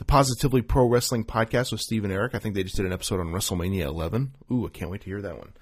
The 0.00 0.06
Positively 0.06 0.62
Pro 0.62 0.88
Wrestling 0.88 1.26
Podcast 1.26 1.72
with 1.72 1.82
Steve 1.82 2.04
and 2.04 2.12
Eric. 2.12 2.34
I 2.34 2.38
think 2.38 2.54
they 2.54 2.62
just 2.62 2.76
did 2.76 2.86
an 2.86 2.92
episode 2.94 3.20
on 3.20 3.32
WrestleMania 3.34 3.84
11. 3.84 4.32
Ooh, 4.50 4.66
I 4.66 4.70
can't 4.70 4.90
wait 4.90 5.02
to 5.02 5.06
hear 5.06 5.20
that 5.20 5.36
one. 5.36 5.52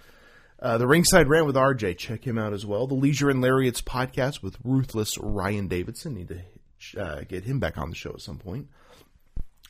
Uh, 0.62 0.78
the 0.78 0.86
Ringside 0.86 1.26
Rant 1.26 1.46
with 1.46 1.56
RJ, 1.56 1.98
check 1.98 2.24
him 2.24 2.38
out 2.38 2.52
as 2.52 2.64
well. 2.64 2.86
The 2.86 2.94
Leisure 2.94 3.30
and 3.30 3.42
Lariats 3.42 3.82
podcast 3.82 4.40
with 4.40 4.56
Ruthless 4.62 5.18
Ryan 5.18 5.66
Davidson, 5.66 6.14
need 6.14 6.28
to 6.28 7.02
uh, 7.02 7.22
get 7.22 7.46
him 7.46 7.58
back 7.58 7.76
on 7.78 7.90
the 7.90 7.96
show 7.96 8.10
at 8.10 8.20
some 8.20 8.38
point. 8.38 8.68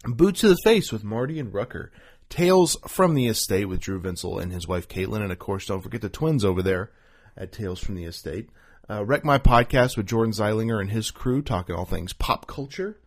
Boots 0.04 0.42
to 0.42 0.48
the 0.48 0.58
Face 0.62 0.92
with 0.92 1.02
Marty 1.02 1.40
and 1.40 1.54
Rucker. 1.54 1.90
Tales 2.28 2.76
from 2.86 3.14
the 3.14 3.26
Estate 3.26 3.70
with 3.70 3.80
Drew 3.80 3.98
Vinsel 3.98 4.38
and 4.38 4.52
his 4.52 4.68
wife 4.68 4.86
Caitlin, 4.86 5.22
and 5.22 5.32
of 5.32 5.38
course, 5.38 5.64
don't 5.64 5.80
forget 5.80 6.02
the 6.02 6.10
twins 6.10 6.44
over 6.44 6.60
there 6.62 6.90
at 7.38 7.52
Tales 7.52 7.80
from 7.80 7.94
the 7.94 8.04
Estate. 8.04 8.50
Uh, 8.86 9.02
Wreck 9.02 9.24
My 9.24 9.38
Podcast 9.38 9.96
with 9.96 10.06
Jordan 10.06 10.34
Zeilinger 10.34 10.78
and 10.78 10.90
his 10.90 11.10
crew, 11.10 11.40
talking 11.40 11.74
all 11.74 11.86
things 11.86 12.12
pop 12.12 12.46
culture. 12.46 12.98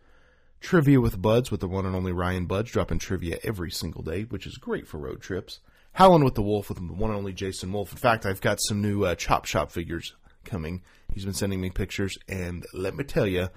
Trivia 0.62 1.00
with 1.00 1.20
Buds 1.20 1.50
with 1.50 1.60
the 1.60 1.66
one 1.66 1.84
and 1.86 1.96
only 1.96 2.12
Ryan 2.12 2.46
Buds, 2.46 2.70
dropping 2.70 3.00
trivia 3.00 3.36
every 3.42 3.70
single 3.70 4.02
day, 4.02 4.22
which 4.22 4.46
is 4.46 4.56
great 4.56 4.86
for 4.86 4.96
road 4.98 5.20
trips. 5.20 5.58
Howlin' 5.94 6.24
with 6.24 6.36
the 6.36 6.42
Wolf 6.42 6.68
with 6.68 6.78
the 6.78 6.84
one 6.84 7.10
and 7.10 7.18
only 7.18 7.32
Jason 7.32 7.72
Wolf. 7.72 7.90
In 7.90 7.98
fact, 7.98 8.24
I've 8.24 8.40
got 8.40 8.60
some 8.60 8.80
new 8.80 9.04
uh, 9.04 9.16
Chop 9.16 9.44
Shop 9.44 9.72
figures 9.72 10.14
coming. 10.44 10.82
He's 11.12 11.24
been 11.24 11.34
sending 11.34 11.60
me 11.60 11.70
pictures, 11.70 12.16
and 12.28 12.64
let 12.72 12.94
me 12.94 13.02
tell 13.02 13.26
you, 13.26 13.48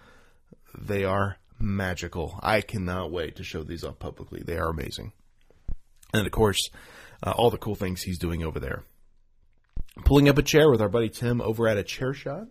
they 0.77 1.05
are 1.05 1.37
magical. 1.59 2.39
I 2.41 2.61
cannot 2.61 3.11
wait 3.11 3.35
to 3.35 3.43
show 3.43 3.63
these 3.63 3.83
off 3.83 3.99
publicly. 3.99 4.41
They 4.43 4.57
are 4.57 4.69
amazing. 4.69 5.13
And 6.11 6.25
of 6.25 6.31
course, 6.31 6.69
uh, 7.23 7.31
all 7.31 7.51
the 7.51 7.57
cool 7.57 7.75
things 7.75 8.01
he's 8.01 8.19
doing 8.19 8.43
over 8.43 8.59
there. 8.59 8.83
Pulling 10.03 10.27
up 10.27 10.39
a 10.39 10.43
chair 10.43 10.69
with 10.71 10.81
our 10.81 10.89
buddy 10.89 11.09
Tim 11.09 11.39
over 11.39 11.67
at 11.67 11.77
a 11.77 11.83
chair 11.83 12.13
shot. 12.13 12.47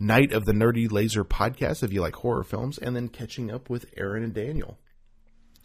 Night 0.00 0.32
of 0.32 0.44
the 0.44 0.52
Nerdy 0.52 0.90
Laser 0.90 1.24
podcast 1.24 1.82
if 1.82 1.92
you 1.92 2.00
like 2.00 2.16
horror 2.16 2.44
films, 2.44 2.78
and 2.78 2.94
then 2.94 3.08
catching 3.08 3.50
up 3.50 3.68
with 3.68 3.86
Aaron 3.96 4.22
and 4.22 4.34
Daniel. 4.34 4.78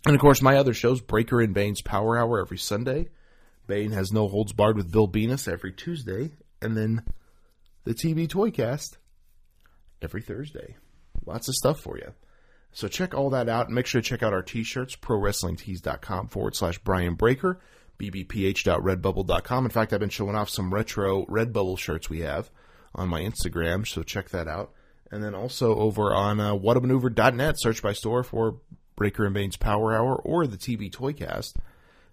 And 0.05 0.15
of 0.15 0.21
course, 0.21 0.41
my 0.41 0.57
other 0.57 0.73
shows, 0.73 1.01
Breaker 1.01 1.39
and 1.39 1.53
Bayn's 1.53 1.81
Power 1.81 2.17
Hour 2.17 2.39
every 2.39 2.57
Sunday, 2.57 3.09
Bane 3.67 3.91
has 3.91 4.11
no 4.11 4.27
holds 4.27 4.51
barred 4.51 4.75
with 4.75 4.91
Bill 4.91 5.07
Venus 5.07 5.47
every 5.47 5.71
Tuesday, 5.71 6.31
and 6.61 6.75
then 6.75 7.03
the 7.83 7.93
TB 7.93 8.27
Toycast 8.27 8.97
every 10.01 10.21
Thursday. 10.21 10.75
Lots 11.25 11.47
of 11.47 11.55
stuff 11.55 11.79
for 11.79 11.97
you. 11.97 12.13
So 12.71 12.87
check 12.87 13.13
all 13.13 13.29
that 13.29 13.47
out 13.47 13.67
and 13.67 13.75
make 13.75 13.85
sure 13.85 14.01
to 14.01 14.07
check 14.07 14.23
out 14.23 14.33
our 14.33 14.41
t-shirts, 14.41 14.95
prowrestlingtees.com 14.95 16.27
forward 16.27 16.55
slash 16.55 16.79
Brian 16.79 17.13
Breaker, 17.13 17.61
bbph.redbubble.com. 17.99 19.65
In 19.65 19.71
fact, 19.71 19.93
I've 19.93 19.99
been 19.99 20.09
showing 20.09 20.35
off 20.35 20.49
some 20.49 20.73
retro 20.73 21.25
Redbubble 21.27 21.77
shirts 21.77 22.09
we 22.09 22.21
have 22.21 22.49
on 22.95 23.09
my 23.09 23.21
Instagram, 23.21 23.87
so 23.87 24.03
check 24.03 24.29
that 24.29 24.47
out. 24.47 24.71
And 25.11 25.23
then 25.23 25.35
also 25.35 25.75
over 25.75 26.13
on 26.13 26.39
uh, 26.39 26.53
whatamaneuver.net, 26.53 27.55
search 27.59 27.81
by 27.81 27.93
store 27.93 28.23
for 28.23 28.57
Breaker 28.95 29.25
and 29.25 29.33
Bayn's 29.33 29.57
Power 29.57 29.93
Hour 29.93 30.15
or 30.15 30.47
the 30.47 30.57
TB 30.57 30.91
Toycast. 30.91 31.55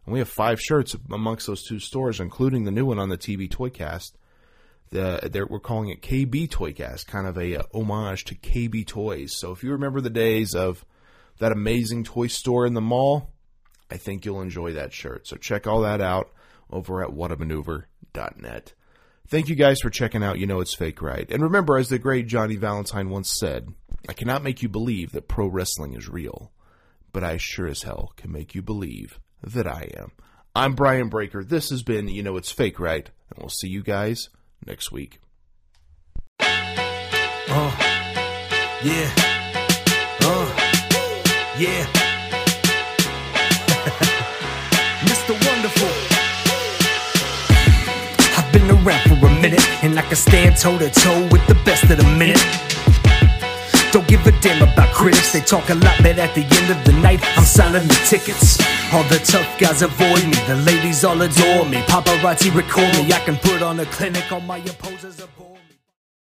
And 0.04 0.12
we 0.12 0.18
have 0.18 0.28
five 0.28 0.60
shirts 0.60 0.96
amongst 1.10 1.46
those 1.46 1.62
two 1.62 1.78
stores, 1.78 2.20
including 2.20 2.64
the 2.64 2.70
new 2.70 2.86
one 2.86 2.98
on 2.98 3.08
the 3.08 3.18
TB 3.18 3.50
Toycast. 3.50 4.12
The, 4.90 5.46
we're 5.48 5.60
calling 5.60 5.90
it 5.90 6.02
KB 6.02 6.48
Toycast, 6.48 7.06
kind 7.06 7.26
of 7.26 7.38
a 7.38 7.56
uh, 7.56 7.62
homage 7.72 8.24
to 8.24 8.34
KB 8.34 8.86
Toys. 8.86 9.36
So 9.38 9.52
if 9.52 9.62
you 9.62 9.70
remember 9.70 10.00
the 10.00 10.10
days 10.10 10.54
of 10.54 10.84
that 11.38 11.52
amazing 11.52 12.04
toy 12.04 12.26
store 12.26 12.66
in 12.66 12.74
the 12.74 12.80
mall, 12.80 13.30
I 13.90 13.96
think 13.96 14.24
you'll 14.24 14.42
enjoy 14.42 14.72
that 14.72 14.92
shirt. 14.92 15.26
So 15.26 15.36
check 15.36 15.66
all 15.66 15.80
that 15.82 16.00
out 16.00 16.30
over 16.70 17.02
at 17.02 17.10
whatamaneuver.net. 17.10 18.72
Thank 19.30 19.48
you 19.48 19.54
guys 19.54 19.78
for 19.80 19.90
checking 19.90 20.24
out 20.24 20.40
You 20.40 20.48
Know 20.48 20.58
It's 20.58 20.74
Fake 20.74 21.00
Right. 21.00 21.30
And 21.30 21.44
remember, 21.44 21.78
as 21.78 21.88
the 21.88 22.00
great 22.00 22.26
Johnny 22.26 22.56
Valentine 22.56 23.10
once 23.10 23.30
said, 23.38 23.68
I 24.08 24.12
cannot 24.12 24.42
make 24.42 24.60
you 24.60 24.68
believe 24.68 25.12
that 25.12 25.28
pro 25.28 25.46
wrestling 25.46 25.94
is 25.94 26.08
real, 26.08 26.50
but 27.12 27.22
I 27.22 27.36
sure 27.36 27.68
as 27.68 27.84
hell 27.84 28.12
can 28.16 28.32
make 28.32 28.56
you 28.56 28.62
believe 28.62 29.20
that 29.40 29.68
I 29.68 29.88
am. 29.96 30.10
I'm 30.52 30.74
Brian 30.74 31.08
Breaker. 31.08 31.44
This 31.44 31.70
has 31.70 31.84
been 31.84 32.08
You 32.08 32.24
Know 32.24 32.36
It's 32.38 32.50
Fake, 32.50 32.80
right? 32.80 33.08
And 33.30 33.38
we'll 33.38 33.50
see 33.50 33.68
you 33.68 33.84
guys 33.84 34.30
next 34.66 34.90
week. 34.90 35.20
Uh, 36.40 37.70
yeah. 38.82 39.12
Uh, 40.22 40.54
yeah. 41.56 41.86
Mr. 45.06 45.34
Wonderful. 45.46 45.88
I've 48.36 48.52
been 48.52 48.68
around 48.70 49.19
minute, 49.40 49.66
and 49.82 49.98
I 49.98 50.02
can 50.02 50.16
stand 50.16 50.56
toe 50.56 50.78
to 50.78 50.90
toe 50.90 51.28
with 51.32 51.46
the 51.46 51.54
best 51.64 51.84
of 51.84 51.96
the 51.96 52.04
minute. 52.16 52.40
Don't 53.92 54.06
give 54.06 54.24
a 54.26 54.32
damn 54.40 54.62
about 54.62 54.94
critics, 54.94 55.32
they 55.32 55.40
talk 55.40 55.68
a 55.70 55.74
lot, 55.74 55.96
but 55.98 56.18
at 56.18 56.34
the 56.34 56.42
end 56.42 56.70
of 56.70 56.84
the 56.84 56.92
night, 57.00 57.20
I'm 57.36 57.44
selling 57.44 57.86
the 57.88 58.00
tickets. 58.06 58.58
All 58.92 59.02
the 59.04 59.18
tough 59.18 59.58
guys 59.58 59.82
avoid 59.82 60.24
me, 60.24 60.38
the 60.46 60.56
ladies 60.64 61.04
all 61.04 61.20
adore 61.20 61.64
me. 61.64 61.78
Paparazzi 61.88 62.54
record 62.54 62.92
me, 62.96 63.12
I 63.12 63.20
can 63.24 63.36
put 63.36 63.62
on 63.62 63.80
a 63.80 63.86
clinic, 63.86 64.30
all 64.30 64.40
my 64.40 64.58
opposers 64.58 65.18
me. 65.20 65.49